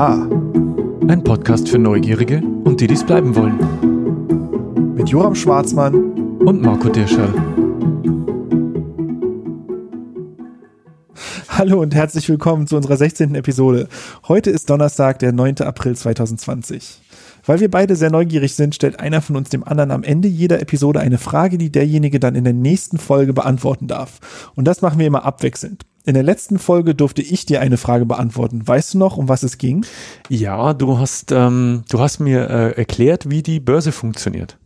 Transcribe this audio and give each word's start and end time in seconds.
Ein 0.00 1.22
Podcast 1.22 1.68
für 1.68 1.78
Neugierige 1.78 2.38
und 2.64 2.80
die, 2.80 2.86
die 2.86 2.94
es 2.94 3.04
bleiben 3.04 3.36
wollen. 3.36 4.94
Mit 4.94 5.10
Joram 5.10 5.34
Schwarzmann 5.34 5.94
Und 6.38 6.62
Marco 6.62 6.88
Dirschall. 6.88 7.34
Hallo 11.50 11.82
und 11.82 11.94
herzlich 11.94 12.26
willkommen 12.30 12.66
zu 12.66 12.76
unserer 12.76 12.96
16. 12.96 13.34
Episode. 13.34 13.88
Heute 14.26 14.48
ist 14.48 14.70
Donnerstag, 14.70 15.18
der 15.18 15.32
9. 15.32 15.58
April 15.58 15.94
2020. 15.94 17.02
Weil 17.44 17.60
wir 17.60 17.70
beide 17.70 17.94
sehr 17.94 18.10
neugierig 18.10 18.54
sind, 18.54 18.74
stellt 18.74 19.00
einer 19.00 19.20
von 19.20 19.36
uns 19.36 19.50
dem 19.50 19.64
anderen 19.64 19.90
am 19.90 20.02
Ende 20.02 20.28
jeder 20.28 20.62
Episode 20.62 21.00
eine 21.00 21.18
Frage, 21.18 21.58
die 21.58 21.70
derjenige 21.70 22.18
dann 22.18 22.36
in 22.36 22.44
der 22.44 22.54
nächsten 22.54 22.96
Folge 22.96 23.34
beantworten 23.34 23.86
darf. 23.86 24.50
Und 24.54 24.64
das 24.64 24.80
machen 24.80 24.98
wir 24.98 25.06
immer 25.06 25.26
abwechselnd. 25.26 25.84
In 26.10 26.14
der 26.14 26.24
letzten 26.24 26.58
Folge 26.58 26.96
durfte 26.96 27.22
ich 27.22 27.46
dir 27.46 27.60
eine 27.60 27.76
Frage 27.76 28.04
beantworten. 28.04 28.66
Weißt 28.66 28.94
du 28.94 28.98
noch, 28.98 29.16
um 29.16 29.28
was 29.28 29.44
es 29.44 29.58
ging? 29.58 29.86
Ja, 30.28 30.74
du 30.74 30.98
hast, 30.98 31.30
ähm, 31.30 31.84
du 31.88 32.00
hast 32.00 32.18
mir 32.18 32.50
äh, 32.50 32.72
erklärt, 32.72 33.30
wie 33.30 33.44
die 33.44 33.60
Börse 33.60 33.92
funktioniert. 33.92 34.58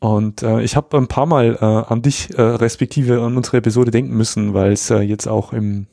Und 0.00 0.42
äh, 0.42 0.60
ich 0.60 0.76
habe 0.76 0.98
ein 0.98 1.06
paar 1.06 1.24
Mal 1.24 1.56
äh, 1.58 1.64
an 1.64 2.02
dich 2.02 2.36
äh, 2.36 2.42
respektive 2.42 3.22
an 3.22 3.38
unsere 3.38 3.56
Episode 3.56 3.90
denken 3.90 4.14
müssen, 4.14 4.52
weil 4.52 4.72
es 4.72 4.90
äh, 4.90 4.98
jetzt 4.98 5.26
auch 5.28 5.54
im, 5.54 5.86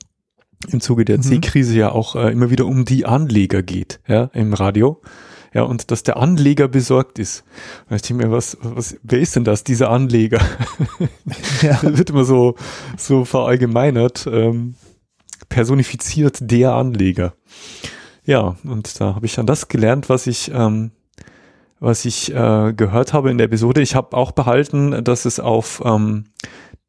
im 0.68 0.82
Zuge 0.82 1.05
der 1.05 1.20
Mhm. 1.20 1.22
C-Krise 1.22 1.77
ja 1.77 1.94
auch 1.94 2.18
äh, 2.18 2.30
immer 2.30 2.49
wieder 2.49 2.66
um 2.66 2.84
die 2.84 3.05
Anleger 3.05 3.63
geht, 3.63 4.02
ja, 4.05 4.30
im 4.34 4.54
Radio. 4.54 4.99
Ja, 5.54 5.64
und 5.64 5.91
dass 5.91 6.04
der 6.04 6.16
Anleger 6.18 6.68
besorgt 6.70 7.20
ist. 7.20 7.44
Und 7.90 7.98
ich 7.98 8.02
denke 8.04 8.26
mir, 8.26 8.32
was, 8.32 8.58
was, 8.62 8.96
wer 9.04 9.20
ist 9.20 9.36
denn 9.36 9.44
das, 9.44 9.64
dieser 9.64 9.90
Anleger? 9.90 10.40
Ja. 11.62 11.80
Das 11.82 11.98
wird 11.98 12.10
immer 12.10 12.24
so, 12.24 12.55
so 12.98 13.24
verallgemeinert, 13.26 14.27
ähm, 14.32 14.76
personifiziert 15.50 16.38
der 16.41 16.74
Anleger. 16.74 17.34
Ja, 18.26 18.55
und 18.63 18.99
da 18.99 19.16
habe 19.16 19.26
ich 19.26 19.38
an 19.40 19.46
das 19.46 19.68
gelernt, 19.68 20.10
was 20.10 20.26
ich, 20.27 20.52
ähm, 20.54 20.91
was 21.79 22.05
ich 22.05 22.34
äh, 22.34 22.74
gehört 22.74 23.13
habe 23.13 23.29
in 23.32 23.38
der 23.38 23.46
Episode. 23.46 23.82
Ich 23.82 23.94
habe 23.96 24.16
auch 24.16 24.32
behalten, 24.32 25.04
dass 25.04 25.26
es 25.26 25.40
auf, 25.40 25.82
ähm, 25.85 26.26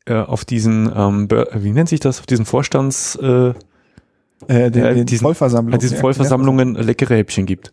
äh, 0.06 0.14
auf 0.14 0.44
diesen, 0.44 0.90
ähm, 0.94 1.28
wie 1.54 1.70
nennt 1.72 1.88
sich 1.88 2.00
das, 2.00 2.20
auf 2.20 2.26
diesen 2.26 2.44
Vorstands, 2.46 3.16
äh, 3.16 3.54
Äh, 4.48 4.70
den, 4.70 4.84
Äh, 4.84 4.94
den 4.94 5.06
diesen- 5.06 5.22
Vollversammlungen. 5.22 5.74
an 5.74 5.80
diesen 5.80 5.98
Vollversammlungen 5.98 6.74
leckere 6.74 7.14
Häppchen 7.16 7.46
gibt. 7.46 7.72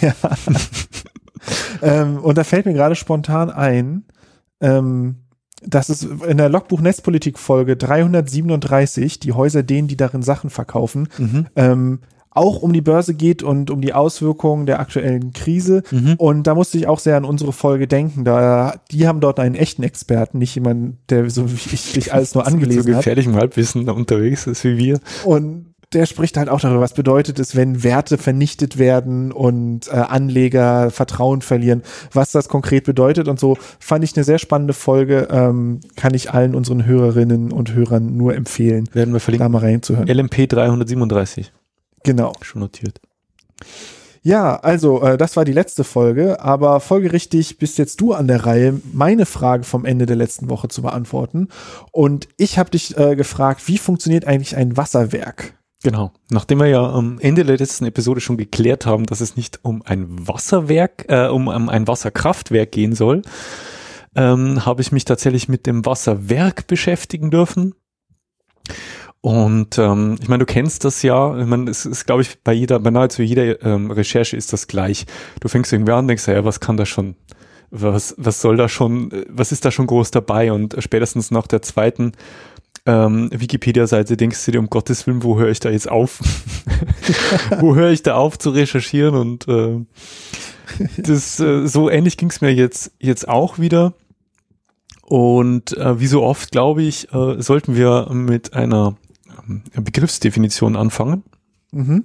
Ja. 0.00 0.14
ähm, 1.82 2.18
und 2.18 2.38
da 2.38 2.44
fällt 2.44 2.66
mir 2.66 2.74
gerade 2.74 2.94
spontan 2.94 3.50
ein, 3.50 4.04
ähm, 4.60 5.16
dass 5.62 5.88
es 5.88 6.02
in 6.02 6.36
der 6.36 6.48
Logbuch 6.48 6.80
Netzpolitik 6.80 7.38
Folge 7.38 7.76
337, 7.76 9.20
die 9.20 9.32
Häuser 9.32 9.62
denen, 9.62 9.88
die 9.88 9.96
darin 9.96 10.22
Sachen 10.22 10.50
verkaufen, 10.50 11.08
Mhm. 11.18 11.46
ähm, 11.56 12.00
auch 12.30 12.60
um 12.60 12.74
die 12.74 12.82
Börse 12.82 13.14
geht 13.14 13.42
und 13.42 13.70
um 13.70 13.80
die 13.80 13.94
Auswirkungen 13.94 14.66
der 14.66 14.78
aktuellen 14.78 15.32
Krise. 15.32 15.82
Mhm. 15.90 16.16
Und 16.18 16.42
da 16.46 16.54
musste 16.54 16.76
ich 16.76 16.86
auch 16.86 16.98
sehr 16.98 17.16
an 17.16 17.24
unsere 17.24 17.50
Folge 17.54 17.88
denken. 17.88 18.24
Da, 18.26 18.74
die 18.90 19.08
haben 19.08 19.20
dort 19.20 19.40
einen 19.40 19.54
echten 19.54 19.82
Experten, 19.82 20.36
nicht 20.36 20.54
jemanden, 20.54 20.98
der 21.08 21.30
so 21.30 21.50
wie 21.50 21.54
ich 21.54 21.80
sich 21.80 22.12
alles 22.12 22.34
nur 22.34 22.44
so 22.44 22.50
angelesen 22.50 22.94
hat. 22.94 23.04
gefährlichem 23.04 23.36
Halbwissen 23.36 23.88
unterwegs 23.88 24.46
ist 24.46 24.64
wie 24.64 24.76
wir. 24.76 25.00
Und 25.24 25.74
der 25.92 26.06
spricht 26.06 26.36
halt 26.36 26.48
auch 26.48 26.60
darüber, 26.60 26.80
was 26.80 26.94
bedeutet 26.94 27.38
es, 27.38 27.54
wenn 27.54 27.82
Werte 27.84 28.18
vernichtet 28.18 28.78
werden 28.78 29.32
und 29.32 29.88
äh, 29.88 29.92
Anleger 29.92 30.90
Vertrauen 30.90 31.42
verlieren, 31.42 31.82
was 32.12 32.32
das 32.32 32.48
konkret 32.48 32.84
bedeutet 32.84 33.28
und 33.28 33.38
so. 33.38 33.56
Fand 33.78 34.04
ich 34.04 34.16
eine 34.16 34.24
sehr 34.24 34.38
spannende 34.38 34.74
Folge, 34.74 35.28
ähm, 35.30 35.80
kann 35.96 36.14
ich 36.14 36.32
allen 36.32 36.54
unseren 36.54 36.86
Hörerinnen 36.86 37.52
und 37.52 37.72
Hörern 37.72 38.16
nur 38.16 38.34
empfehlen, 38.34 38.88
Werden 38.92 39.10
wir 39.12 39.18
da 39.18 39.24
verlinken. 39.24 39.52
mal 39.52 39.58
reinzuhören. 39.58 40.08
LMP 40.08 40.48
337. 40.48 41.52
Genau. 42.02 42.32
Schon 42.42 42.60
notiert. 42.60 43.00
Ja, 44.22 44.56
also 44.56 45.02
äh, 45.02 45.16
das 45.16 45.36
war 45.36 45.44
die 45.44 45.52
letzte 45.52 45.84
Folge, 45.84 46.40
aber 46.40 46.80
folgerichtig 46.80 47.58
bist 47.58 47.78
jetzt 47.78 48.00
du 48.00 48.12
an 48.12 48.26
der 48.26 48.44
Reihe, 48.44 48.80
meine 48.92 49.24
Frage 49.24 49.62
vom 49.62 49.84
Ende 49.84 50.04
der 50.04 50.16
letzten 50.16 50.50
Woche 50.50 50.66
zu 50.66 50.82
beantworten. 50.82 51.46
Und 51.92 52.26
ich 52.36 52.58
habe 52.58 52.70
dich 52.70 52.96
äh, 52.98 53.14
gefragt, 53.14 53.62
wie 53.68 53.78
funktioniert 53.78 54.26
eigentlich 54.26 54.56
ein 54.56 54.76
Wasserwerk? 54.76 55.54
Genau. 55.82 56.12
Nachdem 56.30 56.58
wir 56.58 56.66
ja 56.66 56.90
am 56.90 57.18
Ende 57.20 57.44
der 57.44 57.58
letzten 57.58 57.84
Episode 57.84 58.20
schon 58.20 58.36
geklärt 58.36 58.86
haben, 58.86 59.04
dass 59.06 59.20
es 59.20 59.36
nicht 59.36 59.60
um 59.62 59.82
ein 59.82 60.26
Wasserwerk, 60.26 61.04
äh, 61.08 61.28
um, 61.28 61.48
um 61.48 61.68
ein 61.68 61.86
Wasserkraftwerk 61.86 62.72
gehen 62.72 62.94
soll, 62.94 63.22
ähm, 64.14 64.64
habe 64.64 64.80
ich 64.80 64.92
mich 64.92 65.04
tatsächlich 65.04 65.48
mit 65.48 65.66
dem 65.66 65.84
Wasserwerk 65.84 66.66
beschäftigen 66.66 67.30
dürfen. 67.30 67.74
Und 69.20 69.76
ähm, 69.78 70.16
ich 70.20 70.28
meine, 70.28 70.44
du 70.44 70.52
kennst 70.52 70.84
das 70.84 71.02
ja. 71.02 71.38
Ich 71.38 71.46
meine, 71.46 71.70
es 71.70 71.84
ist, 71.84 72.06
glaube 72.06 72.22
ich, 72.22 72.42
bei 72.42 72.52
jeder, 72.52 72.78
bei 72.78 72.90
nahezu 72.90 73.22
jeder 73.22 73.62
ähm, 73.62 73.90
Recherche 73.90 74.36
ist 74.36 74.52
das 74.52 74.68
gleich. 74.68 75.04
Du 75.40 75.48
fängst 75.48 75.72
irgendwie 75.72 75.92
an, 75.92 76.08
denkst, 76.08 76.28
ja, 76.28 76.44
was 76.44 76.60
kann 76.60 76.76
da 76.76 76.86
schon, 76.86 77.16
was, 77.70 78.14
was 78.18 78.40
soll 78.40 78.56
da 78.56 78.68
schon, 78.68 79.10
was 79.28 79.52
ist 79.52 79.64
da 79.64 79.70
schon 79.70 79.88
groß 79.88 80.10
dabei? 80.12 80.52
Und 80.52 80.76
spätestens 80.78 81.30
nach 81.30 81.46
der 81.46 81.60
zweiten 81.60 82.12
ähm, 82.86 83.30
Wikipedia-Seite 83.32 84.16
denkst 84.16 84.44
du 84.44 84.52
dir, 84.52 84.58
um 84.60 84.70
Gottes 84.70 85.06
Willen, 85.06 85.22
wo 85.22 85.38
höre 85.38 85.50
ich 85.50 85.60
da 85.60 85.70
jetzt 85.70 85.90
auf? 85.90 86.20
wo 87.60 87.74
höre 87.74 87.90
ich 87.90 88.02
da 88.02 88.14
auf 88.16 88.38
zu 88.38 88.50
recherchieren? 88.50 89.14
Und 89.14 89.48
äh, 89.48 89.84
das, 90.96 91.40
äh, 91.40 91.66
so 91.66 91.90
ähnlich 91.90 92.16
ging 92.16 92.30
es 92.30 92.40
mir 92.40 92.54
jetzt, 92.54 92.92
jetzt 92.98 93.28
auch 93.28 93.58
wieder. 93.58 93.94
Und 95.02 95.76
äh, 95.76 96.00
wie 96.00 96.06
so 96.06 96.22
oft, 96.22 96.50
glaube 96.52 96.82
ich, 96.82 97.12
äh, 97.12 97.40
sollten 97.40 97.76
wir 97.76 98.08
mit 98.12 98.54
einer 98.54 98.96
ähm, 99.48 99.62
Begriffsdefinition 99.74 100.76
anfangen, 100.76 101.22
Mhm. 101.72 102.04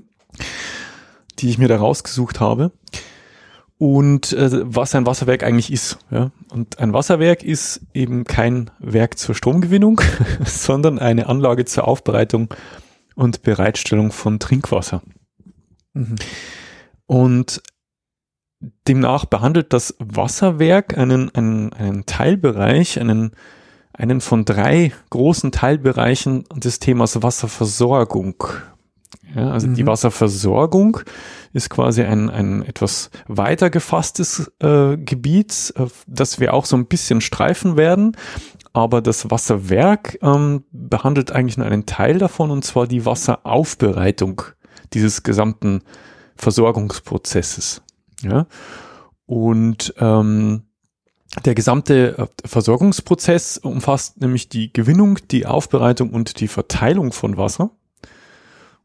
die 1.40 1.50
ich 1.50 1.58
mir 1.58 1.68
da 1.68 1.78
rausgesucht 1.78 2.40
habe. 2.40 2.72
Und 3.82 4.34
äh, 4.34 4.62
was 4.64 4.94
ein 4.94 5.08
Wasserwerk 5.08 5.42
eigentlich 5.42 5.74
ist. 5.74 5.98
Ja? 6.12 6.30
Und 6.52 6.78
ein 6.78 6.94
Wasserwerk 6.94 7.42
ist 7.42 7.82
eben 7.96 8.26
kein 8.26 8.70
Werk 8.78 9.18
zur 9.18 9.34
Stromgewinnung, 9.34 10.00
sondern 10.46 11.00
eine 11.00 11.26
Anlage 11.26 11.66
zur 11.66 11.88
Aufbereitung 11.88 12.54
und 13.16 13.42
Bereitstellung 13.42 14.12
von 14.12 14.38
Trinkwasser. 14.38 15.02
Mhm. 15.96 16.16
Und 17.08 17.64
demnach 18.88 19.26
behandelt 19.26 19.74
das 19.74 19.96
Wasserwerk 19.98 20.96
einen, 20.96 21.34
einen, 21.34 21.74
einen 21.74 22.06
Teilbereich, 22.06 23.00
einen, 23.00 23.32
einen 23.94 24.22
von 24.22 24.46
drei 24.46 24.92
großen 25.10 25.52
Teilbereichen 25.52 26.44
des 26.56 26.78
Themas 26.78 27.24
Wasserversorgung. 27.24 28.36
Ja, 29.36 29.52
also 29.52 29.68
die 29.68 29.84
Mhm. 29.84 29.88
Wasserversorgung 29.88 31.00
ist 31.54 31.70
quasi 31.70 32.04
ein, 32.04 32.30
ein 32.30 32.64
etwas 32.64 33.12
weiter 33.28 33.70
gefasstes 33.70 34.52
äh, 34.60 34.98
Gebiet, 34.98 35.74
äh, 35.78 35.86
das 36.08 36.40
wir 36.40 36.54
auch 36.54 36.66
so 36.66 36.76
ein 36.76 36.88
bisschen 36.88 37.22
streifen 37.22 37.78
werden. 37.78 38.18
Aber 38.74 39.02
das 39.02 39.30
Wasserwerk 39.30 40.18
ähm, 40.22 40.64
behandelt 40.72 41.32
eigentlich 41.32 41.58
nur 41.58 41.68
einen 41.68 41.86
Teil 41.86 42.18
davon, 42.18 42.52
und 42.52 42.64
zwar 42.64 42.88
die 42.88 43.06
Wasseraufbereitung 43.06 44.44
dieses 44.94 45.24
gesamten 45.24 45.84
Versorgungsprozesses. 46.36 47.82
Ja? 48.22 48.48
Und 49.26 49.94
ähm, 49.98 50.64
der 51.46 51.56
gesamte 51.56 52.18
äh, 52.18 52.48
Versorgungsprozess 52.48 53.58
umfasst 53.58 54.20
nämlich 54.20 54.50
die 54.50 54.74
Gewinnung, 54.74 55.20
die 55.32 55.46
Aufbereitung 55.46 56.10
und 56.12 56.40
die 56.40 56.48
Verteilung 56.48 57.12
von 57.12 57.38
Wasser. 57.38 57.72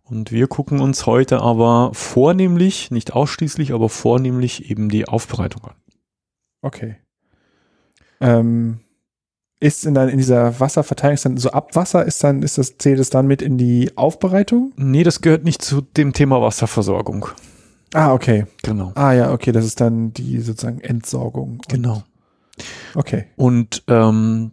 Und 0.09 0.31
wir 0.31 0.47
gucken 0.47 0.81
uns 0.81 1.07
heute 1.07 1.41
aber 1.41 1.91
vornehmlich, 1.93 2.91
nicht 2.93 3.13
ausschließlich, 3.13 3.73
aber 3.73 3.89
vornehmlich 3.89 4.71
eben 4.71 4.89
die 4.89 5.09
Aufbereitung 5.09 5.65
an. 5.65 5.75
Okay. 6.63 6.97
Ähm, 8.21 8.81
ist 9.59 9.85
in, 9.85 9.95
dann 9.95 10.09
in 10.09 10.19
dieser 10.19 10.61
Wasserverteilung 10.61 11.19
dann 11.23 11.37
so 11.39 11.51
Abwasser 11.51 12.05
ist 12.05 12.23
dann 12.23 12.43
ist 12.43 12.59
das 12.59 12.79
zählt 12.79 13.01
es 13.01 13.11
dann 13.11 13.27
mit 13.27 13.43
in 13.43 13.59
die 13.59 13.97
Aufbereitung? 13.97 14.73
Nee, 14.77 15.03
das 15.03 15.23
gehört 15.23 15.45
nicht 15.45 15.63
zu 15.63 15.81
dem 15.81 16.13
Thema 16.13 16.41
Wasserversorgung. 16.41 17.29
Ah, 17.93 18.13
okay. 18.13 18.47
Genau. 18.63 18.93
Ah 18.95 19.13
ja, 19.13 19.33
okay, 19.33 19.53
das 19.53 19.65
ist 19.65 19.81
dann 19.81 20.13
die 20.13 20.41
sozusagen 20.41 20.81
Entsorgung. 20.81 21.63
Genau. 21.69 22.05
Okay. 22.95 23.27
Und 23.37 23.83
ähm, 23.89 24.53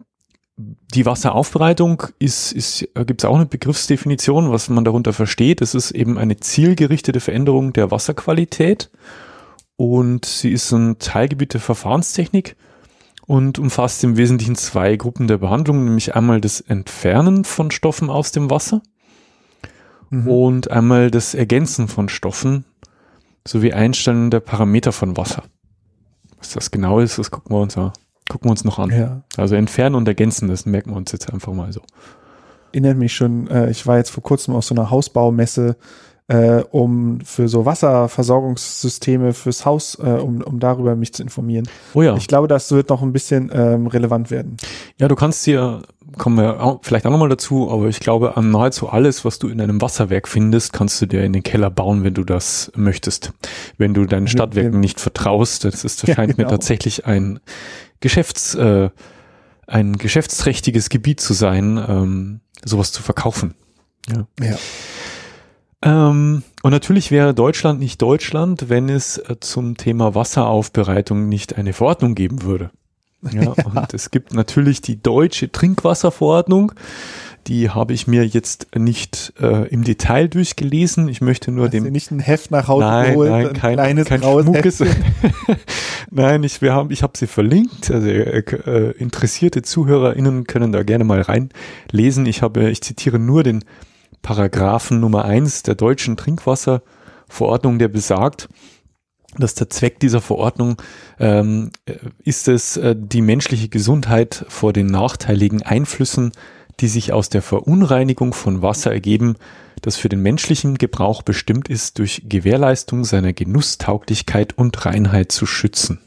die 0.56 1.04
Wasseraufbereitung 1.04 2.04
ist, 2.18 2.52
ist 2.52 2.88
gibt 3.06 3.22
es 3.22 3.24
auch 3.24 3.34
eine 3.34 3.46
Begriffsdefinition, 3.46 4.52
was 4.52 4.68
man 4.68 4.84
darunter 4.84 5.12
versteht. 5.12 5.60
Es 5.60 5.74
ist 5.74 5.90
eben 5.90 6.16
eine 6.16 6.36
zielgerichtete 6.36 7.20
Veränderung 7.20 7.72
der 7.72 7.90
Wasserqualität 7.90 8.90
und 9.76 10.24
sie 10.24 10.52
ist 10.52 10.70
ein 10.72 10.98
Teilgebiet 11.00 11.54
der 11.54 11.60
Verfahrenstechnik 11.60 12.56
und 13.26 13.58
umfasst 13.58 14.04
im 14.04 14.16
Wesentlichen 14.16 14.54
zwei 14.54 14.94
Gruppen 14.96 15.26
der 15.26 15.38
Behandlung, 15.38 15.84
nämlich 15.84 16.14
einmal 16.14 16.40
das 16.40 16.60
Entfernen 16.60 17.44
von 17.44 17.70
Stoffen 17.72 18.08
aus 18.10 18.30
dem 18.30 18.50
Wasser 18.50 18.80
Mhm. 20.10 20.28
und 20.28 20.70
einmal 20.70 21.10
das 21.10 21.34
Ergänzen 21.34 21.88
von 21.88 22.08
Stoffen 22.08 22.64
sowie 23.46 23.72
Einstellen 23.72 24.30
der 24.30 24.40
Parameter 24.40 24.92
von 24.92 25.16
Wasser. 25.16 25.44
Was 26.38 26.50
das 26.50 26.70
genau 26.70 27.00
ist, 27.00 27.18
das 27.18 27.30
gucken 27.30 27.54
wir 27.56 27.60
uns, 27.60 27.74
ja, 27.74 27.92
gucken 28.28 28.48
wir 28.48 28.52
uns 28.52 28.64
noch 28.64 28.78
an. 28.78 28.90
Ja. 28.90 29.22
Also 29.36 29.54
entfernen 29.54 29.94
und 29.94 30.08
ergänzen, 30.08 30.48
das 30.48 30.66
merken 30.66 30.90
wir 30.90 30.96
uns 30.96 31.12
jetzt 31.12 31.32
einfach 31.32 31.52
mal 31.52 31.72
so. 31.72 31.80
Erinnert 32.72 32.96
mich 32.96 33.14
schon, 33.14 33.48
äh, 33.48 33.70
ich 33.70 33.86
war 33.86 33.98
jetzt 33.98 34.10
vor 34.10 34.22
kurzem 34.22 34.54
auf 34.54 34.64
so 34.64 34.74
einer 34.74 34.90
Hausbaumesse 34.90 35.76
äh, 36.28 36.62
um 36.70 37.20
für 37.22 37.48
so 37.48 37.66
Wasserversorgungssysteme 37.66 39.34
fürs 39.34 39.66
Haus, 39.66 39.98
äh, 40.02 40.06
um, 40.08 40.40
um 40.42 40.58
darüber 40.58 40.96
mich 40.96 41.12
zu 41.12 41.22
informieren. 41.22 41.68
Oh 41.92 42.02
ja. 42.02 42.16
Ich 42.16 42.28
glaube, 42.28 42.48
das 42.48 42.70
wird 42.72 42.88
noch 42.88 43.02
ein 43.02 43.12
bisschen 43.12 43.50
ähm, 43.52 43.86
relevant 43.86 44.30
werden. 44.30 44.56
Ja, 44.98 45.08
du 45.08 45.16
kannst 45.16 45.46
dir, 45.46 45.82
kommen 46.16 46.38
wir 46.38 46.62
auch, 46.62 46.80
vielleicht 46.82 47.04
auch 47.06 47.10
nochmal 47.10 47.28
dazu, 47.28 47.70
aber 47.70 47.88
ich 47.88 48.00
glaube, 48.00 48.38
an 48.38 48.50
nahezu 48.50 48.88
alles, 48.88 49.24
was 49.24 49.38
du 49.38 49.48
in 49.48 49.60
einem 49.60 49.82
Wasserwerk 49.82 50.26
findest, 50.26 50.72
kannst 50.72 51.00
du 51.02 51.06
dir 51.06 51.24
in 51.24 51.34
den 51.34 51.42
Keller 51.42 51.70
bauen, 51.70 52.04
wenn 52.04 52.14
du 52.14 52.24
das 52.24 52.72
möchtest. 52.74 53.32
Wenn 53.76 53.92
du 53.92 54.06
deinen 54.06 54.28
Stadtwerken 54.28 54.80
nicht 54.80 55.00
vertraust, 55.00 55.64
das 55.64 55.84
ist, 55.84 56.02
das 56.02 56.08
Ja, 56.14 56.14
scheint 56.14 56.38
mir 56.38 56.44
genau. 56.44 56.50
tatsächlich 56.50 57.06
ein 57.06 57.38
Geschäfts, 58.04 58.54
äh, 58.54 58.90
ein 59.66 59.96
geschäftsträchtiges 59.96 60.90
Gebiet 60.90 61.20
zu 61.20 61.32
sein, 61.32 61.82
ähm, 61.88 62.40
sowas 62.62 62.92
zu 62.92 63.02
verkaufen. 63.02 63.54
Ja. 64.10 64.26
Ja. 64.38 64.58
Ähm, 65.80 66.42
und 66.62 66.70
natürlich 66.70 67.10
wäre 67.10 67.32
Deutschland 67.32 67.80
nicht 67.80 68.02
Deutschland, 68.02 68.68
wenn 68.68 68.90
es 68.90 69.16
äh, 69.16 69.36
zum 69.40 69.78
Thema 69.78 70.14
Wasseraufbereitung 70.14 71.30
nicht 71.30 71.56
eine 71.56 71.72
Verordnung 71.72 72.14
geben 72.14 72.42
würde. 72.42 72.70
Ja, 73.32 73.52
und 73.64 73.94
es 73.94 74.10
gibt 74.10 74.34
natürlich 74.34 74.82
die 74.82 75.02
deutsche 75.02 75.50
Trinkwasserverordnung. 75.50 76.72
Die 77.46 77.70
habe 77.70 77.92
ich 77.92 78.06
mir 78.06 78.26
jetzt 78.26 78.68
nicht 78.76 79.34
äh, 79.40 79.68
im 79.68 79.84
Detail 79.84 80.28
durchgelesen. 80.28 81.08
Ich 81.08 81.20
möchte 81.20 81.50
nur 81.50 81.66
Hast 81.66 81.74
du 81.74 81.80
dem 81.80 81.92
nicht 81.92 82.10
ein 82.10 82.20
Heft 82.20 82.50
nach 82.50 82.68
Hause 82.68 82.86
nein, 82.86 83.12
geholt, 83.12 83.30
nein, 83.30 83.46
ein 83.48 83.52
kein, 83.52 83.74
kleines 83.74 84.08
kein 84.08 84.20
graues 84.20 84.46
nein, 86.10 86.42
ich, 86.42 86.62
wir 86.62 86.72
haben, 86.72 86.90
ich 86.90 87.02
habe 87.02 87.16
sie 87.18 87.26
verlinkt. 87.26 87.90
Also 87.90 88.06
äh, 88.08 88.38
äh, 88.38 88.90
interessierte 88.92 89.62
ZuhörerInnen 89.62 90.46
können 90.46 90.72
da 90.72 90.82
gerne 90.82 91.04
mal 91.04 91.20
reinlesen. 91.20 92.26
Ich 92.26 92.42
habe, 92.42 92.70
ich 92.70 92.80
zitiere 92.80 93.18
nur 93.18 93.42
den 93.42 93.64
Paragraphen 94.22 95.00
Nummer 95.00 95.26
eins 95.26 95.62
der 95.62 95.74
deutschen 95.74 96.16
Trinkwasserverordnung, 96.16 97.78
der 97.78 97.88
besagt, 97.88 98.48
dass 99.38 99.54
der 99.54 99.70
Zweck 99.70 100.00
dieser 100.00 100.20
Verordnung 100.20 100.76
ähm, 101.18 101.70
äh, 101.86 101.94
ist 102.24 102.48
es, 102.48 102.76
äh, 102.76 102.94
die 102.96 103.22
menschliche 103.22 103.68
Gesundheit 103.68 104.44
vor 104.48 104.72
den 104.72 104.86
nachteiligen 104.86 105.62
Einflüssen, 105.62 106.32
die 106.80 106.88
sich 106.88 107.12
aus 107.12 107.28
der 107.28 107.42
Verunreinigung 107.42 108.32
von 108.34 108.62
Wasser 108.62 108.92
ergeben, 108.92 109.36
das 109.82 109.96
für 109.96 110.08
den 110.08 110.20
menschlichen 110.20 110.76
Gebrauch 110.78 111.22
bestimmt 111.22 111.68
ist, 111.68 111.98
durch 111.98 112.22
Gewährleistung 112.26 113.04
seiner 113.04 113.32
Genusstauglichkeit 113.32 114.56
und 114.56 114.84
Reinheit 114.86 115.30
zu 115.32 115.46
schützen. 115.46 116.00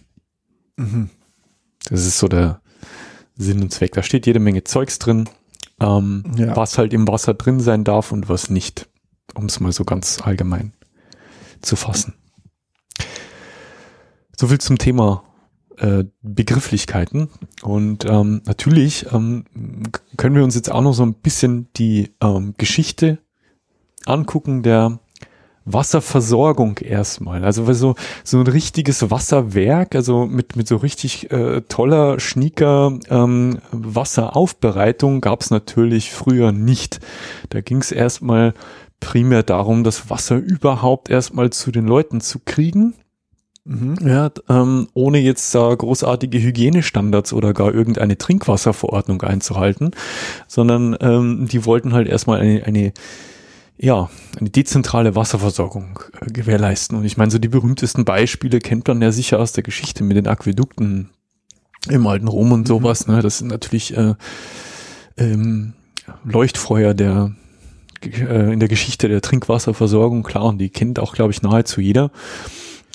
Mhm. 0.78 1.10
Das 1.90 2.06
ist 2.06 2.18
so 2.20 2.28
der 2.28 2.62
Sinn 3.38 3.62
und 3.62 3.72
Zweck. 3.74 3.94
Da 3.94 4.04
steht 4.04 4.26
jede 4.26 4.40
Menge 4.40 4.64
Zeugs 4.64 5.00
drin, 5.00 5.30
ähm, 5.80 6.24
Ja. 6.36 6.56
was 6.56 6.78
halt 6.78 6.92
im 6.94 7.08
Wasser 7.08 7.34
drin 7.36 7.60
sein 7.60 7.84
darf 7.84 8.12
und 8.12 8.30
was 8.30 8.50
nicht, 8.50 8.88
um 9.36 9.46
es 9.46 9.60
mal 9.60 9.72
so 9.72 9.86
ganz 9.86 10.22
allgemein 10.22 10.74
zu 11.62 11.76
fassen. 11.76 12.14
So 14.40 14.48
viel 14.48 14.60
zum 14.60 14.78
Thema 14.78 15.24
äh, 15.78 16.06
Begrifflichkeiten. 16.22 17.30
Und 17.62 18.06
ähm, 18.06 18.42
natürlich 18.46 19.08
ähm, 19.12 19.46
können 20.18 20.36
wir 20.36 20.44
uns 20.44 20.56
jetzt 20.56 20.72
auch 20.72 20.82
noch 20.82 20.94
so 20.94 21.04
ein 21.04 21.14
bisschen 21.14 21.68
die 21.76 22.12
ähm, 22.22 22.54
Geschichte 22.58 23.20
angucken 24.06 24.64
der 24.64 25.00
Wasserversorgung 25.68 26.78
erstmal. 26.78 27.44
Also 27.44 27.68
weil 27.68 27.74
so, 27.74 27.96
so 28.24 28.40
ein 28.40 28.48
richtiges 28.48 29.12
Wasserwerk, 29.12 29.96
also 29.96 30.26
mit, 30.26 30.56
mit 30.56 30.68
so 30.68 30.78
richtig 30.78 31.30
äh, 31.32 31.62
toller, 31.62 32.20
schnieker 32.20 32.98
ähm, 33.10 33.60
Wasseraufbereitung 33.72 35.22
gab 35.22 35.42
es 35.42 35.52
natürlich 35.52 36.12
früher 36.12 36.52
nicht. 36.54 37.00
Da 37.50 37.62
ging 37.62 37.80
es 37.80 37.92
erstmal 37.92 38.54
primär 39.00 39.44
darum, 39.44 39.84
das 39.84 40.10
Wasser 40.10 40.38
überhaupt 40.38 41.10
erstmal 41.10 41.50
zu 41.52 41.72
den 41.72 41.86
Leuten 41.86 42.22
zu 42.22 42.40
kriegen. 42.44 42.96
Mhm. 43.68 43.98
Ja, 44.08 44.32
ähm, 44.48 44.88
ohne 44.94 45.20
jetzt 45.20 45.54
da 45.54 45.76
großartige 45.76 46.42
Hygienestandards 46.42 47.34
oder 47.34 47.54
gar 47.54 47.74
irgendeine 47.74 48.18
Trinkwasserverordnung 48.18 49.22
einzuhalten, 49.24 49.92
sondern 50.48 50.96
ähm, 51.02 51.48
die 51.52 51.66
wollten 51.66 51.92
halt 51.92 52.08
erstmal 52.08 52.40
eine, 52.40 52.64
eine 52.64 52.94
ja, 53.80 54.10
eine 54.40 54.50
dezentrale 54.50 55.16
Wasserversorgung 55.16 56.00
äh, 56.22 56.32
gewährleisten. 56.32 56.98
Und 56.98 57.06
ich 57.06 57.18
meine, 57.18 57.30
so 57.30 57.40
die 57.40 57.50
berühmtesten 57.50 58.06
Beispiele 58.06 58.60
kennt 58.60 58.88
man 58.88 59.02
ja 59.02 59.12
sicher 59.12 59.40
aus 59.40 59.52
der 59.52 59.64
Geschichte 59.64 60.04
mit 60.04 60.18
den 60.18 60.28
Aquädukten 60.28 61.10
im 61.90 62.08
alten 62.08 62.28
Rom 62.28 62.54
und 62.54 62.68
sowas. 62.68 63.08
Ne? 63.08 63.22
Das 63.22 63.38
sind 63.38 63.50
natürlich 63.50 63.96
äh, 63.96 64.16
ähm, 65.18 65.74
Leuchtfeuer 66.24 66.94
der 66.94 67.36
äh, 68.02 68.54
in 68.54 68.60
der 68.60 68.70
Geschichte 68.70 69.10
der 69.10 69.22
Trinkwasserversorgung, 69.22 70.24
klar, 70.24 70.46
und 70.46 70.58
die 70.58 70.70
kennt 70.70 71.00
auch, 71.00 71.14
glaube 71.14 71.32
ich, 71.32 71.42
nahezu 71.42 71.82
jeder. 71.82 72.12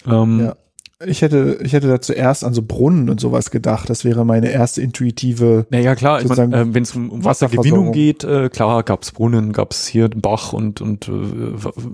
Ähm, 0.06 0.40
Ja. 0.40 0.56
Ich 1.06 1.22
hätte, 1.22 1.58
ich 1.62 1.72
hätte 1.72 1.88
da 1.88 2.00
zuerst 2.00 2.44
an 2.44 2.54
so 2.54 2.62
Brunnen 2.62 3.10
und 3.10 3.20
sowas 3.20 3.50
gedacht. 3.50 3.90
Das 3.90 4.04
wäre 4.04 4.24
meine 4.24 4.50
erste 4.50 4.82
intuitive. 4.82 5.66
Naja, 5.70 5.94
klar, 5.94 6.20
ich 6.20 6.28
mein, 6.28 6.52
äh, 6.52 6.74
wenn 6.74 6.82
es 6.82 6.94
um, 6.94 7.24
Wassergewinnung 7.24 7.92
geht, 7.92 8.24
äh, 8.24 8.48
klar, 8.48 8.82
gab's 8.82 9.12
Brunnen, 9.12 9.52
gab's 9.52 9.86
hier 9.86 10.06
einen 10.06 10.20
Bach 10.20 10.52
und, 10.52 10.80
und 10.80 11.08
äh, 11.08 11.12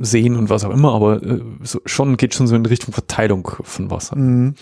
Seen 0.00 0.36
und 0.36 0.50
was 0.50 0.64
auch 0.64 0.72
immer, 0.72 0.94
aber 0.94 1.22
äh, 1.22 1.40
so, 1.62 1.80
schon 1.84 2.16
geht 2.16 2.34
schon 2.34 2.46
so 2.46 2.56
in 2.56 2.66
Richtung 2.66 2.92
Verteilung 2.92 3.50
von 3.62 3.90
Wasser. 3.90 4.16
Mhm. 4.16 4.54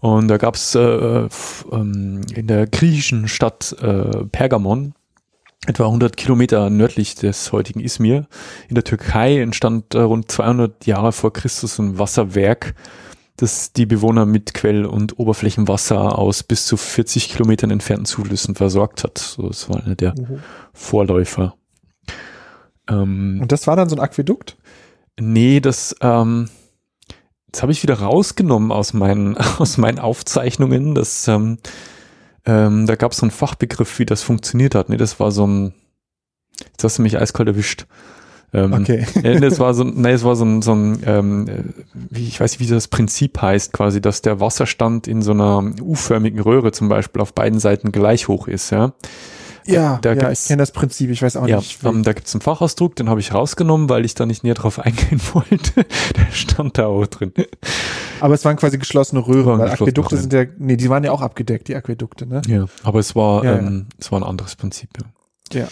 Und 0.00 0.28
da 0.28 0.36
gab's 0.36 0.74
äh, 0.74 0.80
ähm, 0.80 2.20
in 2.34 2.46
der 2.46 2.66
griechischen 2.66 3.28
Stadt 3.28 3.76
äh, 3.80 4.24
Pergamon, 4.30 4.94
etwa 5.66 5.86
100 5.86 6.16
Kilometer 6.16 6.70
nördlich 6.70 7.14
des 7.16 7.52
heutigen 7.52 7.80
Izmir, 7.80 8.26
in 8.68 8.74
der 8.74 8.84
Türkei 8.84 9.40
entstand 9.40 9.94
äh, 9.94 10.00
rund 10.00 10.30
200 10.30 10.86
Jahre 10.86 11.12
vor 11.12 11.32
Christus 11.32 11.78
ein 11.78 11.98
Wasserwerk, 11.98 12.74
das 13.38 13.72
die 13.72 13.86
Bewohner 13.86 14.26
mit 14.26 14.52
Quell- 14.52 14.84
und 14.84 15.18
Oberflächenwasser 15.18 16.18
aus 16.18 16.42
bis 16.42 16.66
zu 16.66 16.76
40 16.76 17.28
Kilometern 17.28 17.70
entfernten 17.70 18.04
Zuflüssen 18.04 18.56
versorgt 18.56 19.04
hat. 19.04 19.16
So, 19.18 19.48
das 19.48 19.68
war 19.68 19.82
einer 19.84 19.94
der 19.94 20.14
Vorläufer. 20.74 21.54
Ähm, 22.88 23.38
Und 23.40 23.52
das 23.52 23.68
war 23.68 23.76
dann 23.76 23.88
so 23.88 23.94
ein 23.94 24.00
Aquädukt? 24.02 24.56
Nee, 25.20 25.60
das, 25.60 25.94
ähm, 26.00 26.48
das 27.52 27.62
habe 27.62 27.70
ich 27.70 27.82
wieder 27.84 28.00
rausgenommen 28.00 28.72
aus 28.72 28.92
meinen, 28.92 29.36
aus 29.58 29.78
meinen 29.78 30.00
Aufzeichnungen. 30.00 30.96
Das, 30.96 31.28
ähm, 31.28 31.58
ähm, 32.44 32.86
da 32.86 32.96
gab 32.96 33.12
es 33.12 33.18
so 33.18 33.24
einen 33.24 33.30
Fachbegriff, 33.30 34.00
wie 34.00 34.06
das 34.06 34.22
funktioniert 34.22 34.74
hat. 34.74 34.88
Nee, 34.88 34.96
das 34.96 35.20
war 35.20 35.30
so 35.30 35.46
ein, 35.46 35.74
jetzt 36.58 36.82
hast 36.82 36.98
du 36.98 37.02
mich 37.02 37.16
eiskalt 37.16 37.48
erwischt. 37.48 37.86
Ähm, 38.52 38.72
Okay. 38.72 39.04
das 39.40 39.58
war 39.60 39.74
so, 39.74 39.84
nee, 39.84 40.12
es 40.12 40.24
war 40.24 40.34
so 40.36 40.44
ein, 40.44 40.62
so 40.62 40.72
ein 40.74 41.02
ähm, 41.06 41.48
äh, 41.48 41.62
wie, 41.94 42.26
ich 42.26 42.40
weiß 42.40 42.52
nicht, 42.58 42.60
wie 42.68 42.72
das 42.72 42.88
Prinzip 42.88 43.40
heißt, 43.42 43.72
quasi, 43.72 44.00
dass 44.00 44.22
der 44.22 44.40
Wasserstand 44.40 45.06
in 45.06 45.20
so 45.22 45.32
einer 45.32 45.62
U-förmigen 45.82 46.40
Röhre 46.40 46.72
zum 46.72 46.88
Beispiel 46.88 47.20
auf 47.20 47.34
beiden 47.34 47.58
Seiten 47.60 47.92
gleich 47.92 48.28
hoch 48.28 48.48
ist, 48.48 48.70
ja. 48.70 48.92
Ja, 49.66 49.98
da 50.00 50.14
ja 50.14 50.30
ich 50.32 50.46
kenne 50.46 50.62
das 50.62 50.72
Prinzip. 50.72 51.10
Ich 51.10 51.20
weiß 51.20 51.36
auch 51.36 51.46
Ja, 51.46 51.58
nicht. 51.58 51.84
ähm, 51.84 52.02
da 52.02 52.14
gibt's 52.14 52.34
einen 52.34 52.40
Fachausdruck, 52.40 52.96
den 52.96 53.10
habe 53.10 53.20
ich 53.20 53.34
rausgenommen, 53.34 53.90
weil 53.90 54.06
ich 54.06 54.14
da 54.14 54.24
nicht 54.24 54.42
näher 54.42 54.54
drauf 54.54 54.78
eingehen 54.82 55.20
wollte. 55.34 55.84
Der 56.16 56.32
stand 56.32 56.78
da 56.78 56.86
auch 56.86 57.06
drin. 57.06 57.32
aber 58.20 58.32
es 58.32 58.46
waren 58.46 58.56
quasi 58.56 58.78
geschlossene 58.78 59.26
Röhren, 59.26 59.58
weil 59.58 59.68
Aquädukte 59.68 60.16
sind 60.16 60.32
ja, 60.32 60.44
nee, 60.56 60.78
die 60.78 60.88
waren 60.88 61.04
ja 61.04 61.12
auch 61.12 61.20
abgedeckt, 61.20 61.68
die 61.68 61.74
Aquädukte, 61.76 62.26
ne? 62.26 62.40
Ja, 62.46 62.64
aber 62.82 62.98
es 63.00 63.14
war, 63.14 63.44
Ja, 63.44 63.58
ähm, 63.58 63.88
es 63.98 64.10
war 64.10 64.20
ein 64.20 64.24
anderes 64.24 64.56
Prinzip. 64.56 64.88
Ja. 65.52 65.60
Ja. 65.60 65.68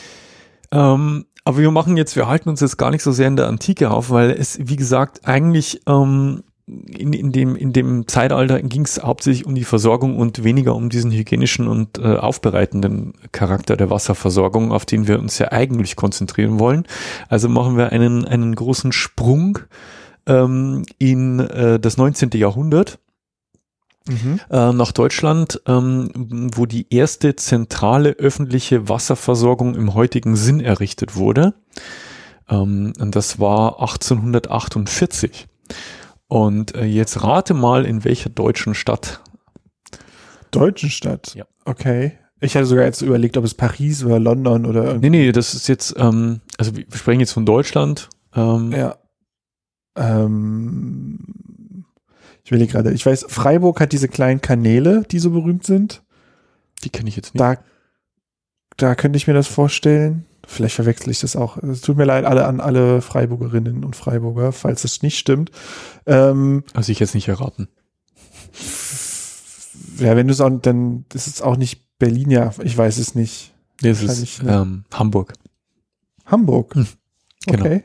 Ähm, 0.72 1.26
aber 1.44 1.58
wir 1.58 1.70
machen 1.70 1.96
jetzt, 1.96 2.16
wir 2.16 2.26
halten 2.26 2.48
uns 2.48 2.60
jetzt 2.60 2.76
gar 2.76 2.90
nicht 2.90 3.02
so 3.02 3.12
sehr 3.12 3.28
in 3.28 3.36
der 3.36 3.46
Antike 3.46 3.90
auf, 3.90 4.10
weil 4.10 4.32
es, 4.32 4.58
wie 4.60 4.76
gesagt, 4.76 5.26
eigentlich 5.26 5.80
ähm, 5.86 6.42
in, 6.66 7.12
in, 7.12 7.30
dem, 7.30 7.54
in 7.54 7.72
dem 7.72 8.08
Zeitalter 8.08 8.60
ging 8.60 8.82
es 8.82 9.00
hauptsächlich 9.00 9.46
um 9.46 9.54
die 9.54 9.62
Versorgung 9.62 10.18
und 10.18 10.42
weniger 10.42 10.74
um 10.74 10.88
diesen 10.88 11.12
hygienischen 11.12 11.68
und 11.68 11.98
äh, 11.98 12.16
aufbereitenden 12.16 13.12
Charakter 13.30 13.76
der 13.76 13.90
Wasserversorgung, 13.90 14.72
auf 14.72 14.84
den 14.84 15.06
wir 15.06 15.20
uns 15.20 15.38
ja 15.38 15.52
eigentlich 15.52 15.94
konzentrieren 15.94 16.58
wollen. 16.58 16.84
Also 17.28 17.48
machen 17.48 17.76
wir 17.76 17.92
einen, 17.92 18.24
einen 18.24 18.56
großen 18.56 18.90
Sprung 18.90 19.60
ähm, 20.26 20.82
in 20.98 21.38
äh, 21.38 21.78
das 21.78 21.96
19. 21.96 22.30
Jahrhundert 22.34 22.98
Mhm. 24.08 24.40
äh, 24.50 24.72
nach 24.72 24.92
Deutschland, 24.92 25.60
ähm, 25.66 26.10
wo 26.54 26.66
die 26.66 26.86
erste 26.94 27.34
zentrale 27.36 28.10
öffentliche 28.10 28.88
Wasserversorgung 28.88 29.74
im 29.74 29.94
heutigen 29.94 30.36
Sinn 30.36 30.60
errichtet 30.60 31.16
wurde. 31.16 31.54
Ähm, 32.48 32.92
das 32.96 33.40
war 33.40 33.80
1848. 33.80 35.48
Und 36.28 36.74
äh, 36.74 36.84
jetzt 36.84 37.22
rate 37.22 37.54
mal, 37.54 37.84
in 37.84 38.04
welcher 38.04 38.30
deutschen 38.30 38.74
Stadt. 38.74 39.20
Deutschen 40.50 40.90
Stadt. 40.90 41.34
Ja. 41.34 41.44
Okay. 41.64 42.18
Ich 42.40 42.54
hatte 42.54 42.66
sogar 42.66 42.84
jetzt 42.84 43.00
überlegt, 43.02 43.36
ob 43.36 43.44
es 43.44 43.54
Paris 43.54 44.04
oder 44.04 44.18
London 44.20 44.66
oder 44.66 44.84
irgendwie. 44.84 45.10
Nee, 45.10 45.24
nee, 45.26 45.32
das 45.32 45.54
ist 45.54 45.68
jetzt, 45.68 45.94
ähm, 45.96 46.40
also 46.58 46.76
wir 46.76 46.84
wir 46.88 46.98
sprechen 46.98 47.20
jetzt 47.20 47.32
von 47.32 47.46
Deutschland. 47.46 48.08
Ähm, 48.34 48.72
Ja. 48.72 48.96
Ähm, 49.96 51.18
ich 52.46 52.52
will 52.52 52.64
gerade, 52.68 52.92
ich 52.92 53.04
weiß, 53.04 53.26
Freiburg 53.28 53.80
hat 53.80 53.90
diese 53.90 54.06
kleinen 54.06 54.40
Kanäle, 54.40 55.02
die 55.10 55.18
so 55.18 55.30
berühmt 55.32 55.66
sind. 55.66 56.04
Die 56.84 56.90
kenne 56.90 57.08
ich 57.08 57.16
jetzt 57.16 57.34
nicht. 57.34 57.40
Da, 57.40 57.56
da 58.76 58.94
könnte 58.94 59.16
ich 59.16 59.26
mir 59.26 59.34
das 59.34 59.48
vorstellen. 59.48 60.26
Vielleicht 60.46 60.76
verwechsel 60.76 61.10
ich 61.10 61.18
das 61.18 61.34
auch. 61.34 61.56
Es 61.56 61.80
tut 61.80 61.96
mir 61.96 62.04
leid 62.04 62.24
alle 62.24 62.46
an 62.46 62.60
alle 62.60 63.02
Freiburgerinnen 63.02 63.82
und 63.84 63.96
Freiburger, 63.96 64.52
falls 64.52 64.84
es 64.84 65.02
nicht 65.02 65.18
stimmt. 65.18 65.50
Ähm, 66.06 66.62
Also 66.72 66.92
ich 66.92 67.00
jetzt 67.00 67.16
nicht 67.16 67.26
erraten. 67.26 67.66
ja, 69.98 70.14
wenn 70.14 70.28
du 70.28 70.32
es 70.32 70.40
auch, 70.40 70.50
dann 70.62 71.04
ist 71.14 71.26
es 71.26 71.42
auch 71.42 71.56
nicht 71.56 71.98
Berlin, 71.98 72.30
ja, 72.30 72.52
ich 72.62 72.78
weiß 72.78 72.98
es 72.98 73.16
nicht. 73.16 73.54
Das 73.80 74.02
ist 74.02 74.06
Wahrscheinlich 74.08 74.42
nicht. 74.42 74.52
ähm, 74.54 74.84
Hamburg. 74.94 75.32
Hamburg. 76.26 76.76
Hm, 76.76 76.86
genau. 77.46 77.64
Okay. 77.64 77.82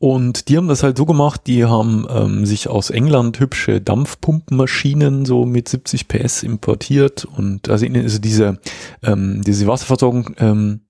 Und 0.00 0.48
die 0.48 0.56
haben 0.56 0.68
das 0.68 0.84
halt 0.84 0.96
so 0.96 1.06
gemacht, 1.06 1.42
die 1.46 1.64
haben 1.64 2.06
ähm, 2.08 2.46
sich 2.46 2.68
aus 2.68 2.90
England 2.90 3.40
hübsche 3.40 3.80
Dampfpumpenmaschinen 3.80 5.24
so 5.24 5.44
mit 5.44 5.68
70 5.68 6.06
PS 6.06 6.44
importiert 6.44 7.24
und 7.24 7.68
also, 7.68 7.84
also 7.84 8.18
diese, 8.20 8.60
ähm, 9.02 9.42
diese 9.44 9.66
Wasserversorgung 9.66 10.36
ähm, 10.38 10.82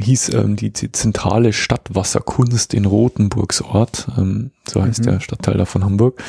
hieß 0.00 0.30
ähm, 0.34 0.56
die, 0.56 0.72
die 0.72 0.90
zentrale 0.90 1.52
Stadtwasserkunst 1.52 2.74
in 2.74 2.84
Rothenburgsort, 2.84 4.08
ähm, 4.18 4.50
so 4.66 4.82
heißt 4.82 5.00
Mhm. 5.00 5.04
der 5.04 5.20
Stadtteil 5.20 5.56
da 5.56 5.64
von 5.64 5.84
Hamburg. 5.84 6.20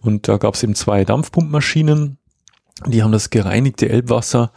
Und 0.00 0.26
da 0.26 0.36
gab 0.36 0.54
es 0.54 0.62
eben 0.64 0.74
zwei 0.74 1.04
Dampfpumpmaschinen, 1.04 2.18
die 2.86 3.02
haben 3.02 3.12
das 3.12 3.30
gereinigte 3.30 3.88
Elbwasser 3.88 4.52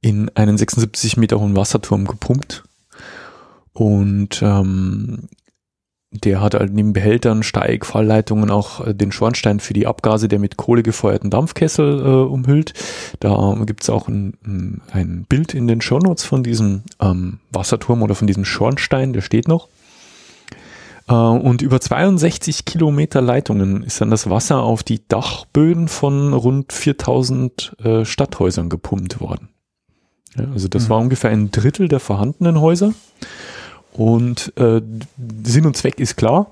in 0.00 0.30
einen 0.36 0.58
76 0.58 1.16
Meter 1.16 1.40
hohen 1.40 1.56
Wasserturm 1.56 2.06
gepumpt. 2.06 2.64
Und 3.72 4.42
ähm, 4.42 5.28
der 6.18 6.40
hat 6.40 6.54
halt 6.54 6.72
neben 6.72 6.92
Behältern, 6.92 7.42
Steig, 7.42 7.84
Fallleitungen 7.86 8.50
auch 8.50 8.86
äh, 8.86 8.94
den 8.94 9.12
Schornstein 9.12 9.60
für 9.60 9.72
die 9.74 9.86
Abgase 9.86 10.28
der 10.28 10.38
mit 10.38 10.56
Kohle 10.56 10.82
gefeuerten 10.82 11.30
Dampfkessel 11.30 12.00
äh, 12.00 12.08
umhüllt. 12.28 12.74
Da 13.20 13.56
gibt's 13.66 13.90
auch 13.90 14.08
ein, 14.08 14.34
ein- 14.44 14.80
ein 14.92 15.26
Bild 15.28 15.54
in 15.54 15.66
den 15.68 15.80
Shownotes 15.80 16.24
von 16.24 16.42
diesem 16.42 16.82
ähm, 17.00 17.38
Wasserturm 17.50 18.02
oder 18.02 18.14
von 18.14 18.26
diesem 18.26 18.44
Schornstein, 18.44 19.12
der 19.12 19.20
steht 19.22 19.48
noch. 19.48 19.68
Äh, 21.08 21.12
und 21.14 21.62
über 21.62 21.80
62 21.80 22.64
Kilometer 22.64 23.20
Leitungen 23.20 23.82
ist 23.82 24.00
dann 24.00 24.10
das 24.10 24.28
Wasser 24.30 24.62
auf 24.62 24.82
die 24.82 25.00
Dachböden 25.08 25.88
von 25.88 26.32
rund 26.34 26.72
4000 26.72 27.76
äh, 27.84 28.04
Stadthäusern 28.04 28.68
gepumpt 28.68 29.20
worden. 29.20 29.48
Ja, 30.36 30.44
also 30.52 30.68
das 30.68 30.84
Mhm. 30.84 30.88
war 30.90 30.98
ungefähr 30.98 31.30
ein 31.30 31.50
Drittel 31.50 31.88
der 31.88 32.00
vorhandenen 32.00 32.60
Häuser. 32.60 32.92
Und 33.96 34.52
äh, 34.56 34.80
Sinn 35.44 35.66
und 35.66 35.76
Zweck 35.76 36.00
ist 36.00 36.16
klar. 36.16 36.50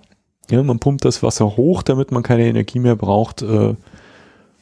Ja, 0.51 0.63
man 0.63 0.79
pumpt 0.79 1.05
das 1.05 1.23
Wasser 1.23 1.57
hoch, 1.57 1.83
damit 1.83 2.11
man 2.13 2.23
keine 2.23 2.47
Energie 2.47 2.79
mehr 2.79 2.97
braucht, 2.97 3.43
äh, 3.43 3.75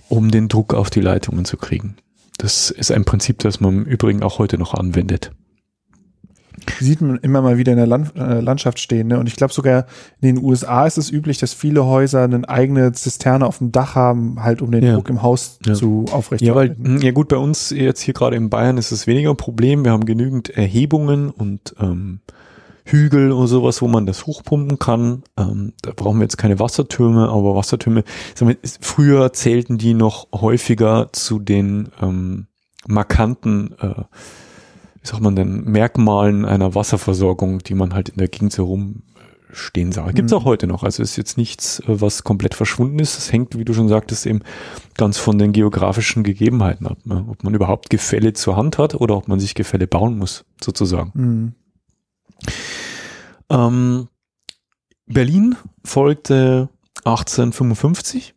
um 0.08 0.30
den 0.30 0.48
Druck 0.48 0.74
auf 0.74 0.90
die 0.90 1.00
Leitungen 1.00 1.44
zu 1.44 1.56
kriegen. 1.56 1.96
Das 2.38 2.70
ist 2.70 2.92
ein 2.92 3.04
Prinzip, 3.04 3.38
das 3.40 3.60
man 3.60 3.78
im 3.78 3.84
Übrigen 3.84 4.22
auch 4.22 4.38
heute 4.38 4.58
noch 4.58 4.74
anwendet. 4.74 5.32
Sieht 6.78 7.00
man 7.00 7.16
immer 7.18 7.42
mal 7.42 7.58
wieder 7.58 7.72
in 7.72 7.78
der 7.78 7.88
Land, 7.88 8.12
äh, 8.16 8.40
Landschaft 8.40 8.78
stehen. 8.78 9.08
Ne? 9.08 9.18
Und 9.18 9.26
ich 9.26 9.34
glaube 9.34 9.52
sogar 9.52 9.86
in 10.20 10.34
den 10.36 10.44
USA 10.44 10.86
ist 10.86 10.96
es 10.98 11.10
üblich, 11.10 11.38
dass 11.38 11.52
viele 11.54 11.84
Häuser 11.86 12.22
eine 12.22 12.48
eigene 12.48 12.92
Zisterne 12.92 13.46
auf 13.46 13.58
dem 13.58 13.72
Dach 13.72 13.96
haben, 13.96 14.40
halt 14.42 14.62
um 14.62 14.70
den 14.70 14.84
Ja. 14.84 14.94
Druck 14.94 15.08
im 15.08 15.22
Haus 15.22 15.58
Ja. 15.66 15.74
zu 15.74 16.04
Ja, 16.06 16.12
weil, 16.12 16.18
aufrechtzuerhalten. 16.18 17.00
ja 17.00 17.10
gut, 17.10 17.28
bei 17.28 17.36
uns 17.38 17.70
jetzt 17.70 18.00
hier 18.00 18.14
gerade 18.14 18.36
in 18.36 18.48
Bayern 18.50 18.78
ist 18.78 18.92
es 18.92 19.08
weniger 19.08 19.30
ein 19.30 19.36
Problem. 19.36 19.84
Wir 19.84 19.90
haben 19.90 20.04
genügend 20.06 20.50
Erhebungen 20.50 21.30
und 21.30 21.74
ähm, 21.80 22.20
Hügel 22.84 23.32
oder 23.32 23.46
sowas, 23.46 23.82
wo 23.82 23.88
man 23.88 24.06
das 24.06 24.26
hochpumpen 24.26 24.78
kann. 24.78 25.22
Ähm, 25.38 25.72
da 25.82 25.92
brauchen 25.94 26.18
wir 26.18 26.24
jetzt 26.24 26.38
keine 26.38 26.58
Wassertürme, 26.58 27.28
aber 27.28 27.54
Wassertürme, 27.54 28.04
wir, 28.38 28.56
früher 28.80 29.32
zählten 29.32 29.78
die 29.78 29.94
noch 29.94 30.28
häufiger 30.32 31.08
zu 31.12 31.38
den 31.38 31.90
ähm, 32.00 32.46
markanten, 32.86 33.74
äh, 33.80 34.02
wie 35.00 35.06
sagt 35.06 35.22
man 35.22 35.36
denn, 35.36 35.64
Merkmalen 35.64 36.44
einer 36.44 36.74
Wasserversorgung, 36.74 37.60
die 37.60 37.74
man 37.74 37.94
halt 37.94 38.10
in 38.10 38.18
der 38.18 38.28
Gegend 38.28 38.56
herum 38.56 39.02
stehen 39.54 39.92
sah. 39.92 40.10
Gibt's 40.12 40.32
Mhm. 40.32 40.38
auch 40.38 40.44
heute 40.46 40.66
noch. 40.66 40.82
Also 40.82 41.02
ist 41.02 41.16
jetzt 41.16 41.36
nichts, 41.36 41.80
äh, 41.80 42.00
was 42.00 42.24
komplett 42.24 42.54
verschwunden 42.54 42.98
ist. 42.98 43.18
Es 43.18 43.32
hängt, 43.32 43.58
wie 43.58 43.64
du 43.64 43.74
schon 43.74 43.88
sagtest, 43.88 44.26
eben 44.26 44.40
ganz 44.96 45.18
von 45.18 45.38
den 45.38 45.52
geografischen 45.52 46.22
Gegebenheiten 46.22 46.86
ab. 46.86 46.98
Ne? 47.04 47.24
Ob 47.28 47.44
man 47.44 47.52
überhaupt 47.54 47.90
Gefälle 47.90 48.32
zur 48.32 48.56
Hand 48.56 48.78
hat 48.78 48.94
oder 48.94 49.16
ob 49.16 49.28
man 49.28 49.40
sich 49.40 49.54
Gefälle 49.54 49.86
bauen 49.86 50.16
muss, 50.18 50.44
sozusagen. 50.62 51.54
Ähm, 53.50 54.08
Berlin 55.06 55.56
folgte 55.84 56.68
1855. 57.04 58.34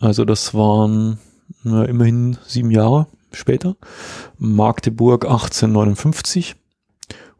Also 0.00 0.24
das 0.24 0.54
waren 0.54 1.18
na, 1.62 1.84
immerhin 1.84 2.38
sieben 2.46 2.70
Jahre 2.70 3.06
später. 3.32 3.76
Magdeburg 4.38 5.24
1859. 5.24 6.56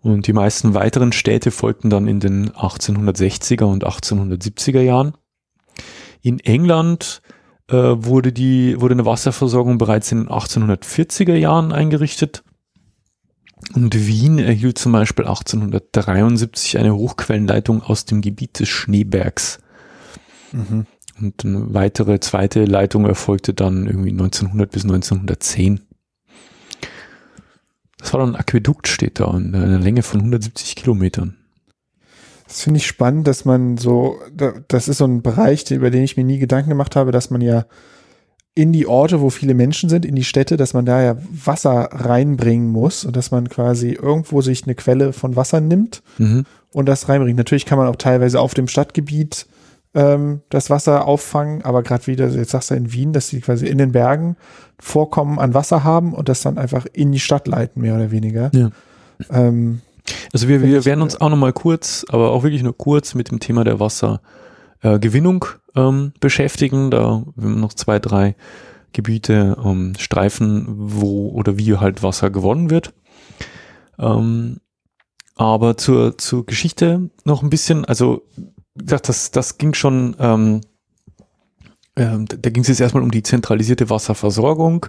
Und 0.01 0.27
die 0.27 0.33
meisten 0.35 0.75
weiteren 0.75 1.13
Städte 1.13 1.51
folgten 1.51 1.89
dann 1.89 2.07
in 2.07 2.21
den 2.21 2.51
1860er 2.51 3.65
und 3.65 3.87
1870er 3.87 4.83
Jahren. 4.83 5.15
In 6.21 6.41
England 6.41 7.23
äh, 7.69 7.75
wurde 7.75 8.33
die 8.33 8.81
wurde 8.81 8.95
eine 8.95 9.07
Wasserversorgung 9.07 9.79
bereits 9.79 10.13
in 10.13 10.25
den 10.25 10.29
1840er 10.29 11.35
Jahren 11.35 11.73
eingerichtet. 11.73 12.45
Und 13.75 14.07
Wien 14.07 14.39
erhielt 14.39 14.79
zum 14.79 14.93
Beispiel 14.93 15.25
1873 15.25 16.79
eine 16.79 16.95
Hochquellenleitung 16.95 17.83
aus 17.83 18.05
dem 18.05 18.21
Gebiet 18.21 18.61
des 18.61 18.69
Schneebergs. 18.69 19.59
Mhm. 20.53 20.87
Und 21.21 21.45
eine 21.45 21.75
weitere 21.75 22.21
zweite 22.21 22.65
Leitung 22.65 23.05
erfolgte 23.07 23.55
dann 23.55 23.87
irgendwie 23.87 24.11
1900 24.11 24.71
bis 24.71 24.85
1910. 24.85 25.81
Das 27.99 28.13
war 28.13 28.21
dann 28.21 28.35
ein 28.35 28.41
Aquädukt, 28.41 28.87
steht 28.89 29.21
da, 29.21 29.37
in 29.37 29.55
einer 29.55 29.79
Länge 29.79 30.03
von 30.03 30.21
170 30.21 30.77
Kilometern. 30.77 31.37
Das 32.47 32.63
finde 32.63 32.79
ich 32.79 32.87
spannend, 32.87 33.27
dass 33.27 33.45
man 33.45 33.79
so, 33.79 34.19
da- 34.33 34.55
das 34.69 34.89
ist 34.89 34.99
so 34.99 35.07
ein 35.07 35.23
Bereich, 35.23 35.71
über 35.71 35.91
den 35.91 36.05
ich 36.05 36.17
mir 36.17 36.25
nie 36.25 36.39
Gedanken 36.39 36.69
gemacht 36.71 36.95
habe, 36.97 37.11
dass 37.13 37.31
man 37.31 37.41
ja 37.41 37.65
in 38.57 38.73
die 38.73 38.87
Orte, 38.87 39.21
wo 39.21 39.31
viele 39.31 39.55
Menschen 39.55 39.89
sind, 39.89 40.05
in 40.05 40.15
die 40.15 40.23
Städte, 40.25 40.57
dass 40.57 40.75
man 40.75 40.87
da 40.87 41.03
ja 41.03 41.17
Wasser 41.45 41.89
reinbringen 41.93 42.71
muss 42.71 43.05
und 43.05 43.17
dass 43.17 43.31
man 43.33 43.49
quasi 43.49 43.91
irgendwo 43.91 44.43
sich 44.43 44.65
eine 44.65 44.75
Quelle 44.77 45.13
von 45.13 45.35
Wasser 45.35 45.61
nimmt 45.61 46.03
Mhm. 46.19 46.45
und 46.73 46.87
das 46.87 47.09
reinbringt. 47.09 47.37
Natürlich 47.37 47.67
kann 47.67 47.79
man 47.79 47.89
auch 47.89 47.97
teilweise 47.97 48.39
auf 48.41 48.55
dem 48.55 48.69
Stadtgebiet 48.69 49.47
ähm, 49.97 50.41
das 50.51 50.71
Wasser 50.71 51.07
auffangen, 51.07 51.63
aber 51.63 51.83
gerade 51.83 52.07
wieder, 52.07 52.29
jetzt 52.29 52.51
sagst 52.53 52.71
du 52.71 52.75
in 52.75 52.93
Wien, 52.93 53.13
dass 53.13 53.29
sie 53.29 53.41
quasi 53.41 53.67
in 53.67 53.79
den 53.79 53.93
Bergen 53.93 54.37
Vorkommen 54.81 55.39
an 55.39 55.55
Wasser 55.55 55.83
haben 55.85 56.13
und 56.13 56.29
das 56.29 56.43
dann 56.43 56.59
einfach 56.59 56.87
in 56.93 57.13
die 57.13 57.21
Stadt 57.21 57.47
leiten, 57.49 57.81
mehr 57.83 57.95
oder 57.95 58.11
weniger. 58.11 58.51
Ja. 58.53 58.71
Ähm, 59.31 59.81
Also 60.33 60.49
wir, 60.49 60.63
wir 60.63 60.85
werden 60.85 61.01
uns 61.03 61.21
auch 61.21 61.31
nochmal 61.31 61.53
kurz, 61.53 62.05
aber 62.09 62.31
auch 62.33 62.43
wirklich 62.43 62.63
nur 62.63 62.77
kurz 62.77 63.15
mit 63.15 63.31
dem 63.31 63.41
Thema 63.41 63.65
der 63.65 63.79
Wassergewinnung 63.81 65.45
äh, 65.45 65.64
ähm, 65.75 66.13
beschäftigen. 66.21 66.91
Da 66.91 67.25
noch 67.37 67.73
zwei, 67.75 67.99
drei 67.99 68.37
Gebiete 68.93 69.57
ähm, 69.63 69.95
streifen, 69.99 70.65
wo 70.69 71.31
oder 71.31 71.59
wie 71.59 71.77
halt 71.77 72.03
Wasser 72.03 72.31
gewonnen 72.31 72.71
wird. 72.71 72.95
Ähm, 73.99 74.61
aber 75.37 75.77
zur, 75.77 76.17
zur 76.17 76.47
Geschichte 76.47 77.11
noch 77.25 77.43
ein 77.43 77.51
bisschen, 77.51 77.85
also 77.85 78.23
das, 78.75 79.31
das 79.31 79.59
ging 79.59 79.75
schon, 79.75 80.17
ähm, 80.19 80.61
ähm, 81.97 82.27
da 82.27 82.51
ging 82.51 82.63
es 82.63 82.69
jetzt 82.69 82.81
erstmal 82.81 83.03
um 83.03 83.11
die 83.11 83.23
zentralisierte 83.23 83.91
Wasserversorgung 83.91 84.87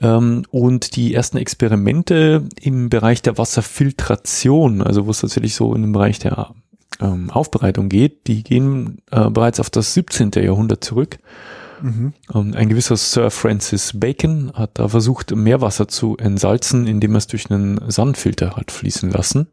ähm, 0.00 0.44
und 0.50 0.96
die 0.96 1.14
ersten 1.14 1.36
Experimente 1.38 2.48
im 2.60 2.88
Bereich 2.90 3.22
der 3.22 3.38
Wasserfiltration, 3.38 4.82
also 4.82 5.06
wo 5.06 5.10
es 5.10 5.20
tatsächlich 5.20 5.54
so 5.54 5.74
in 5.74 5.82
den 5.82 5.92
Bereich 5.92 6.18
der 6.18 6.54
ähm, 7.00 7.30
Aufbereitung 7.30 7.88
geht, 7.88 8.26
die 8.26 8.42
gehen 8.42 9.02
äh, 9.10 9.30
bereits 9.30 9.60
auf 9.60 9.70
das 9.70 9.94
17. 9.94 10.30
Jahrhundert 10.36 10.84
zurück. 10.84 11.18
mhm. 11.82 12.12
Ähm, 12.34 12.54
ein 12.54 12.68
gewisser 12.68 12.96
Sir 12.96 13.30
Francis 13.30 13.92
Bacon 13.94 14.52
hat 14.54 14.78
da 14.78 14.88
versucht, 14.88 15.34
Meerwasser 15.34 15.88
zu 15.88 16.16
entsalzen, 16.16 16.86
indem 16.86 17.14
er 17.14 17.18
es 17.18 17.26
durch 17.26 17.50
einen 17.50 17.80
Sandfilter 17.88 18.56
hat 18.56 18.70
fließen 18.70 19.10
lassen. 19.10 19.48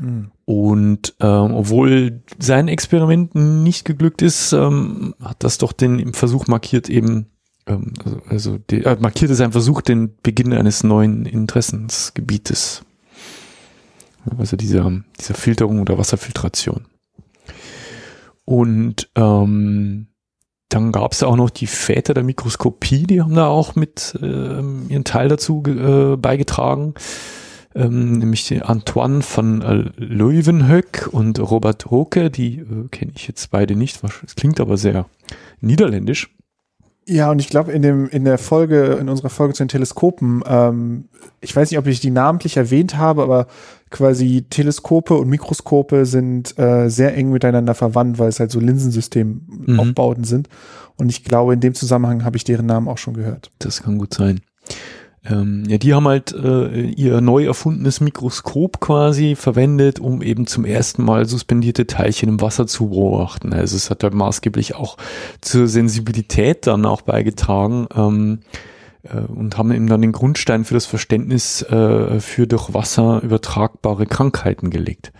Mhm. 0.00 0.30
Und 0.44 1.14
ähm, 1.20 1.54
obwohl 1.54 2.22
sein 2.38 2.68
Experiment 2.68 3.34
nicht 3.34 3.84
geglückt 3.84 4.22
ist, 4.22 4.52
ähm, 4.52 5.14
hat 5.22 5.44
das 5.44 5.58
doch 5.58 5.72
den 5.72 6.12
Versuch 6.14 6.46
markiert 6.46 6.88
eben, 6.88 7.26
ähm, 7.66 7.92
also, 8.04 8.22
also 8.28 8.58
die, 8.58 8.84
äh, 8.84 8.96
markierte 9.00 9.34
sein 9.34 9.52
Versuch 9.52 9.82
den 9.82 10.16
Beginn 10.22 10.52
eines 10.52 10.82
neuen 10.82 11.26
Interessensgebietes. 11.26 12.84
Also 14.38 14.56
dieser, 14.56 14.90
dieser 15.18 15.34
Filterung 15.34 15.80
oder 15.80 15.98
Wasserfiltration. 15.98 16.86
Und 18.44 19.10
ähm, 19.14 20.08
dann 20.68 20.92
gab 20.92 21.12
es 21.12 21.22
auch 21.22 21.36
noch 21.36 21.50
die 21.50 21.66
Väter 21.66 22.14
der 22.14 22.24
Mikroskopie, 22.24 23.04
die 23.04 23.20
haben 23.20 23.34
da 23.34 23.46
auch 23.46 23.74
mit 23.74 24.18
ähm, 24.22 24.86
ihren 24.88 25.04
Teil 25.04 25.28
dazu 25.28 25.62
äh, 25.66 26.16
beigetragen 26.16 26.94
ähm, 27.74 28.18
nämlich 28.18 28.64
Antoine 28.64 29.22
van 29.22 29.62
äh, 29.62 29.90
Leuwenhoek 29.96 31.08
und 31.10 31.38
Robert 31.38 31.90
Hoke, 31.90 32.30
die 32.30 32.58
äh, 32.58 32.88
kenne 32.90 33.12
ich 33.14 33.26
jetzt 33.28 33.50
beide 33.50 33.76
nicht, 33.76 34.00
es 34.24 34.34
klingt 34.34 34.60
aber 34.60 34.76
sehr 34.76 35.06
niederländisch. 35.60 36.34
Ja, 37.04 37.30
und 37.30 37.40
ich 37.40 37.48
glaube, 37.48 37.72
in 37.72 37.82
dem, 37.82 38.08
in 38.08 38.24
der 38.24 38.38
Folge, 38.38 38.98
in 39.00 39.08
unserer 39.08 39.30
Folge 39.30 39.54
zu 39.54 39.64
den 39.64 39.68
Teleskopen, 39.68 40.42
ähm, 40.46 41.08
ich 41.40 41.54
weiß 41.54 41.70
nicht, 41.70 41.78
ob 41.78 41.86
ich 41.86 41.98
die 42.00 42.10
namentlich 42.10 42.56
erwähnt 42.56 42.96
habe, 42.96 43.22
aber 43.22 43.48
quasi 43.92 44.44
Teleskope 44.50 45.14
und 45.14 45.28
Mikroskope 45.28 46.04
sind 46.06 46.58
äh, 46.58 46.88
sehr 46.88 47.16
eng 47.16 47.30
miteinander 47.30 47.74
verwandt, 47.74 48.18
weil 48.18 48.28
es 48.28 48.40
halt 48.40 48.50
so 48.50 48.58
Linsensystemaufbauten 48.58 50.22
mhm. 50.22 50.26
sind. 50.26 50.48
Und 50.96 51.08
ich 51.08 51.22
glaube, 51.24 51.54
in 51.54 51.60
dem 51.60 51.74
Zusammenhang 51.74 52.24
habe 52.24 52.36
ich 52.36 52.44
deren 52.44 52.66
Namen 52.66 52.88
auch 52.88 52.98
schon 52.98 53.14
gehört. 53.14 53.50
Das 53.58 53.82
kann 53.82 53.98
gut 53.98 54.14
sein. 54.14 54.40
Ähm, 55.24 55.64
ja, 55.68 55.78
die 55.78 55.94
haben 55.94 56.08
halt 56.08 56.32
äh, 56.32 56.82
ihr 56.82 57.20
neu 57.20 57.44
erfundenes 57.44 58.00
Mikroskop 58.00 58.80
quasi 58.80 59.36
verwendet, 59.36 60.00
um 60.00 60.20
eben 60.20 60.48
zum 60.48 60.64
ersten 60.64 61.04
Mal 61.04 61.26
suspendierte 61.26 61.86
Teilchen 61.86 62.28
im 62.28 62.40
Wasser 62.40 62.66
zu 62.66 62.88
beobachten. 62.88 63.52
Also 63.52 63.76
es 63.76 63.88
hat 63.88 64.02
halt 64.02 64.14
maßgeblich 64.14 64.74
auch 64.74 64.96
zur 65.40 65.68
Sensibilität 65.68 66.66
dann 66.66 66.84
auch 66.86 67.02
beigetragen 67.02 67.86
ähm, 67.94 68.40
äh, 68.42 68.56
und 69.02 69.58
haben 69.58 69.72
eben 69.72 69.88
dann 69.88 70.02
den 70.02 70.12
Grundstein 70.12 70.64
für 70.64 70.74
das 70.74 70.86
Verständnis 70.86 71.62
äh, 71.62 72.20
für 72.20 72.46
durch 72.46 72.72
Wasser 72.72 73.20
übertragbare 73.22 74.06
Krankheiten 74.06 74.70
gelegt. 74.70 75.12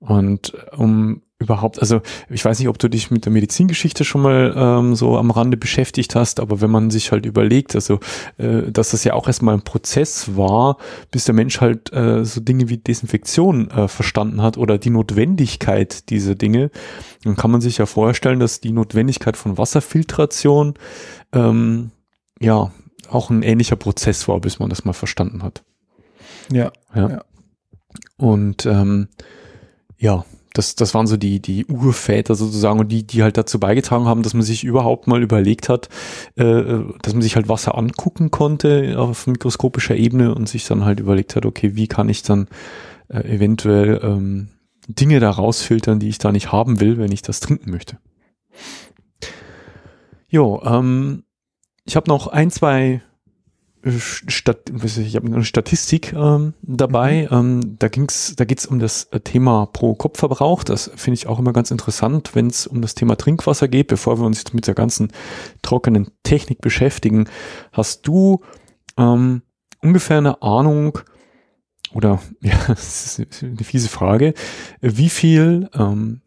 Und 0.00 0.54
um 0.76 1.22
überhaupt, 1.40 1.80
also 1.80 2.02
ich 2.28 2.44
weiß 2.44 2.58
nicht, 2.58 2.68
ob 2.68 2.78
du 2.78 2.88
dich 2.88 3.10
mit 3.10 3.24
der 3.24 3.32
Medizingeschichte 3.32 4.04
schon 4.04 4.20
mal 4.20 4.54
ähm, 4.56 4.94
so 4.94 5.16
am 5.16 5.30
Rande 5.30 5.56
beschäftigt 5.56 6.14
hast, 6.14 6.38
aber 6.38 6.60
wenn 6.60 6.70
man 6.70 6.90
sich 6.90 7.12
halt 7.12 7.24
überlegt, 7.24 7.74
also 7.74 7.98
äh, 8.36 8.70
dass 8.70 8.90
das 8.90 9.04
ja 9.04 9.14
auch 9.14 9.26
erstmal 9.26 9.54
ein 9.54 9.62
Prozess 9.62 10.36
war, 10.36 10.76
bis 11.10 11.24
der 11.24 11.34
Mensch 11.34 11.60
halt 11.60 11.92
äh, 11.94 12.24
so 12.24 12.40
Dinge 12.40 12.68
wie 12.68 12.76
Desinfektion 12.76 13.70
äh, 13.70 13.88
verstanden 13.88 14.42
hat 14.42 14.58
oder 14.58 14.76
die 14.76 14.90
Notwendigkeit 14.90 16.10
dieser 16.10 16.34
Dinge, 16.34 16.70
dann 17.24 17.36
kann 17.36 17.50
man 17.50 17.62
sich 17.62 17.78
ja 17.78 17.86
vorstellen, 17.86 18.38
dass 18.38 18.60
die 18.60 18.72
Notwendigkeit 18.72 19.38
von 19.38 19.56
Wasserfiltration 19.56 20.74
ähm, 21.32 21.90
ja 22.38 22.70
auch 23.10 23.30
ein 23.30 23.42
ähnlicher 23.42 23.76
Prozess 23.76 24.28
war, 24.28 24.40
bis 24.40 24.58
man 24.58 24.70
das 24.70 24.84
mal 24.84 24.92
verstanden 24.92 25.42
hat. 25.42 25.62
Ja. 26.52 26.72
Ja. 26.94 27.08
ja. 27.08 27.24
Und 28.16 28.66
ähm, 28.66 29.08
ja, 29.98 30.24
das, 30.52 30.74
das 30.74 30.94
waren 30.94 31.06
so 31.06 31.16
die, 31.16 31.40
die 31.40 31.66
Urväter 31.66 32.34
sozusagen 32.34 32.80
und 32.80 32.88
die, 32.88 33.06
die 33.06 33.22
halt 33.22 33.36
dazu 33.36 33.60
beigetragen 33.60 34.06
haben, 34.06 34.22
dass 34.22 34.34
man 34.34 34.42
sich 34.42 34.64
überhaupt 34.64 35.06
mal 35.06 35.22
überlegt 35.22 35.68
hat, 35.68 35.88
äh, 36.36 36.80
dass 37.02 37.12
man 37.12 37.22
sich 37.22 37.36
halt 37.36 37.48
Wasser 37.48 37.76
angucken 37.78 38.30
konnte 38.30 38.98
auf 38.98 39.26
mikroskopischer 39.26 39.96
Ebene 39.96 40.34
und 40.34 40.48
sich 40.48 40.66
dann 40.66 40.84
halt 40.84 41.00
überlegt 41.00 41.36
hat, 41.36 41.46
okay, 41.46 41.76
wie 41.76 41.86
kann 41.86 42.08
ich 42.08 42.22
dann 42.22 42.48
äh, 43.08 43.20
eventuell 43.20 44.00
ähm, 44.02 44.48
Dinge 44.88 45.20
da 45.20 45.30
rausfiltern, 45.30 46.00
die 46.00 46.08
ich 46.08 46.18
da 46.18 46.32
nicht 46.32 46.50
haben 46.50 46.80
will, 46.80 46.98
wenn 46.98 47.12
ich 47.12 47.22
das 47.22 47.40
trinken 47.40 47.70
möchte. 47.70 47.98
Jo, 50.28 50.62
ähm, 50.64 51.24
ich 51.84 51.96
habe 51.96 52.08
noch 52.08 52.26
ein, 52.26 52.50
zwei 52.50 53.02
Stat 53.82 54.70
ich 54.84 55.16
habe 55.16 55.26
eine 55.26 55.44
Statistik 55.44 56.12
ähm, 56.12 56.52
dabei. 56.60 57.28
Mhm. 57.30 57.36
Ähm, 57.36 57.76
da 57.78 57.88
ging's, 57.88 58.34
da 58.36 58.44
geht's 58.44 58.66
um 58.66 58.78
das 58.78 59.04
äh, 59.04 59.20
Thema 59.20 59.66
pro 59.66 59.94
Kopfverbrauch. 59.94 60.64
Das 60.64 60.90
finde 60.96 61.14
ich 61.14 61.26
auch 61.26 61.38
immer 61.38 61.54
ganz 61.54 61.70
interessant, 61.70 62.34
wenn 62.34 62.48
es 62.48 62.66
um 62.66 62.82
das 62.82 62.94
Thema 62.94 63.16
Trinkwasser 63.16 63.68
geht. 63.68 63.88
Bevor 63.88 64.18
wir 64.18 64.26
uns 64.26 64.38
jetzt 64.38 64.52
mit 64.52 64.66
der 64.66 64.74
ganzen 64.74 65.12
trockenen 65.62 66.10
Technik 66.24 66.60
beschäftigen, 66.60 67.26
hast 67.72 68.06
du 68.06 68.42
ähm, 68.98 69.42
ungefähr 69.80 70.18
eine 70.18 70.42
Ahnung 70.42 70.98
oder 71.94 72.20
ja, 72.40 72.58
das 72.66 73.18
ist 73.18 73.42
eine 73.42 73.64
fiese 73.64 73.88
Frage, 73.88 74.34
wie 74.82 75.08
viel 75.08 75.70
ähm, 75.74 76.20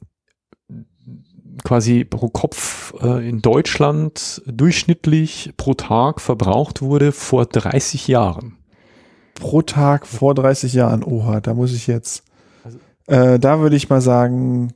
quasi 1.63 2.03
pro 2.03 2.29
Kopf 2.29 2.93
äh, 3.01 3.27
in 3.27 3.41
Deutschland 3.41 4.41
durchschnittlich 4.45 5.53
pro 5.57 5.73
Tag 5.73 6.21
verbraucht 6.21 6.81
wurde 6.81 7.11
vor 7.11 7.45
30 7.45 8.07
Jahren. 8.07 8.57
Pro 9.35 9.61
Tag 9.61 10.07
vor 10.07 10.33
30 10.35 10.73
Jahren, 10.73 11.03
oha, 11.03 11.41
da 11.41 11.53
muss 11.53 11.73
ich 11.73 11.87
jetzt, 11.87 12.23
äh, 13.07 13.39
da 13.39 13.59
würde 13.59 13.75
ich 13.75 13.89
mal 13.89 14.01
sagen, 14.01 14.73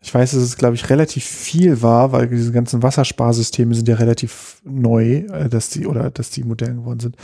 ich 0.00 0.14
weiß, 0.14 0.32
dass 0.32 0.42
es, 0.42 0.56
glaube 0.56 0.76
ich, 0.76 0.88
relativ 0.88 1.24
viel 1.24 1.82
war, 1.82 2.12
weil 2.12 2.28
diese 2.28 2.52
ganzen 2.52 2.82
Wassersparsysteme 2.82 3.74
sind 3.74 3.88
ja 3.88 3.96
relativ 3.96 4.60
neu, 4.64 5.24
äh, 5.30 5.48
dass 5.48 5.70
die, 5.70 5.86
oder 5.86 6.10
dass 6.10 6.30
die 6.30 6.44
modern 6.44 6.76
geworden 6.76 7.00
sind 7.00 7.16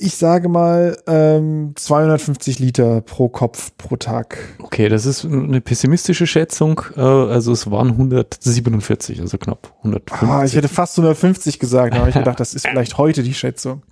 ich 0.00 0.16
sage 0.16 0.48
mal 0.48 0.96
ähm, 1.06 1.72
250 1.74 2.58
Liter 2.58 3.00
pro 3.00 3.28
Kopf 3.28 3.72
pro 3.76 3.96
Tag. 3.96 4.38
Okay, 4.62 4.88
das 4.88 5.06
ist 5.06 5.24
eine 5.24 5.60
pessimistische 5.60 6.26
Schätzung. 6.26 6.80
Äh, 6.96 7.00
also 7.00 7.52
es 7.52 7.70
waren 7.70 7.90
147, 7.90 9.20
also 9.20 9.38
knapp 9.38 9.74
150. 9.78 10.28
Ah, 10.28 10.44
ich 10.44 10.54
hätte 10.54 10.68
fast 10.68 10.98
150 10.98 11.58
gesagt, 11.58 11.94
aber 11.94 12.08
ich 12.08 12.14
gedacht, 12.14 12.40
das 12.40 12.54
ist 12.54 12.66
vielleicht 12.66 12.98
heute 12.98 13.22
die 13.22 13.34
Schätzung. 13.34 13.82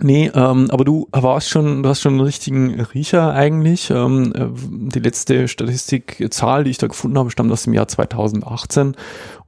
Nee, 0.00 0.30
ähm, 0.34 0.70
aber 0.70 0.84
du 0.84 1.06
warst 1.12 1.50
schon, 1.50 1.82
du 1.82 1.88
hast 1.88 2.00
schon 2.00 2.14
einen 2.14 2.22
richtigen 2.22 2.80
Riecher 2.80 3.34
eigentlich. 3.34 3.90
Ähm, 3.90 4.32
äh, 4.34 4.46
die 4.90 5.00
letzte 5.00 5.48
Statistikzahl, 5.48 6.64
die 6.64 6.70
ich 6.70 6.78
da 6.78 6.86
gefunden 6.86 7.18
habe, 7.18 7.30
stammt 7.30 7.52
aus 7.52 7.64
dem 7.64 7.74
Jahr 7.74 7.88
2018. 7.88 8.96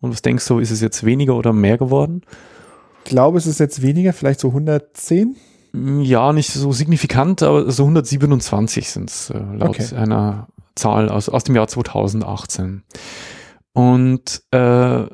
Und 0.00 0.10
was 0.12 0.22
denkst 0.22 0.46
du, 0.46 0.58
ist 0.58 0.70
es 0.70 0.80
jetzt 0.80 1.04
weniger 1.04 1.34
oder 1.34 1.52
mehr 1.52 1.78
geworden? 1.78 2.22
Ich 3.04 3.10
glaube, 3.10 3.38
es 3.38 3.46
ist 3.46 3.60
jetzt 3.60 3.82
weniger, 3.82 4.12
vielleicht 4.12 4.40
so 4.40 4.48
110. 4.48 5.36
Ja, 5.74 6.32
nicht 6.32 6.52
so 6.52 6.70
signifikant, 6.70 7.42
aber 7.42 7.72
so 7.72 7.82
127 7.82 8.90
sind 8.90 9.10
es 9.10 9.30
äh, 9.30 9.38
laut 9.38 9.70
okay. 9.70 9.96
einer 9.96 10.46
Zahl 10.76 11.08
aus, 11.08 11.28
aus 11.28 11.42
dem 11.42 11.56
Jahr 11.56 11.66
2018. 11.66 12.84
Und 13.72 14.42
äh, 14.52 15.06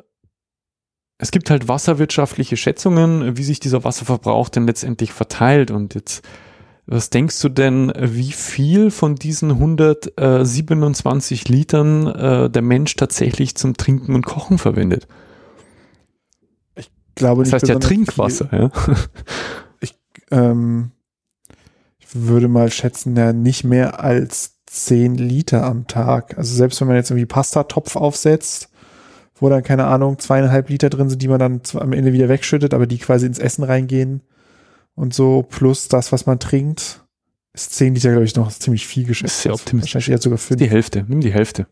es 1.17 1.31
gibt 1.31 1.49
halt 1.49 1.67
wasserwirtschaftliche 1.67 2.57
Schätzungen, 2.57 3.37
wie 3.37 3.43
sich 3.43 3.59
dieser 3.59 3.83
Wasserverbrauch 3.83 4.49
denn 4.49 4.67
letztendlich 4.67 5.13
verteilt. 5.13 5.71
Und 5.71 5.95
jetzt, 5.95 6.23
was 6.85 7.09
denkst 7.09 7.41
du 7.41 7.49
denn, 7.49 7.91
wie 7.99 8.31
viel 8.31 8.91
von 8.91 9.15
diesen 9.15 9.49
127 9.49 11.47
Litern 11.47 12.05
äh, 12.07 12.51
der 12.51 12.61
Mensch 12.61 12.95
tatsächlich 12.95 13.55
zum 13.55 13.77
Trinken 13.77 14.13
und 14.13 14.27
Kochen 14.27 14.59
verwendet? 14.59 15.07
Ich 16.75 16.91
glaube 17.15 17.41
nicht. 17.41 17.51
Das 17.51 17.63
heißt 17.63 17.69
ja 17.69 17.79
Trinkwasser, 17.79 18.49
viel. 18.49 18.59
ja. 18.59 18.69
Ähm, 20.31 20.91
ich 21.99 22.07
würde 22.13 22.47
mal 22.47 22.71
schätzen, 22.71 23.15
ja, 23.15 23.33
nicht 23.33 23.63
mehr 23.63 24.01
als 24.01 24.57
10 24.65 25.15
Liter 25.15 25.63
am 25.63 25.87
Tag. 25.87 26.37
Also 26.37 26.55
selbst 26.55 26.79
wenn 26.81 26.87
man 26.87 26.97
jetzt 26.97 27.11
irgendwie 27.11 27.25
Pastatopf 27.25 27.95
aufsetzt, 27.95 28.69
wo 29.35 29.49
dann, 29.49 29.63
keine 29.63 29.85
Ahnung, 29.85 30.19
zweieinhalb 30.19 30.69
Liter 30.69 30.89
drin 30.89 31.09
sind, 31.09 31.21
die 31.21 31.27
man 31.27 31.39
dann 31.39 31.61
am 31.73 31.93
Ende 31.93 32.13
wieder 32.13 32.29
wegschüttet, 32.29 32.73
aber 32.73 32.87
die 32.87 32.97
quasi 32.97 33.25
ins 33.25 33.39
Essen 33.39 33.63
reingehen 33.63 34.21
und 34.95 35.13
so, 35.13 35.43
plus 35.43 35.87
das, 35.87 36.11
was 36.11 36.25
man 36.25 36.39
trinkt, 36.39 37.03
ist 37.53 37.73
10 37.75 37.95
Liter, 37.95 38.11
glaube 38.11 38.25
ich, 38.25 38.35
noch 38.35 38.51
ziemlich 38.51 38.87
viel 38.87 39.05
geschätzt. 39.05 39.41
Sehr 39.41 39.53
optimistisch. 39.53 39.95
Wahrscheinlich 39.95 40.15
jetzt 40.15 40.23
sogar 40.23 40.37
fünf. 40.37 40.59
Die 40.59 40.69
Hälfte, 40.69 41.05
nimm 41.07 41.21
die 41.21 41.33
Hälfte. 41.33 41.67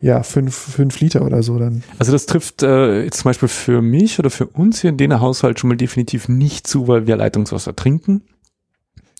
Ja, 0.00 0.22
fünf, 0.22 0.54
fünf 0.54 1.00
Liter 1.00 1.22
oder 1.24 1.42
so 1.42 1.58
dann. 1.58 1.82
Also 1.98 2.12
das 2.12 2.26
trifft 2.26 2.62
äh, 2.62 3.04
jetzt 3.04 3.18
zum 3.18 3.30
Beispiel 3.30 3.48
für 3.48 3.80
mich 3.80 4.18
oder 4.18 4.28
für 4.28 4.46
uns 4.46 4.82
hier 4.82 4.90
in 4.90 4.98
den 4.98 5.20
Haushalt 5.20 5.58
schon 5.58 5.68
mal 5.68 5.76
definitiv 5.76 6.28
nicht 6.28 6.66
zu, 6.66 6.86
weil 6.86 7.06
wir 7.06 7.16
Leitungswasser 7.16 7.74
trinken. 7.74 8.22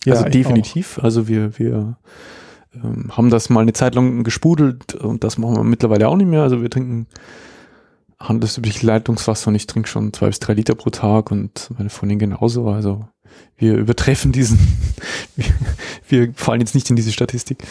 Ja, 0.04 0.14
also 0.14 0.28
definitiv. 0.28 0.98
Auch. 0.98 1.04
Also 1.04 1.28
wir, 1.28 1.58
wir 1.58 1.96
ähm, 2.74 3.16
haben 3.16 3.30
das 3.30 3.48
mal 3.48 3.60
eine 3.60 3.72
Zeit 3.72 3.94
lang 3.94 4.22
gespudelt 4.22 4.94
und 4.94 5.24
das 5.24 5.38
machen 5.38 5.56
wir 5.56 5.64
mittlerweile 5.64 6.08
auch 6.08 6.16
nicht 6.16 6.28
mehr. 6.28 6.42
Also 6.42 6.60
wir 6.60 6.68
trinken 6.68 7.06
handelsüblich 8.18 8.82
Leitungswasser 8.82 9.48
und 9.48 9.54
ich 9.54 9.66
trinke 9.66 9.88
schon 9.88 10.12
zwei 10.12 10.26
bis 10.26 10.40
drei 10.40 10.54
Liter 10.54 10.74
pro 10.74 10.90
Tag 10.90 11.30
und 11.30 11.70
meine 11.76 11.90
Freundin 11.90 12.18
genauso. 12.18 12.68
Also 12.68 13.08
wir 13.56 13.76
übertreffen 13.76 14.32
diesen, 14.32 14.58
wir, 15.36 15.46
wir 16.08 16.34
fallen 16.34 16.60
jetzt 16.60 16.74
nicht 16.74 16.90
in 16.90 16.96
diese 16.96 17.12
Statistik. 17.12 17.62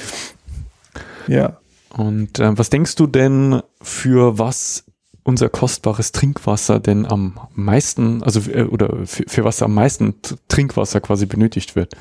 Ja. 1.27 1.57
Und 1.97 2.39
äh, 2.39 2.57
was 2.57 2.69
denkst 2.69 2.95
du 2.95 3.07
denn, 3.07 3.61
für 3.81 4.37
was 4.37 4.83
unser 5.23 5.49
kostbares 5.49 6.11
Trinkwasser 6.11 6.79
denn 6.79 7.05
am 7.05 7.39
meisten, 7.53 8.21
also 8.21 8.51
äh, 8.51 8.63
oder 8.63 9.05
für, 9.05 9.23
für 9.27 9.43
was 9.43 9.61
am 9.61 9.73
meisten 9.73 10.15
Trinkwasser 10.47 11.01
quasi 11.01 11.25
benötigt 11.25 11.75
wird? 11.75 11.95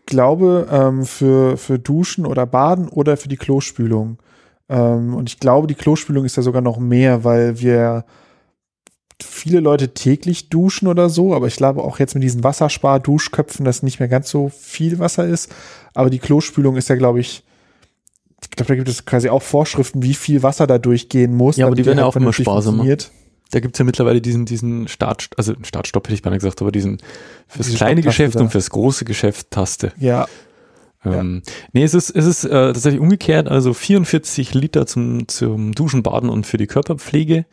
Ich 0.00 0.06
glaube, 0.06 0.68
ähm, 0.70 1.04
für, 1.04 1.56
für 1.56 1.78
Duschen 1.78 2.26
oder 2.26 2.46
Baden 2.46 2.88
oder 2.88 3.16
für 3.16 3.28
die 3.28 3.36
Klospülung. 3.36 4.18
Ähm, 4.68 5.14
und 5.14 5.28
ich 5.28 5.38
glaube, 5.38 5.66
die 5.66 5.74
Klospülung 5.74 6.24
ist 6.24 6.36
ja 6.36 6.42
sogar 6.42 6.62
noch 6.62 6.78
mehr, 6.78 7.24
weil 7.24 7.60
wir 7.60 8.04
viele 9.22 9.60
Leute 9.60 9.94
täglich 9.94 10.48
duschen 10.48 10.88
oder 10.88 11.08
so, 11.08 11.34
aber 11.34 11.46
ich 11.46 11.56
glaube 11.56 11.82
auch 11.82 11.98
jetzt 11.98 12.14
mit 12.14 12.24
diesen 12.24 12.42
Wasserspar-Duschköpfen, 12.42 13.64
dass 13.64 13.82
nicht 13.82 14.00
mehr 14.00 14.08
ganz 14.08 14.28
so 14.28 14.48
viel 14.48 14.98
Wasser 14.98 15.26
ist. 15.26 15.54
Aber 15.94 16.10
die 16.10 16.18
Klospülung 16.18 16.76
ist 16.76 16.88
ja, 16.88 16.96
glaube 16.96 17.20
ich, 17.20 17.44
ich 17.46 17.53
glaube, 18.56 18.68
da 18.68 18.74
gibt 18.76 18.88
es 18.88 19.04
quasi 19.04 19.28
auch 19.28 19.42
Vorschriften, 19.42 20.02
wie 20.02 20.14
viel 20.14 20.42
Wasser 20.42 20.66
da 20.66 20.78
durchgehen 20.78 21.34
muss. 21.34 21.56
Ja, 21.56 21.66
aber 21.66 21.76
die 21.76 21.86
werden 21.86 21.98
ja 21.98 22.06
auch 22.06 22.16
immer 22.16 22.32
sparsamer. 22.32 22.84
Da 23.50 23.60
gibt's 23.60 23.78
ja 23.78 23.84
mittlerweile 23.84 24.20
diesen, 24.20 24.46
diesen 24.46 24.88
Start, 24.88 25.28
also 25.36 25.54
Startstopp 25.62 26.06
hätte 26.06 26.14
ich 26.14 26.22
beinahe 26.22 26.38
gesagt, 26.38 26.60
aber 26.60 26.72
diesen 26.72 26.98
fürs 27.46 27.66
Diese 27.66 27.76
kleine 27.78 28.02
Geschäft 28.02 28.36
da. 28.36 28.40
und 28.40 28.50
fürs 28.50 28.70
große 28.70 29.04
Geschäft 29.04 29.50
Taste. 29.50 29.92
Ja. 29.98 30.26
Ähm, 31.04 31.42
ja. 31.44 31.52
Nee, 31.72 31.84
es 31.84 31.94
ist, 31.94 32.10
es 32.10 32.24
ist 32.24 32.44
äh, 32.44 32.48
tatsächlich 32.48 33.00
umgekehrt, 33.00 33.48
also 33.48 33.74
44 33.74 34.54
Liter 34.54 34.86
zum, 34.86 35.28
zum 35.28 35.72
Duschen, 35.74 36.02
Baden 36.02 36.30
und 36.30 36.46
für 36.46 36.56
die 36.56 36.66
Körperpflege. 36.66 37.44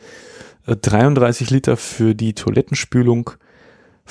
äh, 0.65 0.75
33 0.75 1.49
Liter 1.49 1.77
für 1.77 2.15
die 2.15 2.33
Toilettenspülung, 2.33 3.31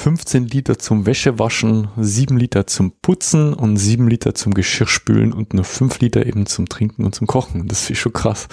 15 0.00 0.46
Liter 0.46 0.78
zum 0.78 1.04
Wäschewaschen, 1.04 1.88
7 1.98 2.38
Liter 2.38 2.66
zum 2.66 2.92
Putzen 3.02 3.52
und 3.52 3.76
7 3.76 4.08
Liter 4.08 4.34
zum 4.34 4.54
Geschirrspülen 4.54 5.34
und 5.34 5.52
nur 5.52 5.64
5 5.64 6.00
Liter 6.00 6.24
eben 6.24 6.46
zum 6.46 6.70
Trinken 6.70 7.04
und 7.04 7.14
zum 7.14 7.26
Kochen. 7.26 7.68
Das 7.68 7.90
ist 7.90 7.98
schon 7.98 8.14
krass. 8.14 8.48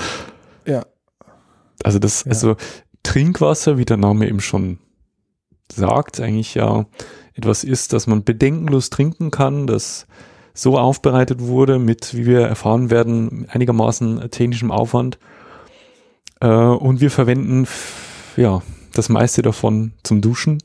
Ja. 0.66 0.86
Also 1.84 2.00
das, 2.00 2.26
Ja. 2.26 2.32
also 2.32 2.58
Trinkwasser, 3.02 3.78
wie 3.78 3.86
der 3.86 3.96
Name 3.96 4.28
eben 4.28 4.42
schon 4.42 4.80
sagt, 5.72 6.20
eigentlich 6.20 6.54
ja 6.54 6.86
etwas 7.34 7.64
ist, 7.64 7.94
das 7.94 8.08
man 8.08 8.26
bedenkenlos 8.26 8.90
trinken 8.90 9.32
kann, 9.32 9.68
das 9.68 10.06
so 10.54 10.78
aufbereitet 10.78 11.40
wurde 11.40 11.80
mit, 11.80 12.14
wie 12.14 12.26
wir 12.26 12.42
erfahren 12.42 12.90
werden, 12.90 13.48
einigermaßen 13.50 14.30
technischem 14.32 14.70
Aufwand. 14.70 15.18
Äh, 16.42 16.50
und 16.50 17.00
wir 17.00 17.10
verwenden 17.10 17.68
ja 18.36 18.62
das 18.94 19.08
meiste 19.08 19.44
davon 19.44 19.94
zum 20.04 20.20
Duschen. 20.20 20.58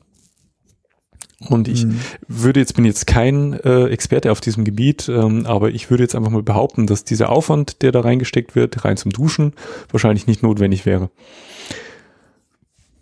Und 1.49 1.67
ich 1.67 1.85
Mhm. 1.85 1.99
würde 2.27 2.59
jetzt, 2.59 2.75
bin 2.75 2.85
jetzt 2.85 3.07
kein 3.07 3.53
äh, 3.53 3.85
Experte 3.87 4.31
auf 4.31 4.41
diesem 4.41 4.63
Gebiet, 4.63 5.09
ähm, 5.09 5.45
aber 5.45 5.69
ich 5.71 5.89
würde 5.89 6.03
jetzt 6.03 6.15
einfach 6.15 6.31
mal 6.31 6.43
behaupten, 6.43 6.87
dass 6.87 7.03
dieser 7.03 7.29
Aufwand, 7.29 7.81
der 7.81 7.91
da 7.91 8.01
reingesteckt 8.01 8.55
wird, 8.55 8.85
rein 8.85 8.97
zum 8.97 9.11
Duschen, 9.11 9.53
wahrscheinlich 9.91 10.27
nicht 10.27 10.43
notwendig 10.43 10.85
wäre. 10.85 11.09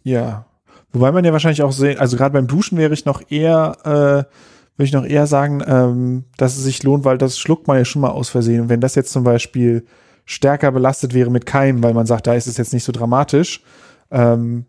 Ja. 0.03 0.45
Wobei 0.93 1.11
man 1.11 1.23
ja 1.23 1.31
wahrscheinlich 1.31 1.61
auch 1.61 1.71
sehen, 1.71 1.99
also 1.99 2.17
gerade 2.17 2.33
beim 2.33 2.47
Duschen 2.47 2.77
wäre 2.77 2.93
ich 2.93 3.05
noch 3.05 3.21
eher, 3.29 3.77
äh, 3.83 3.89
würde 4.77 4.85
ich 4.87 4.91
noch 4.93 5.05
eher 5.05 5.25
sagen, 5.27 5.63
ähm, 5.65 6.25
dass 6.37 6.57
es 6.57 6.63
sich 6.63 6.83
lohnt, 6.83 7.05
weil 7.05 7.17
das 7.17 7.37
schluckt 7.39 7.67
man 7.67 7.77
ja 7.77 7.85
schon 7.85 8.01
mal 8.01 8.09
aus 8.09 8.29
Versehen. 8.29 8.61
Und 8.61 8.69
wenn 8.69 8.81
das 8.81 8.95
jetzt 8.95 9.11
zum 9.13 9.23
Beispiel 9.23 9.85
stärker 10.25 10.71
belastet 10.71 11.13
wäre 11.13 11.29
mit 11.29 11.45
Keimen, 11.45 11.81
weil 11.83 11.93
man 11.93 12.05
sagt, 12.07 12.27
da 12.27 12.33
ist 12.33 12.47
es 12.47 12.57
jetzt 12.57 12.73
nicht 12.73 12.83
so 12.83 12.91
dramatisch, 12.91 13.63
ähm, 14.11 14.65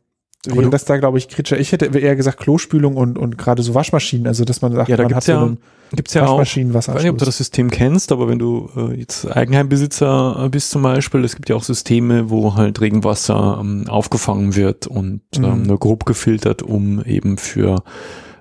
wäre 0.47 0.71
das 0.71 0.85
da, 0.85 0.97
glaube 0.97 1.19
ich, 1.19 1.29
kritischer. 1.29 1.59
Ich 1.59 1.73
hätte 1.73 1.87
eher 1.87 2.17
gesagt 2.17 2.39
Klospülung 2.39 2.97
und, 2.97 3.19
und 3.19 3.39
gerade 3.39 3.63
so 3.63 3.75
Waschmaschinen, 3.75 4.27
also 4.27 4.45
dass 4.45 4.61
man 4.63 4.73
sagt, 4.73 4.89
Ja, 4.89 4.97
da 4.97 5.05
man 5.05 5.09
gibt's 5.11 5.29
hat 5.29 5.35
ja 5.35 5.41
so 5.41 5.47
einen 5.47 5.59
Gibt's 5.95 6.15
ja 6.15 6.27
auch. 6.27 6.41
Ich 6.41 6.57
weiß 6.57 6.89
nicht, 6.89 7.11
ob 7.11 7.19
du 7.19 7.25
das 7.27 7.37
System 7.37 7.71
kennst, 7.71 8.13
aber 8.13 8.27
wenn 8.27 8.39
du 8.39 8.71
äh, 8.77 8.95
jetzt 8.99 9.27
Eigenheimbesitzer 9.31 10.49
bist 10.51 10.71
zum 10.71 10.83
Beispiel, 10.83 11.23
es 11.23 11.37
gibt 11.37 11.51
ja 11.51 11.57
auch 11.57 11.63
Systeme, 11.63 12.31
wo 12.31 12.55
halt 12.55 12.81
Regenwasser 12.81 13.59
ähm, 13.61 13.85
aufgefangen 13.89 14.57
wird 14.57 14.87
und 14.87 15.21
ähm, 15.37 15.43
Mhm. 15.61 15.63
nur 15.65 15.79
grob 15.79 16.07
gefiltert, 16.07 16.63
um 16.63 17.05
eben 17.05 17.37
für 17.37 17.83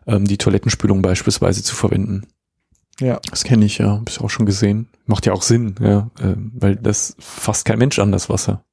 ähm, 0.08 0.26
die 0.26 0.38
Toilettenspülung 0.38 1.02
beispielsweise 1.02 1.62
zu 1.62 1.76
verwenden. 1.76 2.24
Ja. 3.02 3.20
Das 3.30 3.44
kenne 3.44 3.66
ich 3.66 3.80
ja, 3.80 3.98
hab 4.00 4.10
ich 4.10 4.22
auch 4.22 4.30
schon 4.30 4.46
gesehen. 4.46 4.88
Macht 5.06 5.26
ja 5.26 5.34
auch 5.34 5.42
Sinn, 5.42 5.76
ja, 5.82 6.10
äh, 6.22 6.36
weil 6.54 6.78
das 6.78 7.16
fasst 7.20 7.66
kein 7.66 7.80
Mensch 7.80 8.00
an, 8.00 8.14
das 8.14 8.30
Wasser. 8.30 8.64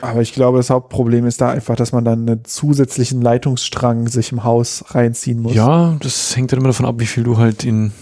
Aber 0.00 0.22
ich 0.22 0.32
glaube, 0.32 0.58
das 0.58 0.70
Hauptproblem 0.70 1.26
ist 1.26 1.40
da 1.40 1.50
einfach, 1.50 1.76
dass 1.76 1.92
man 1.92 2.04
dann 2.04 2.28
einen 2.28 2.44
zusätzlichen 2.44 3.20
Leitungsstrang 3.20 4.08
sich 4.08 4.32
im 4.32 4.44
Haus 4.44 4.84
reinziehen 4.88 5.40
muss. 5.40 5.54
Ja, 5.54 5.96
das 6.00 6.36
hängt 6.36 6.52
dann 6.52 6.60
immer 6.60 6.68
davon 6.68 6.86
ab, 6.86 6.96
wie 6.98 7.06
viel 7.06 7.24
du 7.24 7.38
halt 7.38 7.64
in 7.64 7.92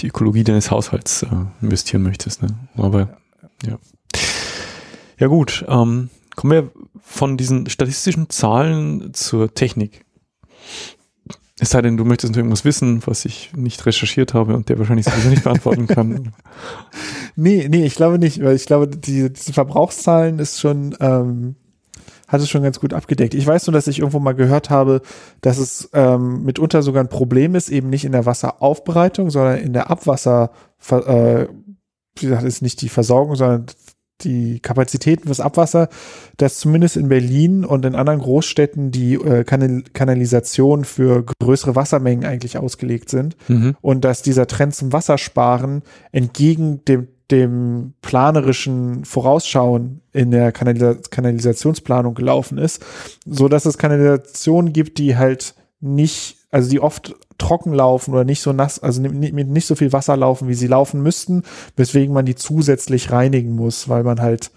die 0.00 0.08
Ökologie 0.08 0.44
deines 0.44 0.70
Haushalts 0.70 1.22
äh, 1.22 1.28
investieren 1.62 2.02
möchtest. 2.02 2.42
Ne? 2.42 2.48
Aber 2.76 3.16
ja. 3.64 3.78
Ja 5.18 5.28
gut, 5.28 5.64
ähm, 5.68 6.10
kommen 6.34 6.52
wir 6.52 6.70
von 7.02 7.36
diesen 7.38 7.68
statistischen 7.70 8.28
Zahlen 8.28 9.14
zur 9.14 9.54
Technik. 9.54 10.04
Es 11.58 11.70
sei 11.70 11.80
denn, 11.80 11.96
du 11.96 12.04
möchtest 12.04 12.32
noch 12.32 12.38
irgendwas 12.38 12.66
wissen, 12.66 13.00
was 13.06 13.24
ich 13.24 13.52
nicht 13.56 13.86
recherchiert 13.86 14.34
habe 14.34 14.54
und 14.54 14.68
der 14.68 14.78
wahrscheinlich 14.78 15.06
sowieso 15.06 15.30
nicht 15.30 15.44
beantworten 15.44 15.86
kann. 15.86 16.32
Nee, 17.38 17.68
nee, 17.68 17.84
ich 17.84 17.96
glaube 17.96 18.18
nicht, 18.18 18.42
weil 18.42 18.56
ich 18.56 18.64
glaube, 18.64 18.88
die, 18.88 19.30
diese 19.30 19.52
Verbrauchszahlen 19.52 20.38
ist 20.38 20.58
schon, 20.58 20.96
ähm, 21.00 21.54
hat 22.28 22.40
es 22.40 22.48
schon 22.48 22.62
ganz 22.62 22.80
gut 22.80 22.94
abgedeckt. 22.94 23.34
Ich 23.34 23.46
weiß 23.46 23.66
nur, 23.66 23.74
dass 23.74 23.88
ich 23.88 23.98
irgendwo 23.98 24.20
mal 24.20 24.32
gehört 24.32 24.70
habe, 24.70 25.02
dass 25.42 25.58
es 25.58 25.90
ähm, 25.92 26.44
mitunter 26.44 26.80
sogar 26.80 27.04
ein 27.04 27.10
Problem 27.10 27.54
ist, 27.54 27.68
eben 27.68 27.90
nicht 27.90 28.06
in 28.06 28.12
der 28.12 28.24
Wasseraufbereitung, 28.24 29.28
sondern 29.28 29.58
in 29.58 29.74
der 29.74 29.90
Abwasser, 29.90 30.50
äh, 30.90 31.46
wie 32.16 32.26
gesagt, 32.26 32.44
ist 32.44 32.62
nicht 32.62 32.80
die 32.80 32.88
Versorgung, 32.88 33.36
sondern 33.36 33.66
die 34.22 34.60
Kapazitäten 34.60 35.26
fürs 35.26 35.40
Abwasser, 35.40 35.88
dass 36.36 36.58
zumindest 36.58 36.96
in 36.96 37.08
Berlin 37.08 37.64
und 37.64 37.84
in 37.84 37.94
anderen 37.94 38.20
Großstädten 38.20 38.90
die 38.90 39.14
äh, 39.14 39.44
Kanal 39.44 39.82
Kanalisation 39.92 40.84
für 40.84 41.24
größere 41.38 41.74
Wassermengen 41.76 42.24
eigentlich 42.24 42.58
ausgelegt 42.58 43.10
sind 43.10 43.36
Mhm. 43.48 43.76
und 43.80 44.04
dass 44.04 44.22
dieser 44.22 44.46
Trend 44.46 44.74
zum 44.74 44.92
Wassersparen 44.92 45.82
entgegen 46.12 46.84
dem, 46.86 47.08
dem 47.30 47.92
planerischen 48.02 49.04
Vorausschauen 49.04 50.00
in 50.12 50.30
der 50.30 50.52
Kanalisa 50.52 50.94
Kanalisationsplanung 51.10 52.14
gelaufen 52.14 52.58
ist, 52.58 52.84
so 53.26 53.48
dass 53.48 53.66
es 53.66 53.78
Kanalisationen 53.78 54.72
gibt, 54.72 54.98
die 54.98 55.16
halt 55.16 55.54
nicht, 55.80 56.36
also 56.50 56.70
die 56.70 56.80
oft 56.80 57.14
trocken 57.38 57.72
laufen 57.74 58.14
oder 58.14 58.24
nicht 58.24 58.40
so 58.40 58.52
nass, 58.52 58.78
also 58.78 59.00
mit 59.02 59.48
nicht 59.48 59.66
so 59.66 59.74
viel 59.74 59.92
Wasser 59.92 60.16
laufen, 60.16 60.48
wie 60.48 60.54
sie 60.54 60.66
laufen 60.68 61.02
müssten, 61.02 61.42
weswegen 61.76 62.14
man 62.14 62.24
die 62.24 62.34
zusätzlich 62.34 63.10
reinigen 63.10 63.54
muss, 63.54 63.88
weil 63.88 64.04
man 64.04 64.20
halt 64.20 64.50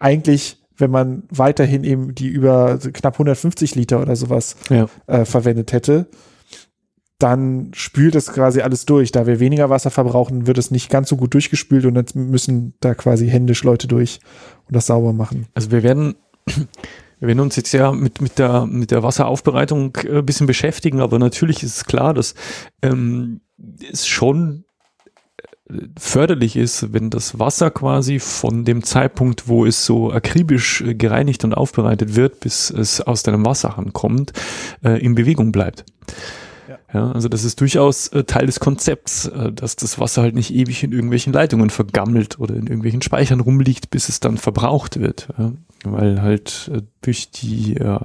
eigentlich, 0.00 0.62
wenn 0.76 0.90
man 0.90 1.22
weiterhin 1.30 1.84
eben 1.84 2.14
die 2.14 2.28
über 2.28 2.78
knapp 2.78 3.14
150 3.14 3.74
Liter 3.76 4.00
oder 4.00 4.16
sowas 4.16 4.56
Ja. 4.68 4.88
äh, 5.06 5.24
verwendet 5.24 5.72
hätte, 5.72 6.08
dann 7.18 7.70
spült 7.74 8.16
es 8.16 8.32
quasi 8.32 8.60
alles 8.60 8.84
durch. 8.86 9.12
Da 9.12 9.26
wir 9.26 9.38
weniger 9.38 9.70
Wasser 9.70 9.90
verbrauchen, 9.90 10.46
wird 10.48 10.58
es 10.58 10.72
nicht 10.72 10.90
ganz 10.90 11.08
so 11.08 11.16
gut 11.16 11.32
durchgespült 11.32 11.84
und 11.86 11.94
jetzt 11.94 12.16
müssen 12.16 12.74
da 12.80 12.94
quasi 12.94 13.28
händisch 13.28 13.62
Leute 13.62 13.86
durch 13.86 14.18
und 14.66 14.74
das 14.74 14.86
sauber 14.86 15.12
machen. 15.12 15.46
Also 15.54 15.70
wir 15.70 15.82
werden, 15.84 16.16
wir 17.20 17.28
werden 17.28 17.40
uns 17.40 17.56
jetzt 17.56 17.72
ja 17.72 17.92
mit, 17.92 18.20
mit, 18.20 18.38
der, 18.38 18.66
mit 18.66 18.90
der 18.90 19.02
Wasseraufbereitung 19.02 19.96
äh, 20.04 20.18
ein 20.18 20.26
bisschen 20.26 20.46
beschäftigen, 20.46 21.00
aber 21.00 21.18
natürlich 21.18 21.62
ist 21.62 21.76
es 21.76 21.84
klar, 21.84 22.14
dass 22.14 22.34
ähm, 22.82 23.40
es 23.90 24.06
schon 24.06 24.64
äh, 25.70 25.78
förderlich 25.98 26.56
ist, 26.56 26.92
wenn 26.92 27.10
das 27.10 27.38
Wasser 27.38 27.70
quasi 27.70 28.18
von 28.18 28.64
dem 28.64 28.82
Zeitpunkt, 28.82 29.48
wo 29.48 29.64
es 29.66 29.84
so 29.84 30.12
akribisch 30.12 30.80
äh, 30.82 30.94
gereinigt 30.94 31.44
und 31.44 31.54
aufbereitet 31.54 32.16
wird, 32.16 32.40
bis 32.40 32.70
es 32.70 33.00
aus 33.00 33.22
deinem 33.22 33.44
Wasserhahn 33.44 33.92
kommt, 33.92 34.32
äh, 34.84 35.00
in 35.00 35.14
Bewegung 35.14 35.52
bleibt. 35.52 35.84
Ja. 36.68 36.78
Ja, 36.94 37.12
also 37.12 37.28
das 37.28 37.44
ist 37.44 37.60
durchaus 37.60 38.08
äh, 38.08 38.24
Teil 38.24 38.46
des 38.46 38.60
Konzepts, 38.60 39.26
äh, 39.26 39.52
dass 39.52 39.76
das 39.76 39.98
Wasser 39.98 40.22
halt 40.22 40.34
nicht 40.34 40.54
ewig 40.54 40.82
in 40.84 40.92
irgendwelchen 40.92 41.32
Leitungen 41.32 41.70
vergammelt 41.70 42.38
oder 42.38 42.54
in 42.54 42.68
irgendwelchen 42.68 43.02
Speichern 43.02 43.40
rumliegt, 43.40 43.90
bis 43.90 44.08
es 44.08 44.20
dann 44.20 44.38
verbraucht 44.38 45.00
wird. 45.00 45.28
Ja, 45.36 45.52
weil 45.84 46.22
halt 46.22 46.70
äh, 46.72 46.82
durch 47.00 47.30
die 47.30 47.76
äh, 47.76 47.98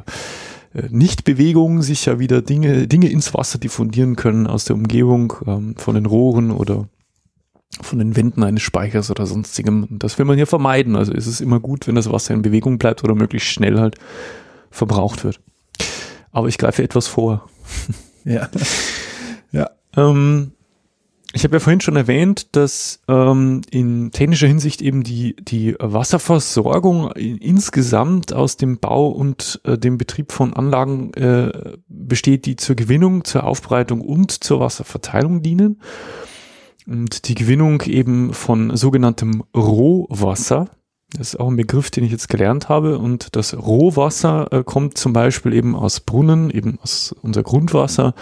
Nichtbewegung 0.89 1.81
sich 1.81 2.05
ja 2.05 2.19
wieder 2.19 2.41
Dinge, 2.41 2.87
Dinge 2.87 3.09
ins 3.09 3.33
Wasser 3.33 3.57
diffundieren 3.57 4.15
können 4.15 4.47
aus 4.47 4.65
der 4.65 4.75
Umgebung, 4.75 5.33
ähm, 5.47 5.75
von 5.77 5.95
den 5.95 6.05
Rohren 6.05 6.51
oder 6.51 6.87
von 7.81 7.99
den 7.99 8.15
Wänden 8.15 8.43
eines 8.43 8.63
Speichers 8.63 9.09
oder 9.11 9.25
sonstigem. 9.25 9.87
Das 9.89 10.17
will 10.17 10.25
man 10.25 10.37
ja 10.37 10.45
vermeiden. 10.45 10.95
Also 10.95 11.13
ist 11.13 11.27
es 11.27 11.41
immer 11.41 11.59
gut, 11.59 11.87
wenn 11.87 11.95
das 11.95 12.11
Wasser 12.11 12.33
in 12.33 12.41
Bewegung 12.41 12.77
bleibt 12.77 13.03
oder 13.03 13.15
möglichst 13.15 13.49
schnell 13.49 13.79
halt 13.79 13.95
verbraucht 14.71 15.23
wird. 15.23 15.39
Aber 16.31 16.47
ich 16.47 16.57
greife 16.57 16.83
etwas 16.83 17.07
vor. 17.07 17.49
Ja. 18.25 18.49
ja. 19.51 19.69
Ähm, 19.95 20.51
ich 21.33 21.43
habe 21.43 21.55
ja 21.55 21.59
vorhin 21.59 21.81
schon 21.81 21.95
erwähnt, 21.95 22.55
dass 22.55 23.01
ähm, 23.07 23.61
in 23.69 24.11
technischer 24.11 24.47
Hinsicht 24.47 24.81
eben 24.81 25.03
die, 25.03 25.35
die 25.35 25.75
Wasserversorgung 25.79 27.11
in, 27.11 27.37
insgesamt 27.37 28.33
aus 28.33 28.57
dem 28.57 28.79
Bau 28.79 29.09
und 29.09 29.61
äh, 29.63 29.77
dem 29.77 29.99
Betrieb 29.99 30.31
von 30.31 30.53
Anlagen 30.53 31.13
äh, 31.13 31.51
besteht, 31.87 32.45
die 32.45 32.55
zur 32.55 32.75
Gewinnung, 32.75 33.25
zur 33.25 33.43
Aufbereitung 33.43 34.01
und 34.01 34.43
zur 34.43 34.59
Wasserverteilung 34.59 35.43
dienen. 35.43 35.79
Und 36.87 37.27
die 37.27 37.35
Gewinnung 37.35 37.83
eben 37.83 38.33
von 38.33 38.75
sogenanntem 38.75 39.43
Rohwasser, 39.55 40.69
das 41.11 41.29
ist 41.29 41.39
auch 41.39 41.49
ein 41.49 41.55
Begriff, 41.55 41.91
den 41.91 42.03
ich 42.03 42.11
jetzt 42.11 42.29
gelernt 42.29 42.69
habe. 42.69 42.97
Und 42.97 43.35
das 43.35 43.55
Rohwasser 43.55 44.51
äh, 44.51 44.63
kommt 44.63 44.97
zum 44.97 45.13
Beispiel 45.13 45.53
eben 45.53 45.75
aus 45.75 45.99
Brunnen, 45.99 46.49
eben 46.49 46.79
aus 46.81 47.15
unser 47.21 47.43
Grundwasser. 47.43 48.15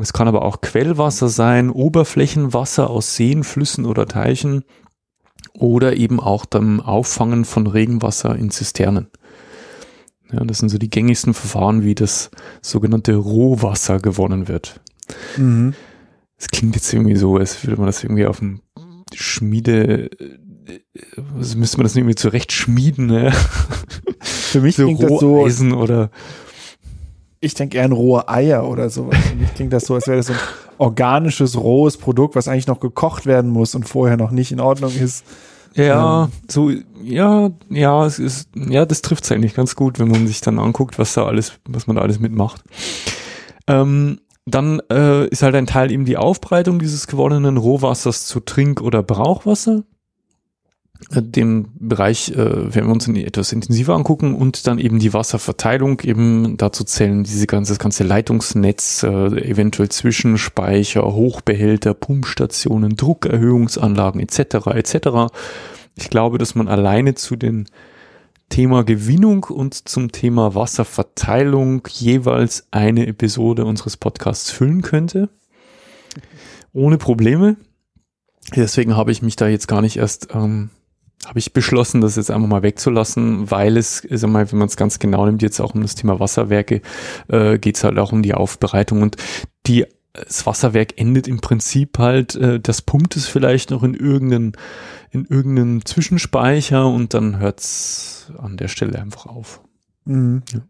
Es 0.00 0.12
kann 0.12 0.28
aber 0.28 0.42
auch 0.42 0.60
Quellwasser 0.60 1.28
sein, 1.28 1.70
Oberflächenwasser 1.70 2.88
aus 2.88 3.14
Seen, 3.14 3.44
Flüssen 3.44 3.84
oder 3.84 4.06
Teichen 4.06 4.64
oder 5.52 5.96
eben 5.96 6.18
auch 6.18 6.46
beim 6.46 6.80
Auffangen 6.80 7.44
von 7.44 7.66
Regenwasser 7.66 8.34
in 8.36 8.50
Zisternen. 8.50 9.08
Ja, 10.32 10.44
das 10.44 10.58
sind 10.58 10.70
so 10.70 10.78
die 10.78 10.88
gängigsten 10.88 11.34
Verfahren, 11.34 11.82
wie 11.82 11.94
das 11.94 12.30
sogenannte 12.62 13.14
Rohwasser 13.14 13.98
gewonnen 13.98 14.48
wird. 14.48 14.80
Mhm. 15.36 15.74
Es 16.38 16.48
klingt 16.48 16.74
jetzt 16.74 16.92
irgendwie 16.92 17.16
so, 17.16 17.36
als 17.36 17.62
würde 17.62 17.76
man 17.76 17.86
das 17.86 18.02
irgendwie 18.02 18.26
auf 18.26 18.38
dem 18.38 18.62
Schmiede, 19.14 20.10
also 21.36 21.58
müsste 21.58 21.76
man 21.76 21.84
das 21.84 21.96
irgendwie 21.96 22.14
zurecht 22.14 22.50
schmieden, 22.50 23.06
ne? 23.06 23.30
Für 24.20 24.60
mich 24.60 24.76
so 24.76 24.84
klingt 24.84 25.02
das 25.02 25.20
so, 25.20 25.36
Roheisen 25.36 25.72
oder 25.72 26.10
ich 27.42 27.54
denke 27.54 27.76
eher 27.76 27.84
an 27.84 27.92
rohe 27.92 28.28
Eier 28.28 28.66
oder 28.66 28.88
sowas. 28.88 29.18
Mich 29.38 29.52
klingt 29.54 29.72
das 29.72 29.84
so, 29.84 29.94
als 29.94 30.06
wäre 30.06 30.16
das 30.16 30.28
so 30.28 30.32
ein 30.32 30.38
organisches, 30.78 31.58
rohes 31.58 31.98
Produkt, 31.98 32.36
was 32.36 32.48
eigentlich 32.48 32.68
noch 32.68 32.80
gekocht 32.80 33.26
werden 33.26 33.50
muss 33.50 33.74
und 33.74 33.86
vorher 33.86 34.16
noch 34.16 34.30
nicht 34.30 34.52
in 34.52 34.60
Ordnung 34.60 34.92
ist. 34.94 35.24
Ja, 35.74 36.24
ähm. 36.24 36.30
so, 36.48 36.70
ja, 37.02 37.50
ja, 37.68 38.06
es 38.06 38.18
ist, 38.18 38.48
ja, 38.54 38.84
das 38.84 39.02
trifft 39.02 39.24
es 39.24 39.32
eigentlich 39.32 39.54
ganz 39.54 39.74
gut, 39.74 39.98
wenn 39.98 40.08
man 40.08 40.26
sich 40.26 40.40
dann 40.40 40.58
anguckt, 40.58 40.98
was 40.98 41.14
da 41.14 41.26
alles, 41.26 41.54
was 41.68 41.86
man 41.86 41.96
da 41.96 42.02
alles 42.02 42.20
mitmacht. 42.20 42.62
Ähm, 43.66 44.20
dann 44.44 44.80
äh, 44.90 45.26
ist 45.28 45.42
halt 45.42 45.54
ein 45.54 45.66
Teil 45.66 45.90
eben 45.90 46.04
die 46.04 46.16
Aufbereitung 46.16 46.78
dieses 46.78 47.06
gewonnenen 47.06 47.56
Rohwassers 47.56 48.26
zu 48.26 48.40
Trink- 48.40 48.82
oder 48.82 49.02
Brauchwasser. 49.02 49.82
Den 51.10 51.68
Bereich 51.78 52.30
äh, 52.30 52.36
werden 52.74 52.86
wir 52.86 52.92
uns 52.92 53.08
in 53.08 53.16
etwas 53.16 53.52
intensiver 53.52 53.94
angucken 53.94 54.34
und 54.34 54.66
dann 54.66 54.78
eben 54.78 54.98
die 54.98 55.12
Wasserverteilung 55.12 56.00
eben 56.00 56.56
dazu 56.56 56.84
zählen 56.84 57.24
diese 57.24 57.46
ganze 57.46 57.72
das 57.72 57.78
ganze 57.78 58.04
Leitungsnetz 58.04 59.02
äh, 59.02 59.08
eventuell 59.08 59.88
Zwischenspeicher 59.88 61.02
Hochbehälter 61.02 61.94
Pumpstationen 61.94 62.96
Druckerhöhungsanlagen 62.96 64.20
etc 64.20 64.68
etc 64.74 65.32
ich 65.96 66.08
glaube 66.08 66.38
dass 66.38 66.54
man 66.54 66.68
alleine 66.68 67.14
zu 67.14 67.36
den 67.36 67.66
Thema 68.48 68.84
Gewinnung 68.84 69.44
und 69.44 69.88
zum 69.88 70.12
Thema 70.12 70.54
Wasserverteilung 70.54 71.88
jeweils 71.90 72.66
eine 72.70 73.06
Episode 73.06 73.64
unseres 73.64 73.96
Podcasts 73.96 74.50
füllen 74.50 74.82
könnte. 74.82 75.30
Ohne 76.74 76.98
Probleme. 76.98 77.56
Deswegen 78.54 78.94
habe 78.94 79.10
ich 79.10 79.22
mich 79.22 79.36
da 79.36 79.48
jetzt 79.48 79.68
gar 79.68 79.80
nicht 79.80 79.96
erst 79.96 80.28
ähm, 80.34 80.68
habe 81.26 81.38
ich 81.38 81.52
beschlossen, 81.52 82.00
das 82.00 82.16
jetzt 82.16 82.30
einfach 82.30 82.48
mal 82.48 82.62
wegzulassen, 82.62 83.50
weil 83.50 83.76
es, 83.76 84.06
sag 84.10 84.30
mal, 84.30 84.50
wenn 84.50 84.58
man 84.58 84.68
es 84.68 84.76
ganz 84.76 84.98
genau 84.98 85.24
nimmt, 85.26 85.42
jetzt 85.42 85.60
auch 85.60 85.74
um 85.74 85.82
das 85.82 85.94
Thema 85.94 86.20
Wasserwerke, 86.20 86.82
äh, 87.28 87.58
geht 87.58 87.76
es 87.76 87.84
halt 87.84 87.98
auch 87.98 88.12
um 88.12 88.22
die 88.22 88.34
Aufbereitung 88.34 89.02
und 89.02 89.16
die 89.66 89.86
das 90.14 90.44
Wasserwerk 90.44 90.98
endet 91.00 91.26
im 91.26 91.40
Prinzip 91.40 91.98
halt, 91.98 92.34
äh, 92.34 92.60
das 92.60 92.82
pumpt 92.82 93.16
es 93.16 93.26
vielleicht 93.26 93.70
noch 93.70 93.82
in 93.82 93.94
irgendeinen, 93.94 94.52
in 95.10 95.24
irgendeinen 95.24 95.84
Zwischenspeicher 95.84 96.86
und 96.86 97.14
dann 97.14 97.38
hört's 97.38 98.30
an 98.38 98.56
der 98.56 98.68
Stelle 98.68 98.98
einfach 98.98 99.26
auf. 99.26 99.62
Mhm. 100.04 100.42
Ja. 100.52 100.60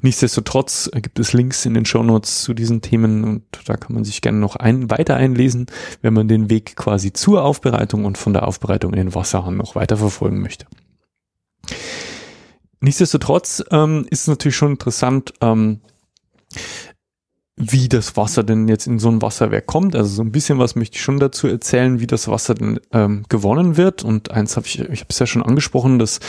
Nichtsdestotrotz 0.00 0.90
gibt 0.94 1.18
es 1.18 1.32
Links 1.32 1.64
in 1.64 1.74
den 1.74 1.84
Shownotes 1.84 2.42
zu 2.42 2.54
diesen 2.54 2.82
Themen 2.82 3.24
und 3.24 3.42
da 3.66 3.76
kann 3.76 3.94
man 3.94 4.04
sich 4.04 4.20
gerne 4.20 4.38
noch 4.38 4.56
ein, 4.56 4.90
weiter 4.90 5.16
einlesen, 5.16 5.66
wenn 6.02 6.14
man 6.14 6.28
den 6.28 6.50
Weg 6.50 6.76
quasi 6.76 7.12
zur 7.12 7.44
Aufbereitung 7.44 8.04
und 8.04 8.18
von 8.18 8.32
der 8.32 8.46
Aufbereitung 8.46 8.92
in 8.92 8.98
den 8.98 9.14
Wasserhahn 9.14 9.56
noch 9.56 9.74
weiter 9.74 9.96
verfolgen 9.96 10.40
möchte. 10.40 10.66
Nichtsdestotrotz 12.80 13.64
ähm, 13.70 14.06
ist 14.10 14.22
es 14.22 14.28
natürlich 14.28 14.56
schon 14.56 14.72
interessant, 14.72 15.32
ähm, 15.40 15.80
wie 17.56 17.88
das 17.88 18.18
Wasser 18.18 18.42
denn 18.42 18.68
jetzt 18.68 18.86
in 18.86 18.98
so 18.98 19.08
ein 19.08 19.22
Wasserwerk 19.22 19.66
kommt. 19.66 19.96
Also 19.96 20.10
so 20.10 20.22
ein 20.22 20.30
bisschen 20.30 20.58
was 20.58 20.76
möchte 20.76 20.96
ich 20.96 21.02
schon 21.02 21.18
dazu 21.18 21.46
erzählen, 21.46 22.00
wie 22.00 22.06
das 22.06 22.28
Wasser 22.28 22.54
denn 22.54 22.78
ähm, 22.92 23.24
gewonnen 23.30 23.78
wird. 23.78 24.04
Und 24.04 24.30
eins 24.30 24.56
habe 24.56 24.66
ich, 24.66 24.78
ich 24.78 25.00
habe 25.00 25.08
es 25.08 25.18
ja 25.18 25.26
schon 25.26 25.42
angesprochen, 25.42 25.98
dass 25.98 26.20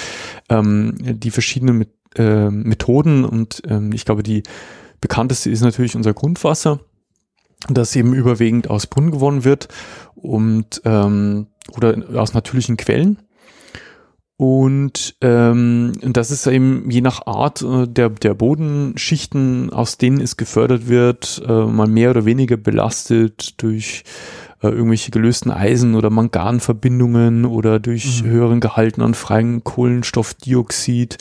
ähm, 0.48 0.96
die 0.98 1.32
verschiedenen 1.32 1.78
äh, 2.16 2.50
Methoden 2.50 3.26
und 3.26 3.62
ähm, 3.68 3.92
ich 3.94 4.06
glaube, 4.06 4.24
die 4.24 4.44
bekannteste 5.02 5.50
ist 5.50 5.62
natürlich 5.62 5.96
unser 5.96 6.14
Grundwasser, 6.14 6.80
das 7.70 7.96
eben 7.96 8.14
überwiegend 8.14 8.70
aus 8.70 8.88
Brunnen 8.88 9.12
gewonnen 9.12 9.44
wird 9.44 9.68
und 10.16 10.82
ähm, 10.86 11.48
oder 11.76 11.98
aus 12.20 12.34
natürlichen 12.34 12.78
Quellen. 12.78 13.20
Und 14.40 15.16
ähm, 15.22 15.94
das 16.04 16.30
ist 16.30 16.46
eben 16.46 16.92
je 16.92 17.02
nach 17.02 17.26
Art 17.26 17.64
äh, 17.64 17.88
der, 17.88 18.10
der 18.10 18.36
Bodenschichten, 18.36 19.74
aus 19.74 19.98
denen 19.98 20.22
es 20.22 20.38
gefördert 20.38 20.88
wird, 20.88 21.42
äh, 21.48 21.66
mal 21.66 21.88
mehr 21.88 22.12
oder 22.12 22.26
weniger 22.26 22.56
belastet 22.56 23.60
durch 23.64 24.04
äh, 24.62 24.68
irgendwelche 24.68 25.10
gelösten 25.10 25.50
Eisen- 25.50 25.96
oder 25.96 26.12
Manganverbindungen 26.12 27.46
oder 27.46 27.80
durch 27.80 28.22
mhm. 28.22 28.28
höheren 28.28 28.60
Gehalten 28.60 29.02
an 29.02 29.16
freiem 29.16 29.64
Kohlenstoffdioxid 29.64 31.18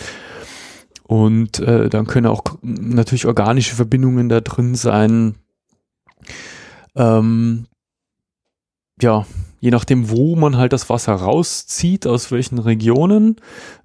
und 1.07 1.61
äh, 1.61 1.89
dann 1.89 2.07
können 2.07 2.27
auch 2.27 2.43
natürlich 2.63 3.27
organische 3.27 3.77
Verbindungen 3.77 4.29
da 4.29 4.41
drin 4.41 4.75
sein. 4.75 5.37
Ähm, 6.97 7.67
ja, 9.01 9.27
je 9.61 9.71
nachdem, 9.71 10.11
wo 10.11 10.37
man 10.37 10.57
halt 10.57 10.73
das 10.73 10.89
Wasser 10.89 11.13
rauszieht, 11.15 12.07
aus 12.07 12.33
welchen 12.33 12.59
Regionen. 12.59 13.37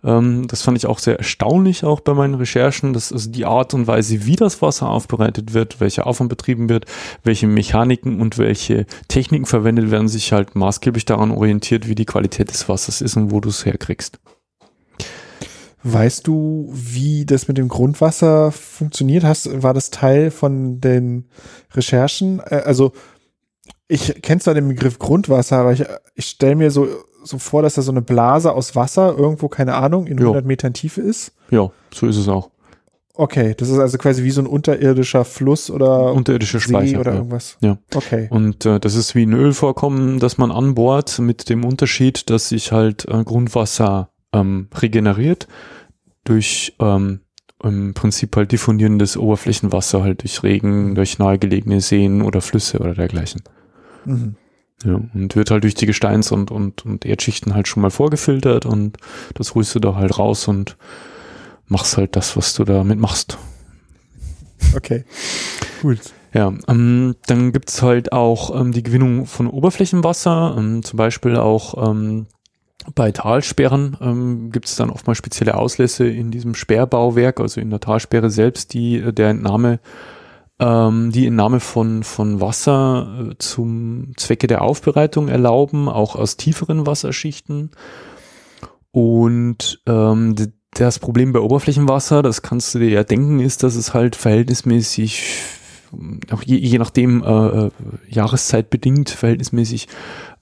Ähm, 0.03 0.47
das 0.47 0.61
fand 0.61 0.77
ich 0.77 0.87
auch 0.87 0.99
sehr 0.99 1.17
erstaunlich, 1.17 1.83
auch 1.83 1.99
bei 1.99 2.13
meinen 2.13 2.35
Recherchen, 2.35 2.93
dass 2.93 3.11
also 3.11 3.29
die 3.29 3.45
Art 3.45 3.73
und 3.73 3.87
Weise, 3.87 4.25
wie 4.25 4.35
das 4.35 4.61
Wasser 4.61 4.89
aufbereitet 4.89 5.53
wird, 5.53 5.79
welcher 5.79 6.07
Aufwand 6.07 6.29
betrieben 6.29 6.69
wird, 6.69 6.85
welche 7.23 7.45
Mechaniken 7.45 8.19
und 8.21 8.37
welche 8.37 8.85
Techniken 9.09 9.45
verwendet 9.45 9.91
werden, 9.91 10.07
sich 10.07 10.33
halt 10.33 10.55
maßgeblich 10.55 11.05
daran 11.05 11.31
orientiert, 11.31 11.87
wie 11.87 11.95
die 11.95 12.05
Qualität 12.05 12.49
des 12.49 12.67
Wassers 12.67 13.01
ist 13.01 13.17
und 13.17 13.31
wo 13.31 13.41
du 13.41 13.49
es 13.49 13.65
herkriegst. 13.65 14.19
Weißt 15.83 16.27
du, 16.27 16.69
wie 16.71 17.25
das 17.25 17.47
mit 17.47 17.57
dem 17.57 17.67
Grundwasser 17.67 18.51
funktioniert? 18.51 19.23
Hast, 19.23 19.63
war 19.63 19.73
das 19.73 19.89
Teil 19.89 20.29
von 20.29 20.79
den 20.79 21.25
Recherchen? 21.73 22.39
Äh, 22.39 22.61
also, 22.65 22.91
ich 23.87 24.21
kenne 24.21 24.41
zwar 24.41 24.53
den 24.53 24.67
Begriff 24.67 24.99
Grundwasser, 24.99 25.57
aber 25.57 25.73
ich, 25.73 25.83
ich 26.15 26.27
stelle 26.27 26.55
mir 26.55 26.71
so, 26.71 26.87
so 27.23 27.39
vor, 27.39 27.61
dass 27.61 27.75
da 27.75 27.81
so 27.81 27.91
eine 27.91 28.01
Blase 28.01 28.53
aus 28.53 28.75
Wasser 28.75 29.15
irgendwo, 29.17 29.47
keine 29.47 29.75
Ahnung, 29.75 30.07
in 30.07 30.19
100 30.19 30.43
jo. 30.43 30.47
Metern 30.47 30.73
Tiefe 30.73 31.01
ist. 31.01 31.33
Ja, 31.49 31.71
so 31.93 32.07
ist 32.07 32.17
es 32.17 32.27
auch. 32.27 32.51
Okay, 33.13 33.53
das 33.57 33.69
ist 33.69 33.77
also 33.77 33.97
quasi 33.97 34.23
wie 34.23 34.31
so 34.31 34.41
ein 34.41 34.47
unterirdischer 34.47 35.25
Fluss 35.25 35.69
oder 35.69 36.13
unterirdischer 36.13 36.59
See 36.59 36.69
Speicher 36.69 36.99
oder 37.01 37.11
ja. 37.11 37.17
irgendwas. 37.17 37.57
Ja. 37.59 37.77
Okay. 37.93 38.27
Und 38.29 38.65
äh, 38.65 38.79
das 38.79 38.95
ist 38.95 39.15
wie 39.15 39.25
ein 39.25 39.33
Ölvorkommen, 39.33 40.19
das 40.19 40.37
man 40.37 40.51
anbohrt, 40.51 41.19
mit 41.19 41.49
dem 41.49 41.65
Unterschied, 41.65 42.29
dass 42.29 42.49
sich 42.49 42.71
halt 42.71 43.05
äh, 43.09 43.23
Grundwasser 43.23 44.10
ähm, 44.33 44.67
regeneriert 44.73 45.47
durch 46.23 46.75
ähm, 46.79 47.21
im 47.63 47.93
Prinzip 47.93 48.35
halt 48.35 48.51
diffundierendes 48.51 49.17
Oberflächenwasser 49.17 50.03
halt 50.03 50.23
durch 50.23 50.43
Regen, 50.43 50.95
durch 50.95 51.19
nahegelegene 51.19 51.81
Seen 51.81 52.21
oder 52.21 52.41
Flüsse 52.41 52.79
oder 52.79 52.95
dergleichen. 52.95 53.43
Mhm. 54.05 54.35
Ja, 54.83 54.99
und 55.13 55.35
wird 55.35 55.51
halt 55.51 55.63
durch 55.63 55.75
die 55.75 55.85
Gesteins- 55.85 56.31
und, 56.31 56.49
und, 56.49 56.85
und 56.85 57.05
Erdschichten 57.05 57.53
halt 57.53 57.67
schon 57.67 57.81
mal 57.81 57.91
vorgefiltert 57.91 58.65
und 58.65 58.97
das 59.35 59.53
holst 59.53 59.75
du 59.75 59.79
da 59.79 59.95
halt 59.95 60.17
raus 60.17 60.47
und 60.47 60.75
machst 61.67 61.97
halt 61.97 62.15
das, 62.15 62.35
was 62.35 62.55
du 62.55 62.63
damit 62.63 62.99
machst. 62.99 63.37
Okay, 64.75 65.05
gut. 65.81 65.99
Ja, 66.33 66.53
ähm, 66.67 67.15
dann 67.27 67.51
gibt's 67.51 67.81
halt 67.81 68.11
auch 68.11 68.59
ähm, 68.59 68.71
die 68.71 68.83
Gewinnung 68.83 69.25
von 69.25 69.47
Oberflächenwasser, 69.47 70.55
ähm, 70.57 70.81
zum 70.81 70.97
Beispiel 70.97 71.35
auch 71.35 71.89
ähm, 71.89 72.27
bei 72.95 73.11
Talsperren 73.11 73.97
ähm, 74.01 74.51
gibt 74.51 74.65
es 74.65 74.75
dann 74.75 74.89
oftmals 74.89 75.17
spezielle 75.17 75.55
Auslässe 75.55 76.07
in 76.07 76.31
diesem 76.31 76.55
Sperrbauwerk, 76.55 77.39
also 77.39 77.61
in 77.61 77.69
der 77.69 77.79
Talsperre 77.79 78.29
selbst, 78.29 78.73
die 78.73 78.97
äh, 78.97 79.13
der 79.13 79.29
Entnahme, 79.29 79.79
ähm, 80.59 81.11
die 81.11 81.27
Entnahme 81.27 81.59
von, 81.59 82.03
von 82.03 82.41
Wasser 82.41 83.29
äh, 83.31 83.37
zum 83.37 84.13
Zwecke 84.17 84.47
der 84.47 84.61
Aufbereitung 84.61 85.27
erlauben, 85.27 85.89
auch 85.89 86.15
aus 86.15 86.37
tieferen 86.37 86.85
Wasserschichten. 86.87 87.71
Und 88.91 89.81
ähm, 89.87 90.35
das 90.73 90.99
Problem 90.99 91.33
bei 91.33 91.39
Oberflächenwasser, 91.39 92.21
das 92.21 92.41
kannst 92.41 92.73
du 92.73 92.79
dir 92.79 92.89
ja 92.89 93.03
denken, 93.03 93.39
ist, 93.39 93.63
dass 93.63 93.75
es 93.75 93.93
halt 93.93 94.15
verhältnismäßig 94.15 95.23
auch 96.31 96.43
je, 96.43 96.57
je 96.57 96.77
nachdem 96.77 97.23
äh, 97.23 97.27
äh 97.27 97.71
Jahreszeit 98.09 98.69
bedingt 98.69 99.09
verhältnismäßig 99.09 99.87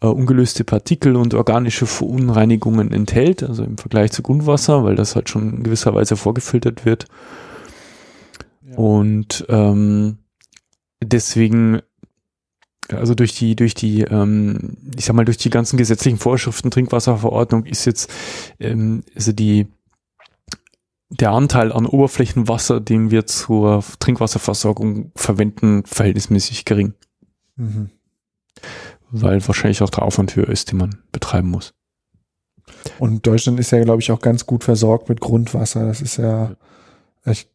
äh, 0.01 0.07
ungelöste 0.07 0.63
Partikel 0.63 1.15
und 1.15 1.33
organische 1.33 1.85
Verunreinigungen 1.85 2.91
enthält, 2.91 3.43
also 3.43 3.63
im 3.63 3.77
Vergleich 3.77 4.11
zu 4.11 4.21
Grundwasser, 4.21 4.83
weil 4.83 4.95
das 4.95 5.15
halt 5.15 5.29
schon 5.29 5.57
in 5.57 5.63
gewisser 5.63 5.93
Weise 5.93 6.15
vorgefiltert 6.15 6.85
wird. 6.85 7.05
Ja. 8.67 8.77
Und 8.77 9.45
ähm, 9.49 10.17
deswegen 11.03 11.81
also 12.93 13.13
durch 13.13 13.35
die, 13.35 13.55
durch 13.55 13.73
die, 13.73 14.01
ähm, 14.01 14.77
ich 14.97 15.05
sag 15.05 15.15
mal, 15.15 15.25
durch 15.25 15.37
die 15.37 15.49
ganzen 15.49 15.77
gesetzlichen 15.77 16.17
Vorschriften, 16.17 16.71
Trinkwasserverordnung 16.71 17.65
ist 17.65 17.85
jetzt, 17.85 18.11
ähm, 18.59 19.03
also 19.15 19.31
die, 19.31 19.67
der 21.09 21.31
Anteil 21.31 21.71
an 21.71 21.85
Oberflächenwasser, 21.85 22.79
den 22.79 23.11
wir 23.11 23.25
zur 23.25 23.83
Trinkwasserversorgung 23.99 25.11
verwenden, 25.15 25.83
verhältnismäßig 25.85 26.65
gering. 26.65 26.93
Mhm 27.55 27.89
weil 29.11 29.45
wahrscheinlich 29.47 29.81
auch 29.81 29.89
der 29.89 30.03
Aufwand 30.03 30.35
höher 30.35 30.49
ist, 30.49 30.71
den 30.71 30.77
man 30.77 30.97
betreiben 31.11 31.49
muss. 31.49 31.73
Und 32.99 33.25
Deutschland 33.25 33.59
ist 33.59 33.71
ja, 33.71 33.83
glaube 33.83 34.01
ich, 34.01 34.11
auch 34.11 34.21
ganz 34.21 34.45
gut 34.45 34.63
versorgt 34.63 35.09
mit 35.09 35.19
Grundwasser. 35.19 35.85
Das 35.85 36.01
ist 36.01 36.17
ja, 36.17 36.55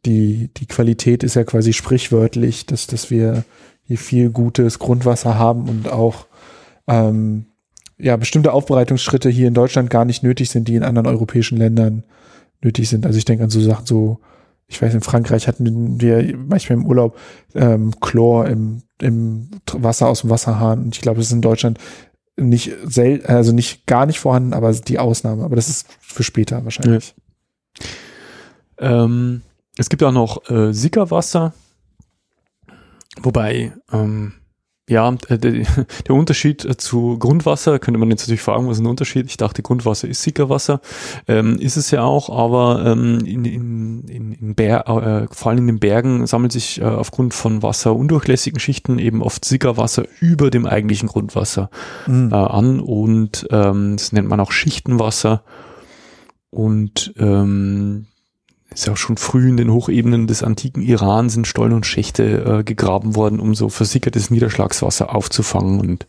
die, 0.04 0.50
die 0.56 0.66
Qualität 0.66 1.22
ist 1.22 1.34
ja 1.34 1.44
quasi 1.44 1.72
sprichwörtlich, 1.72 2.66
dass, 2.66 2.86
dass 2.86 3.10
wir 3.10 3.44
hier 3.82 3.98
viel 3.98 4.30
gutes 4.30 4.78
Grundwasser 4.78 5.38
haben 5.38 5.68
und 5.68 5.88
auch 5.88 6.26
ähm, 6.88 7.46
ja, 7.96 8.16
bestimmte 8.16 8.52
Aufbereitungsschritte 8.52 9.30
hier 9.30 9.48
in 9.48 9.54
Deutschland 9.54 9.88
gar 9.88 10.04
nicht 10.04 10.22
nötig 10.22 10.50
sind, 10.50 10.68
die 10.68 10.74
in 10.74 10.82
anderen 10.82 11.06
europäischen 11.06 11.56
Ländern 11.56 12.04
nötig 12.62 12.88
sind. 12.88 13.06
Also 13.06 13.18
ich 13.18 13.24
denke 13.24 13.44
an 13.44 13.50
so 13.50 13.60
Sachen 13.60 13.86
so 13.86 14.20
ich 14.66 14.80
weiß, 14.80 14.94
in 14.94 15.02
Frankreich 15.02 15.46
hatten 15.46 16.00
wir 16.00 16.36
manchmal 16.36 16.78
im 16.78 16.86
Urlaub 16.86 17.18
ähm, 17.54 17.98
Chlor 18.00 18.46
im, 18.46 18.82
im 19.00 19.50
Wasser 19.72 20.08
aus 20.08 20.22
dem 20.22 20.30
Wasserhahn. 20.30 20.84
Und 20.84 20.94
ich 20.96 21.02
glaube, 21.02 21.20
es 21.20 21.26
ist 21.26 21.32
in 21.32 21.42
Deutschland 21.42 21.78
nicht 22.36 22.72
sel 22.84 23.24
also 23.26 23.52
nicht 23.52 23.86
gar 23.86 24.06
nicht 24.06 24.18
vorhanden, 24.18 24.54
aber 24.54 24.72
die 24.72 24.98
Ausnahme. 24.98 25.44
Aber 25.44 25.56
das 25.56 25.68
ist 25.68 25.86
für 26.00 26.22
später 26.22 26.64
wahrscheinlich. 26.64 27.14
Ja. 28.80 29.04
Ähm, 29.04 29.42
es 29.76 29.88
gibt 29.88 30.02
auch 30.02 30.12
noch 30.12 30.48
äh, 30.50 30.72
Sickerwasser, 30.72 31.52
wobei 33.20 33.72
ähm, 33.92 34.32
ja, 34.88 35.14
äh, 35.29 35.38
der, 35.38 35.53
der 36.09 36.14
Unterschied 36.14 36.64
äh, 36.64 36.77
zu 36.77 37.18
Grundwasser, 37.18 37.79
könnte 37.79 37.99
man 37.99 38.11
jetzt 38.11 38.23
natürlich 38.23 38.42
fragen, 38.42 38.68
was 38.68 38.79
ist 38.79 38.83
ein 38.83 38.87
Unterschied? 38.87 39.27
Ich 39.27 39.37
dachte, 39.37 39.62
Grundwasser 39.62 40.09
ist 40.09 40.23
Sickerwasser. 40.23 40.81
Ähm, 41.27 41.57
ist 41.59 41.77
es 41.77 41.90
ja 41.90 42.03
auch, 42.03 42.29
aber 42.29 42.85
ähm, 42.87 43.25
in, 43.25 43.44
in, 43.44 44.05
in, 44.09 44.33
in 44.33 44.55
Ber 44.55 45.29
äh, 45.31 45.35
vor 45.35 45.51
allem 45.51 45.61
in 45.61 45.77
den 45.77 45.81
Bergen 45.81 46.27
sammelt 46.27 46.53
sich 46.53 46.81
äh, 46.81 46.85
aufgrund 46.85 47.33
von 47.35 47.62
wasserundurchlässigen 47.62 48.61
Schichten 48.61 48.99
eben 48.99 49.23
oft 49.23 49.44
Sickerwasser 49.44 50.05
über 50.20 50.51
dem 50.51 50.66
eigentlichen 50.66 51.09
Grundwasser 51.09 51.70
mhm. 52.07 52.31
äh, 52.31 52.35
an 52.35 52.81
und 52.81 53.47
ähm, 53.51 53.97
das 53.97 54.12
nennt 54.12 54.29
man 54.29 54.40
auch 54.40 54.53
Schichtenwasser. 54.53 55.44
Und 56.51 57.12
ähm, 57.18 58.07
ist 58.74 58.87
ja 58.87 58.92
auch 58.92 58.98
schon 58.98 59.16
früh 59.16 59.48
in 59.48 59.56
den 59.56 59.72
Hochebenen 59.72 60.26
des 60.26 60.42
antiken 60.42 60.82
Iran 60.82 61.30
sind 61.30 61.46
Stollen 61.46 61.72
und 61.72 61.87
Schächte 61.87 62.24
äh, 62.44 62.64
gegraben 62.64 63.14
worden, 63.14 63.40
um 63.40 63.54
so 63.54 63.68
versickertes 63.68 64.30
Niederschlagswasser 64.30 65.14
aufzufangen. 65.14 65.80
Und 65.80 66.06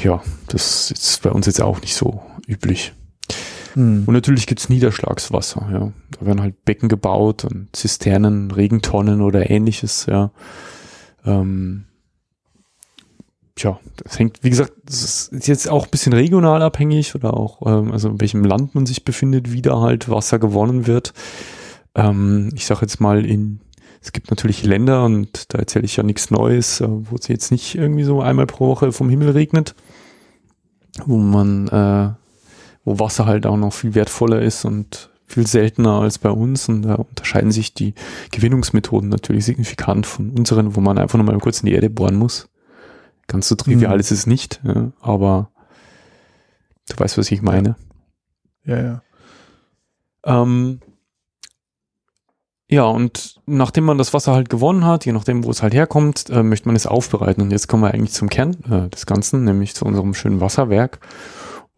ja, 0.00 0.22
das 0.48 0.90
ist 0.90 1.22
bei 1.22 1.30
uns 1.30 1.46
jetzt 1.46 1.60
auch 1.60 1.80
nicht 1.80 1.94
so 1.94 2.22
üblich. 2.46 2.92
Hm. 3.74 4.04
Und 4.06 4.14
natürlich 4.14 4.46
gibt's 4.46 4.68
Niederschlagswasser, 4.68 5.68
ja. 5.72 5.92
Da 6.18 6.26
werden 6.26 6.42
halt 6.42 6.64
Becken 6.64 6.88
gebaut 6.88 7.44
und 7.44 7.68
Zisternen, 7.74 8.50
Regentonnen 8.50 9.20
oder 9.20 9.50
ähnliches, 9.50 10.06
ja. 10.06 10.30
Ähm, 11.24 11.84
Tja, 13.58 13.80
das 14.04 14.20
hängt, 14.20 14.44
wie 14.44 14.50
gesagt, 14.50 14.72
das 14.84 15.26
ist 15.26 15.48
jetzt 15.48 15.68
auch 15.68 15.86
ein 15.86 15.90
bisschen 15.90 16.12
regional 16.12 16.62
abhängig 16.62 17.16
oder 17.16 17.34
auch, 17.34 17.66
ähm, 17.66 17.90
also 17.90 18.10
in 18.10 18.20
welchem 18.20 18.44
Land 18.44 18.76
man 18.76 18.86
sich 18.86 19.04
befindet, 19.04 19.50
wie 19.52 19.62
da 19.62 19.80
halt 19.80 20.08
Wasser 20.08 20.38
gewonnen 20.38 20.86
wird. 20.86 21.12
Ähm, 21.96 22.50
ich 22.54 22.66
sage 22.66 22.82
jetzt 22.82 23.00
mal 23.00 23.26
in, 23.26 23.58
es 24.00 24.12
gibt 24.12 24.30
natürlich 24.30 24.62
Länder 24.62 25.04
und 25.04 25.52
da 25.52 25.58
erzähle 25.58 25.86
ich 25.86 25.96
ja 25.96 26.04
nichts 26.04 26.30
Neues, 26.30 26.80
äh, 26.80 26.86
wo 26.88 27.16
es 27.16 27.26
jetzt 27.26 27.50
nicht 27.50 27.74
irgendwie 27.74 28.04
so 28.04 28.22
einmal 28.22 28.46
pro 28.46 28.68
Woche 28.68 28.92
vom 28.92 29.10
Himmel 29.10 29.30
regnet, 29.30 29.74
wo 31.04 31.16
man, 31.16 31.66
äh, 31.66 32.10
wo 32.84 33.00
Wasser 33.00 33.26
halt 33.26 33.44
auch 33.44 33.56
noch 33.56 33.72
viel 33.72 33.96
wertvoller 33.96 34.40
ist 34.40 34.64
und 34.66 35.10
viel 35.26 35.48
seltener 35.48 36.00
als 36.00 36.18
bei 36.18 36.30
uns 36.30 36.68
und 36.68 36.82
da 36.82 36.94
unterscheiden 36.94 37.50
sich 37.50 37.74
die 37.74 37.94
Gewinnungsmethoden 38.30 39.08
natürlich 39.08 39.46
signifikant 39.46 40.06
von 40.06 40.30
unseren, 40.30 40.76
wo 40.76 40.80
man 40.80 40.96
einfach 40.96 41.18
nochmal 41.18 41.36
kurz 41.40 41.58
in 41.58 41.66
die 41.66 41.74
Erde 41.74 41.90
bohren 41.90 42.14
muss. 42.14 42.48
Ganz 43.28 43.46
so 43.46 43.54
trivial 43.54 43.94
mhm. 43.94 44.00
ist 44.00 44.10
es 44.10 44.26
nicht, 44.26 44.60
ja, 44.64 44.90
aber 45.00 45.50
du 46.88 46.98
weißt, 46.98 47.18
was 47.18 47.30
ich 47.30 47.42
meine. 47.42 47.76
Ja, 48.64 48.82
ja. 48.82 49.02
Ähm, 50.24 50.80
ja, 52.70 52.84
und 52.84 53.40
nachdem 53.46 53.84
man 53.84 53.96
das 53.96 54.12
Wasser 54.12 54.34
halt 54.34 54.50
gewonnen 54.50 54.84
hat, 54.84 55.06
je 55.06 55.12
nachdem, 55.12 55.44
wo 55.44 55.50
es 55.50 55.62
halt 55.62 55.72
herkommt, 55.72 56.28
äh, 56.28 56.42
möchte 56.42 56.68
man 56.68 56.76
es 56.76 56.86
aufbereiten. 56.86 57.42
Und 57.42 57.50
jetzt 57.50 57.66
kommen 57.66 57.82
wir 57.82 57.94
eigentlich 57.94 58.12
zum 58.12 58.28
Kern 58.28 58.56
äh, 58.70 58.88
des 58.90 59.06
Ganzen, 59.06 59.44
nämlich 59.44 59.74
zu 59.74 59.86
unserem 59.86 60.12
schönen 60.12 60.40
Wasserwerk. 60.40 60.98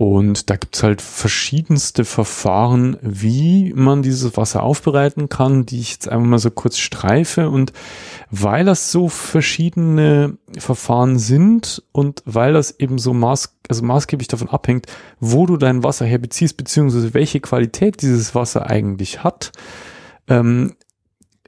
Und 0.00 0.48
da 0.48 0.56
gibt's 0.56 0.82
halt 0.82 1.02
verschiedenste 1.02 2.06
Verfahren, 2.06 2.96
wie 3.02 3.74
man 3.74 4.00
dieses 4.00 4.34
Wasser 4.38 4.62
aufbereiten 4.62 5.28
kann, 5.28 5.66
die 5.66 5.78
ich 5.78 5.92
jetzt 5.92 6.08
einfach 6.08 6.26
mal 6.26 6.38
so 6.38 6.50
kurz 6.50 6.78
streife. 6.78 7.50
Und 7.50 7.74
weil 8.30 8.64
das 8.64 8.90
so 8.90 9.10
verschiedene 9.10 10.38
Verfahren 10.56 11.18
sind 11.18 11.82
und 11.92 12.22
weil 12.24 12.54
das 12.54 12.80
eben 12.80 12.96
so 12.96 13.12
maß, 13.12 13.58
also 13.68 13.84
maßgeblich 13.84 14.26
davon 14.26 14.48
abhängt, 14.48 14.86
wo 15.18 15.44
du 15.44 15.58
dein 15.58 15.82
Wasser 15.82 16.06
herbeziehst, 16.06 16.56
beziehungsweise 16.56 17.12
welche 17.12 17.40
Qualität 17.40 18.00
dieses 18.00 18.34
Wasser 18.34 18.70
eigentlich 18.70 19.22
hat, 19.22 19.52
ähm, 20.28 20.76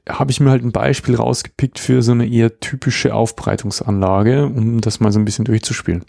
habe 0.07 0.29
ich 0.29 0.39
mir 0.39 0.51
halt 0.51 0.63
ein 0.63 0.71
Beispiel 0.71 1.15
rausgepickt 1.15 1.79
für 1.79 2.03
so 2.03 2.11
eine 2.11 2.27
eher 2.27 2.59
typische 2.59 3.15
Aufbereitungsanlage, 3.15 4.45
um 4.45 4.79
das 4.79 4.99
mal 4.99 5.11
so 5.11 5.17
ein 5.17 5.25
bisschen 5.25 5.45
durchzuspielen. 5.45 6.05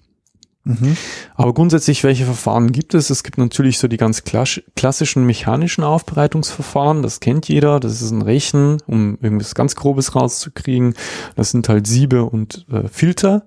Mhm. 0.65 0.97
Aber 1.35 1.53
grundsätzlich, 1.53 2.03
welche 2.05 2.25
Verfahren 2.25 2.73
gibt 2.73 2.95
es? 2.95 3.11
Es 3.11 3.23
gibt 3.23 3.37
natürlich 3.37 3.79
so 3.79 3.87
die 3.87 3.99
ganz 3.99 4.25
klassischen 4.25 5.25
mechanischen 5.27 5.85
Aufbereitungsverfahren, 5.85 7.03
das 7.03 7.21
kennt 7.21 7.49
jeder, 7.49 7.81
das 7.81 8.01
ist 8.01 8.11
ein 8.11 8.23
Rechen, 8.23 8.79
um 8.87 9.19
irgendwas 9.21 9.55
ganz 9.55 9.77
Grobes 9.77 10.15
rauszukriegen. 10.15 10.95
Das 11.37 11.51
sind 11.51 11.69
halt 11.69 11.87
Siebe 11.87 12.25
und 12.25 12.67
äh, 12.73 12.89
Filter, 12.89 13.45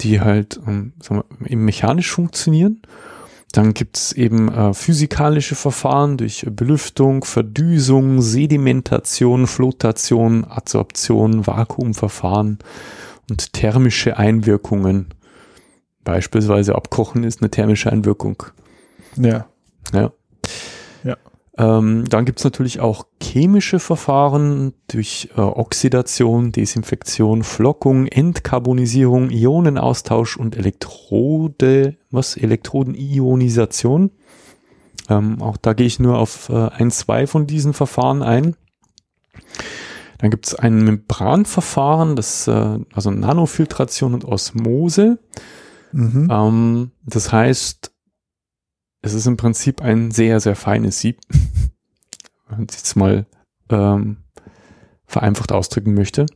die 0.00 0.20
halt 0.20 0.60
ähm, 0.66 0.92
sagen 1.00 1.22
wir, 1.38 1.50
eben 1.50 1.64
mechanisch 1.64 2.10
funktionieren. 2.10 2.82
Dann 3.52 3.74
gibt's 3.74 4.12
eben 4.12 4.52
äh, 4.52 4.74
physikalische 4.74 5.56
Verfahren 5.56 6.16
durch 6.16 6.46
Belüftung, 6.50 7.24
Verdüsung, 7.24 8.22
Sedimentation, 8.22 9.46
Flotation, 9.46 10.44
Adsorption, 10.44 11.46
Vakuumverfahren 11.46 12.58
und 13.28 13.52
thermische 13.52 14.16
Einwirkungen 14.16 15.14
Beispielsweise 16.04 16.74
Abkochen 16.74 17.24
ist 17.24 17.40
eine 17.40 17.50
thermische 17.50 17.90
Einwirkung. 17.90 18.42
Ja. 19.16 19.46
Ja. 19.92 20.12
ja. 21.04 21.16
Ähm, 21.58 22.04
dann 22.08 22.24
gibt's 22.24 22.44
natürlich 22.44 22.80
auch 22.80 23.04
chemische 23.22 23.80
Verfahren 23.80 24.72
durch 24.88 25.28
äh, 25.36 25.40
Oxidation, 25.40 26.52
Desinfektion, 26.52 27.42
Flockung, 27.42 28.06
Entkarbonisierung, 28.06 29.30
Ionenaustausch 29.30 30.36
und 30.36 30.56
Elektrode, 30.56 31.96
was? 32.10 32.36
Elektrodenionisation. 32.36 34.10
Ähm, 35.08 35.42
auch 35.42 35.56
da 35.56 35.72
gehe 35.72 35.86
ich 35.86 35.98
nur 35.98 36.18
auf 36.18 36.48
äh, 36.48 36.68
ein, 36.68 36.90
zwei 36.90 37.26
von 37.26 37.46
diesen 37.46 37.74
Verfahren 37.74 38.22
ein. 38.22 38.56
Dann 40.18 40.30
gibt's 40.30 40.54
ein 40.54 40.84
Membranverfahren, 40.84 42.14
das 42.14 42.46
äh, 42.46 42.78
also 42.92 43.10
Nanofiltration 43.10 44.14
und 44.14 44.24
Osmose. 44.24 45.18
Mhm. 45.92 46.28
Ähm, 46.30 46.90
das 47.04 47.32
heißt, 47.32 47.92
es 49.02 49.14
ist 49.14 49.26
im 49.26 49.36
Prinzip 49.36 49.82
ein 49.82 50.10
sehr, 50.10 50.40
sehr 50.40 50.56
feines 50.56 51.00
Sieb, 51.00 51.18
wenn 52.48 52.58
man 52.58 52.66
es 52.68 52.76
jetzt 52.76 52.96
mal 52.96 53.26
ähm, 53.70 54.18
vereinfacht 55.06 55.52
ausdrücken 55.52 55.94
möchte. 55.94 56.26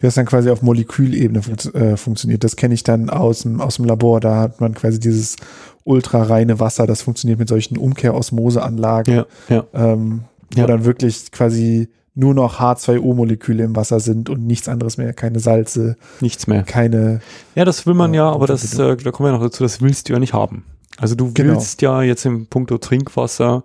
Das 0.00 0.16
dann 0.16 0.26
quasi 0.26 0.50
auf 0.50 0.60
Molekülebene 0.60 1.40
fun 1.40 1.56
äh, 1.72 1.96
funktioniert. 1.96 2.44
Das 2.44 2.56
kenne 2.56 2.74
ich 2.74 2.82
dann 2.82 3.08
aus 3.08 3.40
dem, 3.40 3.62
aus 3.62 3.76
dem 3.76 3.86
Labor. 3.86 4.20
Da 4.20 4.36
hat 4.38 4.60
man 4.60 4.74
quasi 4.74 5.00
dieses 5.00 5.36
ultra 5.84 6.22
reine 6.24 6.60
Wasser, 6.60 6.86
das 6.86 7.00
funktioniert 7.00 7.38
mit 7.38 7.48
solchen 7.48 7.78
Umkehrosmoseanlagen, 7.78 9.14
ja, 9.14 9.26
ja. 9.48 9.64
Ähm, 9.72 10.24
wo 10.54 10.60
ja. 10.60 10.66
dann 10.66 10.84
wirklich 10.84 11.32
quasi 11.32 11.88
nur 12.14 12.34
noch 12.34 12.60
H2O-Moleküle 12.60 13.64
im 13.64 13.76
Wasser 13.76 14.00
sind 14.00 14.30
und 14.30 14.46
nichts 14.46 14.68
anderes 14.68 14.96
mehr, 14.96 15.12
keine 15.12 15.40
Salze. 15.40 15.96
Nichts 16.20 16.46
mehr. 16.46 16.62
Keine. 16.62 17.20
Ja, 17.54 17.64
das 17.64 17.86
will 17.86 17.94
man 17.94 18.14
äh, 18.14 18.18
ja, 18.18 18.30
aber 18.30 18.46
das, 18.46 18.78
äh, 18.78 18.96
da 18.96 19.10
kommen 19.10 19.28
wir 19.28 19.32
noch 19.32 19.42
dazu, 19.42 19.62
das 19.62 19.80
willst 19.80 20.08
du 20.08 20.12
ja 20.12 20.18
nicht 20.18 20.32
haben. 20.32 20.64
Also 20.96 21.16
du 21.16 21.32
genau. 21.32 21.54
willst 21.54 21.82
ja 21.82 22.02
jetzt 22.02 22.24
im 22.24 22.46
Punkto 22.46 22.78
Trinkwasser, 22.78 23.64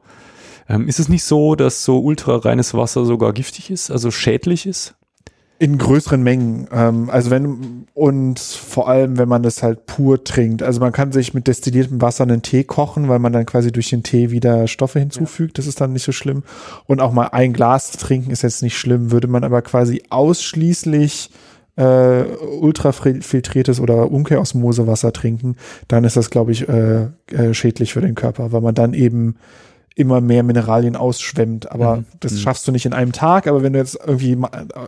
ähm, 0.68 0.88
ist 0.88 1.00
es 1.00 1.10
nicht 1.10 1.24
so, 1.24 1.56
dass 1.56 1.84
so 1.84 2.00
ultrareines 2.00 2.74
Wasser 2.74 3.06
sogar 3.06 3.34
giftig 3.34 3.70
ist, 3.70 3.92
also 3.92 4.10
schädlich 4.10 4.66
ist? 4.66 4.96
In 5.60 5.78
größeren 5.78 6.24
Mengen. 6.24 6.68
Ähm, 6.72 7.10
also 7.10 7.30
wenn, 7.32 7.86
und 7.94 8.40
vor 8.40 8.88
allem, 8.88 9.18
wenn 9.18 9.28
man 9.28 9.44
das 9.44 9.62
halt 9.62 9.86
pur 9.86 10.24
trinkt. 10.24 10.64
Also 10.64 10.80
man 10.80 10.94
kann 10.94 11.12
sich 11.12 11.34
mit 11.34 11.48
destilliertem 11.48 12.02
Wasser 12.02 12.24
einen 12.24 12.42
Tee 12.42 12.64
kochen, 12.64 13.10
weil 13.10 13.20
man 13.20 13.34
dann 13.34 13.46
quasi 13.46 13.72
durch 13.72 13.90
den 13.90 14.02
Tee 14.02 14.32
wieder 14.32 14.68
Stoffe 14.68 15.00
hinzufügt. 15.00 15.58
Ja. 15.58 15.62
Das 15.62 15.68
ist 15.68 15.82
dann 15.82 15.92
nicht 15.92 16.04
so 16.04 16.14
schlimm. 16.14 16.44
Und 16.88 17.02
auch 17.02 17.12
mal 17.12 17.28
ein 17.28 17.52
Glas 17.52 17.92
trinken 17.92 18.32
ist 18.32 18.42
jetzt 18.42 18.64
nicht 18.64 18.78
schlimm. 18.78 19.12
Würde 19.12 19.28
man 19.28 19.44
aber 19.44 19.62
quasi 19.62 20.02
ausschließlich 20.10 21.30
äh, 21.80 22.24
ultrafiltriertes 22.60 23.80
oder 23.80 24.12
Umkehrosmosewasser 24.12 25.14
trinken, 25.14 25.56
dann 25.88 26.04
ist 26.04 26.18
das, 26.18 26.30
glaube 26.30 26.52
ich, 26.52 26.68
äh, 26.68 27.08
äh, 27.32 27.54
schädlich 27.54 27.94
für 27.94 28.02
den 28.02 28.16
Körper, 28.16 28.52
weil 28.52 28.62
man 28.62 28.76
dann 28.76 28.94
eben 28.94 29.36
immer 30.00 30.22
mehr 30.22 30.44
Mineralien 30.44 30.96
ausschwemmt. 30.96 31.72
Aber 31.72 31.98
mhm. 31.98 32.06
das 32.22 32.34
mhm. 32.34 32.38
schaffst 32.38 32.68
du 32.68 32.72
nicht 32.72 32.86
in 32.86 32.94
einem 32.94 33.12
Tag. 33.12 33.48
Aber 33.48 33.62
wenn 33.62 33.74
du 33.74 33.80
jetzt 33.80 34.00
irgendwie 34.04 34.38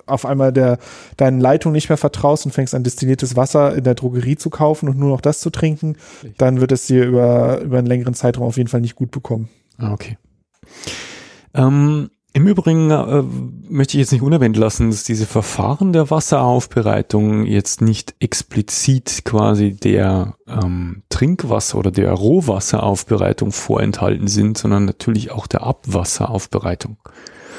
auf 0.05 0.25
einmal 0.25 0.53
der, 0.53 0.77
deinen 1.17 1.39
Leitungen 1.39 1.73
nicht 1.73 1.89
mehr 1.89 1.97
vertraust 1.97 2.45
und 2.45 2.51
fängst 2.53 2.73
an 2.73 2.83
destilliertes 2.83 3.35
Wasser 3.35 3.75
in 3.75 3.83
der 3.83 3.95
Drogerie 3.95 4.37
zu 4.37 4.49
kaufen 4.49 4.87
und 4.87 4.97
nur 4.97 5.09
noch 5.09 5.21
das 5.21 5.41
zu 5.41 5.49
trinken, 5.49 5.97
dann 6.37 6.61
wird 6.61 6.71
es 6.71 6.87
dir 6.87 7.05
über, 7.05 7.59
über 7.59 7.77
einen 7.77 7.87
längeren 7.87 8.13
Zeitraum 8.13 8.47
auf 8.47 8.57
jeden 8.57 8.69
Fall 8.69 8.81
nicht 8.81 8.95
gut 8.95 9.11
bekommen. 9.11 9.49
Ah, 9.77 9.91
okay. 9.91 10.17
Ähm, 11.53 12.09
im 12.33 12.47
Übrigen 12.47 12.91
äh, 12.91 13.23
möchte 13.69 13.97
ich 13.97 14.01
jetzt 14.01 14.11
nicht 14.11 14.21
unerwähnt 14.21 14.55
lassen, 14.55 14.89
dass 14.89 15.03
diese 15.03 15.25
Verfahren 15.25 15.91
der 15.91 16.09
Wasseraufbereitung 16.09 17.45
jetzt 17.45 17.81
nicht 17.81 18.15
explizit 18.19 19.23
quasi 19.25 19.73
der 19.73 20.35
ähm, 20.47 21.03
Trinkwasser- 21.09 21.77
oder 21.77 21.91
der 21.91 22.11
Rohwasseraufbereitung 22.11 23.51
vorenthalten 23.51 24.27
sind, 24.27 24.57
sondern 24.57 24.85
natürlich 24.85 25.31
auch 25.31 25.45
der 25.45 25.63
Abwasseraufbereitung. 25.63 26.97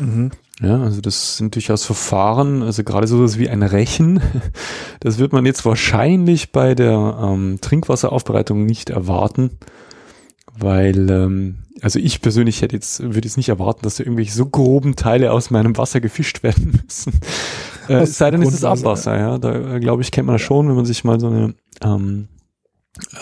Mhm. 0.00 0.30
Ja, 0.62 0.80
also 0.80 1.00
das 1.00 1.36
sind 1.36 1.54
durchaus 1.54 1.84
Verfahren, 1.84 2.62
also 2.62 2.84
gerade 2.84 3.06
sowas 3.06 3.36
wie 3.38 3.48
ein 3.50 3.62
Rechen, 3.62 4.20
das 5.00 5.18
wird 5.18 5.32
man 5.32 5.44
jetzt 5.44 5.64
wahrscheinlich 5.66 6.52
bei 6.52 6.74
der 6.74 7.18
ähm, 7.20 7.58
Trinkwasseraufbereitung 7.60 8.64
nicht 8.64 8.88
erwarten, 8.88 9.58
weil, 10.58 11.10
ähm, 11.10 11.56
also 11.80 11.98
ich 11.98 12.20
persönlich 12.20 12.62
hätte 12.62 12.76
jetzt, 12.76 13.02
würde 13.02 13.26
jetzt 13.26 13.36
nicht 13.36 13.48
erwarten, 13.48 13.80
dass 13.82 13.96
da 13.96 14.04
irgendwelche 14.04 14.32
so 14.32 14.46
groben 14.46 14.96
Teile 14.96 15.32
aus 15.32 15.50
meinem 15.50 15.76
Wasser 15.76 16.00
gefischt 16.00 16.42
werden 16.42 16.80
müssen. 16.84 17.12
Äh, 17.88 18.06
sei 18.06 18.30
denn, 18.30 18.42
es 18.42 18.54
ist 18.54 18.64
Abwasser, 18.64 19.18
ja. 19.18 19.38
Da 19.38 19.76
äh, 19.76 19.80
glaube 19.80 20.02
ich, 20.02 20.10
kennt 20.10 20.26
man 20.26 20.34
das 20.34 20.42
schon, 20.42 20.68
wenn 20.68 20.76
man 20.76 20.84
sich 20.84 21.04
mal 21.04 21.18
so 21.18 21.28
eine 21.28 21.54
ähm, 21.82 22.28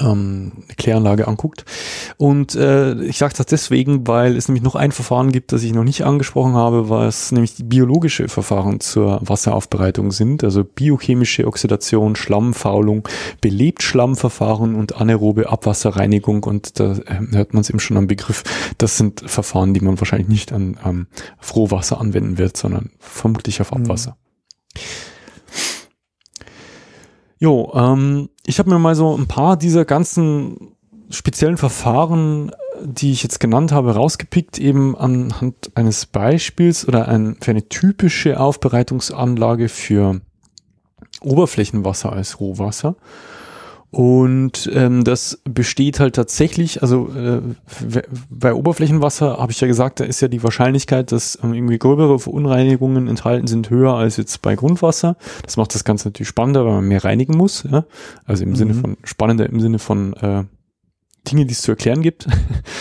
ähm, 0.00 0.64
Kläranlage 0.76 1.28
anguckt. 1.28 1.64
Und 2.16 2.56
äh, 2.56 3.00
ich 3.02 3.18
sage 3.18 3.34
das 3.36 3.46
deswegen, 3.46 4.06
weil 4.08 4.36
es 4.36 4.48
nämlich 4.48 4.64
noch 4.64 4.74
ein 4.74 4.90
Verfahren 4.90 5.30
gibt, 5.30 5.52
das 5.52 5.62
ich 5.62 5.72
noch 5.72 5.84
nicht 5.84 6.04
angesprochen 6.04 6.54
habe, 6.54 6.88
was 6.88 7.30
nämlich 7.30 7.54
die 7.54 7.62
biologische 7.62 8.28
Verfahren 8.28 8.80
zur 8.80 9.20
Wasseraufbereitung 9.22 10.10
sind, 10.10 10.42
also 10.42 10.64
biochemische 10.64 11.46
Oxidation, 11.46 12.16
Schlammfaulung, 12.16 13.08
Belebt-Schlammverfahren 13.40 14.74
und 14.74 14.96
anaerobe 14.96 15.48
Abwasserreinigung. 15.48 16.42
Und 16.42 16.80
da 16.80 16.92
äh, 16.92 17.20
hört 17.30 17.54
man 17.54 17.60
es 17.60 17.70
eben 17.70 17.80
schon 17.80 17.96
am 17.96 18.08
Begriff. 18.08 18.42
Das 18.78 18.96
sind 18.96 19.22
Verfahren, 19.24 19.72
die 19.72 19.80
man 19.80 20.00
wahrscheinlich 20.00 20.28
nicht 20.28 20.52
an 20.52 20.78
ähm, 20.84 21.06
Frohwasser 21.38 22.00
anwenden 22.00 22.38
wird, 22.38 22.56
sondern 22.56 22.90
vermutlich 22.98 23.60
auf 23.60 23.72
Abwasser. 23.72 24.16
Mhm. 24.74 24.80
Jo, 27.42 27.72
ähm, 27.74 28.28
ich 28.50 28.58
habe 28.58 28.68
mir 28.68 28.80
mal 28.80 28.96
so 28.96 29.16
ein 29.16 29.28
paar 29.28 29.56
dieser 29.56 29.84
ganzen 29.84 30.72
speziellen 31.08 31.56
Verfahren, 31.56 32.50
die 32.82 33.12
ich 33.12 33.22
jetzt 33.22 33.38
genannt 33.38 33.70
habe, 33.70 33.94
rausgepickt, 33.94 34.58
eben 34.58 34.96
anhand 34.96 35.70
eines 35.76 36.04
Beispiels 36.06 36.86
oder 36.86 37.06
ein, 37.06 37.36
für 37.40 37.52
eine 37.52 37.68
typische 37.68 38.40
Aufbereitungsanlage 38.40 39.68
für 39.68 40.20
Oberflächenwasser 41.20 42.12
als 42.12 42.40
Rohwasser. 42.40 42.96
Und 43.90 44.70
ähm, 44.72 45.02
das 45.02 45.40
besteht 45.44 45.98
halt 45.98 46.14
tatsächlich, 46.14 46.80
also 46.80 47.08
äh, 47.08 47.40
bei 48.30 48.54
Oberflächenwasser 48.54 49.38
habe 49.38 49.50
ich 49.50 49.60
ja 49.60 49.66
gesagt, 49.66 49.98
da 49.98 50.04
ist 50.04 50.20
ja 50.20 50.28
die 50.28 50.44
Wahrscheinlichkeit, 50.44 51.10
dass 51.10 51.36
ähm, 51.42 51.54
irgendwie 51.54 51.78
gröbere 51.78 52.20
Verunreinigungen 52.20 53.08
enthalten 53.08 53.48
sind, 53.48 53.68
höher 53.68 53.94
als 53.94 54.16
jetzt 54.16 54.42
bei 54.42 54.54
Grundwasser. 54.54 55.16
Das 55.44 55.56
macht 55.56 55.74
das 55.74 55.82
Ganze 55.82 56.08
natürlich 56.08 56.28
spannender, 56.28 56.64
weil 56.64 56.74
man 56.74 56.86
mehr 56.86 57.02
reinigen 57.02 57.36
muss. 57.36 57.64
Ja? 57.68 57.84
Also 58.26 58.44
im 58.44 58.50
mhm. 58.50 58.56
Sinne 58.56 58.74
von 58.74 58.96
spannender 59.02 59.48
im 59.48 59.58
Sinne 59.58 59.80
von 59.80 60.12
äh, 60.14 60.44
Dinge, 61.28 61.46
die 61.46 61.52
es 61.52 61.62
zu 61.62 61.72
erklären 61.72 62.00
gibt. 62.00 62.28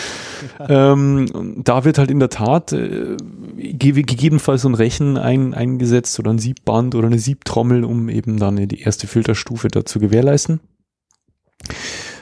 ähm, 0.68 1.56
da 1.64 1.84
wird 1.84 1.98
halt 1.98 2.12
in 2.12 2.20
der 2.20 2.30
Tat 2.30 2.72
äh, 2.72 3.16
ge 3.56 3.90
gegebenenfalls 4.02 4.62
so 4.62 4.68
ein 4.68 4.76
Rechen 4.76 5.16
ein, 5.16 5.54
eingesetzt 5.54 6.20
oder 6.20 6.32
ein 6.32 6.38
Siebband 6.38 6.94
oder 6.94 7.08
eine 7.08 7.18
Siebtrommel, 7.18 7.82
um 7.82 8.08
eben 8.08 8.38
dann 8.38 8.68
die 8.68 8.80
erste 8.80 9.08
Filterstufe 9.08 9.66
da 9.66 9.84
zu 9.84 9.98
gewährleisten 9.98 10.60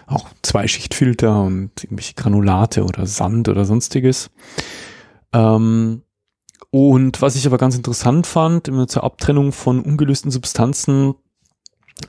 auch 0.07 0.29
Zweischichtfilter 0.43 1.43
und 1.43 1.85
irgendwelche 1.85 2.15
Granulate 2.15 2.85
oder 2.85 3.07
Sand 3.07 3.49
oder 3.49 3.65
sonstiges. 3.65 4.31
Ähm, 5.33 6.03
und 6.71 7.23
was 7.23 7.37
ich 7.37 7.47
aber 7.47 7.59
ganz 7.59 7.77
interessant 7.77 8.27
fand, 8.27 8.69
immer 8.69 8.89
zur 8.89 9.05
Abtrennung 9.05 9.53
von 9.53 9.81
ungelösten 9.81 10.31
Substanzen 10.31 11.15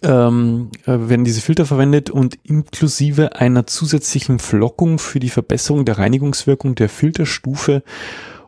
ähm, 0.03 0.69
äh, 0.83 1.09
werden 1.09 1.25
diese 1.25 1.41
Filter 1.41 1.65
verwendet 1.65 2.09
und 2.09 2.37
inklusive 2.43 3.35
einer 3.35 3.65
zusätzlichen 3.67 4.39
Flockung 4.39 4.99
für 4.99 5.19
die 5.19 5.29
Verbesserung 5.29 5.85
der 5.85 5.97
Reinigungswirkung 5.97 6.75
der 6.75 6.89
Filterstufe 6.89 7.83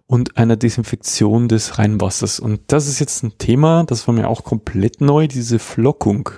und 0.05 0.37
einer 0.37 0.57
Desinfektion 0.57 1.47
des 1.47 1.79
Reinwassers. 1.79 2.39
Und 2.39 2.61
das 2.67 2.87
ist 2.87 2.99
jetzt 2.99 3.23
ein 3.23 3.37
Thema, 3.37 3.85
das 3.85 4.07
war 4.07 4.13
mir 4.13 4.27
auch 4.27 4.43
komplett 4.43 5.01
neu, 5.01 5.27
diese 5.27 5.57
Flockung. 5.57 6.29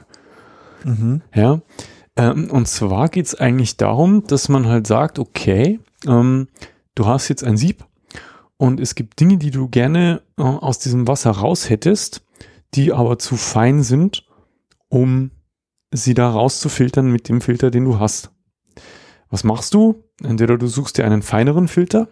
Mhm. 0.84 1.22
Ja, 1.34 1.62
ähm, 2.16 2.52
und 2.52 2.68
zwar 2.68 3.10
geht 3.10 3.26
es 3.26 3.36
eigentlich 3.36 3.78
darum, 3.78 4.26
dass 4.28 4.50
man 4.50 4.68
halt 4.68 4.88
sagt, 4.88 5.20
okay, 5.20 5.80
ähm, 6.08 6.48
du 6.96 7.06
hast 7.06 7.28
jetzt 7.30 7.44
ein 7.44 7.58
Sieb 7.58 7.86
und 8.58 8.80
es 8.80 8.96
gibt 8.96 9.20
Dinge, 9.20 9.38
die 9.38 9.52
du 9.52 9.68
gerne 9.68 10.22
äh, 10.38 10.44
aus 10.44 10.80
diesem 10.80 11.08
Wasser 11.08 11.32
raus 11.32 11.70
hättest, 11.70 12.24
die 12.76 12.94
aber 12.94 13.20
zu 13.20 13.36
fein 13.36 13.84
sind, 13.84 14.26
um 14.90 15.32
sie 15.92 16.14
da 16.14 16.30
rauszufiltern 16.30 17.08
mit 17.08 17.30
dem 17.30 17.42
Filter, 17.42 17.72
den 17.72 17.86
du 17.86 18.00
hast. 18.00 18.32
Was 19.30 19.44
machst 19.44 19.74
du? 19.74 20.04
Entweder 20.24 20.58
du 20.58 20.68
suchst 20.68 20.98
dir 20.98 21.06
einen 21.06 21.24
feineren 21.24 21.68
Filter 21.68 22.08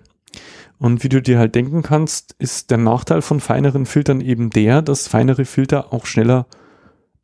und 0.79 1.03
wie 1.03 1.09
du 1.09 1.21
dir 1.21 1.37
halt 1.37 1.53
denken 1.53 1.83
kannst, 1.83 2.35
ist 2.39 2.71
der 2.71 2.79
Nachteil 2.79 3.21
von 3.21 3.39
feineren 3.39 3.85
Filtern 3.85 4.19
eben 4.19 4.49
der, 4.49 4.81
dass 4.81 5.07
feinere 5.07 5.45
Filter 5.45 5.93
auch 5.93 6.07
schneller 6.07 6.47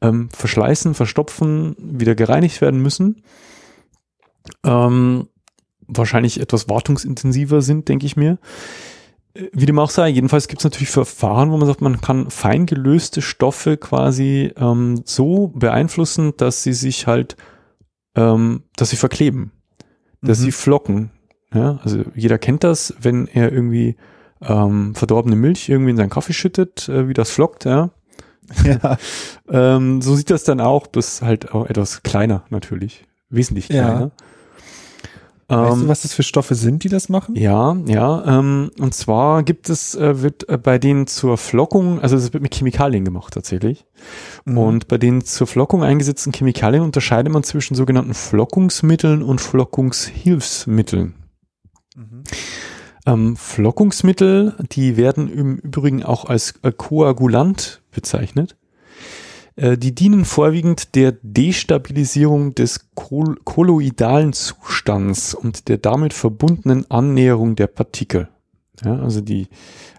ähm, 0.02 0.30
verschleißen, 0.30 0.93
verstopfen, 0.93 1.76
wieder 1.80 2.16
gereinigt 2.16 2.62
werden 2.62 2.82
müssen. 2.82 3.24
Ähm, 4.64 5.28
wahrscheinlich 5.88 6.39
etwas 6.39 6.70
wartungsintensiver 6.70 7.62
sind, 7.62 7.89
denke 7.89 8.06
ich 8.06 8.16
mir. 8.16 8.38
Äh, 9.34 9.48
wie 9.54 9.66
dem 9.66 9.80
auch 9.80 9.89
sei, 9.89 10.10
jedenfalls 10.10 10.48
gibt 10.48 10.62
es 10.62 10.66
natürlich 10.66 10.89
Verfahren, 10.89 11.52
wo 11.52 11.58
man 11.58 11.68
sagt, 11.68 11.82
man 11.82 12.02
kann 12.02 12.30
fein 12.30 12.66
gelöste 12.66 13.22
Stoffe 13.22 13.78
quasi 13.78 14.52
ähm, 14.58 15.02
so 15.06 15.48
beeinflussen, 15.48 16.34
dass 16.38 16.64
sie 16.64 16.74
sich 16.74 17.08
halt, 17.08 17.36
ähm, 18.16 18.64
dass 18.76 18.89
sie 18.91 18.98
verkleben, 18.98 19.52
dass 20.22 20.39
mhm. 20.39 20.43
sie 20.43 20.52
flocken. 20.52 21.12
Ja, 21.54 21.80
also 21.84 22.04
jeder 22.14 22.38
kennt 22.38 22.66
das, 22.66 22.93
wenn 23.00 23.28
er 23.28 23.54
irgendwie 23.54 23.95
ähm, 24.41 24.93
verdorbene 24.95 25.38
Milch 25.38 25.70
irgendwie 25.70 25.91
in 25.91 25.98
seinen 25.98 26.10
Kaffee 26.10 26.34
schüttet, 26.34 26.89
äh, 26.89 27.08
wie 27.08 27.14
das 27.14 27.32
flockt, 27.32 27.66
ja. 27.66 27.91
Ja. 28.64 28.98
ähm, 29.50 30.02
so 30.02 30.16
sieht 30.16 30.30
das 30.30 30.43
dann 30.43 30.62
auch, 30.62 30.88
das 30.88 31.22
halt 31.22 31.54
auch 31.54 31.66
etwas 31.68 32.04
kleiner 32.04 32.43
natürlich. 32.50 33.06
Wesentlich 33.30 33.68
kleiner. 33.68 34.00
Ja. 34.00 34.12
Weißt 35.50 35.76
ähm, 35.76 35.82
du, 35.84 35.88
was 35.88 36.02
das 36.02 36.14
für 36.14 36.24
Stoffe 36.24 36.56
sind, 36.56 36.84
die 36.84 36.89
das 36.89 37.08
machen? 37.08 37.36
Ja, 37.36 37.78
ja. 37.86 38.39
Ähm, 38.39 38.70
und 38.80 38.93
zwar 38.93 39.43
gibt 39.43 39.70
es, 39.70 39.95
äh, 39.95 40.22
wird 40.22 40.50
äh, 40.50 40.58
bei 40.58 40.78
denen 40.78 41.08
zur 41.08 41.38
Flockung, 41.38 42.02
also 42.02 42.18
es 42.18 42.34
wird 42.34 42.43
mit 42.43 42.54
Chemikalien 42.54 43.06
gemacht 43.06 43.34
tatsächlich. 43.34 43.86
Mhm. 44.43 44.58
Und 44.58 44.88
bei 44.89 44.98
den 44.98 45.24
zur 45.24 45.48
Flockung 45.48 45.84
eingesetzten 45.84 46.34
Chemikalien 46.34 46.84
unterscheidet 46.84 47.32
man 47.32 47.43
zwischen 47.43 47.76
sogenannten 47.76 48.14
Flockungsmitteln 48.14 49.24
und 49.24 49.39
Flockungshilfsmitteln. 49.39 51.14
Mhm. 51.95 52.24
Ähm, 53.08 53.38
Flockungsmittel, 53.38 54.53
die 54.74 54.97
werden 54.97 55.30
im 55.32 55.55
Übrigen 55.55 56.03
auch 56.03 56.26
als 56.26 56.55
äh, 56.62 56.74
Koagulant 56.74 57.82
bezeichnet. 57.89 58.58
Äh, 59.55 59.78
die 59.78 59.95
dienen 59.95 60.26
vorwiegend 60.26 60.93
der 60.93 61.14
Destabilisierung 61.22 62.53
des 62.53 62.91
kol 62.95 63.38
kolloidalen 63.45 64.34
Zustands 64.34 65.34
und 65.34 65.70
der 65.70 65.78
damit 65.78 66.12
verbundenen 66.12 66.91
Annäherung 66.91 67.55
der 67.55 67.68
Partikel. 67.68 68.28
Ja, 68.84 68.99
also 68.99 69.22
die 69.22 69.47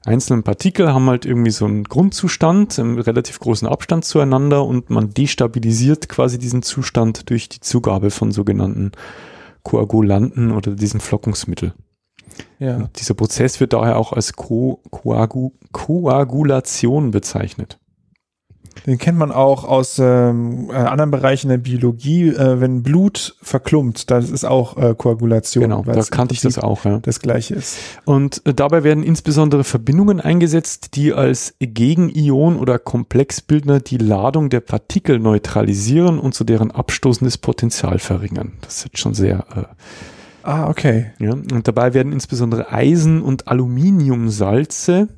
einzelnen 0.04 0.42
Partikel 0.42 0.92
haben 0.92 1.08
halt 1.08 1.24
irgendwie 1.24 1.50
so 1.50 1.64
einen 1.64 1.84
Grundzustand 1.84 2.78
im 2.78 2.98
relativ 2.98 3.40
großen 3.40 3.66
Abstand 3.66 4.04
zueinander 4.04 4.64
und 4.66 4.90
man 4.90 5.14
destabilisiert 5.14 6.10
quasi 6.10 6.38
diesen 6.38 6.62
Zustand 6.62 7.30
durch 7.30 7.48
die 7.48 7.60
Zugabe 7.60 8.10
von 8.10 8.32
sogenannten 8.32 8.92
Koagulanten 9.62 10.52
oder 10.52 10.72
diesem 10.72 11.00
Flockungsmittel. 11.00 11.72
Ja. 12.58 12.88
dieser 12.96 13.14
Prozess 13.14 13.60
wird 13.60 13.72
daher 13.72 13.96
auch 13.96 14.12
als 14.12 14.32
Ko 14.32 14.80
Koagu 14.90 15.52
Koagulation 15.72 17.10
bezeichnet. 17.10 17.78
Den 18.86 18.98
kennt 18.98 19.18
man 19.18 19.32
auch 19.32 19.64
aus 19.64 19.98
ähm, 19.98 20.70
äh, 20.70 20.74
anderen 20.74 21.10
Bereichen 21.10 21.48
der 21.48 21.58
Biologie, 21.58 22.28
äh, 22.28 22.60
wenn 22.60 22.82
Blut 22.82 23.36
verklumpt, 23.42 24.10
das 24.10 24.30
ist 24.30 24.44
auch 24.44 24.76
äh, 24.76 24.94
Koagulation. 24.96 25.62
Genau, 25.62 25.82
da 25.82 26.00
kannte 26.10 26.34
ich 26.34 26.40
das 26.40 26.58
auch. 26.58 26.84
Ja. 26.84 26.98
Das 27.00 27.20
gleiche 27.20 27.54
ist. 27.54 27.78
Und 28.04 28.42
äh, 28.46 28.54
dabei 28.54 28.84
werden 28.84 29.02
insbesondere 29.02 29.64
Verbindungen 29.64 30.20
eingesetzt, 30.20 30.94
die 30.94 31.12
als 31.12 31.54
Gegenion 31.58 32.56
oder 32.56 32.78
Komplexbildner 32.78 33.80
die 33.80 33.98
Ladung 33.98 34.50
der 34.50 34.60
Partikel 34.60 35.18
neutralisieren 35.18 36.18
und 36.18 36.34
zu 36.34 36.44
deren 36.44 36.70
abstoßendes 36.70 37.38
Potenzial 37.38 37.98
verringern. 37.98 38.52
Das 38.60 38.78
ist 38.78 38.84
jetzt 38.84 38.98
schon 38.98 39.14
sehr 39.14 39.44
äh, 39.54 39.62
Ah, 40.48 40.70
okay. 40.70 41.12
Ja, 41.18 41.32
und 41.32 41.68
dabei 41.68 41.92
werden 41.92 42.10
insbesondere 42.10 42.72
Eisen- 42.72 43.20
und 43.20 43.48
Aluminiumsalze, 43.48 45.08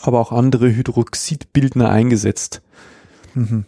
aber 0.00 0.18
auch 0.18 0.32
andere 0.32 0.74
Hydroxidbildner 0.74 1.90
eingesetzt. 1.90 2.62
Mhm. 3.34 3.66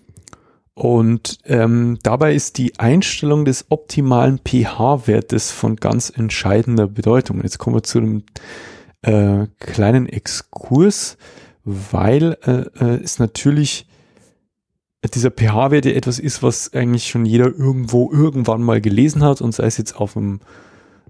Und 0.72 1.40
ähm, 1.44 1.98
dabei 2.02 2.34
ist 2.34 2.56
die 2.56 2.78
Einstellung 2.80 3.44
des 3.44 3.66
optimalen 3.68 4.40
pH-Wertes 4.42 5.50
von 5.50 5.76
ganz 5.76 6.08
entscheidender 6.08 6.86
Bedeutung. 6.86 7.42
Jetzt 7.42 7.58
kommen 7.58 7.76
wir 7.76 7.82
zu 7.82 7.98
einem 7.98 8.22
äh, 9.02 9.48
kleinen 9.60 10.06
Exkurs, 10.08 11.18
weil 11.64 12.38
äh, 12.46 12.82
äh, 12.82 13.02
es 13.04 13.18
natürlich 13.18 13.86
dieser 15.10 15.30
pH-Wert 15.30 15.84
ja 15.84 15.92
etwas 15.92 16.18
ist, 16.18 16.42
was 16.42 16.72
eigentlich 16.72 17.08
schon 17.08 17.24
jeder 17.24 17.46
irgendwo 17.46 18.10
irgendwann 18.12 18.62
mal 18.62 18.80
gelesen 18.80 19.22
hat 19.22 19.40
und 19.40 19.52
sei 19.52 19.64
es 19.64 19.76
jetzt 19.76 19.96
auf 19.96 20.16
einem 20.16 20.40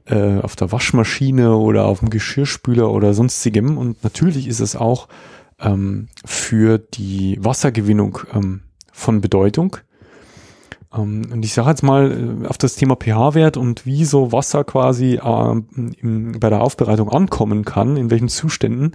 äh, 0.06 0.40
auf 0.40 0.56
der 0.56 0.72
Waschmaschine 0.72 1.56
oder 1.56 1.84
auf 1.84 2.00
dem 2.00 2.10
Geschirrspüler 2.10 2.90
oder 2.90 3.14
sonstigem. 3.14 3.78
Und 3.78 4.02
natürlich 4.02 4.48
ist 4.48 4.60
es 4.60 4.74
auch 4.74 5.08
ähm, 5.60 6.08
für 6.24 6.78
die 6.78 7.38
Wassergewinnung 7.40 8.18
ähm, 8.34 8.62
von 8.92 9.20
Bedeutung. 9.20 9.76
Ähm, 10.94 11.28
und 11.32 11.44
ich 11.44 11.54
sage 11.54 11.70
jetzt 11.70 11.82
mal 11.82 12.42
äh, 12.42 12.46
auf 12.46 12.58
das 12.58 12.76
Thema 12.76 12.96
pH-Wert 12.96 13.56
und 13.56 13.86
wie 13.86 14.04
so 14.04 14.32
Wasser 14.32 14.64
quasi 14.64 15.14
äh, 15.22 15.62
im, 16.00 16.38
bei 16.38 16.50
der 16.50 16.60
Aufbereitung 16.60 17.08
ankommen 17.08 17.64
kann, 17.64 17.96
in 17.96 18.10
welchen 18.10 18.28
Zuständen, 18.28 18.92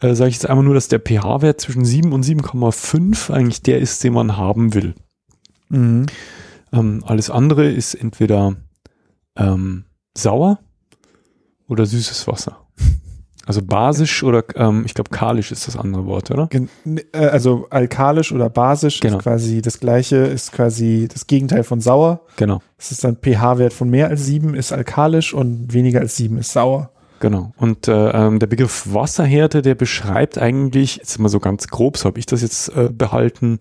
äh, 0.00 0.14
sage 0.14 0.30
ich 0.30 0.36
jetzt 0.36 0.48
einmal 0.48 0.64
nur, 0.64 0.74
dass 0.74 0.88
der 0.88 1.00
pH-Wert 1.00 1.60
zwischen 1.60 1.84
7 1.84 2.12
und 2.12 2.24
7,5 2.24 3.32
eigentlich 3.32 3.62
der 3.62 3.78
ist, 3.78 4.02
den 4.04 4.12
man 4.12 4.36
haben 4.36 4.74
will. 4.74 4.94
Mhm. 5.68 6.06
Ähm, 6.72 7.02
alles 7.06 7.30
andere 7.30 7.70
ist 7.70 7.94
entweder 7.94 8.56
ähm, 9.36 9.84
sauer 10.16 10.58
oder 11.68 11.86
süßes 11.86 12.26
Wasser. 12.26 12.61
Also 13.46 13.60
basisch 13.62 14.22
oder 14.22 14.44
ähm, 14.54 14.84
ich 14.86 14.94
glaube 14.94 15.10
kalisch 15.10 15.50
ist 15.50 15.66
das 15.66 15.76
andere 15.76 16.06
Wort, 16.06 16.30
oder? 16.30 16.46
Gen 16.46 16.68
äh, 17.12 17.18
also 17.26 17.66
alkalisch 17.70 18.30
oder 18.32 18.48
basisch 18.48 19.00
Genau. 19.00 19.16
ist 19.18 19.22
quasi 19.24 19.62
das 19.62 19.80
gleiche, 19.80 20.16
ist 20.16 20.52
quasi 20.52 21.08
das 21.12 21.26
Gegenteil 21.26 21.64
von 21.64 21.80
sauer. 21.80 22.20
Genau, 22.36 22.60
Das 22.76 22.92
ist 22.92 23.02
dann 23.04 23.16
pH-Wert 23.16 23.72
von 23.72 23.90
mehr 23.90 24.08
als 24.08 24.24
sieben 24.24 24.54
ist 24.54 24.72
alkalisch 24.72 25.34
und 25.34 25.72
weniger 25.72 26.00
als 26.00 26.16
sieben 26.16 26.38
ist 26.38 26.52
sauer. 26.52 26.90
genau. 27.20 27.52
Und 27.56 27.88
äh, 27.88 28.10
ähm, 28.10 28.38
der 28.38 28.46
Begriff 28.46 28.86
Wasserhärte, 28.92 29.60
der 29.62 29.74
beschreibt 29.74 30.38
eigentlich, 30.38 30.96
jetzt 30.98 31.18
mal 31.18 31.28
so 31.28 31.40
ganz 31.40 31.66
grob, 31.68 31.96
so 31.96 32.04
habe 32.06 32.18
ich 32.20 32.26
das 32.26 32.42
jetzt 32.42 32.68
äh, 32.76 32.90
behalten, 32.92 33.58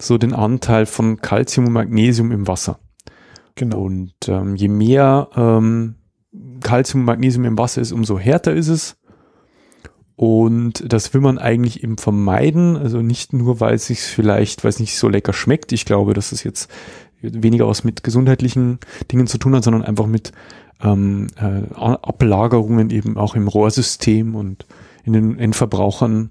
so 0.00 0.16
den 0.18 0.32
Anteil 0.32 0.86
von 0.86 1.20
Calcium 1.20 1.66
und 1.66 1.72
Magnesium 1.72 2.30
im 2.32 2.46
Wasser. 2.46 2.78
Genau. 3.56 3.82
Und 3.82 4.14
ähm, 4.28 4.56
je 4.56 4.68
mehr 4.68 5.28
ähm, 5.36 5.94
Calcium 6.60 7.00
und 7.02 7.06
Magnesium 7.06 7.44
im 7.44 7.56
Wasser 7.58 7.80
ist, 7.80 7.92
umso 7.92 8.18
härter 8.18 8.52
ist 8.52 8.68
es. 8.68 8.96
Und 10.16 10.92
das 10.92 11.12
will 11.12 11.20
man 11.20 11.38
eigentlich 11.38 11.82
eben 11.82 11.98
vermeiden. 11.98 12.76
Also 12.76 13.02
nicht 13.02 13.32
nur, 13.32 13.60
weil 13.60 13.74
es 13.74 13.86
sich 13.86 14.00
vielleicht, 14.00 14.62
weil 14.62 14.70
es 14.70 14.80
nicht 14.80 14.96
so 14.96 15.08
lecker 15.08 15.32
schmeckt. 15.32 15.72
Ich 15.72 15.84
glaube, 15.84 16.14
dass 16.14 16.32
es 16.32 16.44
jetzt 16.44 16.70
weniger 17.20 17.66
was 17.66 17.84
mit 17.84 18.04
gesundheitlichen 18.04 18.78
Dingen 19.10 19.26
zu 19.26 19.38
tun 19.38 19.56
hat, 19.56 19.64
sondern 19.64 19.82
einfach 19.82 20.06
mit 20.06 20.32
ähm, 20.82 21.28
äh, 21.36 21.74
Ablagerungen 21.74 22.90
eben 22.90 23.16
auch 23.16 23.34
im 23.34 23.48
Rohrsystem 23.48 24.34
und 24.34 24.66
in 25.04 25.14
den 25.14 25.38
Endverbrauchern, 25.38 26.30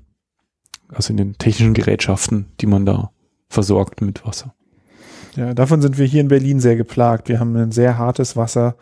also 0.90 1.12
in 1.12 1.18
den 1.18 1.38
technischen 1.38 1.74
Gerätschaften, 1.74 2.48
die 2.62 2.68
man 2.68 2.86
da 2.86 3.12
versorgt 3.50 4.02
mit 4.02 4.26
Wasser. 4.26 4.54
Ja, 5.36 5.54
davon 5.54 5.82
sind 5.82 5.98
wir 5.98 6.06
hier 6.06 6.22
in 6.22 6.28
Berlin 6.28 6.60
sehr 6.60 6.76
geplagt. 6.76 7.28
Wir 7.28 7.40
haben 7.40 7.56
ein 7.56 7.72
sehr 7.72 7.98
hartes 7.98 8.36
Wasser. 8.38 8.76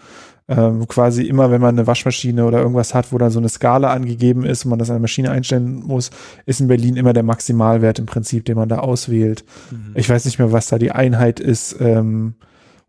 Ähm, 0.48 0.88
quasi 0.88 1.24
immer, 1.24 1.50
wenn 1.52 1.62
man 1.62 1.78
eine 1.78 1.88
Waschmaschine 1.88 2.46
oder 2.46 2.60
irgendwas 2.60 2.94
hat, 2.94 3.14
wo 3.14 3.18
dann 3.18 3.32
so 3.32 3.40
eine 3.40 3.48
Skala 3.48 3.94
angegeben 3.94 4.44
ist 4.44 4.66
und 4.66 4.72
man 4.72 4.80
das 4.80 4.90
an 4.90 4.96
der 4.96 5.02
Maschine 5.02 5.32
einstellen 5.32 5.76
muss, 5.86 6.10
ist 6.46 6.60
in 6.60 6.68
Berlin 6.68 6.98
immer 6.98 7.14
der 7.14 7.24
Maximalwert 7.24 8.00
im 8.00 8.06
Prinzip, 8.06 8.44
den 8.46 8.58
man 8.58 8.68
da 8.68 8.80
auswählt. 8.80 9.46
Ich 9.96 10.10
weiß 10.10 10.26
nicht 10.26 10.40
mehr, 10.40 10.52
was 10.52 10.68
da 10.68 10.78
die 10.78 10.92
Einheit 10.92 11.40
ist 11.40 11.78
ähm, 11.80 12.34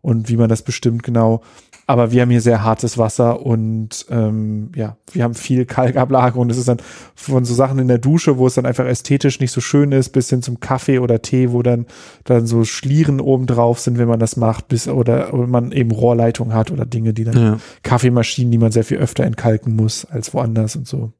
und 0.01 0.27
wie 0.29 0.37
man 0.37 0.49
das 0.49 0.61
bestimmt 0.63 1.03
genau. 1.03 1.41
Aber 1.85 2.11
wir 2.11 2.21
haben 2.21 2.29
hier 2.29 2.39
sehr 2.41 2.63
hartes 2.63 2.97
Wasser 2.97 3.45
und 3.45 4.05
ähm, 4.09 4.71
ja, 4.73 4.95
wir 5.11 5.23
haben 5.23 5.33
viel 5.33 5.65
Kalkablagerung. 5.65 6.47
Das 6.47 6.57
ist 6.57 6.69
dann 6.69 6.77
von 7.13 7.43
so 7.43 7.53
Sachen 7.53 7.77
in 7.77 7.89
der 7.89 7.97
Dusche, 7.97 8.37
wo 8.37 8.47
es 8.47 8.53
dann 8.53 8.65
einfach 8.65 8.85
ästhetisch 8.85 9.39
nicht 9.41 9.51
so 9.51 9.59
schön 9.59 9.91
ist, 9.91 10.09
bis 10.09 10.29
hin 10.29 10.41
zum 10.41 10.61
Kaffee 10.61 10.99
oder 10.99 11.21
Tee, 11.21 11.51
wo 11.51 11.61
dann 11.61 11.85
dann 12.23 12.47
so 12.47 12.63
Schlieren 12.63 13.19
oben 13.19 13.47
drauf 13.47 13.79
sind, 13.79 13.97
wenn 13.97 14.07
man 14.07 14.19
das 14.19 14.37
macht, 14.37 14.69
bis 14.69 14.87
oder, 14.87 15.33
oder 15.33 15.47
man 15.47 15.73
eben 15.73 15.91
Rohrleitung 15.91 16.53
hat 16.53 16.71
oder 16.71 16.85
Dinge, 16.85 17.13
die 17.13 17.25
dann 17.25 17.37
Ja. 17.37 17.59
Kaffeemaschinen, 17.83 18.51
die 18.51 18.57
man 18.57 18.71
sehr 18.71 18.85
viel 18.85 18.97
öfter 18.97 19.25
entkalken 19.25 19.75
muss 19.75 20.05
als 20.05 20.33
woanders 20.33 20.77
und 20.77 20.87
so. 20.87 21.11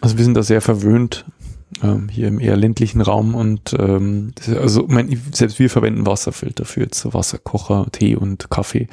Also 0.00 0.18
wir 0.18 0.24
sind 0.24 0.36
da 0.36 0.42
sehr 0.42 0.60
verwöhnt 0.60 1.24
ähm, 1.82 2.08
hier 2.08 2.28
im 2.28 2.38
eher 2.40 2.56
ländlichen 2.56 3.00
Raum 3.00 3.34
und 3.34 3.74
ähm, 3.78 4.32
also 4.60 4.86
mein, 4.88 5.20
selbst 5.32 5.58
wir 5.58 5.68
verwenden 5.70 6.06
Wasserfilter 6.06 6.64
für 6.64 6.80
jetzt 6.80 7.12
Wasserkocher, 7.12 7.86
Tee 7.92 8.16
und 8.16 8.50
Kaffee, 8.50 8.86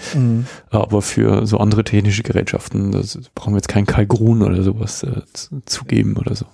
aber 0.69 1.01
für 1.01 1.45
so 1.45 1.57
andere 1.57 1.84
technische 1.84 2.24
Gerätschaften 2.24 2.91
das 2.91 3.19
brauchen 3.36 3.53
wir 3.53 3.57
jetzt 3.57 3.67
kein 3.69 3.86
Kalgrun 3.86 4.41
oder 4.41 4.63
sowas 4.63 5.03
äh, 5.03 5.22
zu- 5.34 5.61
zugeben 5.65 6.17
oder 6.17 6.36
so. 6.36 6.45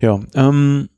Ja, 0.00 0.20
ähm, 0.34 0.88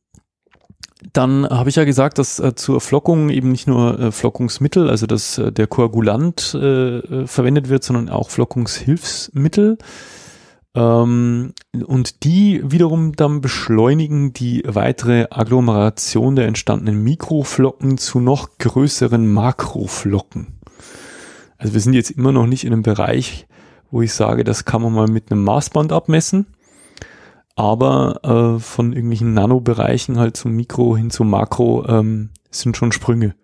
dann 1.12 1.46
habe 1.46 1.68
ich 1.68 1.76
ja 1.76 1.84
gesagt, 1.84 2.18
dass 2.18 2.38
äh, 2.40 2.54
zur 2.54 2.80
Flockung 2.80 3.28
eben 3.28 3.52
nicht 3.52 3.66
nur 3.66 4.00
äh, 4.00 4.10
Flockungsmittel, 4.10 4.88
also 4.88 5.06
dass 5.06 5.36
äh, 5.36 5.52
der 5.52 5.66
Koagulant 5.66 6.54
äh, 6.54 6.98
äh, 6.98 7.26
verwendet 7.26 7.68
wird, 7.68 7.84
sondern 7.84 8.08
auch 8.08 8.30
Flockungshilfsmittel. 8.30 9.76
Ähm, 10.74 11.54
und 11.86 12.24
die 12.24 12.60
wiederum 12.64 13.14
dann 13.14 13.40
beschleunigen 13.40 14.32
die 14.32 14.62
weitere 14.66 15.26
Agglomeration 15.30 16.34
der 16.36 16.46
entstandenen 16.46 17.02
Mikroflocken 17.02 17.96
zu 17.98 18.20
noch 18.20 18.58
größeren 18.58 19.32
Makroflocken. 19.32 20.58
Also 21.58 21.74
wir 21.74 21.80
sind 21.80 21.94
jetzt 21.94 22.10
immer 22.10 22.32
noch 22.32 22.46
nicht 22.46 22.64
in 22.64 22.72
einem 22.72 22.82
Bereich, 22.82 23.46
wo 23.90 24.02
ich 24.02 24.12
sage, 24.12 24.42
das 24.42 24.64
kann 24.64 24.82
man 24.82 24.92
mal 24.92 25.08
mit 25.08 25.30
einem 25.30 25.44
Maßband 25.44 25.92
abmessen. 25.92 26.46
Aber 27.56 28.56
äh, 28.56 28.60
von 28.60 28.92
irgendwelchen 28.92 29.32
Nanobereichen 29.32 30.18
halt 30.18 30.36
zum 30.36 30.52
Mikro 30.56 30.96
hin 30.96 31.10
zum 31.10 31.30
Makro 31.30 31.86
ähm, 31.86 32.30
sind 32.50 32.76
schon 32.76 32.90
Sprünge. 32.90 33.36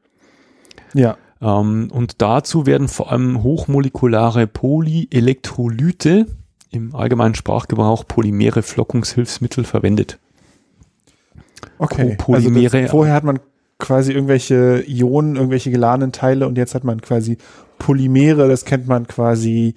Ja. 0.94 1.16
Ähm, 1.40 1.90
und 1.92 2.20
dazu 2.20 2.66
werden 2.66 2.88
vor 2.88 3.12
allem 3.12 3.44
hochmolekulare 3.44 4.48
Polyelektrolyte, 4.48 6.26
im 6.70 6.94
allgemeinen 6.94 7.34
Sprachgebrauch 7.34 8.06
polymere 8.06 8.62
Flockungshilfsmittel 8.62 9.64
verwendet. 9.64 10.18
Okay. 11.78 12.16
Copolymere- 12.18 12.64
Also 12.64 12.78
das, 12.82 12.90
vorher 12.90 13.14
hat 13.14 13.24
man 13.24 13.40
quasi 13.78 14.12
irgendwelche 14.12 14.84
Ionen, 14.86 15.36
irgendwelche 15.36 15.70
geladenen 15.70 16.12
Teile 16.12 16.46
und 16.46 16.56
jetzt 16.58 16.74
hat 16.74 16.84
man 16.84 17.00
quasi 17.00 17.38
Polymere, 17.78 18.46
das 18.48 18.64
kennt 18.66 18.86
man 18.86 19.06
quasi, 19.06 19.74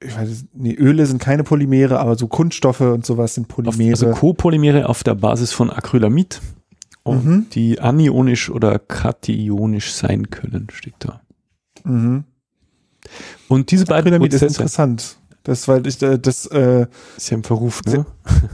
ich 0.00 0.16
weiß, 0.16 0.28
nicht, 0.28 0.46
nee, 0.54 0.74
Öle 0.74 1.04
sind 1.06 1.20
keine 1.20 1.42
Polymere, 1.42 1.98
aber 1.98 2.16
so 2.16 2.28
Kunststoffe 2.28 2.80
und 2.80 3.04
sowas 3.04 3.34
sind 3.34 3.50
Auf, 3.50 3.56
Polymere. 3.56 3.90
also 3.90 4.10
Copolymere 4.10 4.88
auf 4.88 5.02
der 5.02 5.14
Basis 5.16 5.52
von 5.52 5.70
Acrylamid, 5.70 6.40
und 7.02 7.24
Mhm. 7.26 7.46
die 7.52 7.80
anionisch 7.80 8.48
oder 8.48 8.78
kationisch 8.78 9.92
sein 9.92 10.30
können, 10.30 10.68
steht 10.72 10.94
da. 11.00 11.20
mhm. 11.84 12.24
Und 13.48 13.70
diese 13.70 13.84
beiden 13.84 14.06
Acrylamid 14.14 14.32
ist 14.32 14.40
interessant. 14.42 15.18
Das, 15.44 15.68
weil 15.68 15.86
ich, 15.86 16.02
äh, 16.02 16.18
das, 16.18 16.46
äh, 16.46 16.86
ist 17.18 17.30
ja 17.30 17.36
im 17.36 17.44
Verruf, 17.44 17.82
ne? 17.84 18.06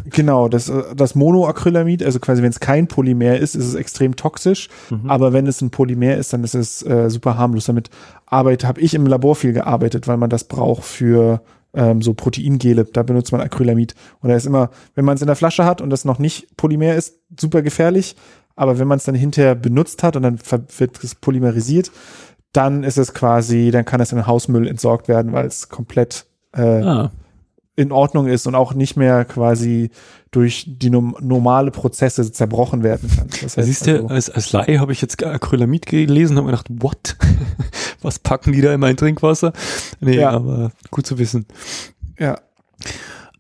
genau, 0.07 0.49
das, 0.49 0.69
äh, 0.69 0.83
das 0.97 1.15
Monoacrylamid, 1.15 2.03
also 2.03 2.19
quasi 2.19 2.43
wenn 2.43 2.51
es 2.51 2.59
kein 2.59 2.89
Polymer 2.89 3.37
ist, 3.37 3.55
ist 3.55 3.67
es 3.67 3.75
extrem 3.75 4.17
toxisch. 4.17 4.69
Mhm. 4.91 5.09
Aber 5.09 5.33
wenn 5.33 5.47
es 5.47 5.61
ein 5.63 5.71
Polymer 5.71 6.17
ist, 6.17 6.33
dann 6.33 6.43
ist 6.43 6.55
es 6.55 6.83
äh, 6.83 7.09
super 7.09 7.39
harmlos. 7.39 7.67
Damit 7.67 7.91
arbeite, 8.27 8.67
habe 8.67 8.81
ich 8.81 8.95
im 8.95 9.07
Labor 9.07 9.37
viel 9.37 9.53
gearbeitet, 9.53 10.09
weil 10.09 10.17
man 10.17 10.31
das 10.31 10.45
braucht 10.45 10.83
für 10.83 11.43
ähm, 11.75 12.03
so 12.03 12.13
Proteingele. 12.13 12.85
Da 12.85 13.05
benutzt 13.05 13.31
man 13.31 13.41
Acrylamid. 13.41 13.95
Und 14.21 14.31
da 14.31 14.35
ist 14.35 14.47
immer, 14.47 14.71
wenn 14.97 15.05
man 15.05 15.15
es 15.15 15.21
in 15.21 15.29
der 15.29 15.37
Flasche 15.37 15.65
hat 15.65 15.81
und 15.81 15.91
das 15.91 16.05
noch 16.05 16.19
nicht 16.19 16.57
Polymer 16.57 16.97
ist, 16.97 17.21
super 17.39 17.63
gefährlich. 17.63 18.17
Aber 18.57 18.81
wenn 18.81 18.89
man 18.89 18.99
es 18.99 19.05
dann 19.05 19.15
hinterher 19.15 19.55
benutzt 19.55 20.03
hat 20.03 20.17
und 20.17 20.23
dann 20.23 20.41
wird 20.41 21.05
es 21.05 21.15
polymerisiert, 21.15 21.93
dann 22.53 22.83
ist 22.83 22.99
es 22.99 23.15
quasi, 23.15 23.71
dann 23.71 23.85
kann 23.85 24.01
es 24.01 24.11
in 24.11 24.19
den 24.19 24.27
Hausmüll 24.27 24.67
entsorgt 24.67 25.07
werden, 25.07 25.33
weil 25.33 25.47
es 25.47 25.69
komplett 25.69 26.27
äh, 26.53 26.61
Ah, 26.63 27.11
in 27.77 27.93
Ordnung 27.93 28.27
ist 28.27 28.47
und 28.47 28.55
auch 28.55 28.75
nicht 28.75 28.97
mehr 28.97 29.25
quasi 29.25 29.91
durch 30.33 30.67
die 30.69 30.91
nom 30.91 31.17
normale 31.21 31.71
Prozesse 31.71 32.31
zerbrochen 32.31 32.83
werden 32.83 33.11
kann. 33.17 33.29
Das 33.43 33.55
da 33.55 33.63
siehst 33.63 33.87
du, 33.87 33.93
also- 34.03 34.09
als, 34.09 34.31
als 34.31 34.53
Laie 34.53 34.79
habe 34.81 34.93
ich 34.93 35.01
jetzt 35.01 35.23
Acrylamid 35.25 35.87
gelesen 35.87 36.33
und 36.37 36.45
habe 36.45 36.51
mir 36.53 36.57
gedacht, 36.59 36.83
what? 36.83 37.17
Was 38.03 38.19
packen 38.19 38.53
die 38.53 38.61
da 38.61 38.73
in 38.75 38.81
mein 38.81 38.97
Trinkwasser? 38.97 39.53
Nee, 40.01 40.19
Ja. 40.21 40.31
aber 40.31 40.73
gut 40.91 41.07
zu 41.07 41.19
wissen. 41.19 41.47
ja, 42.19 42.39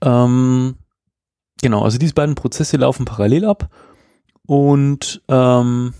Ähm, 0.02 0.76
genau, 1.60 1.82
also 1.82 1.98
diese 1.98 2.14
beiden 2.14 2.34
Prozesse 2.34 2.76
laufen 2.76 3.04
parallel 3.04 3.44
ab 3.44 3.68
und 4.46 5.22
ähm, 5.28 5.92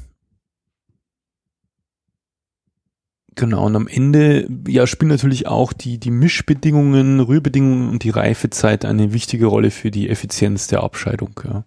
genau, 3.41 3.65
und 3.65 3.75
am 3.75 3.89
Ende 3.89 4.47
ja 4.69 4.87
spielen 4.87 5.09
natürlich 5.09 5.47
auch 5.47 5.73
die, 5.73 5.99
die 5.99 6.11
Mischbedingungen, 6.11 7.19
Rührbedingungen 7.21 7.89
und 7.89 8.05
die 8.05 8.11
Reifezeit 8.11 8.85
eine 8.85 9.13
wichtige 9.13 9.47
Rolle 9.47 9.71
für 9.71 9.91
die 9.91 10.09
Effizienz 10.11 10.67
der 10.67 10.83
Abscheidung. 10.83 11.41
Ja. 11.43 11.65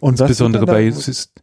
und 0.00 0.14
was 0.14 0.30
Insbesondere 0.30 0.64
bei 0.64 0.88
Syst- 0.88 1.42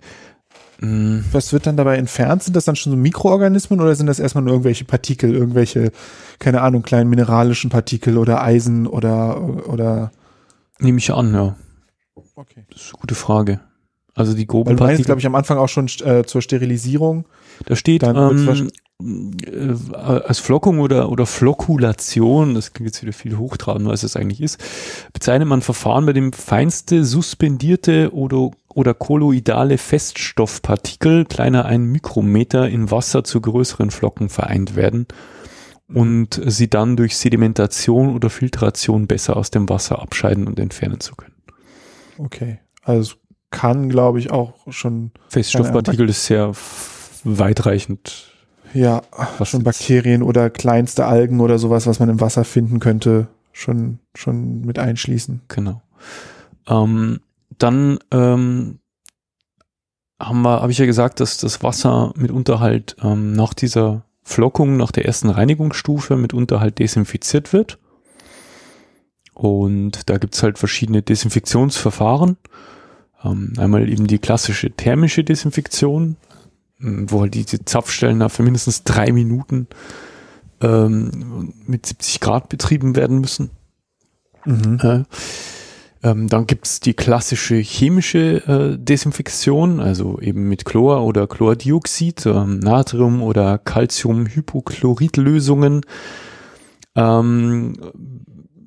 Mh, 0.79 1.25
was 1.31 1.53
wird 1.53 1.67
dann 1.67 1.77
dabei 1.77 1.97
entfernt? 1.97 2.43
Sind 2.43 2.55
das 2.55 2.65
dann 2.65 2.75
schon 2.75 2.91
so 2.91 2.97
Mikroorganismen 2.97 3.79
oder 3.79 3.95
sind 3.95 4.07
das 4.07 4.19
erstmal 4.19 4.43
nur 4.43 4.53
irgendwelche 4.53 4.85
Partikel, 4.85 5.33
irgendwelche, 5.33 5.91
keine 6.39 6.61
Ahnung, 6.61 6.81
kleinen 6.81 7.09
mineralischen 7.09 7.69
Partikel 7.69 8.17
oder 8.17 8.41
Eisen 8.41 8.87
oder 8.87 9.67
oder 9.67 10.11
nehme 10.79 10.97
ich 10.97 11.11
an, 11.11 11.33
ja. 11.33 11.55
okay. 12.35 12.65
Das 12.69 12.81
ist 12.81 12.93
eine 12.93 13.01
gute 13.01 13.15
Frage. 13.15 13.59
Also 14.15 14.33
die 14.33 14.45
groben 14.45 14.69
Weil 14.69 14.75
du 14.75 14.83
Partikel, 14.83 15.05
glaube 15.05 15.19
ich, 15.19 15.25
am 15.25 15.35
Anfang 15.35 15.57
auch 15.57 15.69
schon 15.69 15.87
äh, 16.03 16.23
zur 16.23 16.41
Sterilisierung. 16.41 17.25
da 17.65 17.75
steht, 17.75 18.03
ähm, 18.03 18.69
äh, 19.03 19.95
als 19.95 20.39
Flockung 20.39 20.79
oder, 20.79 21.09
oder 21.09 21.25
Flokkulation, 21.25 22.55
das 22.55 22.73
klingt 22.73 22.87
jetzt 22.89 23.01
wieder 23.01 23.13
viel 23.13 23.37
hochtrabender, 23.37 23.91
als 23.91 24.03
es 24.03 24.15
eigentlich 24.15 24.41
ist, 24.41 24.63
bezeichnet 25.13 25.47
man 25.47 25.61
Verfahren, 25.61 26.05
bei 26.05 26.13
dem 26.13 26.33
feinste 26.33 27.03
suspendierte 27.03 28.13
oder, 28.13 28.51
oder 28.69 28.93
kolloidale 28.93 29.77
Feststoffpartikel 29.77 31.25
kleiner 31.25 31.65
ein 31.65 31.85
Mikrometer 31.91 32.69
in 32.69 32.91
Wasser 32.91 33.23
zu 33.23 33.41
größeren 33.41 33.91
Flocken 33.91 34.29
vereint 34.29 34.75
werden 34.75 35.07
und 35.87 36.41
sie 36.45 36.69
dann 36.69 36.95
durch 36.95 37.17
Sedimentation 37.17 38.15
oder 38.15 38.29
Filtration 38.29 39.07
besser 39.07 39.37
aus 39.37 39.51
dem 39.51 39.69
Wasser 39.69 40.01
abscheiden 40.01 40.47
und 40.47 40.59
entfernen 40.59 40.99
zu 40.99 41.15
können. 41.15 41.35
Okay. 42.17 42.59
Also 42.81 43.15
kann, 43.51 43.89
glaube 43.89 44.19
ich, 44.19 44.31
auch 44.31 44.53
schon. 44.69 45.11
Feststoffpartikel 45.29 46.09
ist 46.09 46.25
sehr 46.25 46.51
weitreichend. 47.23 48.32
Ja, 48.73 49.03
was 49.37 49.49
schon 49.49 49.63
Bakterien 49.63 50.23
oder 50.23 50.49
kleinste 50.49 51.05
Algen 51.05 51.39
oder 51.39 51.59
sowas, 51.59 51.85
was 51.85 51.99
man 51.99 52.09
im 52.09 52.19
Wasser 52.19 52.43
finden 52.43 52.79
könnte, 52.79 53.27
schon, 53.51 53.99
schon 54.15 54.61
mit 54.61 54.79
einschließen. 54.79 55.41
Genau. 55.47 55.81
Ähm, 56.67 57.19
dann 57.57 57.99
ähm, 58.11 58.79
haben 60.19 60.41
wir, 60.41 60.61
habe 60.61 60.71
ich 60.71 60.77
ja 60.77 60.85
gesagt, 60.85 61.19
dass 61.19 61.37
das 61.37 61.61
Wasser 61.61 62.13
mitunter 62.15 62.59
halt 62.59 62.95
ähm, 63.03 63.33
nach 63.33 63.53
dieser 63.53 64.05
Flockung, 64.23 64.77
nach 64.77 64.91
der 64.91 65.05
ersten 65.05 65.29
Reinigungsstufe 65.29 66.15
mitunter 66.15 66.59
halt 66.59 66.79
desinfiziert 66.79 67.53
wird. 67.53 67.77
Und 69.33 70.09
da 70.09 70.17
gibt's 70.17 70.41
halt 70.43 70.57
verschiedene 70.57 71.01
Desinfektionsverfahren. 71.01 72.37
Ähm, 73.23 73.53
einmal 73.57 73.89
eben 73.89 74.07
die 74.07 74.19
klassische 74.19 74.71
thermische 74.71 75.23
Desinfektion, 75.23 76.17
wo 76.83 77.21
halt 77.21 77.33
diese 77.33 77.65
Zapfstellen 77.65 78.19
da 78.19 78.29
für 78.29 78.43
mindestens 78.43 78.83
drei 78.83 79.11
Minuten 79.11 79.67
ähm, 80.61 81.53
mit 81.65 81.85
70 81.85 82.19
Grad 82.19 82.49
betrieben 82.49 82.95
werden 82.95 83.19
müssen. 83.19 83.49
Mhm. 84.45 84.79
Äh, 84.81 85.03
ähm, 86.03 86.27
dann 86.27 86.45
gibt's 86.47 86.81
die 86.81 86.93
klassische 86.93 87.55
chemische 87.55 88.45
äh, 88.45 88.77
Desinfektion, 88.77 89.79
also 89.79 90.19
eben 90.19 90.49
mit 90.49 90.65
Chlor 90.65 91.05
oder 91.05 91.27
Chlordioxid, 91.27 92.25
ähm, 92.25 92.59
Natrium- 92.59 93.23
oder 93.23 93.57
Calciumhypochloridlösungen. 93.57 95.85
Ähm, 96.95 97.73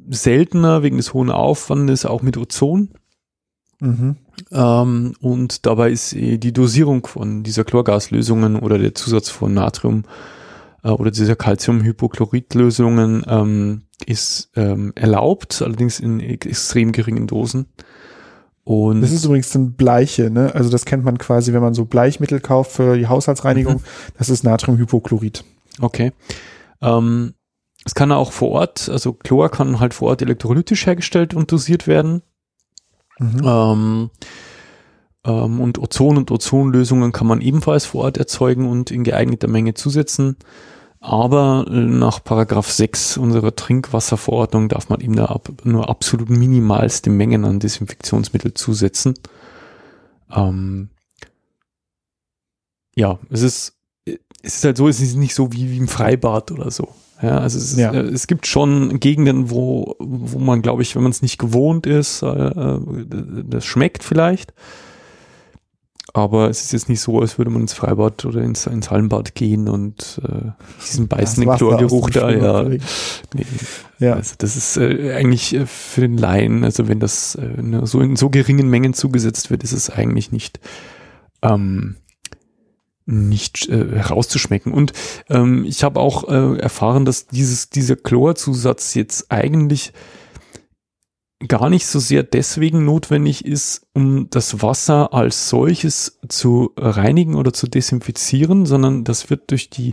seltener 0.09 0.83
wegen 0.83 0.97
des 0.97 1.13
hohen 1.13 1.31
Aufwandes 1.31 2.07
auch 2.07 2.23
mit 2.23 2.39
Ozon. 2.39 2.89
Mhm. 3.81 4.17
Ähm, 4.53 5.15
und 5.21 5.67
dabei 5.67 5.91
ist 5.91 6.13
die 6.13 6.53
Dosierung 6.53 7.07
von 7.07 7.43
dieser 7.43 7.65
Chlorgaslösungen 7.65 8.57
oder 8.57 8.79
der 8.79 8.95
Zusatz 8.95 9.29
von 9.29 9.55
Natrium 9.55 10.05
äh, 10.85 10.91
oder 10.91 11.11
dieser 11.11 11.37
Calciumhypochloridlösungen 11.37 13.25
ähm, 13.27 13.83
ist 14.05 14.51
ähm, 14.55 14.93
erlaubt, 14.95 15.63
allerdings 15.63 16.01
in 16.01 16.21
extrem 16.21 16.93
geringen 16.93 17.27
Dosen. 17.27 17.67
Und 18.63 19.01
das 19.01 19.13
ist 19.13 19.25
übrigens 19.25 19.55
ein 19.55 19.75
Bleiche, 19.75 20.29
ne? 20.29 20.53
Also 20.55 20.71
das 20.71 20.85
kennt 20.85 21.05
man 21.05 21.19
quasi, 21.19 21.53
wenn 21.53 21.63
man 21.63 21.73
so 21.73 21.85
Bleichmittel 21.85 22.41
kauft 22.41 22.73
für 22.73 22.97
die 22.97 23.07
Haushaltsreinigung. 23.07 23.75
Mhm. 23.75 24.15
Das 24.19 24.29
ist 24.29 24.43
Natriumhypochlorid. 24.43 25.45
Okay. 25.81 26.13
Ähm, 26.83 27.35
es 27.85 27.95
kann 27.95 28.11
auch 28.11 28.33
vor 28.33 28.51
Ort, 28.51 28.89
also 28.89 29.13
Chlor 29.13 29.51
kann 29.51 29.79
halt 29.79 29.95
vor 29.95 30.09
Ort 30.09 30.23
elektrolytisch 30.23 30.87
hergestellt 30.87 31.33
und 31.33 31.53
dosiert 31.53 31.87
werden. 31.87 32.23
Mhm. 33.19 33.41
Ähm, 33.45 34.11
ähm, 35.25 35.61
und 35.61 35.79
Ozon 35.79 36.17
und 36.17 36.31
Ozonlösungen 36.31 37.13
kann 37.13 37.27
man 37.27 37.41
ebenfalls 37.41 37.87
vor 37.87 38.05
Ort 38.05 38.17
erzeugen 38.19 38.69
und 38.69 38.91
in 38.91 39.05
geeigneter 39.05 39.49
Menge 39.49 39.75
zusetzen. 39.75 40.37
Aber 41.01 41.67
äh, 41.69 41.73
nach 41.73 42.23
Paragraph 42.23 42.71
6 42.71 43.17
unserer 43.19 43.55
Trinkwasserverordnung 43.55 44.69
darf 44.69 44.89
man 44.89 45.19
ab, 45.19 45.53
nur 45.65 45.89
absolut 45.89 46.31
minimalste 46.31 47.11
Mengen 47.11 47.45
an 47.45 47.61
Desinfektionsmittel 47.61 48.55
zusetzen. 48.55 49.15
Ähm, 50.35 50.91
ja, 52.97 53.19
es 53.31 53.43
ist, 53.43 53.79
es 54.05 54.57
ist 54.57 54.65
halt 54.65 54.77
so, 54.77 54.89
es 54.89 55.01
ist 55.01 55.17
nicht 55.17 55.35
so 55.35 55.53
wie, 55.53 55.71
wie 55.71 55.77
im 55.77 55.89
Freibad 55.89 56.51
oder 56.51 56.71
so. 56.71 56.89
Ja, 57.23 57.39
also 57.39 57.59
es, 57.59 57.77
ja. 57.77 57.91
Ist, 57.91 57.97
äh, 57.97 58.13
es 58.13 58.27
gibt 58.27 58.47
schon 58.47 59.01
Gegenden, 59.01 59.51
wo, 59.51 59.97
wo 59.99 60.39
man, 60.39 60.63
glaube 60.63 60.83
ich, 60.83 60.95
wenn 60.95 61.03
man 61.03 61.13
es 61.13 61.23
nicht 61.23 61.39
gewohnt 61.39 61.87
ist, 61.87 62.23
äh, 62.23 62.27
äh, 62.27 62.81
das 63.49 63.65
schmeckt 63.65 64.05
vielleicht. 64.05 64.53
Aber 66.17 66.49
es 66.49 66.63
ist 66.63 66.73
jetzt 66.73 66.89
nicht 66.89 67.01
so, 67.01 67.21
als 67.21 67.37
würde 67.37 67.51
man 67.51 67.63
ins 67.63 67.75
Freibad 67.75 68.25
oder 68.25 68.41
ins, 68.41 68.67
ins 68.67 68.91
Hallenbad 68.91 69.35
gehen 69.35 69.69
und 69.69 70.19
äh, 70.27 70.51
diesen 70.81 71.09
beißenden 71.09 71.55
Chlorgeruch 71.57 72.09
da, 72.09 72.31
ja. 72.31 72.63
Nee. 72.63 72.79
ja. 73.99 74.15
Also 74.15 74.35
das 74.39 74.57
ist 74.57 74.79
äh, 74.79 75.13
eigentlich 75.15 75.55
äh, 75.55 75.67
für 75.67 76.01
den 76.01 76.17
Laien, 76.17 76.65
also 76.65 76.89
wenn 76.89 77.01
das 77.01 77.35
äh, 77.35 77.63
so 77.85 78.01
in 78.01 78.17
so 78.17 78.31
geringen 78.31 78.71
Mengen 78.71 78.95
zugesetzt 78.95 79.51
wird, 79.51 79.63
ist 79.63 79.73
es 79.73 79.91
eigentlich 79.91 80.33
nicht 80.33 80.59
ähm, 81.43 81.97
nicht 83.07 83.69
äh, 83.69 83.99
herauszuschmecken. 83.99 84.73
Und 84.73 84.93
ähm, 85.29 85.65
ich 85.65 85.85
habe 85.85 86.01
auch 86.01 86.29
äh, 86.29 86.59
erfahren, 86.59 87.05
dass 87.05 87.29
dieses, 87.29 87.71
dieser 87.71 87.97
Chlorzusatz 87.97 88.95
jetzt 88.95 89.31
eigentlich 89.31 89.93
gar 91.47 91.71
nicht 91.71 91.87
so 91.87 91.99
sehr 91.99 92.23
deswegen 92.23 92.85
notwendig 92.85 93.45
ist, 93.45 93.87
um 93.93 94.29
das 94.31 94.63
Wasser 94.63 95.13
als 95.13 95.49
solches 95.49 96.19
zu 96.29 96.73
reinigen 96.77 97.35
oder 97.35 97.53
zu 97.53 97.69
desinfizieren, 97.69 98.67
sondern 98.67 99.05
das 99.05 99.29
wird 99.31 99.51
durch 99.51 99.69
die 99.71 99.93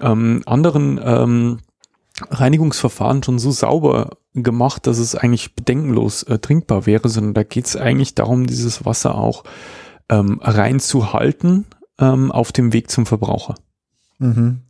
ähm, 0.00 0.42
anderen 0.46 1.00
ähm, 1.02 1.58
Reinigungsverfahren 2.30 3.24
schon 3.24 3.40
so 3.40 3.50
sauber 3.50 4.18
gemacht, 4.34 4.86
dass 4.86 4.98
es 4.98 5.16
eigentlich 5.16 5.54
bedenkenlos 5.54 6.22
äh, 6.24 6.38
trinkbar 6.38 6.86
wäre, 6.86 7.08
sondern 7.08 7.34
da 7.34 7.42
geht 7.42 7.66
es 7.66 7.76
eigentlich 7.76 8.14
darum, 8.14 8.46
dieses 8.46 8.84
Wasser 8.84 9.16
auch 9.16 9.42
ähm, 10.08 10.40
reinzuhalten 10.42 11.66
ähm, 11.98 12.32
auf 12.32 12.52
dem 12.52 12.72
Weg 12.72 12.90
zum 12.90 13.06
Verbraucher. 13.06 13.54
Mhm. 14.18 14.60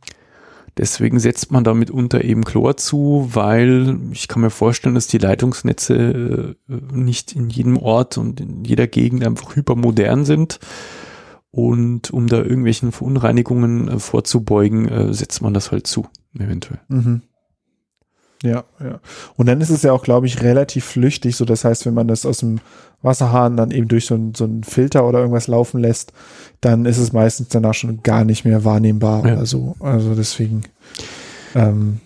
Deswegen 0.77 1.19
setzt 1.19 1.51
man 1.51 1.63
damit 1.63 1.89
unter 1.89 2.23
eben 2.23 2.43
Chlor 2.43 2.75
zu, 2.75 3.29
weil 3.31 3.97
ich 4.11 4.27
kann 4.27 4.41
mir 4.41 4.49
vorstellen, 4.49 4.95
dass 4.95 5.07
die 5.07 5.17
Leitungsnetze 5.17 6.55
äh, 6.67 6.73
nicht 6.91 7.33
in 7.33 7.49
jedem 7.49 7.77
Ort 7.77 8.17
und 8.17 8.41
in 8.41 8.65
jeder 8.65 8.87
Gegend 8.87 9.25
einfach 9.25 9.55
hypermodern 9.55 10.25
sind. 10.25 10.59
Und 11.49 12.11
um 12.11 12.27
da 12.27 12.37
irgendwelchen 12.37 12.91
Verunreinigungen 12.91 13.87
äh, 13.87 13.99
vorzubeugen, 13.99 14.89
äh, 14.89 15.13
setzt 15.13 15.41
man 15.41 15.53
das 15.53 15.71
halt 15.71 15.87
zu, 15.87 16.07
eventuell. 16.37 16.81
Mhm. 16.89 17.21
Ja, 18.43 18.63
ja. 18.79 18.99
Und 19.35 19.47
dann 19.47 19.61
ist 19.61 19.69
es 19.69 19.81
ja 19.81 19.91
auch, 19.91 20.03
glaube 20.03 20.27
ich, 20.27 20.41
relativ 20.41 20.85
flüchtig. 20.85 21.35
So, 21.35 21.45
das 21.45 21.65
heißt, 21.65 21.85
wenn 21.85 21.93
man 21.93 22.07
das 22.07 22.25
aus 22.25 22.39
dem 22.39 22.59
Wasserhahn 23.01 23.57
dann 23.57 23.71
eben 23.71 23.87
durch 23.87 24.05
so, 24.05 24.15
ein, 24.15 24.33
so 24.35 24.43
einen 24.43 24.63
Filter 24.63 25.07
oder 25.07 25.19
irgendwas 25.19 25.47
laufen 25.47 25.79
lässt, 25.79 26.13
dann 26.61 26.85
ist 26.85 26.97
es 26.97 27.13
meistens 27.13 27.49
danach 27.49 27.73
schon 27.73 28.03
gar 28.03 28.25
nicht 28.25 28.45
mehr 28.45 28.65
wahrnehmbar 28.65 29.25
ja. 29.25 29.33
oder 29.33 29.45
so. 29.45 29.75
Also 29.79 30.15
deswegen. 30.15 30.63
Ähm, 31.53 32.01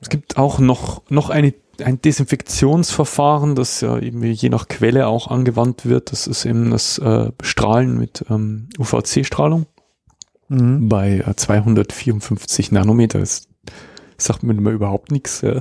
es 0.00 0.10
gibt 0.10 0.36
auch 0.36 0.58
noch, 0.58 1.02
noch 1.08 1.30
eine, 1.30 1.54
ein 1.82 2.00
Desinfektionsverfahren, 2.00 3.54
das 3.54 3.80
ja 3.80 3.98
eben 3.98 4.22
je 4.22 4.50
nach 4.50 4.68
Quelle 4.68 5.06
auch 5.06 5.28
angewandt 5.28 5.86
wird. 5.86 6.12
Das 6.12 6.26
ist 6.26 6.44
eben 6.44 6.70
das 6.70 6.98
äh, 6.98 7.30
Strahlen 7.42 7.98
mit 7.98 8.24
ähm, 8.30 8.68
UVC-Strahlung 8.78 9.66
mhm. 10.48 10.88
bei 10.88 11.24
äh, 11.26 11.34
254 11.34 12.70
Nanometer. 12.70 13.18
Das 13.18 13.48
sagt 14.16 14.42
mir 14.42 14.52
immer 14.52 14.70
überhaupt 14.70 15.10
nichts. 15.10 15.42
Ja. 15.42 15.60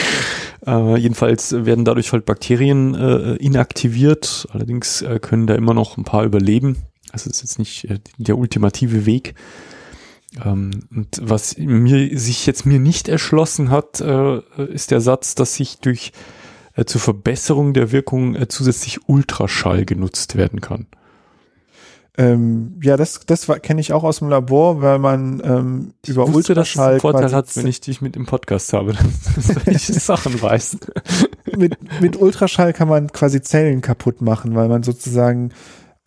äh, 0.66 0.96
jedenfalls 0.98 1.52
werden 1.64 1.84
dadurch 1.84 2.12
halt 2.12 2.24
Bakterien 2.24 2.94
äh, 2.94 3.34
inaktiviert. 3.36 4.46
Allerdings 4.52 5.02
äh, 5.02 5.18
können 5.20 5.46
da 5.46 5.54
immer 5.54 5.74
noch 5.74 5.96
ein 5.96 6.04
paar 6.04 6.24
überleben. 6.24 6.76
Also 7.12 7.30
ist 7.30 7.42
jetzt 7.42 7.58
nicht 7.58 7.90
äh, 7.90 7.98
der 8.18 8.38
ultimative 8.38 9.06
Weg. 9.06 9.34
Ähm, 10.44 10.70
und 10.94 11.20
was 11.22 11.56
mir 11.58 12.18
sich 12.18 12.46
jetzt 12.46 12.66
mir 12.66 12.78
nicht 12.78 13.08
erschlossen 13.08 13.70
hat, 13.70 14.00
äh, 14.00 14.40
ist 14.72 14.90
der 14.90 15.00
Satz, 15.00 15.34
dass 15.34 15.54
sich 15.54 15.78
durch 15.78 16.12
äh, 16.74 16.84
zur 16.84 17.00
Verbesserung 17.00 17.74
der 17.74 17.92
Wirkung 17.92 18.36
zusätzlich 18.48 19.08
Ultraschall 19.08 19.84
genutzt 19.84 20.36
werden 20.36 20.60
kann. 20.60 20.86
Ähm, 22.20 22.78
ja, 22.82 22.98
das, 22.98 23.20
das 23.24 23.46
kenne 23.62 23.80
ich 23.80 23.94
auch 23.94 24.04
aus 24.04 24.18
dem 24.18 24.28
Labor, 24.28 24.82
weil 24.82 24.98
man 24.98 25.40
ähm, 25.42 25.94
über 26.06 26.24
ich 26.24 26.34
wusste, 26.34 26.52
Ultraschall. 26.52 26.94
Dass 26.94 26.98
es 26.98 27.04
einen 27.04 27.12
Vorteil 27.14 27.32
hat, 27.32 27.56
wenn 27.56 27.66
ich 27.66 27.80
dich 27.80 28.02
mit 28.02 28.14
im 28.14 28.26
Podcast 28.26 28.74
habe, 28.74 28.92
dass 29.36 29.66
ich 29.66 29.84
Sachen 30.02 30.40
weiß. 30.42 30.76
mit, 31.56 31.78
mit 32.02 32.20
Ultraschall 32.20 32.74
kann 32.74 32.88
man 32.88 33.10
quasi 33.10 33.40
Zellen 33.40 33.80
kaputt 33.80 34.20
machen, 34.20 34.54
weil 34.54 34.68
man 34.68 34.82
sozusagen 34.82 35.52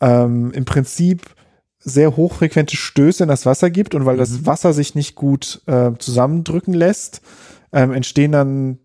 ähm, 0.01 0.51
im 0.51 0.65
Prinzip 0.65 1.23
sehr 1.79 2.15
hochfrequente 2.15 2.77
Stöße 2.77 3.23
in 3.23 3.29
das 3.29 3.47
Wasser 3.47 3.71
gibt 3.71 3.95
und 3.95 4.05
weil 4.05 4.15
mhm. 4.15 4.19
das 4.19 4.45
Wasser 4.45 4.71
sich 4.73 4.93
nicht 4.93 5.15
gut 5.15 5.63
äh, 5.65 5.93
zusammendrücken 5.97 6.75
lässt, 6.75 7.21
ähm, 7.71 7.91
entstehen 7.91 8.31
dann 8.31 8.77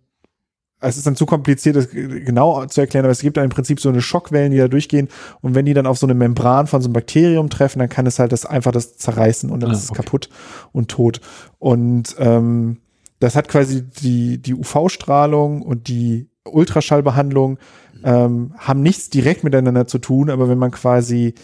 es 0.80 0.96
ist 0.96 1.06
dann 1.06 1.16
zu 1.16 1.26
kompliziert, 1.26 1.76
das 1.76 1.90
genau 1.90 2.64
zu 2.66 2.80
erklären, 2.80 3.04
aber 3.04 3.12
es 3.12 3.20
gibt 3.20 3.36
da 3.36 3.42
im 3.42 3.50
Prinzip 3.50 3.80
so 3.80 3.88
eine 3.88 4.00
Schockwellen, 4.00 4.52
die 4.52 4.58
da 4.58 4.68
durchgehen 4.68 5.08
und 5.40 5.54
wenn 5.54 5.66
die 5.66 5.74
dann 5.74 5.86
auf 5.86 5.98
so 5.98 6.06
eine 6.06 6.14
Membran 6.14 6.66
von 6.66 6.80
so 6.80 6.86
einem 6.86 6.92
Bakterium 6.92 7.50
treffen, 7.50 7.80
dann 7.80 7.88
kann 7.88 8.06
es 8.06 8.18
halt 8.18 8.32
das 8.32 8.46
einfach 8.46 8.72
das 8.72 8.96
zerreißen 8.96 9.50
und 9.50 9.60
dann 9.60 9.70
ah, 9.70 9.72
ist 9.72 9.84
es 9.84 9.90
okay. 9.90 10.02
kaputt 10.02 10.28
und 10.72 10.88
tot. 10.88 11.20
Und 11.58 12.14
ähm, 12.18 12.78
das 13.18 13.34
hat 13.34 13.48
quasi 13.48 13.82
die, 13.82 14.40
die 14.40 14.54
UV-Strahlung 14.54 15.62
und 15.62 15.88
die 15.88 16.28
Ultraschallbehandlung 16.44 17.58
ähm, 18.04 18.54
haben 18.56 18.80
nichts 18.82 19.10
direkt 19.10 19.42
miteinander 19.42 19.86
zu 19.86 19.98
tun, 19.98 20.30
aber 20.30 20.48
wenn 20.48 20.58
man 20.58 20.70
quasi 20.70 21.34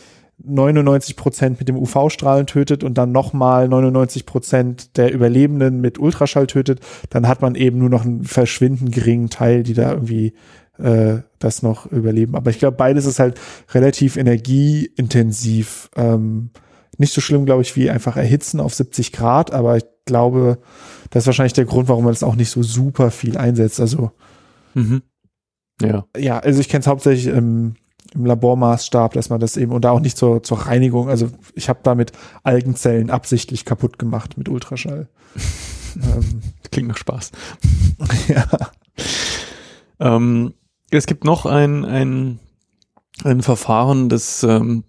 99 0.43 1.17
Prozent 1.17 1.59
mit 1.59 1.69
dem 1.69 1.77
UV-Strahlen 1.77 2.47
tötet 2.47 2.85
und 2.85 2.99
dann 2.99 3.13
nochmal 3.13 3.69
99 3.69 4.27
Prozent 4.27 4.97
der 4.97 5.13
Überlebenden 5.13 5.81
mit 5.81 5.99
Ultraschall 5.99 6.47
tötet, 6.47 6.81
dann 7.11 7.29
hat 7.29 7.41
man 7.41 7.55
eben 7.55 7.79
nur 7.79 7.89
noch 7.89 8.05
einen 8.05 8.25
verschwindend 8.25 8.93
geringen 8.93 9.31
Teil, 9.31 9.63
die 9.63 9.75
da 9.75 9.93
irgendwie 9.93 10.35
äh, 10.79 11.19
das 11.39 11.63
noch 11.63 11.87
überleben. 11.87 12.35
Aber 12.35 12.51
ich 12.51 12.59
glaube, 12.59 12.77
beides 12.77 13.07
ist 13.07 13.21
halt 13.21 13.41
relativ 13.73 14.17
energieintensiv. 14.17 15.91
Ähm, 15.97 16.51
nicht 16.99 17.13
so 17.13 17.21
schlimm, 17.21 17.45
glaube 17.45 17.63
ich, 17.63 17.77
wie 17.77 17.91
einfach 17.91 18.17
erhitzen 18.17 18.61
auf 18.61 18.75
70 18.75 19.13
Grad, 19.13 19.53
aber 19.53 19.77
ich 19.77 19.85
glaube, 20.05 20.59
das 21.11 21.23
ist 21.23 21.27
wahrscheinlich 21.27 21.53
der 21.55 21.65
Grund, 21.65 21.89
warum 21.89 22.05
man 22.05 22.13
das 22.13 22.23
auch 22.23 22.37
nicht 22.37 22.51
so 22.51 22.63
super 22.63 23.11
viel 23.11 23.37
einsetzt. 23.37 23.81
Also 23.81 24.13
mhm. 24.75 25.03
ja. 25.81 26.07
Ja, 26.17 26.39
also 26.39 26.61
ich 26.61 26.69
kenne 26.69 26.81
es 26.81 26.87
hauptsächlich 26.87 27.27
im, 27.27 27.75
im 28.15 28.27
Labormaßstab, 28.27 29.13
dass 29.13 29.29
man 29.29 29.41
das 29.41 29.57
eben 29.57 29.73
und 29.73 29.85
da 29.85 29.91
auch 29.91 30.01
nicht 30.01 30.17
zur, 30.17 30.43
zur 30.43 30.67
Reinigung. 30.67 31.09
Also 31.09 31.29
ich 31.55 31.69
habe 31.69 31.81
damit 31.83 32.13
Algenzellen 32.43 33.11
absichtlich 33.11 33.65
kaputt 33.65 33.99
gemacht 33.99 34.39
mit 34.39 34.49
Ultraschall. 34.49 35.09
ähm, 35.97 36.43
Klingt 36.71 36.89
nach 36.89 36.97
Spaß. 36.97 37.33
ja. 38.29 38.47
Ähm, 40.01 40.55
es 40.91 41.07
gibt 41.07 41.25
noch 41.25 41.47
ein, 41.47 41.85
ein, 41.85 42.39
ein 43.25 43.43
Verfahren, 43.43 44.09
das 44.09 44.43
ähm, 44.45 44.85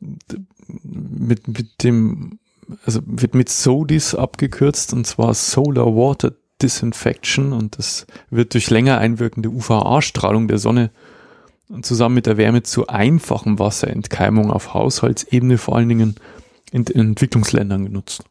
mit, 0.84 1.48
mit 1.48 1.84
dem, 1.84 2.40
also 2.86 3.02
wird 3.06 3.34
mit 3.34 3.50
SODIS 3.50 4.16
abgekürzt 4.16 4.94
und 4.94 5.06
zwar 5.06 5.34
Solar 5.34 5.96
Water 5.96 6.34
Disinfection 6.62 7.54
und 7.54 7.78
das 7.78 8.08
wird 8.30 8.54
durch 8.54 8.70
länger 8.70 8.98
einwirkende 8.98 9.50
UVA-Strahlung 9.50 10.48
der 10.48 10.58
Sonne 10.58 10.92
zusammen 11.82 12.16
mit 12.16 12.26
der 12.26 12.38
Wärme 12.38 12.64
zu 12.64 12.88
einfachen 12.88 13.60
Wasserentkeimung 13.60 14.52
auf 14.52 14.74
Haushaltsebene 14.74 15.58
vor 15.58 15.76
allen 15.76 15.90
Dingen 15.90 16.16
in, 16.72 16.86
Entwicklungsländern 16.86 17.86
genutzt. 17.86 18.24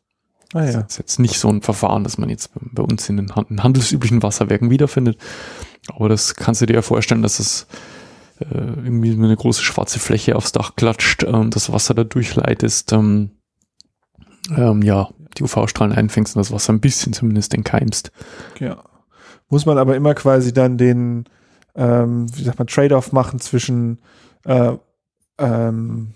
Ah, 0.53 0.65
ja. 0.65 0.83
Das 0.83 0.93
ist 0.93 0.99
jetzt 0.99 1.19
nicht 1.19 1.39
so 1.39 1.49
ein 1.49 1.63
Verfahren, 1.63 2.05
das 2.05 2.17
man 2.17 2.29
jetzt 2.29 2.51
bei 2.55 2.83
uns 2.83 3.09
in 3.09 3.17
den 3.17 3.35
handelsüblichen 3.35 4.23
Wasserwerken 4.23 4.71
wiederfindet. 4.71 5.19
Aber 5.89 6.09
das 6.09 6.37
kannst 6.37 6.63
du 6.63 6.67
dir 6.67 6.75
ja 6.75 6.83
vorstellen, 6.83 7.23
dass 7.23 7.41
es 7.41 7.67
äh, 8.41 8.55
irgendwie 8.55 9.13
eine 9.13 9.37
große 9.37 9.63
schwarze 9.63 9.99
Fläche 9.99 10.37
aufs 10.37 10.53
Dach 10.53 10.77
klatscht 10.77 11.25
und 11.25 11.35
ähm, 11.35 11.51
das 11.51 11.73
Wasser 11.73 11.95
da 11.95 12.05
durchleitest, 12.05 12.93
ähm, 12.93 13.31
ähm, 14.57 14.83
ja, 14.83 15.09
die 15.37 15.43
UV-Strahlen 15.43 15.93
einfängst 15.93 16.37
und 16.37 16.41
das 16.41 16.53
Wasser 16.53 16.73
ein 16.73 16.81
bisschen 16.81 17.13
zumindest 17.13 17.55
entkeimst. 17.55 18.13
Ja. 18.61 18.83
Muss 19.49 19.67
man 19.67 19.79
aber 19.79 19.97
immer 19.97 20.15
quasi 20.15 20.53
dann 20.53 20.79
den, 20.79 21.25
ähm, 21.75 22.27
wie 22.37 22.45
sagt 22.45 22.59
man, 22.59 22.69
Trade-off 22.69 23.13
machen 23.13 23.41
zwischen 23.41 23.99
äh, 24.45 24.73
ähm, 25.39 26.15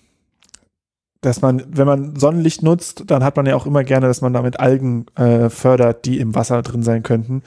dass 1.20 1.42
man, 1.42 1.64
wenn 1.68 1.86
man 1.86 2.16
Sonnenlicht 2.16 2.62
nutzt, 2.62 3.04
dann 3.08 3.24
hat 3.24 3.36
man 3.36 3.44
ja 3.44 3.56
auch 3.56 3.66
immer 3.66 3.82
gerne, 3.82 4.06
dass 4.06 4.20
man 4.20 4.32
damit 4.32 4.60
Algen 4.60 5.06
äh, 5.16 5.50
fördert, 5.50 6.04
die 6.04 6.20
im 6.20 6.36
Wasser 6.36 6.62
drin 6.62 6.84
sein 6.84 7.02
könnten, 7.02 7.42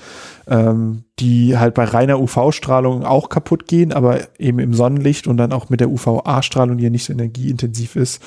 ähm, 0.48 1.06
die 1.20 1.58
halt 1.58 1.74
bei 1.74 1.86
reiner 1.86 2.20
UV-Strahlung 2.20 3.06
auch 3.06 3.30
kaputt 3.30 3.68
gehen, 3.68 3.94
aber 3.94 4.20
eben 4.38 4.60
im 4.60 4.74
Sonnenlicht 4.74 5.26
und 5.26 5.38
dann 5.38 5.54
auch 5.54 5.70
mit 5.70 5.80
der 5.80 5.90
UVA-Strahlung, 5.90 6.78
die 6.78 6.84
ja 6.84 6.90
nicht 6.90 7.06
so 7.06 7.14
energieintensiv 7.14 7.96
ist. 7.96 8.22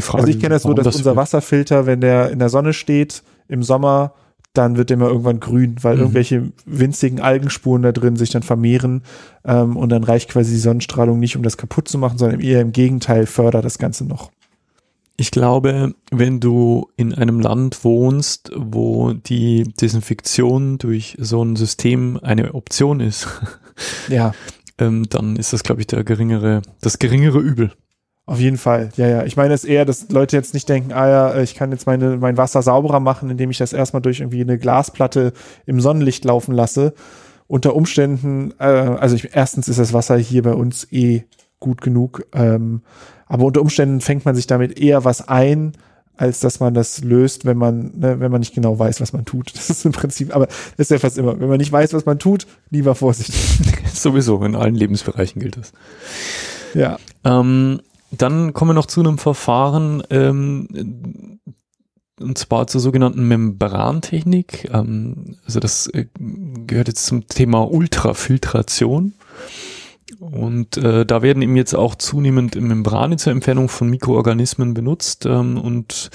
Frage, 0.00 0.22
also 0.24 0.30
ich 0.30 0.38
kenne 0.38 0.54
das 0.54 0.62
so, 0.62 0.74
dass 0.74 0.84
das 0.84 0.96
unser 0.96 1.16
Wasserfilter, 1.16 1.86
wenn 1.86 2.00
der 2.00 2.30
in 2.30 2.38
der 2.38 2.48
Sonne 2.48 2.72
steht 2.72 3.24
im 3.48 3.64
Sommer, 3.64 4.14
dann 4.54 4.76
wird 4.76 4.88
der 4.88 4.96
immer 4.96 5.08
irgendwann 5.08 5.40
grün, 5.40 5.76
weil 5.82 5.96
mhm. 5.96 6.00
irgendwelche 6.02 6.52
winzigen 6.64 7.20
Algenspuren 7.20 7.82
da 7.82 7.92
drin 7.92 8.16
sich 8.16 8.30
dann 8.30 8.42
vermehren 8.42 9.02
ähm, 9.44 9.76
und 9.76 9.90
dann 9.90 10.04
reicht 10.04 10.30
quasi 10.30 10.52
die 10.52 10.60
Sonnenstrahlung 10.60 11.18
nicht, 11.18 11.36
um 11.36 11.42
das 11.42 11.56
kaputt 11.56 11.88
zu 11.88 11.98
machen, 11.98 12.18
sondern 12.18 12.40
eher 12.40 12.60
im 12.60 12.72
Gegenteil 12.72 13.26
fördert 13.26 13.64
das 13.64 13.78
Ganze 13.78 14.04
noch. 14.06 14.30
Ich 15.16 15.30
glaube, 15.30 15.94
wenn 16.10 16.40
du 16.40 16.88
in 16.96 17.14
einem 17.14 17.38
Land 17.38 17.84
wohnst, 17.84 18.50
wo 18.56 19.12
die 19.12 19.64
Desinfektion 19.80 20.78
durch 20.78 21.16
so 21.20 21.44
ein 21.44 21.54
System 21.54 22.18
eine 22.20 22.54
Option 22.54 22.98
ist, 23.00 23.28
ja. 24.08 24.32
ähm, 24.78 25.06
dann 25.08 25.36
ist 25.36 25.52
das, 25.52 25.62
glaube 25.62 25.80
ich, 25.80 25.86
der 25.86 26.02
geringere, 26.02 26.62
das 26.80 26.98
geringere 26.98 27.38
Übel. 27.38 27.72
Auf 28.26 28.40
jeden 28.40 28.56
Fall, 28.56 28.90
ja, 28.96 29.06
ja. 29.06 29.24
Ich 29.24 29.36
meine 29.36 29.52
es 29.52 29.64
eher, 29.64 29.84
dass 29.84 30.08
Leute 30.08 30.36
jetzt 30.36 30.54
nicht 30.54 30.68
denken, 30.68 30.92
ah 30.92 31.08
ja, 31.08 31.40
ich 31.42 31.54
kann 31.54 31.72
jetzt 31.72 31.86
meine, 31.86 32.16
mein 32.16 32.38
Wasser 32.38 32.62
sauberer 32.62 33.00
machen, 33.00 33.28
indem 33.28 33.50
ich 33.50 33.58
das 33.58 33.74
erstmal 33.74 34.00
durch 34.00 34.20
irgendwie 34.20 34.40
eine 34.40 34.58
Glasplatte 34.58 35.34
im 35.66 35.78
Sonnenlicht 35.78 36.24
laufen 36.24 36.54
lasse. 36.54 36.94
Unter 37.48 37.76
Umständen, 37.76 38.54
äh, 38.58 38.64
also 38.64 39.14
ich, 39.14 39.34
erstens 39.34 39.68
ist 39.68 39.78
das 39.78 39.92
Wasser 39.92 40.16
hier 40.16 40.42
bei 40.42 40.54
uns 40.54 40.90
eh 40.90 41.24
gut 41.60 41.82
genug. 41.82 42.24
Ähm, 42.32 42.80
aber 43.26 43.44
unter 43.44 43.60
Umständen 43.60 44.00
fängt 44.00 44.24
man 44.24 44.34
sich 44.34 44.46
damit 44.46 44.78
eher 44.78 45.04
was 45.04 45.28
ein, 45.28 45.72
als 46.16 46.40
dass 46.40 46.60
man 46.60 46.72
das 46.72 47.02
löst, 47.02 47.44
wenn 47.44 47.58
man, 47.58 47.92
ne, 47.98 48.20
wenn 48.20 48.30
man 48.30 48.40
nicht 48.40 48.54
genau 48.54 48.78
weiß, 48.78 49.02
was 49.02 49.12
man 49.12 49.26
tut. 49.26 49.52
Das 49.54 49.68
ist 49.68 49.84
im 49.84 49.92
Prinzip, 49.92 50.34
aber 50.34 50.46
das 50.46 50.78
ist 50.78 50.90
ja 50.90 50.98
fast 50.98 51.18
immer. 51.18 51.38
Wenn 51.38 51.48
man 51.48 51.58
nicht 51.58 51.72
weiß, 51.72 51.92
was 51.92 52.06
man 52.06 52.18
tut, 52.18 52.46
lieber 52.70 52.94
vorsichtig. 52.94 53.36
Sowieso, 53.92 54.42
in 54.44 54.56
allen 54.56 54.74
Lebensbereichen 54.74 55.40
gilt 55.40 55.58
das. 55.58 55.72
Ja. 56.72 56.98
Ähm, 57.24 57.80
dann 58.22 58.52
kommen 58.52 58.70
wir 58.70 58.74
noch 58.74 58.86
zu 58.86 59.00
einem 59.00 59.18
Verfahren, 59.18 60.02
ähm, 60.10 61.40
und 62.20 62.38
zwar 62.38 62.66
zur 62.66 62.80
sogenannten 62.80 63.26
Membrantechnik. 63.26 64.70
Ähm, 64.72 65.36
also 65.44 65.60
das 65.60 65.86
äh, 65.88 66.06
gehört 66.66 66.88
jetzt 66.88 67.06
zum 67.06 67.26
Thema 67.26 67.70
Ultrafiltration. 67.70 69.14
Und 70.20 70.76
äh, 70.76 71.04
da 71.04 71.22
werden 71.22 71.42
eben 71.42 71.56
jetzt 71.56 71.74
auch 71.74 71.94
zunehmend 71.94 72.60
Membrane 72.60 73.16
zur 73.16 73.32
Entfernung 73.32 73.68
von 73.68 73.88
Mikroorganismen 73.88 74.74
benutzt 74.74 75.26
ähm, 75.26 75.58
und 75.58 76.10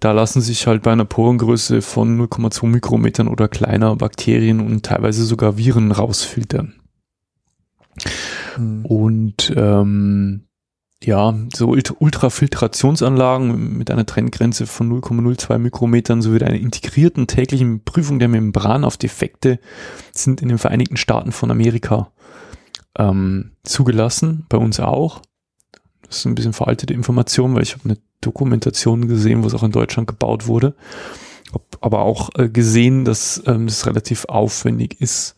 da 0.00 0.12
lassen 0.12 0.40
sich 0.40 0.66
halt 0.66 0.82
bei 0.82 0.92
einer 0.92 1.04
Porengröße 1.04 1.80
von 1.82 2.20
0,2 2.20 2.66
Mikrometern 2.66 3.28
oder 3.28 3.48
kleiner 3.48 3.96
Bakterien 3.96 4.60
und 4.60 4.84
teilweise 4.84 5.24
sogar 5.24 5.56
Viren 5.56 5.92
rausfiltern. 5.92 6.74
Mhm. 8.56 8.84
Und 8.84 9.52
ähm, 9.56 10.47
ja, 11.04 11.32
so 11.54 11.68
Ultrafiltrationsanlagen 11.68 13.78
mit 13.78 13.90
einer 13.90 14.04
Trenngrenze 14.04 14.66
von 14.66 15.00
0,02 15.00 15.58
Mikrometern 15.58 16.22
sowie 16.22 16.42
einer 16.42 16.56
integrierten 16.56 17.28
täglichen 17.28 17.84
Prüfung 17.84 18.18
der 18.18 18.28
Membran 18.28 18.84
auf 18.84 18.96
Defekte 18.96 19.60
sind 20.12 20.42
in 20.42 20.48
den 20.48 20.58
Vereinigten 20.58 20.96
Staaten 20.96 21.30
von 21.30 21.52
Amerika 21.52 22.10
ähm, 22.98 23.52
zugelassen, 23.62 24.46
bei 24.48 24.58
uns 24.58 24.80
auch. 24.80 25.22
Das 26.02 26.18
ist 26.18 26.24
ein 26.24 26.34
bisschen 26.34 26.52
veraltete 26.52 26.94
Information, 26.94 27.54
weil 27.54 27.62
ich 27.62 27.74
habe 27.74 27.84
eine 27.84 27.98
Dokumentation 28.20 29.06
gesehen, 29.06 29.44
wo 29.44 29.46
es 29.46 29.54
auch 29.54 29.62
in 29.62 29.72
Deutschland 29.72 30.08
gebaut 30.08 30.48
wurde. 30.48 30.74
Hab 31.52 31.62
aber 31.80 32.00
auch 32.00 32.30
äh, 32.34 32.48
gesehen, 32.48 33.04
dass 33.04 33.40
ähm, 33.46 33.66
das 33.66 33.86
relativ 33.86 34.24
aufwendig 34.24 35.00
ist, 35.00 35.36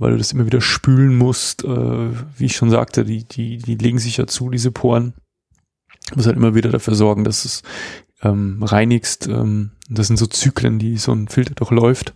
weil 0.00 0.12
du 0.12 0.18
das 0.18 0.32
immer 0.32 0.46
wieder 0.46 0.62
spülen 0.62 1.16
musst. 1.16 1.62
Äh, 1.62 1.68
wie 2.36 2.46
ich 2.46 2.56
schon 2.56 2.70
sagte, 2.70 3.04
die, 3.04 3.24
die, 3.24 3.58
die 3.58 3.76
legen 3.76 3.98
sich 3.98 4.16
ja 4.16 4.26
zu, 4.26 4.50
diese 4.50 4.72
Poren. 4.72 5.12
Du 6.08 6.16
musst 6.16 6.26
halt 6.26 6.38
immer 6.38 6.54
wieder 6.54 6.70
dafür 6.70 6.94
sorgen, 6.94 7.22
dass 7.22 7.44
es 7.44 7.62
ähm, 8.22 8.62
reinigst. 8.62 9.28
Ähm, 9.28 9.72
das 9.88 10.06
sind 10.06 10.16
so 10.16 10.26
Zyklen, 10.26 10.78
die 10.78 10.96
so 10.96 11.12
ein 11.12 11.28
Filter 11.28 11.54
durchläuft, 11.54 12.14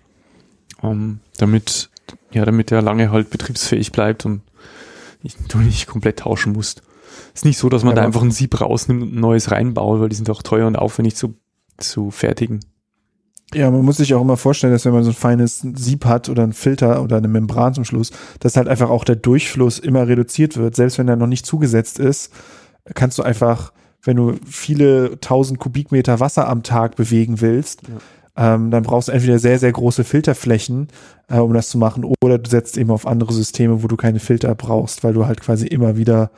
ähm, 0.83 1.21
damit, 1.37 1.91
ja, 2.33 2.45
damit 2.47 2.71
der 2.71 2.81
lange 2.81 3.13
halt 3.13 3.29
betriebsfähig 3.29 3.93
bleibt 3.93 4.25
und 4.25 4.41
du 5.49 5.59
nicht 5.59 5.87
komplett 5.87 6.21
tauschen 6.21 6.55
musst. 6.55 6.83
Ist 7.35 7.45
nicht 7.45 7.59
so, 7.59 7.69
dass 7.69 7.85
man 7.85 7.95
ja, 7.95 8.01
da 8.01 8.07
einfach 8.07 8.23
ein 8.23 8.31
Sieb 8.31 8.61
rausnimmt 8.61 9.03
und 9.03 9.15
ein 9.15 9.21
neues 9.21 9.51
reinbaut, 9.51 10.01
weil 10.01 10.09
die 10.09 10.17
sind 10.17 10.31
auch 10.31 10.43
teuer 10.43 10.67
und 10.67 10.77
aufwendig 10.77 11.17
zu, 11.17 11.35
zu 11.77 12.11
fertigen. 12.11 12.61
Ja, 13.53 13.71
man 13.71 13.85
muss 13.85 13.99
sich 13.99 14.15
auch 14.15 14.23
immer 14.23 14.37
vorstellen, 14.37 14.73
dass 14.73 14.85
wenn 14.85 14.93
man 14.93 15.05
so 15.05 15.11
ein 15.11 15.17
feines 15.17 15.61
Sieb 15.75 16.07
hat 16.07 16.29
oder 16.29 16.43
einen 16.43 16.55
Filter 16.55 17.03
oder 17.03 17.19
eine 17.19 17.29
Membran 17.29 17.75
zum 17.75 17.85
Schluss, 17.85 18.11
dass 18.41 18.57
halt 18.57 18.69
einfach 18.69 18.91
auch 18.91 19.05
der 19.05 19.17
Durchfluss 19.17 19.79
immer 19.79 20.09
reduziert 20.09 20.57
wird. 20.57 20.75
Selbst 20.75 20.99
wenn 20.99 21.09
er 21.09 21.17
noch 21.17 21.27
nicht 21.27 21.47
zugesetzt 21.47 21.99
ist, 21.99 22.33
kannst 22.95 23.19
du 23.19 23.23
einfach, 23.23 23.73
wenn 24.03 24.17
du 24.17 24.35
viele 24.47 25.21
tausend 25.21 25.61
Kubikmeter 25.61 26.21
Wasser 26.21 26.49
am 26.49 26.63
Tag 26.63 26.97
bewegen 26.97 27.41
willst, 27.41 27.83
ja 27.83 27.95
ähm, 28.37 28.71
dann 28.71 28.83
brauchst 28.83 29.09
du 29.09 29.13
entweder 29.13 29.39
sehr, 29.39 29.59
sehr 29.59 29.73
große 29.73 30.05
Filterflächen, 30.05 30.89
äh, 31.29 31.39
um 31.39 31.53
das 31.55 31.69
zu 31.69 31.79
machen, 31.79 32.05
oder 32.23 32.39
du 32.39 32.51
setzt 32.51 32.77
eben 32.77 32.91
auf 32.91 33.07
andere 33.07 33.33
Systeme, 33.33 33.83
wo 33.83 33.89
du 33.89 33.97
keine 33.97 34.19
Filter 34.19 34.55
brauchst, 34.55 35.05
weil 35.05 35.15
du 35.15 35.27
halt 35.27 35.41
quasi 35.41 35.67
immer 35.67 35.97
wieder 35.97 36.31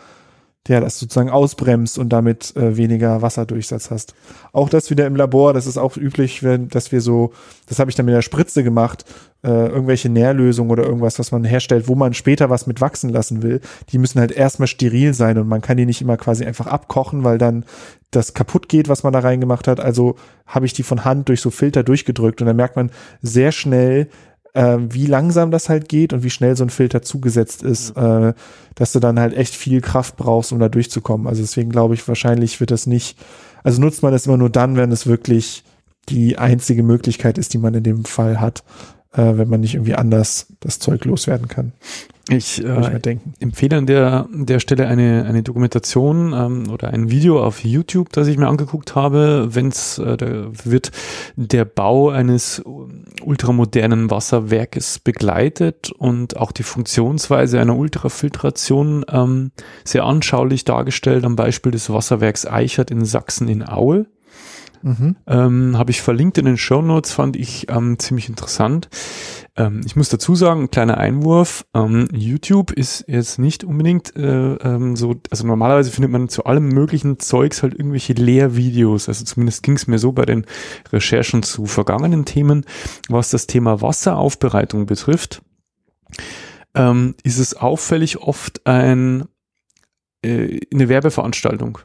der 0.68 0.80
das 0.80 0.98
sozusagen 0.98 1.30
ausbremst 1.30 1.98
und 1.98 2.10
damit 2.10 2.56
äh, 2.56 2.76
weniger 2.76 3.22
Wasserdurchsatz 3.22 3.90
hast. 3.90 4.14
Auch 4.52 4.68
das 4.68 4.90
wieder 4.90 5.06
im 5.06 5.16
Labor, 5.16 5.52
das 5.52 5.66
ist 5.66 5.78
auch 5.78 5.96
üblich, 5.96 6.42
wenn, 6.42 6.68
dass 6.68 6.92
wir 6.92 7.00
so, 7.00 7.32
das 7.68 7.78
habe 7.78 7.90
ich 7.90 7.96
dann 7.96 8.06
mit 8.06 8.14
der 8.14 8.22
Spritze 8.22 8.64
gemacht, 8.64 9.04
äh, 9.42 9.68
irgendwelche 9.68 10.08
Nährlösungen 10.08 10.70
oder 10.70 10.84
irgendwas, 10.84 11.18
was 11.18 11.30
man 11.32 11.44
herstellt, 11.44 11.88
wo 11.88 11.94
man 11.94 12.14
später 12.14 12.50
was 12.50 12.66
mit 12.66 12.80
wachsen 12.80 13.10
lassen 13.10 13.42
will, 13.42 13.60
die 13.90 13.98
müssen 13.98 14.18
halt 14.18 14.32
erstmal 14.32 14.66
steril 14.66 15.14
sein 15.14 15.38
und 15.38 15.48
man 15.48 15.60
kann 15.60 15.76
die 15.76 15.86
nicht 15.86 16.02
immer 16.02 16.16
quasi 16.16 16.44
einfach 16.44 16.66
abkochen, 16.66 17.22
weil 17.24 17.38
dann 17.38 17.64
das 18.10 18.34
kaputt 18.34 18.68
geht, 18.68 18.88
was 18.88 19.02
man 19.02 19.12
da 19.12 19.20
reingemacht 19.20 19.68
hat. 19.68 19.80
Also 19.80 20.16
habe 20.46 20.66
ich 20.66 20.72
die 20.72 20.82
von 20.82 21.04
Hand 21.04 21.28
durch 21.28 21.40
so 21.40 21.50
Filter 21.50 21.82
durchgedrückt 21.82 22.40
und 22.40 22.46
dann 22.46 22.56
merkt 22.56 22.76
man 22.76 22.90
sehr 23.22 23.52
schnell, 23.52 24.08
äh, 24.56 24.78
wie 24.80 25.06
langsam 25.06 25.50
das 25.50 25.68
halt 25.68 25.88
geht 25.88 26.14
und 26.14 26.24
wie 26.24 26.30
schnell 26.30 26.56
so 26.56 26.64
ein 26.64 26.70
Filter 26.70 27.02
zugesetzt 27.02 27.62
ist, 27.62 27.90
äh, 27.90 28.32
dass 28.74 28.92
du 28.92 29.00
dann 29.00 29.20
halt 29.20 29.34
echt 29.34 29.54
viel 29.54 29.82
Kraft 29.82 30.16
brauchst, 30.16 30.50
um 30.50 30.58
da 30.58 30.68
durchzukommen. 30.68 31.26
Also 31.26 31.42
deswegen 31.42 31.70
glaube 31.70 31.94
ich, 31.94 32.08
wahrscheinlich 32.08 32.58
wird 32.58 32.70
das 32.70 32.86
nicht, 32.86 33.18
also 33.62 33.80
nutzt 33.80 34.02
man 34.02 34.14
es 34.14 34.26
immer 34.26 34.38
nur 34.38 34.50
dann, 34.50 34.76
wenn 34.76 34.90
es 34.90 35.06
wirklich 35.06 35.62
die 36.08 36.38
einzige 36.38 36.82
Möglichkeit 36.82 37.36
ist, 37.36 37.52
die 37.52 37.58
man 37.58 37.74
in 37.74 37.82
dem 37.82 38.04
Fall 38.04 38.40
hat, 38.40 38.64
äh, 39.16 39.38
wenn 39.38 39.48
man 39.48 39.60
nicht 39.60 39.74
irgendwie 39.74 39.94
anders 39.94 40.46
das 40.60 40.78
Zeug 40.78 41.04
loswerden 41.04 41.48
kann. 41.48 41.72
Ich, 42.28 42.62
äh, 42.64 42.98
ich 42.98 43.18
empfehle 43.38 43.76
an 43.76 43.86
der, 43.86 44.26
der 44.32 44.58
Stelle 44.58 44.88
eine, 44.88 45.24
eine 45.26 45.44
Dokumentation 45.44 46.32
ähm, 46.32 46.70
oder 46.72 46.88
ein 46.88 47.08
Video 47.08 47.40
auf 47.40 47.64
YouTube, 47.64 48.12
das 48.12 48.26
ich 48.26 48.36
mir 48.36 48.48
angeguckt 48.48 48.96
habe. 48.96 49.54
Wenn 49.54 49.68
es, 49.68 49.98
äh, 49.98 50.16
da 50.16 50.46
wird 50.64 50.90
der 51.36 51.64
Bau 51.64 52.10
eines 52.10 52.64
ultramodernen 53.22 54.10
Wasserwerkes 54.10 54.98
begleitet 54.98 55.92
und 55.92 56.36
auch 56.36 56.50
die 56.50 56.64
Funktionsweise 56.64 57.60
einer 57.60 57.76
Ultrafiltration 57.76 59.04
ähm, 59.08 59.52
sehr 59.84 60.04
anschaulich 60.04 60.64
dargestellt 60.64 61.24
am 61.24 61.36
Beispiel 61.36 61.70
des 61.70 61.90
Wasserwerks 61.90 62.44
Eichert 62.44 62.90
in 62.90 63.04
Sachsen 63.04 63.46
in 63.46 63.66
Aue. 63.68 64.06
Mhm. 64.86 65.16
Ähm, 65.26 65.76
Habe 65.76 65.90
ich 65.90 66.00
verlinkt 66.00 66.38
in 66.38 66.44
den 66.44 66.56
Show 66.56 66.80
Notes, 66.80 67.12
fand 67.12 67.34
ich 67.34 67.68
ähm, 67.68 67.98
ziemlich 67.98 68.28
interessant. 68.28 68.88
Ähm, 69.56 69.80
ich 69.84 69.96
muss 69.96 70.10
dazu 70.10 70.36
sagen, 70.36 70.62
ein 70.62 70.70
kleiner 70.70 70.96
Einwurf, 70.98 71.66
ähm, 71.74 72.06
YouTube 72.12 72.70
ist 72.70 73.04
jetzt 73.08 73.40
nicht 73.40 73.64
unbedingt 73.64 74.14
äh, 74.14 74.54
ähm, 74.54 74.94
so, 74.94 75.16
also 75.28 75.44
normalerweise 75.44 75.90
findet 75.90 76.12
man 76.12 76.28
zu 76.28 76.44
allem 76.44 76.68
möglichen 76.68 77.18
Zeugs 77.18 77.64
halt 77.64 77.74
irgendwelche 77.74 78.12
Lehrvideos, 78.12 79.08
also 79.08 79.24
zumindest 79.24 79.64
ging 79.64 79.74
es 79.74 79.88
mir 79.88 79.98
so 79.98 80.12
bei 80.12 80.24
den 80.24 80.46
Recherchen 80.92 81.42
zu 81.42 81.66
vergangenen 81.66 82.24
Themen, 82.24 82.64
was 83.08 83.30
das 83.30 83.48
Thema 83.48 83.82
Wasseraufbereitung 83.82 84.86
betrifft, 84.86 85.42
ähm, 86.76 87.16
ist 87.24 87.38
es 87.38 87.54
auffällig 87.54 88.18
oft 88.18 88.64
ein, 88.68 89.24
äh, 90.22 90.60
eine 90.72 90.88
Werbeveranstaltung. 90.88 91.80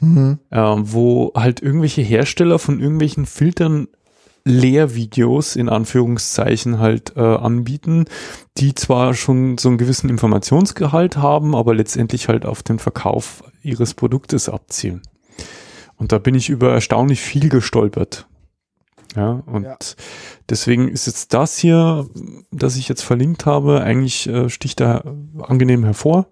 Mhm. 0.00 0.38
Ähm, 0.50 0.92
wo 0.92 1.32
halt 1.34 1.62
irgendwelche 1.62 2.02
Hersteller 2.02 2.58
von 2.58 2.80
irgendwelchen 2.80 3.26
Filtern 3.26 3.88
Lehrvideos 4.44 5.56
in 5.56 5.68
Anführungszeichen 5.68 6.78
halt 6.78 7.14
äh, 7.16 7.20
anbieten, 7.20 8.04
die 8.58 8.74
zwar 8.74 9.12
schon 9.14 9.58
so 9.58 9.68
einen 9.68 9.76
gewissen 9.76 10.08
Informationsgehalt 10.08 11.16
haben, 11.16 11.56
aber 11.56 11.74
letztendlich 11.74 12.28
halt 12.28 12.46
auf 12.46 12.62
den 12.62 12.78
Verkauf 12.78 13.42
ihres 13.62 13.94
Produktes 13.94 14.48
abzielen. 14.48 15.02
Und 15.96 16.12
da 16.12 16.18
bin 16.18 16.36
ich 16.36 16.48
über 16.48 16.72
erstaunlich 16.72 17.20
viel 17.20 17.48
gestolpert. 17.48 18.28
Ja, 19.16 19.42
und 19.46 19.64
ja. 19.64 19.76
deswegen 20.48 20.88
ist 20.88 21.06
jetzt 21.06 21.34
das 21.34 21.56
hier, 21.56 22.06
das 22.52 22.76
ich 22.76 22.88
jetzt 22.88 23.02
verlinkt 23.02 23.46
habe, 23.46 23.80
eigentlich 23.80 24.28
äh, 24.28 24.48
sticht 24.48 24.78
da 24.78 25.02
angenehm 25.42 25.84
hervor, 25.84 26.28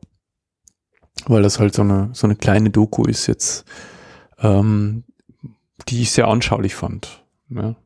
weil 1.27 1.43
das 1.43 1.59
halt 1.59 1.75
so 1.75 1.83
eine, 1.83 2.11
so 2.13 2.27
eine 2.27 2.37
kleine 2.37 2.71
Doku 2.71 3.05
ist 3.05 3.27
jetzt, 3.27 3.65
ähm, 4.39 5.05
die 5.89 6.03
ich 6.03 6.13
sehr 6.13 6.29
anschaulich 6.29 6.75
fand. 6.75 7.25
Ja. 7.51 7.77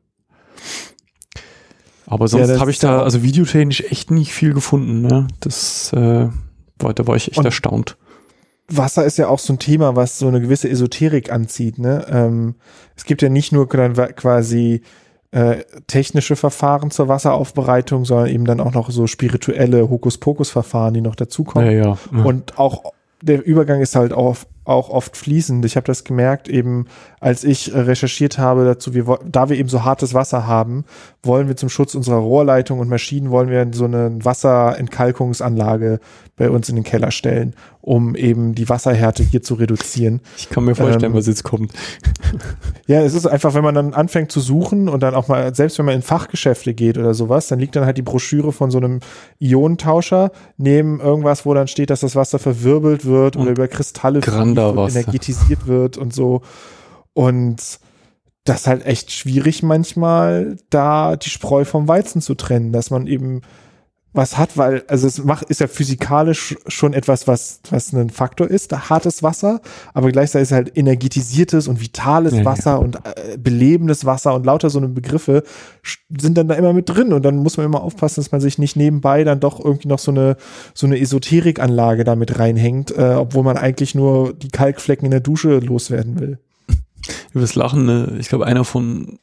Aber 2.05 2.27
sonst 2.27 2.49
ja, 2.49 2.59
habe 2.59 2.71
ich 2.71 2.79
da, 2.79 3.03
also 3.03 3.21
videotechnisch 3.21 3.81
echt 3.91 4.09
nicht 4.09 4.33
viel 4.33 4.53
gefunden. 4.53 5.01
Ne? 5.01 5.27
Das, 5.41 5.93
äh, 5.93 6.27
war, 6.79 6.93
da 6.93 7.05
war 7.05 7.15
ich 7.15 7.31
echt 7.31 7.45
erstaunt. 7.45 7.97
Wasser 8.67 9.05
ist 9.05 9.17
ja 9.17 9.27
auch 9.27 9.39
so 9.39 9.53
ein 9.53 9.59
Thema, 9.59 9.95
was 9.95 10.19
so 10.19 10.27
eine 10.27 10.41
gewisse 10.41 10.69
Esoterik 10.69 11.31
anzieht. 11.31 11.77
Ne? 11.79 12.05
Ähm, 12.09 12.55
es 12.95 13.05
gibt 13.05 13.21
ja 13.21 13.29
nicht 13.29 13.51
nur 13.51 13.67
quasi 13.67 14.81
äh, 15.31 15.57
technische 15.87 16.35
Verfahren 16.35 16.91
zur 16.91 17.07
Wasseraufbereitung, 17.07 18.05
sondern 18.05 18.27
eben 18.27 18.45
dann 18.45 18.59
auch 18.59 18.73
noch 18.73 18.89
so 18.89 19.07
spirituelle 19.07 19.89
Hokuspokus-Verfahren, 19.89 20.93
die 20.95 21.01
noch 21.01 21.15
dazukommen. 21.15 21.67
Ja, 21.67 21.73
ja. 21.73 21.97
ja. 22.11 22.23
Und 22.23 22.57
auch 22.57 22.93
der 23.21 23.45
Übergang 23.45 23.81
ist 23.81 23.95
halt 23.95 24.13
auch 24.13 24.37
auch 24.69 24.89
oft 24.89 25.17
fließend. 25.17 25.65
Ich 25.65 25.75
habe 25.75 25.87
das 25.87 26.03
gemerkt, 26.03 26.47
eben 26.47 26.85
als 27.19 27.43
ich 27.43 27.73
recherchiert 27.73 28.37
habe 28.37 28.65
dazu, 28.65 28.93
wir, 28.93 29.19
da 29.25 29.49
wir 29.49 29.57
eben 29.57 29.69
so 29.69 29.83
hartes 29.83 30.13
Wasser 30.13 30.47
haben, 30.47 30.85
wollen 31.23 31.47
wir 31.47 31.57
zum 31.57 31.69
Schutz 31.69 31.95
unserer 31.95 32.17
Rohrleitung 32.17 32.79
und 32.79 32.87
Maschinen 32.87 33.29
wollen 33.31 33.49
wir 33.49 33.67
so 33.73 33.85
eine 33.85 34.23
Wasserentkalkungsanlage 34.23 35.99
bei 36.37 36.49
uns 36.49 36.69
in 36.69 36.75
den 36.75 36.85
Keller 36.85 37.11
stellen, 37.11 37.53
um 37.81 38.15
eben 38.15 38.55
die 38.55 38.69
Wasserhärte 38.69 39.23
hier 39.23 39.43
zu 39.43 39.55
reduzieren. 39.55 40.21
Ich 40.37 40.49
kann 40.49 40.63
mir 40.63 40.75
vorstellen, 40.75 41.11
ähm, 41.11 41.17
was 41.17 41.27
jetzt 41.27 41.43
kommt. 41.43 41.73
Ja, 42.87 43.01
es 43.01 43.13
ist 43.13 43.27
einfach, 43.27 43.53
wenn 43.53 43.63
man 43.63 43.75
dann 43.75 43.93
anfängt 43.93 44.31
zu 44.31 44.39
suchen 44.39 44.89
und 44.89 45.03
dann 45.03 45.13
auch 45.13 45.27
mal, 45.27 45.53
selbst 45.53 45.77
wenn 45.77 45.85
man 45.85 45.95
in 45.95 46.01
Fachgeschäfte 46.01 46.73
geht 46.73 46.97
oder 46.97 47.13
sowas, 47.13 47.47
dann 47.47 47.59
liegt 47.59 47.75
dann 47.75 47.85
halt 47.85 47.97
die 47.97 48.01
Broschüre 48.01 48.51
von 48.51 48.71
so 48.71 48.79
einem 48.79 48.99
Ionentauscher 49.39 50.31
neben 50.57 50.99
irgendwas, 50.99 51.45
wo 51.45 51.53
dann 51.53 51.67
steht, 51.67 51.91
dass 51.91 51.99
das 51.99 52.15
Wasser 52.15 52.39
verwirbelt 52.39 53.05
wird 53.05 53.35
und 53.35 53.43
oder 53.43 53.51
über 53.51 53.67
Kristalle 53.67 54.21
energetisiert 54.59 55.67
wird 55.67 55.97
und 55.97 56.13
so. 56.13 56.41
Und 57.13 57.79
das 58.43 58.61
ist 58.61 58.67
halt 58.67 58.85
echt 58.85 59.11
schwierig 59.11 59.63
manchmal, 59.63 60.57
da 60.69 61.15
die 61.15 61.29
Spreu 61.29 61.65
vom 61.65 61.87
Weizen 61.87 62.21
zu 62.21 62.35
trennen, 62.35 62.71
dass 62.71 62.89
man 62.89 63.07
eben 63.07 63.41
was 64.11 64.37
hat, 64.37 64.57
weil, 64.57 64.83
also 64.87 65.05
es 65.05 65.23
macht, 65.23 65.49
ist 65.49 65.61
ja 65.61 65.67
physikalisch 65.67 66.55
schon 66.67 66.93
etwas, 66.93 67.27
was, 67.27 67.61
was 67.69 67.93
ein 67.93 68.09
Faktor 68.09 68.47
ist, 68.47 68.71
hartes 68.89 69.21
Wasser, 69.21 69.61
aber 69.93 70.11
gleichzeitig 70.11 70.49
ist 70.49 70.51
halt 70.51 70.77
energetisiertes 70.77 71.67
und 71.67 71.79
vitales 71.79 72.33
ja, 72.33 72.45
Wasser 72.45 72.71
ja. 72.71 72.77
und 72.77 72.95
äh, 72.95 73.37
belebendes 73.37 74.05
Wasser 74.05 74.33
und 74.33 74.45
lauter 74.45 74.71
so 74.71 74.79
eine 74.79 74.87
Begriffe 74.87 75.43
sind 76.09 76.37
dann 76.37 76.47
da 76.47 76.55
immer 76.55 76.73
mit 76.73 76.89
drin 76.89 77.13
und 77.13 77.23
dann 77.23 77.37
muss 77.37 77.57
man 77.57 77.67
immer 77.67 77.83
aufpassen, 77.83 78.21
dass 78.21 78.31
man 78.31 78.41
sich 78.41 78.57
nicht 78.57 78.75
nebenbei 78.75 79.23
dann 79.23 79.39
doch 79.39 79.63
irgendwie 79.63 79.87
noch 79.87 79.99
so 79.99 80.11
eine, 80.11 80.37
so 80.73 80.87
eine 80.87 80.99
Esoterikanlage 80.99 82.03
damit 82.03 82.39
reinhängt, 82.39 82.91
äh, 82.97 83.15
obwohl 83.15 83.43
man 83.43 83.57
eigentlich 83.57 83.93
nur 83.93 84.33
die 84.33 84.49
Kalkflecken 84.49 85.05
in 85.05 85.11
der 85.11 85.19
Dusche 85.19 85.59
loswerden 85.59 86.19
will. 86.19 86.39
Übers 87.33 87.55
Lachen, 87.55 87.85
ne? 87.85 88.17
ich 88.19 88.29
glaube, 88.29 88.45
einer 88.45 88.63
von 88.65 89.19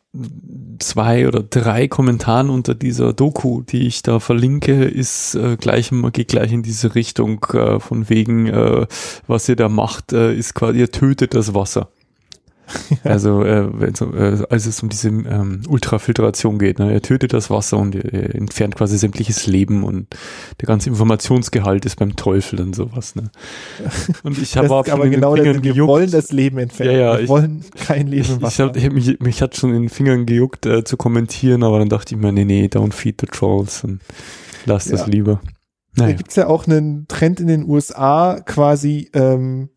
zwei 0.78 1.28
oder 1.28 1.42
drei 1.42 1.88
Kommentaren 1.88 2.50
unter 2.50 2.74
dieser 2.74 3.12
Doku, 3.12 3.62
die 3.62 3.86
ich 3.86 4.02
da 4.02 4.20
verlinke, 4.20 4.84
ist 4.84 5.34
äh, 5.34 5.56
gleich, 5.56 5.90
geht 6.12 6.28
gleich 6.28 6.52
in 6.52 6.62
diese 6.62 6.94
Richtung, 6.94 7.44
äh, 7.52 7.80
von 7.80 8.08
wegen, 8.08 8.46
äh, 8.46 8.86
was 9.26 9.48
ihr 9.48 9.56
da 9.56 9.68
macht, 9.68 10.12
äh, 10.12 10.34
ist 10.34 10.54
quasi, 10.54 10.78
ihr 10.78 10.90
tötet 10.90 11.34
das 11.34 11.54
Wasser. 11.54 11.90
Also 13.04 13.42
äh, 13.42 13.66
äh, 13.66 14.46
als 14.50 14.66
es 14.66 14.82
um 14.82 14.88
diese 14.88 15.08
ähm, 15.08 15.62
Ultrafiltration 15.68 16.58
geht, 16.58 16.78
ne? 16.78 16.92
er 16.92 17.02
tötet 17.02 17.32
das 17.32 17.50
Wasser 17.50 17.78
und 17.78 17.94
er 17.94 18.34
entfernt 18.34 18.74
quasi 18.74 18.98
sämtliches 18.98 19.46
Leben 19.46 19.84
und 19.84 20.08
der 20.60 20.66
ganze 20.66 20.88
Informationsgehalt 20.88 21.84
ist 21.84 21.96
beim 21.96 22.16
Teufel 22.16 22.60
und 22.60 22.74
sowas. 22.74 23.14
Ne? 23.14 23.30
Und 24.22 24.38
ich 24.38 24.56
habe 24.56 24.74
aber 24.74 25.08
genau 25.08 25.36
das, 25.36 25.62
wir 25.62 25.76
wollen 25.86 26.10
das 26.10 26.32
Leben 26.32 26.58
entfernen. 26.58 26.92
Ja, 26.92 26.98
ja, 26.98 27.14
wir 27.14 27.20
ich, 27.24 27.28
wollen 27.28 27.64
kein 27.76 28.06
Leben 28.08 28.42
Wasser. 28.42 28.70
Ich, 28.74 28.82
ich 28.82 28.84
hab, 28.86 28.92
mich, 28.92 29.20
mich 29.20 29.42
hat 29.42 29.56
schon 29.56 29.70
in 29.70 29.82
den 29.82 29.88
Fingern 29.88 30.26
gejuckt 30.26 30.66
äh, 30.66 30.84
zu 30.84 30.96
kommentieren, 30.96 31.62
aber 31.62 31.78
dann 31.78 31.88
dachte 31.88 32.14
ich 32.14 32.20
mir, 32.20 32.32
nee, 32.32 32.44
nee, 32.44 32.66
don't 32.66 32.92
feed 32.92 33.20
the 33.20 33.26
trolls 33.26 33.84
und 33.84 34.00
lass 34.64 34.86
ja. 34.86 34.92
das 34.92 35.06
lieber. 35.06 35.40
Naja. 35.96 36.10
Da 36.10 36.16
gibt's 36.16 36.36
ja 36.36 36.46
auch 36.46 36.66
einen 36.66 37.06
Trend 37.08 37.40
in 37.40 37.46
den 37.46 37.68
USA, 37.68 38.40
quasi 38.44 39.10
ähm, 39.14 39.70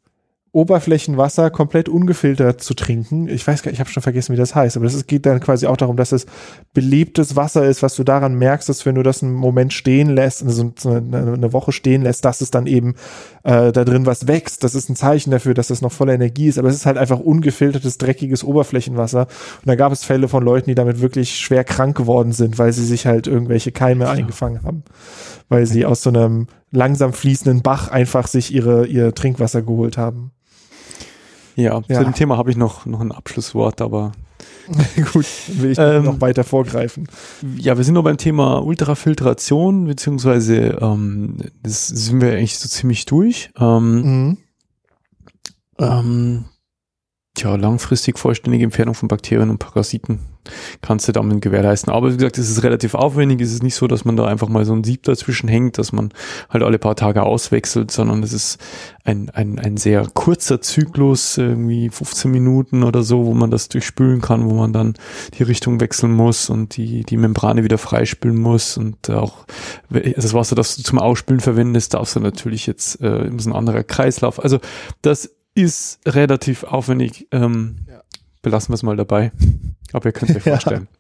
Oberflächenwasser 0.52 1.52
komplett 1.52 1.90
ungefiltert 1.90 2.62
zu 2.62 2.74
trinken. 2.74 3.28
Ich 3.28 3.46
weiß 3.46 3.62
gar 3.62 3.70
nicht, 3.70 3.78
ich 3.78 3.80
habe 3.80 3.90
schon 3.92 4.02
vergessen, 4.02 4.34
wie 4.34 4.38
das 4.38 4.56
heißt, 4.56 4.78
aber 4.78 4.88
es 4.88 5.06
geht 5.06 5.26
dann 5.26 5.40
quasi 5.40 5.68
auch 5.68 5.78
darum, 5.78 5.96
dass 5.96 6.12
es 6.12 6.26
belebtes 6.74 7.36
Wasser 7.36 7.66
ist, 7.66 7.84
was 7.84 7.96
du 7.96 8.04
daran 8.04 8.34
merkst, 8.34 8.68
dass 8.68 8.86
wenn 8.86 8.96
du 8.96 9.04
das 9.04 9.22
einen 9.22 9.34
Moment 9.34 9.74
stehen 9.74 10.10
lässt, 10.10 10.44
also 10.44 10.72
eine 10.86 11.54
Woche 11.54 11.72
stehen 11.72 12.02
lässt, 12.02 12.26
dass 12.26 12.42
es 12.42 12.50
dann 12.50 12.66
eben 12.66 12.96
äh, 13.44 13.72
da 13.72 13.86
drin 13.86 14.08
was 14.08 14.28
wächst. 14.28 14.64
Das 14.64 14.74
ist 14.74 14.90
ein 14.90 14.96
Zeichen 14.96 15.30
dafür, 15.30 15.54
dass 15.54 15.68
das 15.68 15.82
noch 15.82 15.92
voller 15.92 16.14
Energie 16.14 16.48
ist, 16.48 16.58
aber 16.58 16.70
es 16.70 16.76
ist 16.76 16.86
halt 16.88 16.98
einfach 16.98 17.20
ungefiltertes, 17.20 18.00
dreckiges 18.00 18.44
Oberflächenwasser. 18.44 19.22
Und 19.22 19.68
da 19.68 19.76
gab 19.76 19.92
es 19.92 20.04
Fälle 20.04 20.28
von 20.28 20.44
Leuten, 20.44 20.70
die 20.70 20.76
damit 20.76 21.00
wirklich 21.00 21.36
schwer 21.38 21.64
krank 21.64 21.96
geworden 21.96 22.32
sind, 22.32 22.58
weil 22.58 22.74
sie 22.74 22.86
sich 22.86 23.06
halt 23.06 23.28
irgendwelche 23.28 23.72
Keime 23.72 24.06
ja. 24.06 24.12
eingefangen 24.12 24.64
haben, 24.64 24.84
weil 25.50 25.66
sie 25.66 25.86
aus 25.86 26.04
so 26.04 26.10
einem 26.10 26.48
langsam 26.72 27.14
fließenden 27.14 27.62
Bach 27.62 27.90
einfach 27.90 28.28
sich 28.28 28.54
ihre, 28.54 28.86
ihr 28.86 29.14
Trinkwasser 29.14 29.62
geholt 29.62 29.98
haben. 29.98 30.32
Ja, 31.56 31.82
ja, 31.88 31.98
zu 31.98 32.04
dem 32.06 32.14
Thema 32.14 32.38
habe 32.38 32.52
ich 32.52 32.58
noch, 32.58 32.86
noch 32.86 33.02
ein 33.02 33.12
Abschlusswort, 33.12 33.82
aber 33.82 34.14
Gut, 35.14 35.26
will 35.48 35.72
ich 35.72 35.78
ähm, 35.80 36.04
noch 36.04 36.22
weiter 36.22 36.44
vorgreifen. 36.44 37.08
Ja, 37.58 37.78
wir 37.78 37.84
sind 37.84 37.96
noch 37.96 38.04
beim 38.04 38.18
Thema 38.18 38.60
Ultrafiltration, 38.64 39.86
beziehungsweise 39.86 40.78
ähm, 40.80 41.38
das 41.64 41.88
sind 41.88 42.22
wir 42.22 42.34
eigentlich 42.34 42.60
so 42.60 42.70
ziemlich 42.70 43.06
durch. 43.06 43.50
Ähm, 43.60 44.02
mhm. 44.02 44.38
Tja, 47.40 47.56
langfristig 47.56 48.20
vollständige 48.20 48.66
Entfernung 48.66 48.96
von 48.96 49.08
Bakterien 49.08 49.50
und 49.50 49.60
Parasiten 49.60 50.20
kannst 50.82 51.08
du 51.08 51.14
damit 51.14 51.42
gewährleisten. 51.42 51.94
Aber 51.94 52.12
wie 52.12 52.18
gesagt, 52.18 52.38
es 52.38 52.50
ist 52.50 52.64
relativ 52.64 52.96
aufwendig. 52.96 53.40
Es 53.40 53.54
ist 53.54 53.64
nicht 53.64 53.76
so, 53.76 53.88
dass 53.88 54.04
man 54.04 54.18
da 54.18 54.26
einfach 54.26 54.50
mal 54.50 54.66
so 54.66 54.74
ein 54.74 54.84
Sieb 54.84 55.04
dazwischen 55.04 55.48
hängt, 55.48 55.78
dass 55.78 55.94
man 55.94 56.12
halt 56.50 56.66
alle 56.66 56.80
paar 56.80 56.98
Tage 56.98 57.24
auswechselt, 57.24 57.92
sondern 57.92 58.24
es 58.24 58.34
ist 58.34 58.58
ein, 59.06 59.30
ein, 59.30 59.58
ein 59.58 59.78
sehr 59.78 60.06
kurzer 60.14 60.60
Zyklus, 60.60 61.38
irgendwie 61.38 61.88
15 61.88 62.30
Minuten 62.30 62.84
oder 62.84 63.04
so, 63.04 63.26
wo 63.26 63.34
man 63.34 63.52
das 63.52 63.70
durchspülen 63.70 64.20
kann, 64.20 64.50
wo 64.50 64.56
man 64.56 64.74
dann 64.74 64.96
die 65.38 65.44
Richtung 65.44 65.80
wechseln 65.80 66.12
muss 66.12 66.50
und 66.50 66.76
die, 66.76 67.06
die 67.06 67.16
Membrane 67.16 67.64
wieder 67.64 67.78
freispülen 67.78 68.38
muss 68.38 68.76
und 68.76 69.10
auch 69.10 69.46
das 69.90 70.34
Wasser, 70.34 70.58
das 70.58 70.76
du 70.76 70.84
zum 70.84 71.00
Ausspülen 71.00 71.40
verwendest, 71.40 71.94
darfst 71.94 72.18
du 72.18 72.20
natürlich 72.20 72.68
jetzt, 72.68 73.00
äh, 73.00 73.34
ist 73.34 73.46
ein 73.46 73.54
anderer 73.54 73.84
Kreislauf. 73.84 74.44
Also 74.44 74.60
das 75.02 75.39
ist 75.56 76.00
relativ 76.06 76.64
aufwendig. 76.64 77.28
Ähm, 77.32 77.78
ja. 77.88 78.02
Belassen 78.42 78.72
wir 78.72 78.76
es 78.76 78.84
mal 78.84 78.96
dabei. 78.96 79.32
Aber 79.94 80.06
ihr 80.06 80.12
könnt 80.12 80.36
euch 80.36 80.44
vorstellen. 80.44 80.88
Ja. 80.92 80.98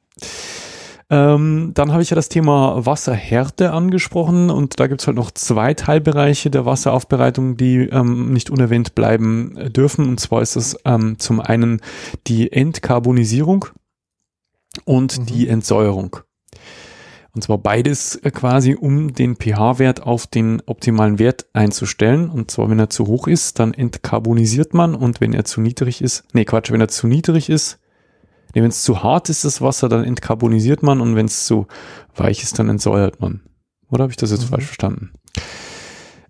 Ähm, 1.11 1.71
dann 1.73 1.91
habe 1.91 2.03
ich 2.03 2.11
ja 2.11 2.15
das 2.15 2.29
Thema 2.29 2.85
Wasserhärte 2.85 3.71
angesprochen 3.71 4.51
und 4.51 4.79
da 4.79 4.85
gibt 4.85 5.01
es 5.01 5.07
halt 5.07 5.17
noch 5.17 5.31
zwei 5.31 5.73
Teilbereiche 5.73 6.51
der 6.51 6.65
Wasseraufbereitung, 6.65 7.57
die 7.57 7.89
ähm, 7.89 8.31
nicht 8.31 8.51
unerwähnt 8.51 8.93
bleiben 8.93 9.55
dürfen. 9.73 10.07
Und 10.07 10.19
zwar 10.19 10.43
ist 10.43 10.55
das 10.55 10.77
ähm, 10.85 11.17
zum 11.17 11.39
einen 11.39 11.81
die 12.27 12.51
Entkarbonisierung 12.51 13.65
und 14.85 15.19
mhm. 15.19 15.25
die 15.25 15.47
Entsäuerung. 15.47 16.17
Und 17.33 17.43
zwar 17.43 17.57
beides 17.57 18.15
äh, 18.15 18.31
quasi, 18.31 18.75
um 18.75 19.13
den 19.13 19.35
pH-Wert 19.35 20.03
auf 20.03 20.27
den 20.27 20.61
optimalen 20.65 21.19
Wert 21.19 21.45
einzustellen. 21.53 22.29
Und 22.29 22.51
zwar, 22.51 22.69
wenn 22.69 22.79
er 22.79 22.89
zu 22.89 23.07
hoch 23.07 23.27
ist, 23.27 23.59
dann 23.59 23.73
entkarbonisiert 23.73 24.73
man. 24.73 24.95
Und 24.95 25.21
wenn 25.21 25.33
er 25.33 25.45
zu 25.45 25.61
niedrig 25.61 26.01
ist, 26.01 26.23
nee, 26.33 26.45
Quatsch, 26.45 26.71
wenn 26.71 26.81
er 26.81 26.87
zu 26.87 27.07
niedrig 27.07 27.49
ist, 27.49 27.79
nee, 28.55 28.61
wenn 28.61 28.69
es 28.69 28.83
zu 28.83 29.03
hart 29.03 29.29
ist, 29.29 29.45
das 29.45 29.61
Wasser, 29.61 29.89
dann 29.89 30.03
entkarbonisiert 30.03 30.81
man. 30.81 31.01
Und 31.01 31.15
wenn 31.15 31.27
es 31.27 31.45
zu 31.45 31.67
weich 32.15 32.41
ist, 32.43 32.57
dann 32.57 32.69
entsäuert 32.69 33.21
man. 33.21 33.41
Oder 33.91 34.03
habe 34.03 34.11
ich 34.11 34.17
das 34.17 34.31
jetzt 34.31 34.45
mhm. 34.45 34.49
falsch 34.49 34.65
verstanden? 34.65 35.11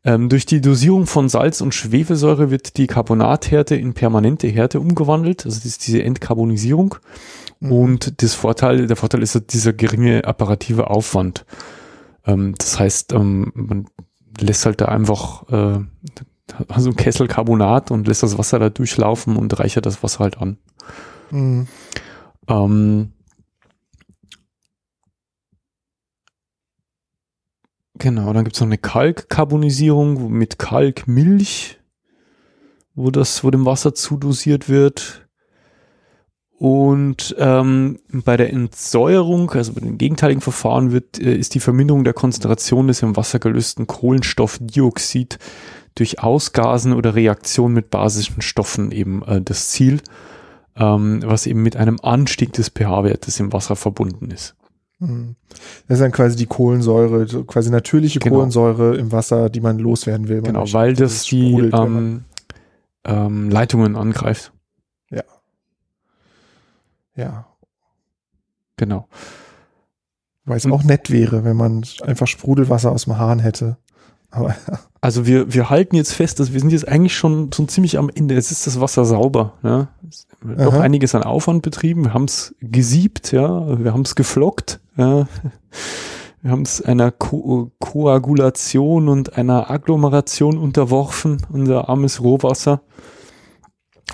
Ähm, 0.06 0.30
durch 0.30 0.46
die 0.46 0.62
Dosierung 0.62 1.08
von 1.08 1.28
Salz 1.28 1.60
und 1.62 1.76
Schwefelsäure 1.76 2.52
wird 2.52 2.78
die 2.78 2.88
Carbonathärte 2.88 3.76
in 3.76 3.94
permanente 3.94 4.48
Härte 4.48 4.80
umgewandelt. 4.80 5.46
Also 5.46 5.58
das 5.58 5.66
ist 5.66 5.88
diese 5.88 6.04
Entkarbonisierung. 6.04 6.96
Mhm. 7.60 7.72
Und 7.72 8.22
das 8.22 8.34
Vorteil, 8.34 8.88
der 8.88 8.96
Vorteil 8.96 9.22
ist 9.22 9.54
dieser 9.54 9.74
geringe 9.74 10.26
apparative 10.26 10.90
Aufwand. 10.90 11.46
Ähm, 12.26 12.56
das 12.58 12.80
heißt, 12.80 13.14
ähm, 13.14 13.52
man 13.54 13.86
lässt 14.40 14.66
halt 14.66 14.82
da 14.82 14.86
einfach 14.86 15.48
äh, 15.50 15.80
also 16.68 16.90
ein 16.90 16.96
Kessel 16.96 17.28
Carbonat 17.28 17.92
und 17.92 18.08
lässt 18.08 18.24
das 18.24 18.38
Wasser 18.38 18.60
da 18.60 18.70
durchlaufen 18.70 19.36
und 19.36 19.60
reichert 19.60 19.86
das 19.86 20.04
Wasser 20.04 20.20
halt 20.20 20.38
an. 20.38 20.58
Mhm. 21.32 21.68
Ähm, 22.48 23.14
genau, 27.96 28.34
dann 28.34 28.44
gibt 28.44 28.56
es 28.56 28.62
noch 28.62 28.68
eine 28.68 28.78
Kalkkarbonisierung 28.78 30.32
mit 30.32 30.58
Kalkmilch, 30.60 31.80
wo 32.96 33.12
das, 33.12 33.44
wo 33.44 33.52
dem 33.52 33.66
Wasser 33.66 33.94
zudosiert 33.94 34.70
wird. 34.70 35.29
Und 36.60 37.38
ähm, 37.40 38.00
bei 38.12 38.36
der 38.36 38.52
Entsäuerung, 38.52 39.50
also 39.52 39.72
bei 39.72 39.80
dem 39.80 39.98
gegenteiligen 39.98 40.42
Verfahren, 40.42 40.92
wird, 40.92 41.18
äh, 41.18 41.34
ist 41.34 41.56
die 41.56 41.62
Verminderung 41.62 42.04
der 42.04 42.12
Konzentration 42.12 42.88
des 42.88 43.02
im 43.02 43.16
Wasser 43.16 43.40
gelösten 43.40 43.88
Kohlenstoffdioxid 43.88 45.40
durch 45.96 46.20
Ausgasen 46.22 46.92
oder 46.92 47.16
Reaktion 47.16 47.72
mit 47.72 47.90
basischen 47.90 48.42
Stoffen 48.42 48.92
eben 48.92 49.24
äh, 49.24 49.42
das 49.42 49.70
Ziel, 49.70 50.02
ähm, 50.76 51.22
was 51.24 51.48
eben 51.48 51.64
mit 51.64 51.78
einem 51.78 51.98
Anstieg 52.04 52.52
des 52.52 52.68
pH-Wertes 52.68 53.40
im 53.40 53.54
Wasser 53.54 53.78
verbunden 53.78 54.30
ist. 54.30 54.58
Mhm. 55.00 55.38
Das 55.88 56.00
ist 56.00 56.02
dann 56.02 56.12
quasi 56.12 56.36
die 56.36 56.46
Kohlensäure, 56.46 57.26
quasi 57.46 57.70
natürliche 57.70 58.20
genau. 58.20 58.36
Kohlensäure 58.36 58.98
im 58.98 59.14
Wasser, 59.14 59.50
die 59.50 59.62
man 59.62 59.80
loswerden 59.80 60.28
will. 60.28 60.42
Genau, 60.42 60.66
weil 60.74 60.94
das 60.94 61.24
die 61.24 61.54
ähm, 61.72 62.26
ähm, 63.06 63.50
Leitungen 63.50 63.96
angreift. 63.96 64.52
Ja. 67.20 67.46
Genau. 68.78 69.08
Weil 70.46 70.58
es 70.58 70.66
auch 70.66 70.84
nett 70.84 71.12
wäre, 71.12 71.44
wenn 71.44 71.58
man 71.58 71.84
einfach 72.02 72.28
Sprudelwasser 72.28 72.92
aus 72.92 73.04
dem 73.04 73.18
Hahn 73.18 73.40
hätte. 73.40 73.78
Aber 74.32 74.56
also 75.02 75.26
wir, 75.26 75.54
wir 75.54 75.70
halten 75.70 75.96
jetzt 75.96 76.14
fest, 76.14 76.40
dass 76.40 76.54
wir 76.54 76.60
sind 76.60 76.72
jetzt 76.72 76.88
eigentlich 76.88 77.16
schon, 77.16 77.52
schon 77.54 77.68
ziemlich 77.68 77.98
am 77.98 78.10
Ende. 78.10 78.36
Es 78.36 78.52
ist 78.52 78.66
das 78.66 78.80
Wasser 78.80 79.06
sauber. 79.06 79.54
Ja? 79.64 79.90
Doch 80.42 80.74
Aha. 80.74 80.82
einiges 80.82 81.14
an 81.14 81.24
Aufwand 81.24 81.62
betrieben. 81.62 82.06
Wir 82.06 82.14
haben 82.14 82.26
es 82.26 82.56
gesiebt, 82.62 83.32
ja, 83.32 83.84
wir 83.84 83.94
haben 83.94 84.02
es 84.04 84.16
geflockt, 84.16 84.80
ja. 84.98 85.28
Wir 86.42 86.52
haben 86.52 86.62
es 86.62 86.82
einer 86.82 87.12
Ko 87.12 87.72
Koagulation 87.80 89.10
und 89.10 89.38
einer 89.38 89.70
Agglomeration 89.70 90.58
unterworfen, 90.58 91.46
unser 91.52 91.90
armes 91.90 92.24
Rohwasser. 92.24 92.82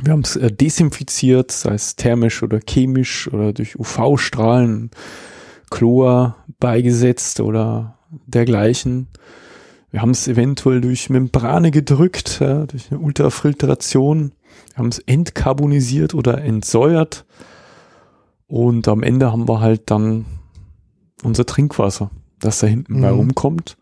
Wir 0.03 0.11
haben 0.11 0.21
es 0.21 0.35
äh, 0.35 0.51
desinfiziert, 0.51 1.51
sei 1.51 1.73
es 1.73 1.95
thermisch 1.95 2.43
oder 2.43 2.59
chemisch 2.59 3.31
oder 3.31 3.53
durch 3.53 3.79
UV-Strahlen, 3.79 4.91
Chlor 5.71 6.35
beigesetzt 6.59 7.39
oder 7.39 7.97
dergleichen. 8.27 9.07
Wir 9.91 10.01
haben 10.01 10.11
es 10.11 10.27
eventuell 10.27 10.81
durch 10.81 11.09
Membrane 11.09 11.71
gedrückt, 11.71 12.39
ja, 12.41 12.65
durch 12.65 12.91
eine 12.91 12.99
Ultrafiltration. 12.99 14.33
Wir 14.73 14.77
haben 14.77 14.89
es 14.89 14.99
entkarbonisiert 14.99 16.13
oder 16.13 16.41
entsäuert. 16.43 17.25
Und 18.47 18.87
am 18.87 19.03
Ende 19.03 19.31
haben 19.31 19.47
wir 19.47 19.61
halt 19.61 19.89
dann 19.89 20.25
unser 21.23 21.45
Trinkwasser, 21.45 22.11
das 22.39 22.59
da 22.59 22.67
hinten 22.67 22.97
mhm. 22.97 23.01
bei 23.01 23.09
rumkommt. 23.09 23.77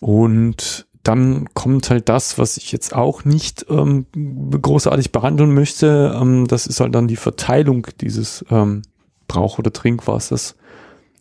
Und 0.00 0.86
dann 1.04 1.46
kommt 1.52 1.90
halt 1.90 2.08
das, 2.08 2.38
was 2.38 2.56
ich 2.56 2.72
jetzt 2.72 2.94
auch 2.94 3.24
nicht 3.24 3.66
ähm, 3.68 4.06
großartig 4.50 5.12
behandeln 5.12 5.52
möchte. 5.52 6.18
Ähm, 6.20 6.48
das 6.48 6.66
ist 6.66 6.80
halt 6.80 6.94
dann 6.94 7.08
die 7.08 7.16
Verteilung 7.16 7.86
dieses 8.00 8.44
ähm, 8.50 8.82
Brauch- 9.28 9.58
oder 9.58 9.72
Trinkwassers, 9.72 10.56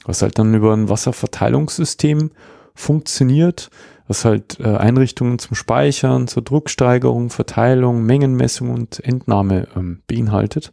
was 0.06 0.22
halt 0.22 0.40
dann 0.40 0.54
über 0.54 0.74
ein 0.74 0.90
Wasserverteilungssystem 0.90 2.32
funktioniert, 2.74 3.70
was 4.08 4.24
halt 4.26 4.60
äh, 4.62 4.64
Einrichtungen 4.64 5.38
zum 5.38 5.56
Speichern, 5.56 6.28
zur 6.28 6.44
Drucksteigerung, 6.44 7.30
Verteilung, 7.30 8.04
Mengenmessung 8.04 8.72
und 8.72 9.04
Entnahme 9.04 9.68
ähm, 9.76 10.02
beinhaltet. 10.08 10.72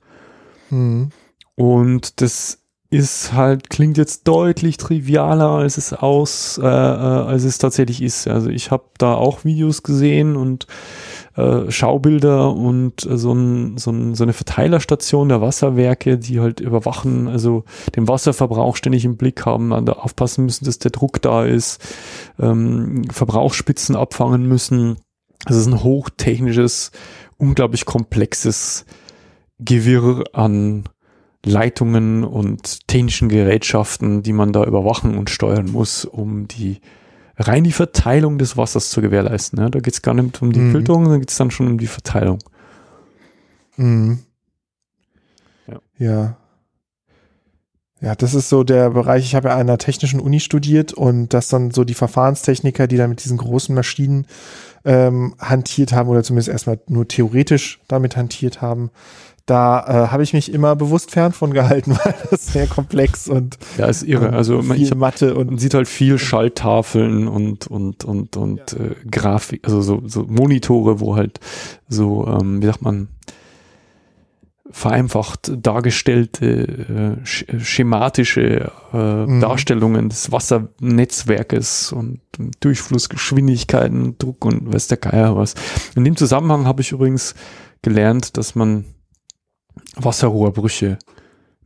Mhm. 0.71 1.11
Und 1.57 2.21
das 2.21 2.60
ist 2.91 3.33
halt, 3.33 3.71
klingt 3.71 3.97
jetzt 3.99 4.27
deutlich 4.27 4.77
trivialer, 4.77 5.51
als 5.51 5.77
es 5.77 5.93
aus, 5.93 6.59
äh, 6.59 6.67
äh, 6.67 6.67
als 6.67 7.45
es 7.45 7.59
tatsächlich 7.59 8.03
ist. 8.03 8.27
Also 8.27 8.51
ich 8.51 8.73
habe 8.73 8.85
da 8.99 9.15
auch 9.15 9.45
Videos 9.45 9.85
gesehen 9.85 10.35
und 10.35 10.67
äh, 11.37 11.71
Schaubilder 11.71 12.53
und 12.53 13.07
äh, 13.07 13.17
so, 13.17 13.33
ein, 13.33 13.79
so, 13.79 13.93
ein, 13.93 14.17
so 14.17 14.25
eine 14.25 14.33
Verteilerstation 14.33 15.29
der 15.29 15.41
Wasserwerke, 15.41 16.19
die 16.19 16.41
halt 16.41 16.59
überwachen, 16.59 17.29
also 17.29 17.63
den 17.95 18.09
Wasserverbrauch 18.09 18.75
ständig 18.75 19.05
im 19.05 19.17
Blick 19.17 19.47
haben, 19.47 19.71
da 19.87 19.93
aufpassen 19.93 20.45
müssen, 20.45 20.65
dass 20.65 20.81
der 20.81 20.91
Druck 20.91 21.23
da 21.23 21.45
ist, 21.45 21.81
ähm, 22.41 23.05
Verbrauchsspitzen 23.09 23.95
abfangen 23.95 24.47
müssen. 24.47 24.97
Also 25.45 25.61
es 25.61 25.67
ist 25.69 25.73
ein 25.73 25.85
hochtechnisches, 25.85 26.91
unglaublich 27.39 27.85
komplexes 27.85 28.85
Gewirr 29.61 30.25
an 30.33 30.85
Leitungen 31.45 32.25
und 32.25 32.87
technischen 32.87 33.29
Gerätschaften, 33.29 34.23
die 34.23 34.33
man 34.33 34.53
da 34.53 34.65
überwachen 34.65 35.17
und 35.17 35.31
steuern 35.31 35.71
muss, 35.71 36.05
um 36.05 36.49
die 36.49 36.81
rein 37.37 37.65
die 37.65 37.73
Verteilung 37.73 38.37
des 38.37 38.57
Wassers 38.57 38.91
zu 38.91 39.01
gewährleisten. 39.01 39.59
Ja, 39.59 39.71
da 39.71 39.81
geht 39.81 39.95
es 39.95 40.03
gar 40.03 40.15
nicht 40.15 40.41
um 40.43 40.53
die 40.53 40.61
mhm. 40.61 40.73
Filterung, 40.73 41.09
da 41.09 41.17
geht 41.17 41.31
es 41.31 41.37
dann 41.37 41.51
schon 41.51 41.67
um 41.67 41.79
die 41.79 41.87
Verteilung. 41.87 42.39
Mhm. 43.77 44.19
Ja. 45.67 45.81
ja. 45.99 46.37
Ja, 48.03 48.15
das 48.15 48.33
ist 48.33 48.49
so 48.49 48.65
der 48.65 48.91
Bereich, 48.91 49.25
ich 49.25 49.35
habe 49.35 49.49
ja 49.49 49.55
an 49.55 49.61
einer 49.61 49.77
technischen 49.77 50.21
Uni 50.21 50.41
studiert 50.41 50.95
und 50.95 51.35
das 51.35 51.49
dann 51.49 51.71
so 51.71 51.85
die 51.85 51.93
Verfahrenstechniker, 51.93 52.87
die 52.87 52.97
da 52.97 53.07
mit 53.07 53.23
diesen 53.23 53.37
großen 53.37 53.75
Maschinen 53.75 54.27
ähm, 54.87 55.35
hantiert 55.39 55.93
haben 55.93 56.09
oder 56.09 56.23
zumindest 56.23 56.49
erstmal 56.49 56.81
nur 56.87 57.09
theoretisch 57.09 57.79
damit 57.89 58.17
hantiert 58.17 58.63
haben, 58.63 58.91
da 59.51 59.81
äh, 59.81 60.09
habe 60.09 60.23
ich 60.23 60.33
mich 60.33 60.53
immer 60.53 60.77
bewusst 60.77 61.11
fern 61.11 61.33
von 61.33 61.53
gehalten, 61.53 61.99
weil 62.05 62.15
das 62.31 62.47
sehr 62.47 62.67
komplex 62.67 63.29
und 63.29 63.59
ja 63.77 63.87
ist 63.87 64.03
irre. 64.05 64.33
Also 64.33 64.63
viel 64.63 64.83
ich, 64.83 64.95
Mathe 64.95 65.35
und 65.35 65.49
man 65.49 65.59
sieht 65.59 65.75
halt 65.75 65.89
viel 65.89 66.19
Schalttafeln 66.19 67.27
und 67.27 67.67
und 67.67 68.05
und 68.05 68.37
und 68.37 68.73
ja. 68.73 68.85
äh, 68.85 68.95
Grafik, 69.11 69.63
also 69.65 69.83
so, 69.83 70.03
so 70.07 70.23
Monitore, 70.23 71.01
wo 71.01 71.17
halt 71.17 71.41
so 71.89 72.27
ähm, 72.29 72.63
wie 72.63 72.67
sagt 72.67 72.83
man 72.83 73.09
vereinfacht 74.73 75.51
dargestellte 75.57 77.17
äh, 77.19 77.27
schematische 77.27 78.71
äh, 78.93 79.27
mhm. 79.27 79.41
Darstellungen 79.41 80.11
des 80.11 80.31
Wassernetzwerkes 80.31 81.93
und 81.93 82.21
Durchflussgeschwindigkeiten, 82.61 84.17
Druck 84.19 84.45
und 84.45 84.73
weiß 84.73 84.87
der 84.87 84.99
Geier 84.99 85.37
was. 85.37 85.55
In 85.97 86.05
dem 86.05 86.17
Zusammenhang 86.17 86.67
habe 86.67 86.83
ich 86.83 86.93
übrigens 86.93 87.35
gelernt, 87.83 88.37
dass 88.37 88.55
man 88.55 88.85
Wasserrohrbrüche 89.97 90.99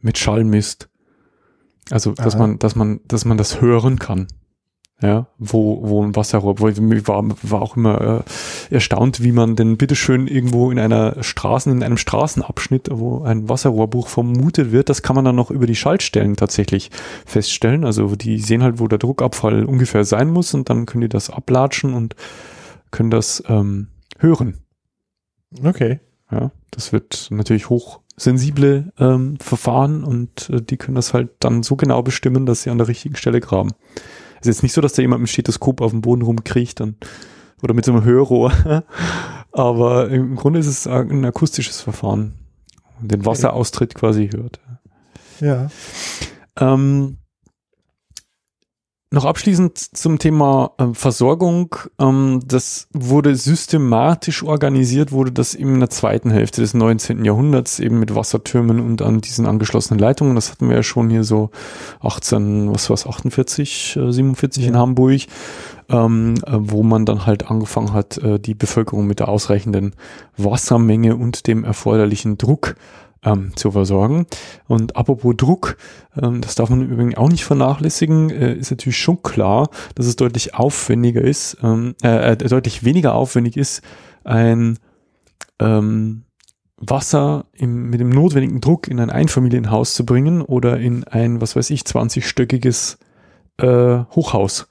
mit 0.01 0.19
Schall 0.19 0.45
misst. 0.45 0.89
Also, 1.91 2.13
dass 2.13 2.35
Aha. 2.35 2.47
man, 2.47 2.59
dass 2.59 2.75
man, 2.77 3.01
dass 3.07 3.25
man 3.25 3.37
das 3.37 3.61
hören 3.61 3.99
kann 3.99 4.29
ja, 5.03 5.27
wo, 5.39 5.87
wo 5.87 6.03
ein 6.03 6.15
Wasserrohr, 6.15 6.61
wo 6.61 6.69
ich 6.69 6.79
war, 7.09 7.25
war 7.43 7.63
auch 7.63 7.77
immer 7.77 8.25
äh, 8.71 8.75
erstaunt, 8.75 9.23
wie 9.23 9.33
man 9.33 9.57
denn 9.57 9.77
bitteschön 9.77 10.29
irgendwo 10.29 10.71
in 10.71 10.79
einer 10.79 11.23
Straßen, 11.23 11.71
in 11.73 11.83
einem 11.83 11.97
Straßenabschnitt, 11.97 12.89
wo 12.91 13.23
ein 13.23 13.49
Wasserrohrbruch 13.49 14.09
vermutet 14.09 14.73
wird, 14.73 14.89
das 14.89 15.03
kann 15.03 15.17
man 15.17 15.25
dann 15.25 15.37
noch 15.37 15.51
über 15.51 15.67
die 15.67 15.77
Schaltstellen 15.77 16.37
tatsächlich 16.37 16.91
feststellen. 17.27 17.85
Also 17.85 18.15
die 18.17 18.39
sehen 18.39 18.63
halt, 18.63 18.79
wo 18.79 18.87
der 18.89 18.99
Druckabfall 18.99 19.65
ungefähr 19.65 20.05
sein 20.05 20.31
muss 20.31 20.55
und 20.55 20.71
dann 20.71 20.87
können 20.87 21.03
die 21.03 21.09
das 21.09 21.29
ablatschen 21.29 21.93
und 21.93 22.15
können 22.91 23.11
das 23.11 23.43
ähm, 23.49 23.89
hören. 24.19 24.61
Okay. 25.63 26.01
Ja, 26.31 26.53
das 26.71 26.93
wird 26.93 27.29
natürlich 27.31 27.69
hochsensible 28.15 28.93
ähm, 28.99 29.37
Verfahren 29.41 30.05
und 30.05 30.51
äh, 30.51 30.63
die 30.63 30.77
können 30.77 30.95
das 30.95 31.15
halt 31.15 31.31
dann 31.41 31.63
so 31.63 31.77
genau 31.77 32.03
bestimmen, 32.03 32.47
dass 32.47 32.63
sie 32.63 32.71
an 32.71 32.79
der 32.79 32.89
richtigen 32.89 33.17
Stelle 33.17 33.41
graben. 33.41 33.71
Ist 34.41 34.47
jetzt 34.47 34.63
nicht 34.63 34.73
so, 34.73 34.81
dass 34.81 34.93
da 34.93 35.03
jemand 35.03 35.23
mit 35.23 35.31
Stethoskop 35.31 35.81
auf 35.81 35.91
dem 35.91 36.03
Boden 36.03 36.23
rumkriecht 36.23 36.81
und, 36.81 36.97
oder 37.63 37.75
mit 37.75 37.85
so 37.85 37.93
einem 37.93 38.05
Hörrohr. 38.05 38.53
Aber 39.53 40.11
im 40.11 40.37
Grunde 40.37 40.59
ist 40.59 40.67
es 40.67 40.87
ein 40.87 41.25
akustisches 41.25 41.81
Verfahren. 41.81 42.35
Den 43.01 43.25
Wasseraustritt 43.25 43.95
quasi 43.95 44.31
hört. 44.33 44.61
Ja. 45.41 45.69
Ähm, 46.59 47.19
noch 49.15 49.25
abschließend 49.25 49.79
zum 49.79 50.19
Thema 50.19 50.73
äh, 50.79 50.87
Versorgung. 50.93 51.75
Ähm, 51.99 52.41
das 52.47 52.89
wurde 52.93 53.35
systematisch 53.35 54.43
organisiert, 54.43 55.13
wurde 55.13 55.33
das 55.33 55.55
in 55.55 55.81
der 55.81 55.91
zweiten 55.91 56.31
Hälfte 56.31 56.61
des 56.61 56.75
19. 56.75 57.25
Jahrhunderts 57.25 57.81
eben 57.81 57.99
mit 57.99 58.15
Wassertürmen 58.15 58.81
und 58.81 59.01
an 59.01 59.21
diesen 59.21 59.47
angeschlossenen 59.47 59.99
Leitungen. 59.99 60.35
Das 60.35 60.51
hatten 60.51 60.69
wir 60.69 60.77
ja 60.77 60.83
schon 60.83 61.09
hier 61.11 61.25
so 61.25 61.51
18, 62.01 62.73
was 62.73 62.91
war's, 62.91 63.07
48, 63.07 63.97
äh, 63.97 64.13
47 64.13 64.63
ja. 64.65 64.69
in 64.69 64.77
Hamburg, 64.77 65.23
ähm, 65.89 66.35
äh, 66.47 66.53
wo 66.53 66.83
man 66.83 67.07
dann 67.07 67.27
halt 67.27 67.51
angefangen 67.51 67.93
hat, 67.93 68.19
äh, 68.19 68.39
die 68.39 68.55
Bevölkerung 68.55 69.07
mit 69.07 69.21
der 69.21 69.29
ausreichenden 69.29 69.95
Wassermenge 70.37 71.17
und 71.17 71.47
dem 71.47 71.65
erforderlichen 71.65 72.37
Druck 72.37 72.77
ähm, 73.25 73.53
zu 73.57 73.71
versorgen. 73.71 74.27
Und 74.67 74.97
apropos 74.97 75.35
Druck, 75.37 75.77
ähm, 76.21 76.41
das 76.41 76.55
darf 76.55 76.71
man 76.71 76.83
übrigens 76.83 77.17
auch 77.17 77.29
nicht 77.29 77.45
vernachlässigen, 77.45 78.31
äh, 78.31 78.55
ist 78.55 78.71
natürlich 78.71 78.99
schon 78.99 79.23
klar, 79.23 79.69
dass 79.95 80.07
es 80.07 80.17
deutlich 80.17 80.55
aufwendiger 80.55 81.23
ist, 81.23 81.57
ähm, 81.63 81.95
äh, 82.03 82.33
äh, 82.33 82.37
deutlich 82.37 82.85
weniger 82.85 83.15
aufwendig 83.15 83.57
ist, 83.57 83.83
ein 84.25 84.79
ähm, 85.59 86.25
Wasser 86.77 87.47
im, 87.53 87.91
mit 87.91 88.01
dem 88.01 88.11
notwendigen 88.11 88.61
Druck 88.61 88.89
in 88.89 89.01
ein 89.01 89.11
Einfamilienhaus 89.11 89.95
zu 89.95 90.05
bringen 90.05 90.43
oder 90.43 90.79
in 90.79 91.05
ein, 91.05 91.41
was 91.41 91.57
weiß 91.57 91.71
ich, 91.71 91.83
20-stöckiges 91.83 92.99
äh, 93.59 94.05
Hochhaus. 94.15 94.69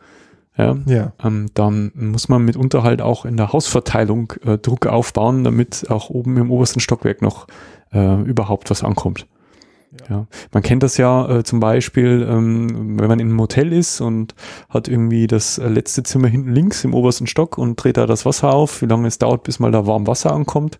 Ja, 0.55 0.77
ja. 0.85 1.13
Ähm, 1.23 1.49
dann 1.55 1.91
muss 1.95 2.29
man 2.29 2.45
mitunter 2.45 2.83
halt 2.83 3.01
auch 3.01 3.25
in 3.25 3.37
der 3.37 3.53
Hausverteilung 3.53 4.33
äh, 4.45 4.59
Druck 4.59 4.85
aufbauen, 4.85 5.43
damit 5.43 5.89
auch 5.89 6.11
oben 6.11 6.37
im 6.37 6.51
obersten 6.51 6.79
Stockwerk 6.79 7.23
noch 7.23 7.47
äh, 7.93 8.21
überhaupt 8.21 8.69
was 8.69 8.83
ankommt. 8.83 9.27
Ja. 10.09 10.25
Man 10.51 10.63
kennt 10.63 10.83
das 10.83 10.97
ja 10.97 11.29
äh, 11.29 11.43
zum 11.43 11.59
Beispiel, 11.59 12.27
ähm, 12.29 12.99
wenn 12.99 13.07
man 13.07 13.19
in 13.19 13.29
einem 13.29 13.39
Hotel 13.39 13.71
ist 13.71 14.01
und 14.01 14.33
hat 14.69 14.87
irgendwie 14.87 15.27
das 15.27 15.57
äh, 15.57 15.67
letzte 15.67 16.03
Zimmer 16.03 16.27
hinten 16.27 16.51
links 16.51 16.83
im 16.83 16.93
obersten 16.93 17.27
Stock 17.27 17.57
und 17.57 17.75
dreht 17.75 17.97
da 17.97 18.05
das 18.05 18.25
Wasser 18.25 18.53
auf, 18.53 18.81
wie 18.81 18.87
lange 18.87 19.07
es 19.07 19.19
dauert, 19.19 19.43
bis 19.43 19.59
mal 19.59 19.71
da 19.71 19.85
warm 19.85 20.07
Wasser 20.07 20.31
ankommt. 20.31 20.79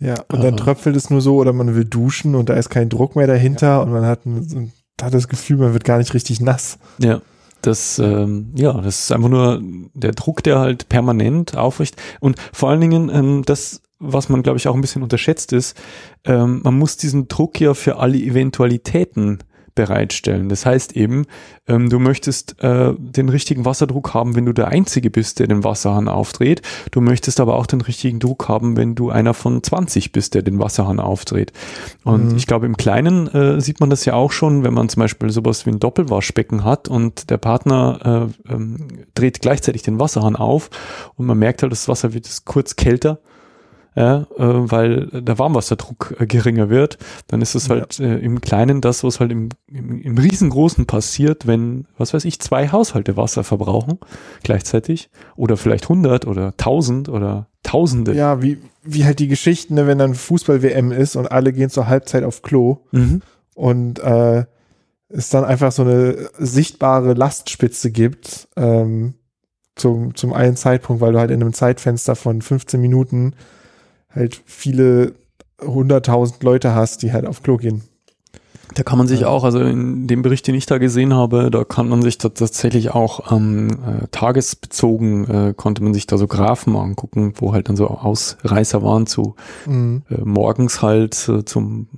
Ja, 0.00 0.14
und 0.30 0.42
dann 0.42 0.54
äh, 0.54 0.56
tröpfelt 0.56 0.96
es 0.96 1.10
nur 1.10 1.20
so 1.20 1.36
oder 1.36 1.52
man 1.52 1.74
will 1.74 1.84
duschen 1.84 2.34
und 2.34 2.48
da 2.48 2.54
ist 2.54 2.68
kein 2.68 2.88
Druck 2.88 3.16
mehr 3.16 3.26
dahinter 3.26 3.66
ja. 3.66 3.78
und 3.80 3.90
man 3.90 4.06
hat, 4.06 4.26
ein, 4.26 4.72
hat 5.00 5.14
das 5.14 5.28
Gefühl, 5.28 5.58
man 5.58 5.72
wird 5.72 5.84
gar 5.84 5.98
nicht 5.98 6.14
richtig 6.14 6.40
nass. 6.40 6.78
Ja. 6.98 7.20
Das, 7.62 7.98
ähm, 7.98 8.52
ja, 8.54 8.72
das 8.72 9.00
ist 9.00 9.12
einfach 9.12 9.28
nur 9.28 9.60
der 9.94 10.12
Druck, 10.12 10.44
der 10.44 10.60
halt 10.60 10.88
permanent 10.88 11.56
aufrecht 11.56 11.96
und 12.20 12.36
vor 12.52 12.70
allen 12.70 12.80
Dingen, 12.80 13.10
ähm, 13.12 13.42
das 13.44 13.82
was 13.98 14.28
man, 14.28 14.42
glaube 14.42 14.58
ich, 14.58 14.68
auch 14.68 14.74
ein 14.74 14.80
bisschen 14.80 15.02
unterschätzt 15.02 15.52
ist, 15.52 15.76
ähm, 16.24 16.60
man 16.62 16.78
muss 16.78 16.96
diesen 16.96 17.28
Druck 17.28 17.60
ja 17.60 17.74
für 17.74 17.96
alle 17.96 18.18
Eventualitäten 18.18 19.38
bereitstellen. 19.78 20.48
Das 20.48 20.66
heißt 20.66 20.96
eben, 20.96 21.26
ähm, 21.68 21.88
du 21.88 22.00
möchtest 22.00 22.60
äh, 22.64 22.94
den 22.98 23.28
richtigen 23.28 23.64
Wasserdruck 23.64 24.12
haben, 24.12 24.34
wenn 24.34 24.44
du 24.44 24.52
der 24.52 24.66
Einzige 24.66 25.08
bist, 25.08 25.38
der 25.38 25.46
den 25.46 25.62
Wasserhahn 25.62 26.08
aufdreht. 26.08 26.62
Du 26.90 27.00
möchtest 27.00 27.38
aber 27.38 27.54
auch 27.54 27.66
den 27.66 27.80
richtigen 27.80 28.18
Druck 28.18 28.48
haben, 28.48 28.76
wenn 28.76 28.96
du 28.96 29.10
einer 29.10 29.34
von 29.34 29.62
20 29.62 30.10
bist, 30.10 30.34
der 30.34 30.42
den 30.42 30.58
Wasserhahn 30.58 30.98
aufdreht. 30.98 31.52
Und 32.02 32.32
mhm. 32.32 32.36
ich 32.36 32.48
glaube, 32.48 32.66
im 32.66 32.76
Kleinen 32.76 33.28
äh, 33.28 33.60
sieht 33.60 33.78
man 33.78 33.88
das 33.88 34.04
ja 34.04 34.14
auch 34.14 34.32
schon, 34.32 34.64
wenn 34.64 34.74
man 34.74 34.88
zum 34.88 34.98
Beispiel 34.98 35.30
sowas 35.30 35.64
wie 35.64 35.70
ein 35.70 35.78
Doppelwaschbecken 35.78 36.64
hat 36.64 36.88
und 36.88 37.30
der 37.30 37.38
Partner 37.38 38.28
äh, 38.48 38.52
ähm, 38.52 38.88
dreht 39.14 39.40
gleichzeitig 39.40 39.82
den 39.82 40.00
Wasserhahn 40.00 40.34
auf 40.34 40.70
und 41.14 41.26
man 41.26 41.38
merkt 41.38 41.62
halt, 41.62 41.70
das 41.70 41.86
Wasser 41.86 42.14
wird 42.14 42.28
kurz 42.44 42.74
kälter 42.74 43.20
ja, 43.96 44.26
äh, 44.36 44.44
weil 44.44 45.06
der 45.06 45.38
Warmwasserdruck 45.38 46.16
äh, 46.18 46.26
geringer 46.26 46.70
wird, 46.70 46.98
dann 47.26 47.42
ist 47.42 47.54
es 47.54 47.68
halt 47.68 47.98
äh, 47.98 48.18
im 48.18 48.40
Kleinen 48.40 48.80
das, 48.80 49.02
was 49.04 49.20
halt 49.20 49.32
im, 49.32 49.48
im, 49.66 50.00
im 50.00 50.18
Riesengroßen 50.18 50.86
passiert, 50.86 51.46
wenn, 51.46 51.86
was 51.96 52.14
weiß 52.14 52.24
ich, 52.24 52.40
zwei 52.40 52.68
Haushalte 52.68 53.16
Wasser 53.16 53.44
verbrauchen 53.44 53.98
gleichzeitig 54.42 55.10
oder 55.36 55.56
vielleicht 55.56 55.88
hundert 55.88 56.26
oder 56.26 56.56
tausend 56.56 57.08
oder 57.08 57.48
Tausende. 57.64 58.14
Ja, 58.14 58.40
wie, 58.40 58.58
wie 58.82 59.04
halt 59.04 59.18
die 59.18 59.28
Geschichten, 59.28 59.74
ne, 59.74 59.86
wenn 59.86 59.98
dann 59.98 60.14
Fußball-WM 60.14 60.90
ist 60.90 61.16
und 61.16 61.30
alle 61.30 61.52
gehen 61.52 61.68
zur 61.68 61.86
Halbzeit 61.86 62.24
auf 62.24 62.40
Klo 62.40 62.78
mhm. 62.92 63.20
und 63.54 63.98
äh, 63.98 64.44
es 65.10 65.28
dann 65.28 65.44
einfach 65.44 65.72
so 65.72 65.82
eine 65.82 66.30
sichtbare 66.38 67.14
Lastspitze 67.14 67.90
gibt 67.90 68.48
ähm, 68.56 69.14
zum, 69.74 70.14
zum 70.14 70.32
einen 70.32 70.56
Zeitpunkt, 70.56 71.02
weil 71.02 71.12
du 71.12 71.18
halt 71.18 71.30
in 71.30 71.42
einem 71.42 71.52
Zeitfenster 71.52 72.16
von 72.16 72.40
15 72.40 72.80
Minuten 72.80 73.34
halt 74.18 74.42
viele 74.44 75.14
hunderttausend 75.60 76.42
Leute 76.42 76.74
hast, 76.74 77.02
die 77.02 77.12
halt 77.12 77.26
auf 77.26 77.42
Klo 77.42 77.56
gehen. 77.56 77.82
Da 78.74 78.82
kann 78.82 78.98
man 78.98 79.08
sich 79.08 79.24
auch, 79.24 79.44
also 79.44 79.60
in 79.60 80.06
dem 80.06 80.20
Bericht, 80.22 80.46
den 80.46 80.54
ich 80.54 80.66
da 80.66 80.78
gesehen 80.78 81.14
habe, 81.14 81.50
da 81.50 81.64
kann 81.64 81.88
man 81.88 82.02
sich 82.02 82.18
da 82.18 82.28
tatsächlich 82.28 82.90
auch 82.90 83.32
ähm, 83.32 83.70
äh, 83.70 84.06
tagesbezogen, 84.10 85.28
äh, 85.28 85.54
konnte 85.56 85.82
man 85.82 85.94
sich 85.94 86.06
da 86.06 86.18
so 86.18 86.26
Graphen 86.26 86.76
angucken, 86.76 87.32
wo 87.36 87.52
halt 87.52 87.68
dann 87.68 87.76
so 87.76 87.88
Ausreißer 87.88 88.82
waren 88.82 89.06
zu 89.06 89.36
mhm. 89.66 90.02
äh, 90.10 90.20
morgens 90.22 90.82
halt 90.82 91.28
äh, 91.28 91.44
zum 91.44 91.88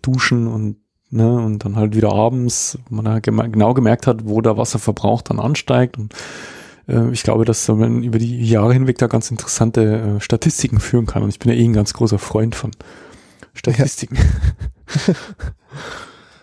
Duschen 0.00 0.46
und 0.46 0.76
ne, 1.10 1.32
und 1.32 1.64
dann 1.64 1.74
halt 1.74 1.96
wieder 1.96 2.12
abends, 2.12 2.78
wo 2.88 2.96
man 2.96 3.08
halt 3.08 3.24
genau 3.24 3.74
gemerkt 3.74 4.06
hat, 4.06 4.24
wo 4.24 4.40
der 4.40 4.56
Wasserverbrauch 4.56 5.22
dann 5.22 5.40
ansteigt 5.40 5.98
und 5.98 6.14
äh, 6.88 7.10
ich 7.12 7.22
glaube, 7.22 7.44
dass 7.44 7.68
man 7.68 8.02
über 8.02 8.18
die 8.18 8.48
Jahre 8.48 8.72
hinweg 8.72 8.98
da 8.98 9.06
ganz 9.06 9.30
interessante 9.30 10.16
äh, 10.16 10.20
Statistiken 10.20 10.80
führen 10.80 11.06
kann. 11.06 11.22
Und 11.22 11.28
ich 11.28 11.38
bin 11.38 11.52
ja 11.52 11.58
eh 11.58 11.64
ein 11.64 11.72
ganz 11.72 11.94
großer 11.94 12.18
Freund 12.18 12.54
von 12.54 12.70
Statistiken. 13.54 14.18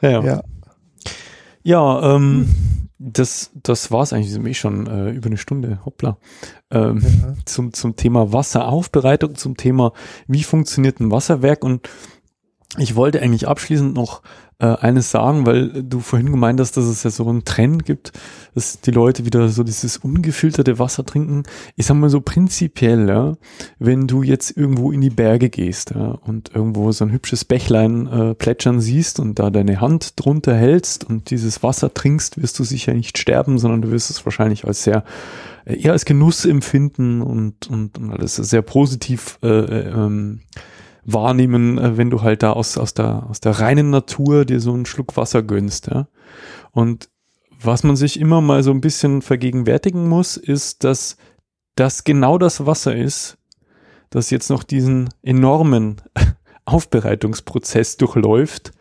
Ja, 0.01 0.09
ja. 0.09 0.23
Ja, 0.23 0.43
ja 1.63 2.15
ähm, 2.15 2.47
das, 2.97 3.51
das 3.53 3.91
war 3.91 4.03
es 4.03 4.13
eigentlich, 4.13 4.31
sind 4.31 4.47
eh 4.47 4.53
schon 4.53 4.87
äh, 4.87 5.09
über 5.11 5.27
eine 5.27 5.37
Stunde, 5.37 5.79
hoppla. 5.85 6.17
Ähm, 6.71 7.01
ja. 7.01 7.35
zum, 7.45 7.73
zum 7.73 7.95
Thema 7.95 8.31
Wasseraufbereitung, 8.31 9.35
zum 9.35 9.57
Thema, 9.57 9.93
wie 10.27 10.43
funktioniert 10.43 10.99
ein 10.99 11.11
Wasserwerk 11.11 11.63
und 11.63 11.89
ich 12.77 12.95
wollte 12.95 13.21
eigentlich 13.21 13.47
abschließend 13.47 13.93
noch 13.93 14.21
äh, 14.59 14.67
eines 14.67 15.11
sagen, 15.11 15.45
weil 15.45 15.83
du 15.83 15.99
vorhin 15.99 16.31
gemeint 16.31 16.59
hast, 16.59 16.77
dass 16.77 16.85
es 16.85 17.03
ja 17.03 17.09
so 17.09 17.27
einen 17.27 17.43
Trend 17.43 17.85
gibt, 17.85 18.13
dass 18.53 18.79
die 18.79 18.91
Leute 18.91 19.25
wieder 19.25 19.49
so 19.49 19.63
dieses 19.63 19.97
ungefilterte 19.97 20.79
Wasser 20.79 21.05
trinken. 21.05 21.43
Ich 21.75 21.85
sag 21.85 21.95
mal 21.95 22.09
so 22.09 22.21
prinzipiell, 22.21 23.07
ja, 23.07 23.35
wenn 23.79 24.07
du 24.07 24.23
jetzt 24.23 24.55
irgendwo 24.55 24.91
in 24.91 25.01
die 25.01 25.09
Berge 25.09 25.49
gehst 25.49 25.91
ja, 25.91 26.11
und 26.25 26.55
irgendwo 26.55 26.91
so 26.91 27.05
ein 27.05 27.11
hübsches 27.11 27.43
Bächlein 27.45 28.07
äh, 28.07 28.33
plätschern 28.33 28.79
siehst 28.79 29.19
und 29.19 29.39
da 29.39 29.49
deine 29.49 29.81
Hand 29.81 30.13
drunter 30.15 30.55
hältst 30.55 31.03
und 31.03 31.31
dieses 31.31 31.61
Wasser 31.63 31.93
trinkst, 31.93 32.41
wirst 32.41 32.57
du 32.59 32.63
sicher 32.63 32.93
nicht 32.93 33.17
sterben, 33.17 33.57
sondern 33.57 33.81
du 33.81 33.91
wirst 33.91 34.09
es 34.09 34.25
wahrscheinlich 34.25 34.65
als 34.65 34.83
sehr 34.83 35.03
äh, 35.65 35.81
eher 35.81 35.91
als 35.91 36.05
Genuss 36.05 36.45
empfinden 36.45 37.21
und, 37.21 37.67
und, 37.67 37.97
und 37.97 38.11
alles 38.11 38.35
sehr 38.35 38.61
positiv 38.61 39.37
äh, 39.43 39.47
äh 39.47 39.89
ähm, 39.89 40.41
wahrnehmen, 41.05 41.77
äh, 41.77 41.97
wenn 41.97 42.09
du 42.09 42.21
halt 42.21 42.43
da 42.43 42.51
aus, 42.53 42.77
aus, 42.77 42.93
der, 42.93 43.27
aus 43.29 43.39
der 43.39 43.59
reinen 43.59 43.89
Natur 43.89 44.45
dir 44.45 44.59
so 44.59 44.73
einen 44.73 44.85
Schluck 44.85 45.15
Wasser 45.15 45.43
gönnst. 45.43 45.87
Ja? 45.87 46.07
Und 46.71 47.09
was 47.61 47.83
man 47.83 47.95
sich 47.95 48.19
immer 48.19 48.41
mal 48.41 48.63
so 48.63 48.71
ein 48.71 48.81
bisschen 48.81 49.21
vergegenwärtigen 49.21 50.07
muss, 50.07 50.37
ist, 50.37 50.83
dass 50.83 51.17
das 51.75 52.03
genau 52.03 52.37
das 52.37 52.65
Wasser 52.65 52.95
ist, 52.95 53.37
das 54.09 54.29
jetzt 54.29 54.49
noch 54.49 54.63
diesen 54.63 55.09
enormen 55.21 56.01
Aufbereitungsprozess 56.65 57.97
durchläuft, 57.97 58.71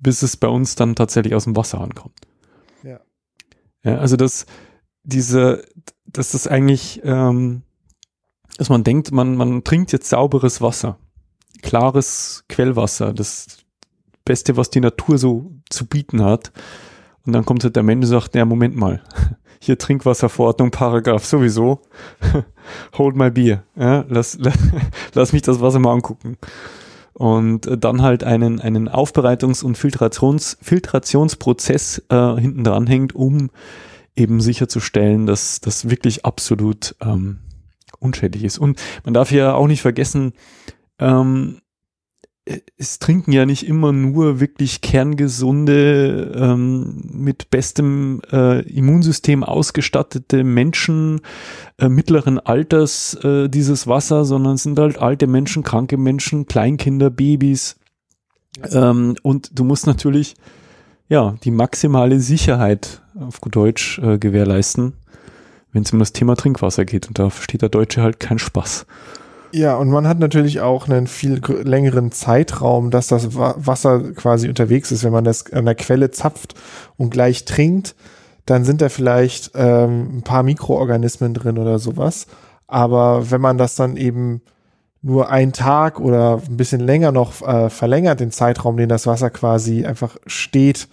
bis 0.00 0.22
es 0.22 0.36
bei 0.36 0.48
uns 0.48 0.74
dann 0.74 0.94
tatsächlich 0.94 1.34
aus 1.34 1.44
dem 1.44 1.56
Wasser 1.56 1.80
ankommt. 1.80 2.18
Ja. 2.82 3.00
Ja, 3.82 3.98
also 3.98 4.16
das, 4.16 4.46
diese, 5.02 5.64
dass 6.06 6.32
das 6.32 6.46
eigentlich, 6.46 7.00
ähm, 7.04 7.62
dass 8.56 8.68
man 8.68 8.84
denkt, 8.84 9.12
man, 9.12 9.36
man 9.36 9.64
trinkt 9.64 9.92
jetzt 9.92 10.08
sauberes 10.08 10.60
Wasser, 10.60 10.98
klares 11.62 12.44
Quellwasser, 12.48 13.12
das 13.12 13.58
Beste, 14.24 14.56
was 14.56 14.70
die 14.70 14.80
Natur 14.80 15.18
so 15.18 15.52
zu 15.68 15.86
bieten 15.86 16.22
hat. 16.22 16.52
Und 17.26 17.32
dann 17.32 17.44
kommt 17.44 17.64
halt 17.64 17.76
der 17.76 17.82
Mensch 17.82 18.04
und 18.04 18.10
sagt, 18.10 18.34
ja, 18.34 18.44
Moment 18.44 18.76
mal, 18.76 19.02
hier 19.60 19.78
Trinkwasserverordnung, 19.78 20.70
Paragraph 20.70 21.24
sowieso, 21.24 21.80
hold 22.98 23.16
my 23.16 23.30
beer, 23.30 23.64
ja, 23.76 24.04
lass, 24.08 24.38
lass, 25.14 25.32
mich 25.32 25.42
das 25.42 25.60
Wasser 25.60 25.78
mal 25.78 25.92
angucken. 25.92 26.36
Und 27.14 27.66
äh, 27.66 27.78
dann 27.78 28.02
halt 28.02 28.24
einen, 28.24 28.60
einen 28.60 28.88
Aufbereitungs- 28.88 29.64
und 29.64 29.78
Filtrations, 29.78 30.58
Filtrationsprozess 30.60 32.02
äh, 32.08 32.36
hinten 32.36 32.64
dran 32.64 32.86
hängt, 32.86 33.14
um 33.14 33.50
eben 34.16 34.40
sicherzustellen, 34.40 35.26
dass 35.26 35.60
das 35.60 35.88
wirklich 35.88 36.24
absolut 36.24 36.94
ähm, 37.00 37.40
unschädlich 37.98 38.44
ist. 38.44 38.58
Und 38.58 38.80
man 39.04 39.14
darf 39.14 39.32
ja 39.32 39.54
auch 39.54 39.66
nicht 39.66 39.82
vergessen, 39.82 40.34
ähm, 40.98 41.60
es 42.76 42.98
trinken 42.98 43.32
ja 43.32 43.46
nicht 43.46 43.66
immer 43.66 43.92
nur 43.92 44.38
wirklich 44.38 44.82
kerngesunde, 44.82 46.32
ähm, 46.36 47.02
mit 47.10 47.48
bestem 47.48 48.20
äh, 48.30 48.60
Immunsystem 48.68 49.42
ausgestattete 49.42 50.44
Menschen 50.44 51.22
äh, 51.78 51.88
mittleren 51.88 52.38
Alters 52.38 53.14
äh, 53.24 53.48
dieses 53.48 53.86
Wasser, 53.86 54.26
sondern 54.26 54.54
es 54.54 54.62
sind 54.62 54.78
halt 54.78 54.98
alte 54.98 55.26
Menschen, 55.26 55.62
kranke 55.62 55.96
Menschen, 55.96 56.44
Kleinkinder, 56.46 57.08
Babys. 57.08 57.76
Ähm, 58.70 59.16
und 59.22 59.58
du 59.58 59.64
musst 59.64 59.86
natürlich 59.86 60.34
ja 61.08 61.36
die 61.44 61.50
maximale 61.50 62.20
Sicherheit 62.20 63.02
auf 63.18 63.40
gut 63.40 63.56
Deutsch 63.56 63.98
äh, 64.00 64.18
gewährleisten, 64.18 64.92
wenn 65.72 65.82
es 65.82 65.92
um 65.94 65.98
das 65.98 66.12
Thema 66.12 66.36
Trinkwasser 66.36 66.84
geht. 66.84 67.08
Und 67.08 67.18
da 67.18 67.30
versteht 67.30 67.62
der 67.62 67.70
Deutsche 67.70 68.02
halt 68.02 68.20
keinen 68.20 68.38
Spaß. 68.38 68.84
Ja, 69.54 69.76
und 69.76 69.88
man 69.88 70.08
hat 70.08 70.18
natürlich 70.18 70.60
auch 70.62 70.88
einen 70.88 71.06
viel 71.06 71.40
längeren 71.62 72.10
Zeitraum, 72.10 72.90
dass 72.90 73.06
das 73.06 73.36
Wasser 73.36 74.12
quasi 74.14 74.48
unterwegs 74.48 74.90
ist. 74.90 75.04
Wenn 75.04 75.12
man 75.12 75.22
das 75.22 75.52
an 75.52 75.64
der 75.64 75.76
Quelle 75.76 76.10
zapft 76.10 76.54
und 76.96 77.10
gleich 77.10 77.44
trinkt, 77.44 77.94
dann 78.46 78.64
sind 78.64 78.80
da 78.80 78.88
vielleicht 78.88 79.52
ähm, 79.54 80.18
ein 80.18 80.22
paar 80.22 80.42
Mikroorganismen 80.42 81.34
drin 81.34 81.58
oder 81.58 81.78
sowas. 81.78 82.26
Aber 82.66 83.30
wenn 83.30 83.40
man 83.40 83.56
das 83.56 83.76
dann 83.76 83.96
eben 83.96 84.42
nur 85.02 85.30
einen 85.30 85.52
Tag 85.52 86.00
oder 86.00 86.42
ein 86.48 86.56
bisschen 86.56 86.80
länger 86.80 87.12
noch 87.12 87.40
äh, 87.46 87.70
verlängert, 87.70 88.18
den 88.18 88.32
Zeitraum, 88.32 88.76
den 88.76 88.88
das 88.88 89.06
Wasser 89.06 89.30
quasi 89.30 89.86
einfach 89.86 90.16
steht, 90.26 90.88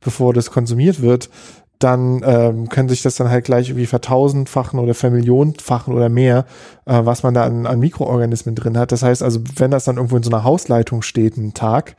bevor 0.00 0.32
das 0.32 0.52
konsumiert 0.52 1.02
wird, 1.02 1.30
dann 1.78 2.22
ähm, 2.24 2.68
können 2.68 2.88
sich 2.88 3.02
das 3.02 3.16
dann 3.16 3.30
halt 3.30 3.44
gleich 3.44 3.68
irgendwie 3.68 3.86
vertausendfachen 3.86 4.78
oder 4.78 4.94
vermillionenfachen 4.94 5.92
oder 5.92 6.08
mehr, 6.08 6.46
äh, 6.86 7.00
was 7.04 7.22
man 7.22 7.34
da 7.34 7.44
an, 7.44 7.66
an 7.66 7.80
Mikroorganismen 7.80 8.54
drin 8.54 8.78
hat. 8.78 8.92
Das 8.92 9.02
heißt 9.02 9.22
also, 9.22 9.40
wenn 9.56 9.70
das 9.70 9.84
dann 9.84 9.96
irgendwo 9.96 10.16
in 10.16 10.22
so 10.22 10.30
einer 10.30 10.44
Hausleitung 10.44 11.02
steht, 11.02 11.36
einen 11.36 11.54
Tag, 11.54 11.96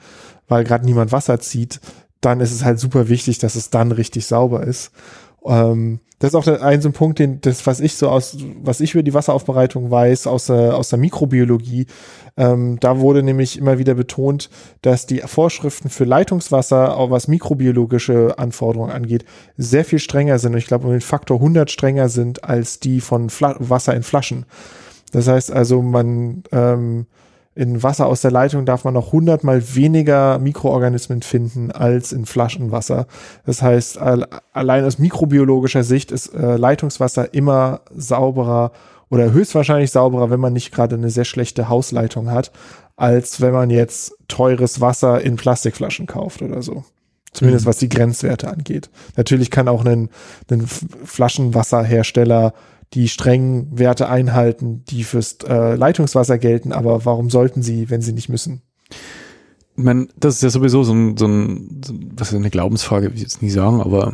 weil 0.48 0.64
gerade 0.64 0.86
niemand 0.86 1.12
Wasser 1.12 1.40
zieht, 1.40 1.82
dann 2.22 2.40
ist 2.40 2.54
es 2.54 2.64
halt 2.64 2.80
super 2.80 3.10
wichtig, 3.10 3.38
dass 3.40 3.56
es 3.56 3.70
dann 3.70 3.92
richtig 3.92 4.26
sauber 4.26 4.64
ist. 4.64 4.92
Ähm, 5.46 6.00
das 6.26 6.34
ist 6.34 6.40
auch 6.40 6.44
der, 6.44 6.64
ein 6.64 6.82
so 6.82 6.90
ein 6.90 6.94
Punkt, 6.94 7.20
den, 7.20 7.40
das, 7.42 7.68
was 7.68 7.80
ich 7.80 7.94
so 7.94 8.10
aus, 8.10 8.36
was 8.64 8.80
ich 8.80 8.96
über 8.96 9.04
die 9.04 9.14
Wasseraufbereitung 9.14 9.92
weiß, 9.92 10.26
aus 10.26 10.48
der, 10.48 10.76
aus 10.76 10.90
der 10.90 10.98
Mikrobiologie, 10.98 11.86
ähm, 12.36 12.80
da 12.80 13.00
wurde 13.00 13.22
nämlich 13.22 13.60
immer 13.60 13.78
wieder 13.78 13.94
betont, 13.94 14.50
dass 14.82 15.06
die 15.06 15.20
Vorschriften 15.20 15.90
für 15.90 16.04
Leitungswasser, 16.04 16.98
auch 16.98 17.12
was 17.12 17.28
mikrobiologische 17.28 18.40
Anforderungen 18.40 18.92
angeht, 18.92 19.24
sehr 19.56 19.86
viel 19.86 20.00
strenger 20.00 20.40
sind. 20.40 20.54
Und 20.54 20.58
ich 20.58 20.66
glaube, 20.66 20.88
um 20.88 20.94
den 20.94 21.02
Faktor 21.02 21.38
100 21.38 21.70
strenger 21.70 22.10
sind 22.10 22.44
als 22.44 22.80
die 22.80 23.02
von 23.02 23.30
Fla 23.30 23.56
Wasser 23.60 23.94
in 23.94 24.02
Flaschen. 24.02 24.48
Das 25.12 25.28
heißt 25.28 25.52
also, 25.52 25.84
man, 25.84 26.42
ähm, 26.52 27.06
in 27.56 27.82
Wasser 27.82 28.06
aus 28.06 28.22
der 28.22 28.32
Leitung 28.32 28.65
darf 28.65 28.84
man 28.84 28.94
noch 28.94 29.14
hundertmal 29.14 29.76
weniger 29.76 30.40
Mikroorganismen 30.40 31.22
finden 31.22 31.72
als 31.72 32.11
in 32.11 32.26
Flaschenwasser. 32.26 33.07
Das 33.45 33.61
heißt, 33.61 33.98
allein 33.98 34.84
aus 34.84 34.99
mikrobiologischer 34.99 35.84
Sicht 35.84 36.11
ist 36.11 36.34
äh, 36.34 36.57
Leitungswasser 36.57 37.34
immer 37.34 37.82
sauberer 37.95 38.72
oder 39.10 39.32
höchstwahrscheinlich 39.32 39.91
sauberer, 39.91 40.30
wenn 40.30 40.40
man 40.41 40.52
nicht 40.52 40.73
gerade 40.73 40.95
eine 40.95 41.10
sehr 41.10 41.23
schlechte 41.23 41.69
Hausleitung 41.69 42.30
hat, 42.30 42.52
als 42.98 43.40
wenn 43.40 43.53
man 43.53 43.69
jetzt 43.69 44.14
teures 44.27 44.82
Wasser 44.82 45.22
in 45.22 45.38
Plastikflaschen 45.38 46.07
kauft 46.07 46.41
oder 46.41 46.61
so. 46.61 46.84
Zumindest 47.32 47.65
mhm. 47.65 47.69
was 47.69 47.77
die 47.77 47.90
Grenzwerte 47.90 48.49
angeht. 48.49 48.90
Natürlich 49.15 49.52
kann 49.52 49.68
auch 49.68 49.86
ein, 49.86 50.10
ein 50.49 50.65
Flaschenwasserhersteller 50.68 52.53
die 52.94 53.07
strengen 53.07 53.78
Werte 53.78 54.07
einhalten, 54.10 54.84
die 54.86 55.03
fürs 55.03 55.38
äh, 55.48 55.76
Leitungswasser 55.76 56.38
gelten, 56.38 56.72
aber 56.72 57.06
warum 57.06 57.30
sollten 57.30 57.62
sie, 57.62 57.90
wenn 57.90 58.02
sie 58.02 58.14
nicht 58.14 58.30
müssen? 58.30 58.62
Ich 59.78 59.84
meine, 59.84 60.07
das 60.18 60.36
ist 60.36 60.44
ja 60.44 60.49
sowieso 60.49 60.84
so 60.84 60.94
ein, 60.94 61.18
so 61.18 61.28
ein, 61.28 61.82
so 61.86 61.94
was 62.16 62.30
ist 62.30 62.36
eine 62.36 62.49
Glaubensfrage, 62.49 63.07
will 63.07 63.16
ich 63.16 63.24
jetzt 63.24 63.41
nicht 63.41 63.53
sagen, 63.53 63.82
aber 63.82 64.14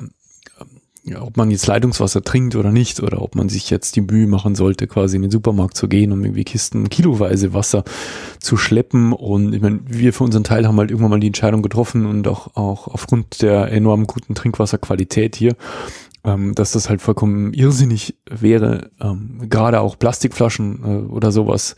ja, 1.04 1.22
ob 1.24 1.36
man 1.36 1.50
jetzt 1.50 1.66
Leitungswasser 1.66 2.22
trinkt 2.22 2.56
oder 2.56 2.72
nicht, 2.72 3.00
oder 3.02 3.22
ob 3.22 3.36
man 3.36 3.50
sich 3.50 3.70
jetzt 3.70 3.96
die 3.96 4.02
Mühe 4.02 4.28
machen 4.28 4.54
sollte, 4.54 4.86
quasi 4.86 5.16
in 5.16 5.24
den 5.24 5.32
Supermarkt 5.32 5.76
zu 5.76 5.88
gehen, 5.88 6.12
um 6.12 6.24
irgendwie 6.24 6.44
Kisten 6.44 6.90
kiloweise 6.90 7.54
Wasser 7.54 7.84
zu 8.40 8.56
schleppen. 8.56 9.12
Und 9.12 9.54
ich 9.54 9.62
meine, 9.62 9.80
wir 9.88 10.14
für 10.14 10.24
unseren 10.24 10.44
Teil 10.44 10.68
haben 10.68 10.78
halt 10.78 10.92
irgendwann 10.92 11.10
mal 11.12 11.20
die 11.20 11.28
Entscheidung 11.28 11.64
getroffen 11.64 12.06
und 12.06 12.28
auch, 12.28 12.56
auch 12.56 12.88
aufgrund 12.88 13.42
der 13.42 13.72
enorm 13.72 14.06
guten 14.06 14.36
Trinkwasserqualität 14.36 15.36
hier, 15.36 15.56
ähm, 16.24 16.54
dass 16.56 16.72
das 16.72 16.90
halt 16.90 17.02
vollkommen 17.02 17.54
irrsinnig 17.54 18.18
wäre, 18.30 18.92
ähm, 19.00 19.50
gerade 19.50 19.82
auch 19.82 19.98
Plastikflaschen 19.98 20.84
äh, 20.84 21.12
oder 21.12 21.32
sowas 21.32 21.76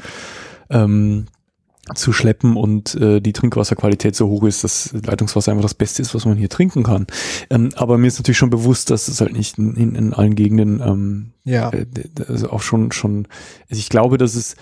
ähm, 0.69 1.25
zu 1.95 2.13
schleppen 2.13 2.55
und 2.55 2.95
äh, 2.95 3.19
die 3.19 3.33
Trinkwasserqualität 3.33 4.15
so 4.15 4.29
hoch 4.29 4.43
ist, 4.43 4.63
dass 4.63 4.93
Leitungswasser 4.93 5.51
einfach 5.51 5.63
das 5.63 5.73
Beste 5.73 6.01
ist, 6.01 6.15
was 6.15 6.25
man 6.25 6.37
hier 6.37 6.47
trinken 6.47 6.83
kann. 6.83 7.07
Ähm, 7.49 7.71
aber 7.75 7.97
mir 7.97 8.07
ist 8.07 8.19
natürlich 8.19 8.37
schon 8.37 8.49
bewusst, 8.49 8.89
dass 8.89 9.09
es 9.09 9.19
halt 9.19 9.33
nicht 9.33 9.57
in, 9.57 9.75
in, 9.75 10.13
allen 10.13 10.35
Gegenden 10.35 10.81
ähm, 10.81 11.31
ja. 11.43 11.71
Äh, 11.71 11.85
also 12.27 12.49
auch 12.51 12.61
schon 12.61 12.93
schon. 12.93 13.27
Also 13.69 13.79
ich 13.79 13.89
glaube, 13.89 14.17
dass 14.17 14.35
es 14.35 14.55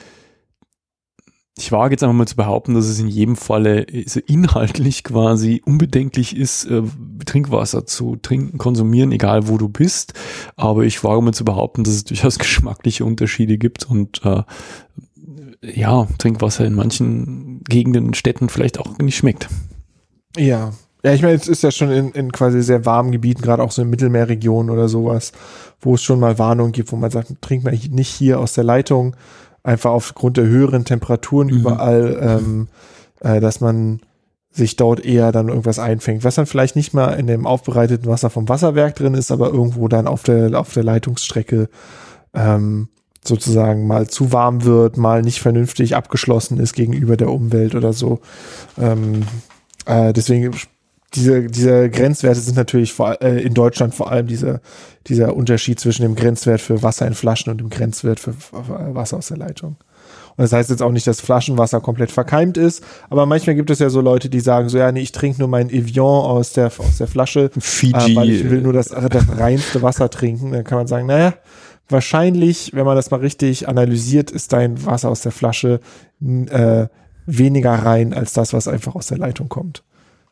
ich 1.61 1.71
wage 1.71 1.93
jetzt 1.93 2.03
einfach 2.03 2.15
mal 2.15 2.27
zu 2.27 2.35
behaupten, 2.35 2.73
dass 2.73 2.87
es 2.87 2.99
in 2.99 3.07
jedem 3.07 3.35
Falle 3.35 3.85
so 4.07 4.19
inhaltlich 4.19 5.03
quasi 5.03 5.61
unbedenklich 5.63 6.35
ist, 6.35 6.65
äh, 6.65 6.81
Trinkwasser 7.23 7.85
zu 7.85 8.15
trinken, 8.15 8.57
konsumieren, 8.57 9.11
egal 9.11 9.47
wo 9.47 9.59
du 9.59 9.69
bist. 9.69 10.13
Aber 10.55 10.83
ich 10.85 11.03
wage 11.03 11.21
mal 11.21 11.33
zu 11.33 11.45
behaupten, 11.45 11.83
dass 11.83 11.93
es 11.93 12.03
durchaus 12.03 12.39
geschmackliche 12.39 13.05
Unterschiede 13.05 13.59
gibt 13.59 13.87
und 13.87 14.25
äh, 14.25 14.41
ja, 15.61 16.07
Trinkwasser 16.17 16.65
in 16.65 16.73
manchen 16.73 17.63
Gegenden, 17.63 18.15
Städten 18.15 18.49
vielleicht 18.49 18.79
auch 18.79 18.97
nicht 18.97 19.17
schmeckt. 19.17 19.47
Ja. 20.35 20.73
Ja, 21.03 21.13
ich 21.13 21.21
meine, 21.21 21.33
es 21.33 21.47
ist 21.47 21.63
ja 21.63 21.71
schon 21.71 21.89
in, 21.91 22.11
in 22.11 22.31
quasi 22.31 22.61
sehr 22.61 22.85
warmen 22.85 23.11
Gebieten, 23.11 23.41
gerade 23.41 23.63
auch 23.63 23.71
so 23.71 23.81
in 23.81 23.89
Mittelmeerregionen 23.89 24.71
oder 24.71 24.87
sowas, 24.87 25.31
wo 25.79 25.95
es 25.95 26.03
schon 26.03 26.19
mal 26.19 26.37
Warnungen 26.37 26.73
gibt, 26.73 26.91
wo 26.91 26.95
man 26.95 27.09
sagt, 27.09 27.33
trink 27.41 27.63
mal 27.63 27.77
nicht 27.89 28.09
hier 28.09 28.39
aus 28.39 28.53
der 28.53 28.63
Leitung, 28.63 29.15
einfach 29.63 29.91
aufgrund 29.91 30.37
der 30.37 30.45
höheren 30.45 30.85
Temperaturen 30.85 31.47
mhm. 31.47 31.53
überall, 31.53 32.19
ähm, 32.21 32.67
äh, 33.19 33.39
dass 33.39 33.61
man 33.61 34.01
sich 34.51 34.75
dort 34.75 35.05
eher 35.05 35.31
dann 35.31 35.47
irgendwas 35.47 35.79
einfängt, 35.79 36.23
was 36.23 36.35
dann 36.35 36.45
vielleicht 36.45 36.75
nicht 36.75 36.93
mal 36.93 37.11
in 37.13 37.27
dem 37.27 37.47
aufbereiteten 37.47 38.07
Wasser 38.07 38.29
vom 38.29 38.49
Wasserwerk 38.49 38.95
drin 38.95 39.13
ist, 39.13 39.31
aber 39.31 39.49
irgendwo 39.49 39.87
dann 39.87 40.07
auf 40.07 40.23
der 40.23 40.59
auf 40.59 40.73
der 40.73 40.83
Leitungsstrecke 40.83 41.69
ähm, 42.33 42.89
sozusagen 43.23 43.87
mal 43.87 44.07
zu 44.07 44.33
warm 44.33 44.65
wird, 44.65 44.97
mal 44.97 45.21
nicht 45.21 45.39
vernünftig 45.41 45.95
abgeschlossen 45.95 46.59
ist 46.59 46.73
gegenüber 46.73 47.15
der 47.15 47.29
Umwelt 47.29 47.75
oder 47.75 47.93
so. 47.93 48.19
Ähm, 48.77 49.21
äh, 49.85 50.11
deswegen 50.11 50.51
diese, 51.13 51.43
diese 51.43 51.89
Grenzwerte 51.89 52.39
sind 52.39 52.55
natürlich 52.55 52.93
vor, 52.93 53.21
äh, 53.21 53.41
in 53.41 53.53
Deutschland 53.53 53.93
vor 53.93 54.11
allem 54.11 54.27
diese, 54.27 54.61
dieser 55.07 55.35
Unterschied 55.35 55.79
zwischen 55.79 56.03
dem 56.03 56.15
Grenzwert 56.15 56.61
für 56.61 56.83
Wasser 56.83 57.05
in 57.07 57.13
Flaschen 57.13 57.51
und 57.51 57.59
dem 57.59 57.69
Grenzwert 57.69 58.19
für 58.19 58.33
Wasser 58.51 59.17
aus 59.17 59.27
der 59.27 59.37
Leitung. 59.37 59.75
Und 60.37 60.43
das 60.43 60.53
heißt 60.53 60.69
jetzt 60.69 60.81
auch 60.81 60.91
nicht, 60.91 61.05
dass 61.07 61.19
Flaschenwasser 61.19 61.81
komplett 61.81 62.11
verkeimt 62.11 62.57
ist, 62.57 62.83
aber 63.09 63.25
manchmal 63.25 63.55
gibt 63.55 63.69
es 63.69 63.79
ja 63.79 63.89
so 63.89 63.99
Leute, 63.99 64.29
die 64.29 64.39
sagen 64.39 64.69
so, 64.69 64.77
ja, 64.77 64.91
nee, 64.91 65.01
ich 65.01 65.11
trinke 65.11 65.39
nur 65.39 65.49
mein 65.49 65.69
Evian 65.69 66.05
aus 66.05 66.53
der, 66.53 66.67
aus 66.67 66.97
der 66.97 67.07
Flasche, 67.07 67.51
Fiji. 67.59 68.13
Äh, 68.13 68.15
weil 68.15 68.29
ich 68.29 68.49
will 68.49 68.61
nur 68.61 68.73
das, 68.73 68.87
das 68.87 69.25
reinste 69.37 69.81
Wasser 69.81 70.09
trinken. 70.09 70.53
Dann 70.53 70.63
kann 70.63 70.77
man 70.77 70.87
sagen, 70.87 71.07
naja, 71.07 71.33
wahrscheinlich, 71.89 72.71
wenn 72.73 72.85
man 72.85 72.95
das 72.95 73.11
mal 73.11 73.19
richtig 73.19 73.67
analysiert, 73.67 74.31
ist 74.31 74.53
dein 74.53 74.85
Wasser 74.85 75.09
aus 75.09 75.21
der 75.21 75.33
Flasche 75.33 75.81
äh, 76.21 76.87
weniger 77.25 77.73
rein 77.73 78.13
als 78.13 78.31
das, 78.31 78.53
was 78.53 78.69
einfach 78.69 78.95
aus 78.95 79.07
der 79.07 79.17
Leitung 79.17 79.49
kommt 79.49 79.83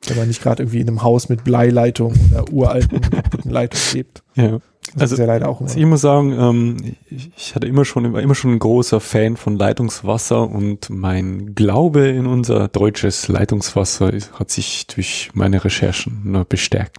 wenn 0.08 0.18
man 0.18 0.28
nicht 0.28 0.42
gerade 0.42 0.64
irgendwie 0.64 0.80
in 0.80 0.88
einem 0.88 1.04
Haus 1.04 1.30
mit 1.30 1.44
Bleileitung 1.44 2.14
oder 2.32 2.52
uralten 2.52 3.02
kaputten 3.12 3.52
Leitung 3.52 3.80
lebt. 3.94 4.24
Ja. 4.36 4.60
Das 4.94 5.04
also, 5.04 5.16
ist 5.16 5.20
ja 5.20 5.26
leider 5.26 5.50
auch 5.50 5.60
immer. 5.60 5.70
Also 5.70 5.80
ich 5.80 5.86
muss 5.86 6.02
sagen, 6.02 6.32
ähm, 6.32 6.96
ich, 7.10 7.32
ich, 7.36 7.56
hatte 7.56 7.68
immer 7.68 7.86
schon, 7.86 8.12
war 8.12 8.22
immer 8.22 8.34
schon 8.34 8.54
ein 8.54 8.60
großer 8.60 9.00
Fan 9.00 9.38
von 9.38 9.56
Leitungswasser 9.56 10.50
und 10.50 10.90
mein 10.90 11.54
Glaube 11.54 12.08
in 12.08 12.26
unser 12.26 12.70
deutsches 12.70 13.28
Leitungswasser 13.28 14.12
ist, 14.12 14.40
hat 14.40 14.50
sich 14.50 14.88
durch 14.88 15.30
meine 15.34 15.64
Recherchen 15.64 16.22
nur 16.24 16.46
bestärkt. 16.46 16.98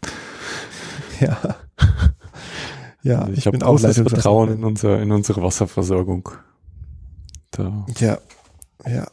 Ja. 1.21 1.39
Ja, 3.03 3.21
also 3.21 3.33
ich, 3.33 3.39
ich 3.39 3.47
habe 3.47 3.59
großes 3.59 3.97
Vertrauen 3.97 4.53
in, 4.53 4.63
unser, 4.63 5.01
in 5.01 5.11
unsere 5.11 5.43
Wasserversorgung. 5.43 6.29
Da. 7.51 7.87
Ja, 7.99 8.19
ja. 8.87 9.07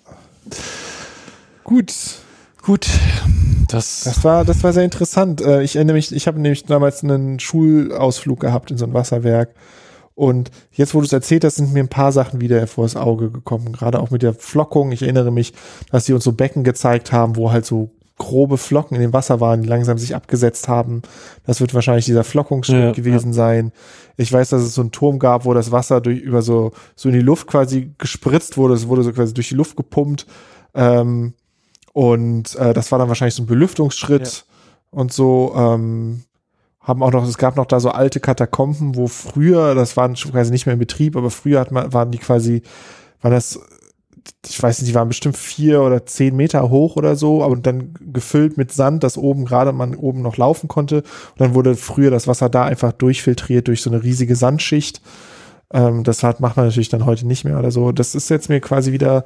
Gut. 1.63 1.93
Gut. 2.67 2.89
Das, 3.69 4.03
das 4.03 4.25
war, 4.25 4.43
das 4.43 4.61
war 4.61 4.73
sehr 4.73 4.83
interessant. 4.83 5.39
Äh, 5.39 5.63
ich 5.63 5.77
erinnere 5.77 5.95
mich, 5.95 6.13
ich 6.13 6.27
habe 6.27 6.37
nämlich 6.37 6.65
damals 6.65 7.01
einen 7.01 7.39
Schulausflug 7.39 8.41
gehabt 8.41 8.71
in 8.71 8.77
so 8.77 8.83
ein 8.83 8.93
Wasserwerk. 8.93 9.55
Und 10.15 10.51
jetzt, 10.73 10.93
wo 10.93 10.99
du 10.99 11.05
es 11.05 11.13
erzählt 11.13 11.45
hast, 11.45 11.55
sind 11.55 11.71
mir 11.71 11.79
ein 11.79 11.87
paar 11.87 12.11
Sachen 12.11 12.41
wieder 12.41 12.67
vor 12.67 12.83
das 12.83 12.97
Auge 12.97 13.31
gekommen. 13.31 13.71
Gerade 13.71 14.01
auch 14.01 14.11
mit 14.11 14.21
der 14.21 14.33
Flockung. 14.33 14.91
Ich 14.91 15.01
erinnere 15.01 15.31
mich, 15.31 15.53
dass 15.91 16.03
sie 16.03 16.11
uns 16.11 16.25
so 16.25 16.33
Becken 16.33 16.65
gezeigt 16.65 17.13
haben, 17.13 17.37
wo 17.37 17.53
halt 17.53 17.65
so 17.65 17.91
grobe 18.17 18.57
Flocken 18.57 18.95
in 18.95 19.01
dem 19.01 19.13
Wasser 19.13 19.39
waren, 19.39 19.61
die 19.61 19.69
langsam 19.69 19.97
sich 19.97 20.13
abgesetzt 20.13 20.67
haben. 20.67 21.03
Das 21.45 21.61
wird 21.61 21.73
wahrscheinlich 21.73 22.03
dieser 22.03 22.25
Flockungsschritt 22.25 22.83
ja, 22.83 22.91
gewesen 22.91 23.29
ja. 23.29 23.33
sein. 23.33 23.71
Ich 24.17 24.33
weiß, 24.33 24.49
dass 24.49 24.63
es 24.63 24.73
so 24.73 24.81
einen 24.81 24.91
Turm 24.91 25.19
gab, 25.19 25.45
wo 25.45 25.53
das 25.53 25.71
Wasser 25.71 26.01
durch 26.01 26.19
über 26.19 26.41
so 26.41 26.73
so 26.97 27.07
in 27.07 27.15
die 27.15 27.21
Luft 27.21 27.47
quasi 27.47 27.93
gespritzt 27.97 28.57
wurde. 28.57 28.73
Es 28.73 28.89
wurde 28.89 29.03
so 29.03 29.13
quasi 29.13 29.33
durch 29.33 29.47
die 29.47 29.55
Luft 29.55 29.77
gepumpt. 29.77 30.25
Ähm, 30.75 31.33
und 31.97 32.55
äh, 32.57 32.75
das 32.75 32.91
war 32.91 32.99
dann 32.99 33.07
wahrscheinlich 33.07 33.33
so 33.33 33.41
ein 33.41 33.47
Belüftungsschritt 33.47 34.27
ja. 34.27 34.43
und 34.91 35.11
so. 35.11 35.51
Ähm, 35.57 36.21
haben 36.79 37.01
auch 37.01 37.11
noch, 37.11 37.27
es 37.27 37.39
gab 37.39 37.55
noch 37.55 37.65
da 37.65 37.79
so 37.79 37.89
alte 37.89 38.19
Katakomben, 38.19 38.95
wo 38.95 39.07
früher, 39.07 39.73
das 39.73 39.97
waren 39.97 40.13
quasi 40.13 40.51
nicht 40.51 40.67
mehr 40.67 40.73
in 40.73 40.79
Betrieb, 40.79 41.15
aber 41.15 41.31
früher 41.31 41.59
hat 41.59 41.71
man, 41.71 41.91
waren 41.93 42.11
die 42.11 42.19
quasi, 42.19 42.61
war 43.19 43.31
das 43.31 43.59
ich 44.47 44.61
weiß 44.61 44.79
nicht, 44.79 44.91
die 44.91 44.93
waren 44.95 45.07
bestimmt 45.07 45.37
vier 45.37 45.81
oder 45.81 46.05
zehn 46.05 46.35
Meter 46.35 46.69
hoch 46.69 46.97
oder 46.97 47.15
so, 47.15 47.43
aber 47.43 47.55
dann 47.55 47.95
gefüllt 47.99 48.57
mit 48.57 48.71
Sand, 48.71 49.03
dass 49.03 49.17
oben 49.17 49.45
gerade 49.45 49.71
man 49.71 49.95
oben 49.95 50.21
noch 50.21 50.37
laufen 50.37 50.67
konnte. 50.67 50.97
Und 50.97 51.39
dann 51.39 51.55
wurde 51.55 51.75
früher 51.75 52.11
das 52.11 52.27
Wasser 52.27 52.47
da 52.47 52.65
einfach 52.65 52.91
durchfiltriert 52.91 53.67
durch 53.67 53.81
so 53.81 53.89
eine 53.89 54.03
riesige 54.03 54.35
Sandschicht. 54.35 55.01
Ähm, 55.73 56.03
das 56.03 56.21
hat, 56.21 56.41
macht 56.41 56.57
man 56.57 56.67
natürlich 56.67 56.89
dann 56.89 57.07
heute 57.07 57.25
nicht 57.25 57.43
mehr 57.43 57.57
oder 57.57 57.71
so. 57.71 57.91
Das 57.91 58.13
ist 58.13 58.29
jetzt 58.29 58.49
mir 58.49 58.59
quasi 58.59 58.91
wieder, 58.91 59.23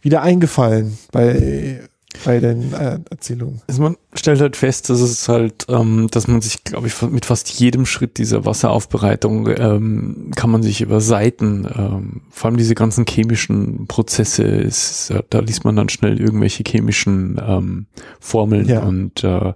wieder 0.00 0.22
eingefallen 0.22 0.98
bei 1.12 1.80
bei 2.24 2.40
den 2.40 2.72
äh, 2.72 2.98
Erzählungen. 3.10 3.62
Also 3.66 3.82
man 3.82 3.96
stellt 4.14 4.40
halt 4.40 4.56
fest, 4.56 4.90
dass 4.90 5.00
es 5.00 5.28
halt, 5.28 5.66
ähm, 5.68 6.08
dass 6.10 6.28
man 6.28 6.40
sich, 6.40 6.64
glaube 6.64 6.86
ich, 6.86 7.02
mit 7.02 7.24
fast 7.24 7.48
jedem 7.50 7.86
Schritt 7.86 8.18
dieser 8.18 8.44
Wasseraufbereitung 8.44 9.48
ähm, 9.48 10.30
kann 10.34 10.50
man 10.50 10.62
sich 10.62 10.80
über 10.80 11.00
Seiten, 11.00 11.66
ähm, 11.74 12.22
vor 12.30 12.48
allem 12.48 12.58
diese 12.58 12.74
ganzen 12.74 13.06
chemischen 13.06 13.86
Prozesse, 13.86 14.42
ist, 14.42 15.14
da 15.30 15.38
liest 15.40 15.64
man 15.64 15.76
dann 15.76 15.88
schnell 15.88 16.20
irgendwelche 16.20 16.64
chemischen 16.66 17.40
ähm, 17.44 17.86
Formeln 18.18 18.68
ja. 18.68 18.80
und 18.80 19.24
äh, 19.24 19.52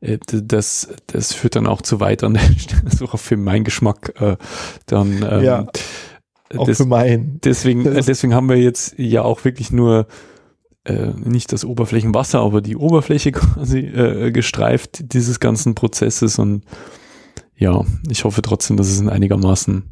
äh 0.00 0.18
das, 0.30 0.88
das 1.06 1.32
führt 1.32 1.56
dann 1.56 1.66
auch 1.66 1.82
zu 1.82 2.00
weit 2.00 2.22
an 2.22 2.34
der 2.34 2.42
Stelle, 2.58 2.82
das 2.84 2.94
ist 2.94 3.02
auch 3.02 3.18
für 3.18 3.36
meinen 3.36 3.64
Geschmack 3.64 4.12
äh, 4.20 4.36
dann 4.86 5.26
ähm, 5.28 5.42
ja, 5.42 5.66
auch 6.56 6.66
des, 6.66 6.78
für 6.78 6.86
meinen. 6.86 7.40
Deswegen, 7.42 7.84
deswegen 7.84 8.34
haben 8.34 8.48
wir 8.48 8.56
jetzt 8.56 8.94
ja 8.98 9.22
auch 9.22 9.44
wirklich 9.44 9.72
nur 9.72 10.06
äh, 10.88 11.12
nicht 11.16 11.52
das 11.52 11.64
Oberflächenwasser, 11.64 12.40
aber 12.40 12.60
die 12.60 12.76
Oberfläche 12.76 13.32
quasi 13.32 13.80
äh, 13.80 14.30
gestreift 14.30 15.12
dieses 15.12 15.40
ganzen 15.40 15.74
Prozesses 15.74 16.38
und 16.38 16.64
ja, 17.56 17.84
ich 18.08 18.24
hoffe 18.24 18.40
trotzdem, 18.40 18.76
dass 18.76 18.88
es 18.88 19.00
ein 19.00 19.08
einigermaßen 19.08 19.82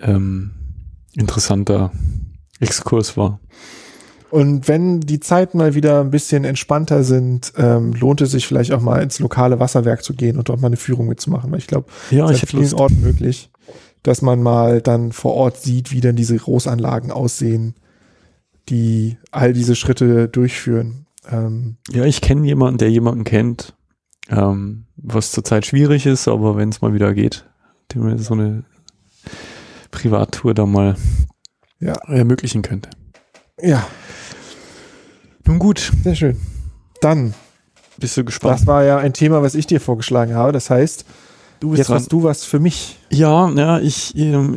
ähm, 0.00 0.50
interessanter 1.14 1.92
Exkurs 2.58 3.16
war. 3.16 3.38
Und 4.30 4.68
wenn 4.68 5.00
die 5.00 5.20
Zeiten 5.20 5.58
mal 5.58 5.74
wieder 5.74 6.00
ein 6.00 6.10
bisschen 6.10 6.44
entspannter 6.44 7.02
sind, 7.04 7.52
ähm, 7.56 7.92
lohnt 7.92 8.20
es 8.20 8.30
sich 8.30 8.46
vielleicht 8.46 8.72
auch 8.72 8.80
mal 8.80 9.02
ins 9.02 9.18
lokale 9.18 9.58
Wasserwerk 9.58 10.04
zu 10.04 10.14
gehen 10.14 10.38
und 10.38 10.48
dort 10.48 10.60
mal 10.60 10.68
eine 10.68 10.76
Führung 10.76 11.08
mitzumachen. 11.08 11.50
Weil 11.50 11.58
ich 11.58 11.66
glaube, 11.66 11.88
ja, 12.10 12.24
es 12.26 12.36
ist 12.36 12.44
an 12.44 12.48
vielen 12.48 12.62
Lust. 12.62 12.74
Orten 12.74 13.00
möglich, 13.00 13.50
dass 14.02 14.22
man 14.22 14.42
mal 14.42 14.80
dann 14.80 15.12
vor 15.12 15.34
Ort 15.34 15.58
sieht, 15.58 15.90
wie 15.90 16.00
denn 16.00 16.16
diese 16.16 16.36
Großanlagen 16.36 17.10
aussehen 17.10 17.74
die 18.70 19.18
all 19.30 19.52
diese 19.52 19.74
Schritte 19.74 20.28
durchführen. 20.28 21.06
Ähm, 21.28 21.76
ja, 21.90 22.04
ich 22.04 22.20
kenne 22.20 22.46
jemanden, 22.46 22.78
der 22.78 22.90
jemanden 22.90 23.24
kennt, 23.24 23.74
ähm, 24.28 24.86
was 24.96 25.32
zurzeit 25.32 25.66
schwierig 25.66 26.06
ist, 26.06 26.28
aber 26.28 26.56
wenn 26.56 26.70
es 26.70 26.80
mal 26.80 26.94
wieder 26.94 27.12
geht, 27.12 27.48
dem 27.92 28.04
mir 28.04 28.18
so 28.18 28.34
eine 28.34 28.64
Privattour 29.90 30.54
da 30.54 30.66
mal 30.66 30.96
ja. 31.80 31.94
ermöglichen 32.06 32.62
könnte. 32.62 32.90
Ja. 33.60 33.86
Nun 35.44 35.58
gut. 35.58 35.92
Sehr 36.04 36.14
schön. 36.14 36.40
Dann. 37.00 37.34
Bist 37.98 38.16
du 38.16 38.24
gespannt? 38.24 38.60
Das 38.60 38.66
war 38.66 38.84
ja 38.84 38.98
ein 38.98 39.12
Thema, 39.12 39.42
was 39.42 39.54
ich 39.54 39.66
dir 39.66 39.80
vorgeschlagen 39.80 40.34
habe. 40.34 40.52
Das 40.52 40.70
heißt, 40.70 41.04
Du 41.60 41.70
bist 41.70 41.78
Jetzt 41.80 41.90
hast 41.90 42.10
du 42.10 42.22
was 42.22 42.42
für 42.42 42.58
mich. 42.58 42.96
Ja, 43.10 43.50
ja, 43.50 43.78
ich, 43.78 44.16
ähm, 44.16 44.54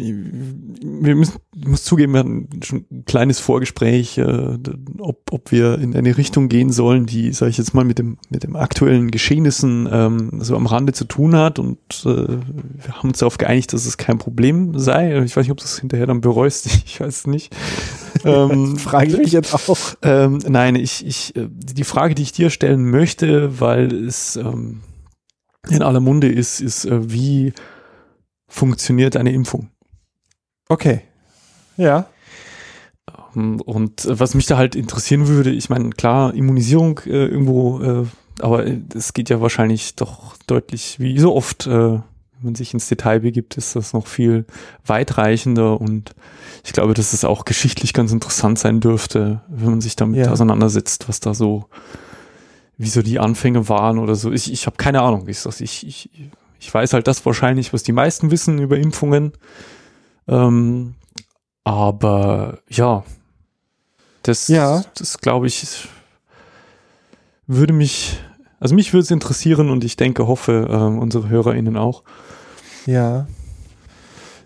wir 0.82 1.16
müssen, 1.16 1.36
ich 1.54 1.68
muss 1.68 1.84
zugeben, 1.84 2.14
wir 2.14 2.20
hatten 2.20 2.48
schon 2.64 2.86
ein 2.90 3.04
kleines 3.06 3.42
Vorgespräch, 3.42 4.18
äh, 4.18 4.58
ob, 5.00 5.34
ob 5.34 5.52
wir 5.52 5.80
in 5.80 5.98
eine 5.98 6.16
Richtung 6.16 6.48
gehen 6.48 6.72
sollen, 6.72 7.06
die, 7.06 7.34
sage 7.34 7.50
ich 7.50 7.58
jetzt 7.58 7.74
mal, 7.74 7.84
mit 7.84 8.00
dem, 8.00 8.18
mit 8.30 8.44
dem 8.44 8.56
aktuellen 8.56 9.12
Geschehnissen 9.12 9.90
ähm, 9.92 10.40
so 10.40 10.56
am 10.56 10.66
Rande 10.66 10.94
zu 10.94 11.04
tun 11.04 11.36
hat. 11.36 11.60
Und 11.60 11.78
äh, 12.06 12.08
wir 12.08 12.94
haben 12.94 13.10
uns 13.10 13.20
darauf 13.20 13.38
geeinigt, 13.38 13.74
dass 13.74 13.86
es 13.86 13.98
kein 13.98 14.18
Problem 14.18 14.80
sei. 14.80 15.22
Ich 15.24 15.36
weiß 15.36 15.44
nicht, 15.44 15.52
ob 15.52 15.58
du 15.58 15.66
es 15.66 15.80
hinterher 15.80 16.08
dann 16.08 16.22
bereust, 16.22 16.68
ich 16.86 17.02
weiß 17.02 17.18
es 17.18 17.28
nicht. 17.28 17.54
ähm, 18.24 18.78
Frage 18.78 19.08
ich 19.08 19.18
mich 19.18 19.32
jetzt 19.34 19.54
auch. 19.54 19.78
Ähm, 20.04 20.40
nein, 20.48 20.76
ich, 20.76 21.06
ich, 21.06 21.36
äh, 21.36 21.50
die 21.52 21.84
Frage, 21.84 22.16
die 22.16 22.24
ich 22.24 22.32
dir 22.32 22.50
stellen 22.50 22.90
möchte, 22.90 23.60
weil 23.60 23.94
es 23.94 24.38
ähm, 24.38 24.80
in 25.70 25.82
aller 25.82 26.00
Munde 26.00 26.28
ist, 26.28 26.60
ist, 26.60 26.86
äh, 26.86 27.12
wie 27.12 27.54
funktioniert 28.48 29.16
eine 29.16 29.32
Impfung? 29.32 29.70
Okay. 30.70 31.02
Ja. 31.78 32.08
Ähm, 33.36 33.62
und 33.62 34.06
äh, 34.06 34.20
was 34.20 34.36
mich 34.36 34.46
da 34.46 34.58
halt 34.58 34.76
interessieren 34.76 35.28
würde, 35.28 35.52
ich 35.52 35.70
meine, 35.70 35.90
klar, 35.92 36.34
Immunisierung 36.34 37.00
äh, 37.06 37.26
irgendwo, 37.26 37.82
äh, 37.82 38.06
aber 38.40 38.66
es 38.96 39.14
geht 39.14 39.30
ja 39.30 39.42
wahrscheinlich 39.42 39.96
doch 39.96 40.36
deutlich, 40.48 41.00
wie 41.00 41.20
so 41.20 41.36
oft, 41.36 41.68
äh, 41.68 41.70
wenn 41.70 42.02
man 42.42 42.56
sich 42.56 42.74
ins 42.74 42.90
Detail 42.90 43.22
begibt, 43.22 43.58
ist 43.58 43.76
das 43.76 43.94
noch 43.94 44.08
viel 44.08 44.46
weitreichender 44.86 45.80
und 45.80 46.14
ich 46.66 46.74
glaube, 46.74 46.94
dass 46.94 47.14
es 47.14 47.26
auch 47.26 47.46
geschichtlich 47.46 47.94
ganz 47.94 48.12
interessant 48.12 48.60
sein 48.60 48.80
dürfte, 48.80 49.42
wenn 49.48 49.70
man 49.70 49.82
sich 49.82 49.96
damit 49.96 50.20
ja. 50.20 50.32
auseinandersetzt, 50.32 51.08
was 51.08 51.20
da 51.20 51.34
so 51.34 51.66
wie 52.78 52.90
so 52.90 53.02
die 53.02 53.20
Anfänge 53.20 53.70
waren 53.70 54.00
oder 54.00 54.16
so. 54.16 54.32
Ich, 54.32 54.52
ich 54.52 54.66
habe 54.66 54.78
keine 54.78 55.02
Ahnung. 55.02 55.28
Ich, 55.28 55.46
ich, 55.46 55.88
ich, 55.88 56.10
ich 56.60 56.74
weiß 56.74 56.94
halt 56.94 57.08
das 57.08 57.26
wahrscheinlich, 57.26 57.74
was 57.74 57.84
die 57.84 57.92
meisten 57.92 58.32
wissen 58.32 58.60
über 58.60 58.78
Impfungen. 58.78 59.34
Ähm, 60.28 60.96
aber 61.64 62.60
ja, 62.70 63.04
das, 64.24 64.48
ja. 64.48 64.84
das 64.98 65.20
glaube 65.20 65.48
ich, 65.48 65.88
würde 67.48 67.74
mich, 67.74 68.20
also 68.60 68.74
mich 68.74 68.94
würde 68.94 69.04
es 69.04 69.12
interessieren 69.12 69.70
und 69.70 69.84
ich 69.84 69.98
denke, 69.98 70.28
hoffe, 70.28 70.68
äh, 70.70 70.76
unsere 70.76 71.30
HörerInnen 71.30 71.78
auch. 71.78 72.04
Ja. 72.86 73.28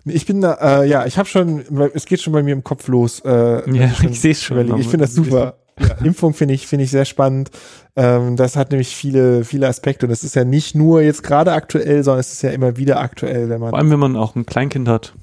Ich 0.04 0.26
bin 0.26 0.40
da, 0.40 0.82
äh, 0.82 0.88
ja, 0.88 1.06
ich 1.06 1.18
habe 1.18 1.28
schon, 1.28 1.64
es 1.94 2.06
geht 2.06 2.20
schon 2.20 2.32
bei 2.32 2.42
mir 2.42 2.52
im 2.52 2.64
Kopf 2.64 2.88
los. 2.88 3.20
Äh, 3.20 3.70
ja, 3.70 3.92
ich, 4.02 4.20
sehe 4.20 4.34
schon. 4.34 4.78
Ich 4.78 4.88
finde 4.88 5.04
das 5.04 5.14
super. 5.14 5.58
Ja, 5.80 5.94
Impfung 6.04 6.34
finde 6.34 6.54
ich, 6.54 6.66
finde 6.66 6.84
ich 6.84 6.90
sehr 6.90 7.04
spannend. 7.04 7.50
Ähm, 7.96 8.36
das 8.36 8.56
hat 8.56 8.70
nämlich 8.70 8.94
viele, 8.94 9.44
viele 9.44 9.68
Aspekte. 9.68 10.06
Und 10.06 10.12
es 10.12 10.24
ist 10.24 10.34
ja 10.34 10.44
nicht 10.44 10.74
nur 10.74 11.02
jetzt 11.02 11.22
gerade 11.22 11.52
aktuell, 11.52 12.02
sondern 12.02 12.20
es 12.20 12.32
ist 12.32 12.42
ja 12.42 12.50
immer 12.50 12.76
wieder 12.76 13.00
aktuell, 13.00 13.48
wenn 13.48 13.60
man. 13.60 13.70
Vor 13.70 13.78
allem, 13.78 13.90
wenn 13.90 13.98
man 13.98 14.16
auch 14.16 14.36
ein 14.36 14.46
Kleinkind 14.46 14.88
hat. 14.88 15.14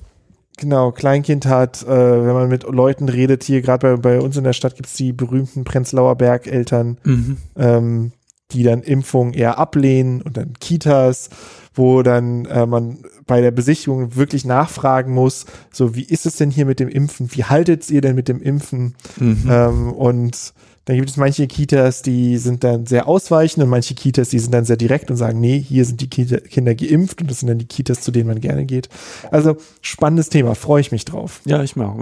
Genau, 0.58 0.92
Kleinkind 0.92 1.46
hat, 1.48 1.84
äh, 1.84 1.88
wenn 1.88 2.34
man 2.34 2.48
mit 2.48 2.64
Leuten 2.64 3.10
redet, 3.10 3.44
hier 3.44 3.62
gerade 3.62 3.98
bei, 3.98 4.18
bei 4.18 4.22
uns 4.22 4.38
in 4.38 4.46
der 4.46 4.54
Stadt 4.54 4.76
gibt's 4.76 4.94
die 4.94 5.12
berühmten 5.12 5.66
Prenzlauer 5.66 6.16
Berg-Eltern, 6.16 6.98
mhm. 7.04 7.38
ähm, 7.58 8.12
die 8.52 8.64
dann 8.64 8.82
Impfungen 8.82 9.34
eher 9.34 9.60
ablehnen 9.60 10.22
und 10.22 10.38
dann 10.38 10.54
Kitas, 10.54 11.30
wo 11.76 12.02
dann 12.02 12.46
äh, 12.46 12.66
man 12.66 13.00
bei 13.28 13.42
der 13.42 13.52
Besichtigung 13.52 14.16
wirklich 14.16 14.46
nachfragen 14.46 15.14
muss, 15.14 15.46
so 15.72 15.96
wie 15.96 16.04
ist 16.04 16.26
es 16.26 16.38
denn 16.38 16.50
hier 16.50 16.66
mit 16.66 16.80
dem 16.80 16.90
Impfen? 16.90 17.30
Wie 17.34 17.44
haltet 17.44 17.90
ihr 17.90 18.02
denn 18.02 18.16
mit 18.16 18.28
dem 18.28 18.42
Impfen? 18.42 18.96
Mhm. 19.18 19.48
Ähm, 19.50 19.92
und 19.92 20.54
Dann 20.86 20.98
gibt 20.98 21.10
es 21.10 21.18
manche 21.18 21.48
Kitas, 21.48 22.04
die 22.04 22.38
sind 22.38 22.64
dann 22.64 22.86
sehr 22.86 23.08
ausweichend 23.08 23.64
und 23.64 23.70
manche 23.70 23.96
Kitas, 23.96 24.30
die 24.30 24.40
sind 24.40 24.54
dann 24.54 24.66
sehr 24.66 24.78
direkt 24.78 25.10
und 25.10 25.18
sagen, 25.18 25.40
nee, 25.40 25.60
hier 25.60 25.84
sind 25.84 26.00
die 26.00 26.10
Kita 26.10 26.38
Kinder 26.38 26.76
geimpft 26.76 27.22
und 27.22 27.32
das 27.32 27.40
sind 27.40 27.50
dann 27.50 27.58
die 27.58 27.66
Kitas, 27.66 28.02
zu 28.02 28.12
denen 28.12 28.28
man 28.28 28.40
gerne 28.40 28.66
geht. 28.66 28.90
Also 29.32 29.58
spannendes 29.82 30.30
Thema, 30.30 30.54
freue 30.54 30.82
ich 30.82 30.92
mich 30.92 31.04
drauf. 31.04 31.42
Ja, 31.46 31.64
ich 31.64 31.76
mag. 31.76 31.96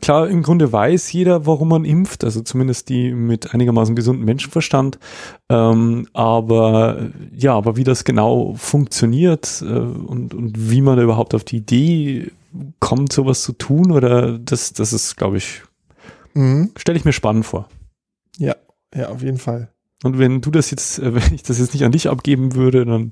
Klar, 0.00 0.28
im 0.28 0.42
Grunde 0.42 0.72
weiß 0.72 1.12
jeder, 1.12 1.44
warum 1.46 1.68
man 1.68 1.84
impft, 1.84 2.24
also 2.24 2.40
zumindest 2.40 2.88
die 2.88 3.12
mit 3.12 3.52
einigermaßen 3.52 3.94
gesundem 3.94 4.24
Menschenverstand. 4.24 4.98
Ähm, 5.50 6.06
aber 6.14 7.10
ja, 7.36 7.54
aber 7.54 7.76
wie 7.76 7.84
das 7.84 8.04
genau 8.04 8.54
funktioniert 8.56 9.62
äh, 9.62 9.66
und, 9.66 10.32
und 10.32 10.70
wie 10.70 10.80
man 10.80 10.98
überhaupt 10.98 11.34
auf 11.34 11.44
die 11.44 11.58
Idee 11.58 12.30
kommt, 12.78 13.12
sowas 13.12 13.42
zu 13.42 13.52
tun, 13.52 13.92
oder 13.92 14.38
das, 14.38 14.72
das 14.72 14.92
ist, 14.92 15.16
glaube 15.16 15.36
ich, 15.36 15.62
mhm. 16.34 16.70
stelle 16.76 16.98
ich 16.98 17.04
mir 17.04 17.12
spannend 17.12 17.46
vor. 17.46 17.68
Ja, 18.40 18.56
ja, 18.94 19.08
auf 19.10 19.22
jeden 19.22 19.38
Fall. 19.38 19.68
Und 20.02 20.18
wenn 20.18 20.40
du 20.40 20.50
das 20.50 20.70
jetzt, 20.70 20.98
äh, 20.98 21.14
wenn 21.14 21.34
ich 21.34 21.42
das 21.42 21.58
jetzt 21.58 21.74
nicht 21.74 21.84
an 21.84 21.92
dich 21.92 22.08
abgeben 22.08 22.54
würde, 22.54 22.84
dann 22.84 23.10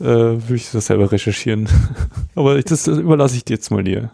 äh, 0.00 0.04
würde 0.04 0.54
ich 0.54 0.70
das 0.70 0.86
selber 0.86 1.12
recherchieren. 1.12 1.68
Aber 2.34 2.56
ich, 2.56 2.64
das 2.64 2.86
überlasse 2.86 3.36
ich 3.36 3.44
dir 3.44 3.54
jetzt 3.54 3.70
mal 3.70 3.84
dir. 3.84 4.10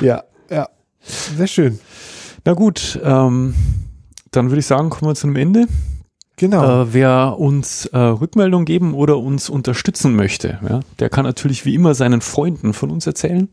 Ja, 0.00 0.24
ja. 0.50 0.68
Sehr 1.00 1.46
schön. 1.46 1.78
Na 2.44 2.54
gut, 2.54 3.00
ähm, 3.02 3.54
dann 4.30 4.50
würde 4.50 4.60
ich 4.60 4.66
sagen, 4.66 4.90
kommen 4.90 5.10
wir 5.10 5.14
zu 5.14 5.26
einem 5.26 5.36
Ende. 5.36 5.66
Genau. 6.36 6.82
Äh, 6.82 6.94
wer 6.94 7.38
uns 7.38 7.86
äh, 7.86 7.98
Rückmeldung 7.98 8.64
geben 8.64 8.94
oder 8.94 9.18
uns 9.18 9.48
unterstützen 9.48 10.14
möchte, 10.14 10.58
ja, 10.68 10.80
der 10.98 11.08
kann 11.10 11.24
natürlich 11.24 11.64
wie 11.64 11.74
immer 11.74 11.94
seinen 11.94 12.20
Freunden 12.20 12.74
von 12.74 12.90
uns 12.90 13.06
erzählen 13.06 13.48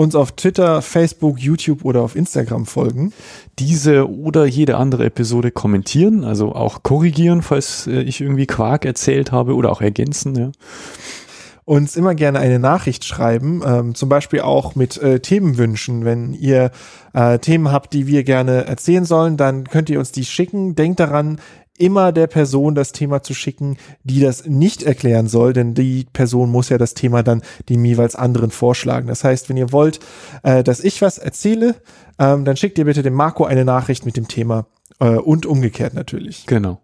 uns 0.00 0.14
auf 0.14 0.32
Twitter, 0.32 0.80
Facebook, 0.80 1.38
YouTube 1.38 1.84
oder 1.84 2.00
auf 2.00 2.16
Instagram 2.16 2.64
folgen. 2.64 3.12
Diese 3.58 4.10
oder 4.10 4.46
jede 4.46 4.78
andere 4.78 5.04
Episode 5.04 5.50
kommentieren, 5.50 6.24
also 6.24 6.54
auch 6.54 6.82
korrigieren, 6.82 7.42
falls 7.42 7.86
äh, 7.86 8.00
ich 8.00 8.22
irgendwie 8.22 8.46
Quark 8.46 8.86
erzählt 8.86 9.30
habe 9.30 9.54
oder 9.54 9.70
auch 9.70 9.82
ergänzen. 9.82 10.34
Ja. 10.36 10.52
Uns 11.66 11.96
immer 11.96 12.14
gerne 12.14 12.38
eine 12.38 12.58
Nachricht 12.58 13.04
schreiben, 13.04 13.62
ähm, 13.64 13.94
zum 13.94 14.08
Beispiel 14.08 14.40
auch 14.40 14.74
mit 14.74 14.96
äh, 14.96 15.20
Themenwünschen. 15.20 16.06
Wenn 16.06 16.32
ihr 16.32 16.70
äh, 17.12 17.38
Themen 17.38 17.70
habt, 17.70 17.92
die 17.92 18.06
wir 18.06 18.24
gerne 18.24 18.64
erzählen 18.64 19.04
sollen, 19.04 19.36
dann 19.36 19.64
könnt 19.64 19.90
ihr 19.90 19.98
uns 19.98 20.12
die 20.12 20.24
schicken. 20.24 20.76
Denkt 20.76 20.98
daran, 20.98 21.38
immer 21.80 22.12
der 22.12 22.26
Person 22.26 22.74
das 22.74 22.92
Thema 22.92 23.22
zu 23.22 23.34
schicken, 23.34 23.76
die 24.04 24.20
das 24.20 24.46
nicht 24.46 24.82
erklären 24.82 25.28
soll, 25.28 25.52
denn 25.52 25.74
die 25.74 26.06
Person 26.12 26.50
muss 26.50 26.68
ja 26.68 26.78
das 26.78 26.94
Thema 26.94 27.22
dann 27.22 27.42
dem 27.68 27.84
jeweils 27.84 28.14
anderen 28.14 28.50
vorschlagen. 28.50 29.08
Das 29.08 29.24
heißt, 29.24 29.48
wenn 29.48 29.56
ihr 29.56 29.72
wollt, 29.72 30.00
äh, 30.42 30.62
dass 30.62 30.80
ich 30.80 31.00
was 31.02 31.18
erzähle, 31.18 31.76
ähm, 32.18 32.44
dann 32.44 32.56
schickt 32.56 32.78
ihr 32.78 32.84
bitte 32.84 33.02
dem 33.02 33.14
Marco 33.14 33.44
eine 33.44 33.64
Nachricht 33.64 34.04
mit 34.04 34.16
dem 34.16 34.28
Thema 34.28 34.66
äh, 35.00 35.16
und 35.16 35.46
umgekehrt 35.46 35.94
natürlich. 35.94 36.46
Genau. 36.46 36.80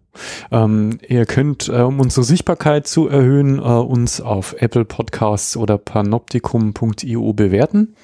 Ähm, 0.51 0.97
ihr 1.07 1.27
könnt, 1.27 1.69
äh, 1.69 1.81
um 1.81 1.99
unsere 1.99 2.23
Sichtbarkeit 2.23 2.87
zu 2.87 3.07
erhöhen, 3.07 3.59
äh, 3.59 3.61
uns 3.61 4.19
auf 4.19 4.55
Apple 4.57 4.85
Podcasts 4.85 5.55
oder 5.55 5.77
panoptikum.io 5.77 7.33
bewerten 7.33 7.95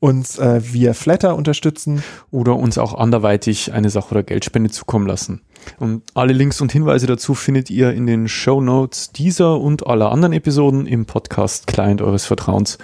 uns 0.00 0.38
äh, 0.38 0.60
via 0.62 0.94
Flatter 0.94 1.34
unterstützen. 1.34 2.02
Oder 2.30 2.56
uns 2.56 2.78
auch 2.78 2.94
anderweitig 2.94 3.72
eine 3.72 3.90
Sache 3.90 4.12
oder 4.12 4.22
Geldspende 4.22 4.70
zukommen 4.70 5.06
lassen. 5.06 5.42
Und 5.78 6.02
alle 6.14 6.32
Links 6.32 6.60
und 6.60 6.72
Hinweise 6.72 7.06
dazu 7.06 7.34
findet 7.34 7.70
ihr 7.70 7.92
in 7.92 8.06
den 8.06 8.28
Show 8.28 8.60
Notes 8.60 9.12
dieser 9.12 9.60
und 9.60 9.86
aller 9.86 10.10
anderen 10.10 10.32
Episoden 10.32 10.86
im 10.86 11.06
Podcast 11.06 11.66
Client 11.66 12.02
eures 12.02 12.26
Vertrauens 12.26 12.78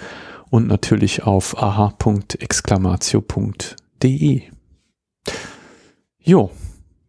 und 0.49 0.67
natürlich 0.67 1.23
auf 1.23 1.61
aha.exclamatio.de. 1.61 4.41
Jo, 6.19 6.51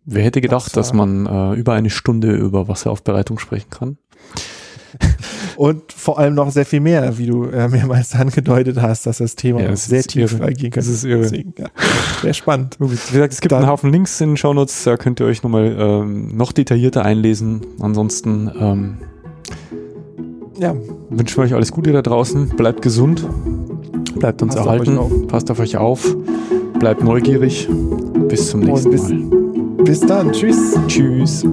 wer 0.04 0.24
hätte 0.24 0.40
gedacht, 0.40 0.76
dass 0.76 0.92
man 0.92 1.26
äh, 1.26 1.54
über 1.54 1.74
eine 1.74 1.90
Stunde 1.90 2.34
über 2.34 2.68
Wasseraufbereitung 2.68 3.38
sprechen 3.38 3.70
kann? 3.70 3.98
Und 5.56 5.92
vor 5.92 6.18
allem 6.18 6.34
noch 6.34 6.50
sehr 6.50 6.66
viel 6.66 6.80
mehr, 6.80 7.18
wie 7.18 7.26
du 7.26 7.44
äh, 7.44 7.68
mehrmals 7.68 8.14
angedeutet 8.14 8.80
hast, 8.80 9.06
dass 9.06 9.18
das 9.18 9.36
Thema 9.36 9.62
ja, 9.62 9.76
sehr 9.76 10.02
tief 10.02 10.40
reingehen 10.40 10.70
kann. 10.70 10.82
Das 10.82 10.88
ist 10.88 11.04
irre. 11.04 11.22
Deswegen, 11.22 11.54
ja, 11.58 11.66
sehr 12.22 12.34
spannend. 12.34 12.76
Wie 12.78 12.88
gesagt, 12.88 13.32
es 13.32 13.40
gibt 13.40 13.52
Dann, 13.52 13.62
einen 13.62 13.70
Haufen 13.70 13.90
Links 13.90 14.20
in 14.20 14.30
den 14.30 14.36
Shownotes, 14.36 14.84
da 14.84 14.96
könnt 14.96 15.20
ihr 15.20 15.26
euch 15.26 15.42
nochmal 15.42 15.76
ähm, 15.78 16.36
noch 16.36 16.52
detaillierter 16.52 17.04
einlesen. 17.04 17.62
Ansonsten 17.80 18.50
ähm, 18.58 18.98
ja. 20.58 20.74
wünschen 21.10 21.36
wir 21.38 21.44
euch 21.44 21.54
alles 21.54 21.72
Gute 21.72 21.92
da 21.92 22.02
draußen. 22.02 22.50
Bleibt 22.50 22.82
gesund, 22.82 23.26
bleibt 24.18 24.42
uns 24.42 24.54
passt 24.54 24.66
erhalten, 24.66 24.98
auf 24.98 25.26
passt 25.28 25.50
auf 25.50 25.58
euch 25.58 25.76
auf, 25.76 26.16
bleibt 26.78 27.02
neugierig. 27.02 27.68
Bis 28.28 28.50
zum 28.50 28.60
nächsten 28.60 28.90
bis, 28.90 29.08
Mal. 29.08 29.84
Bis 29.84 30.00
dann. 30.00 30.32
Tschüss. 30.32 30.76
Tschüss. 30.88 31.44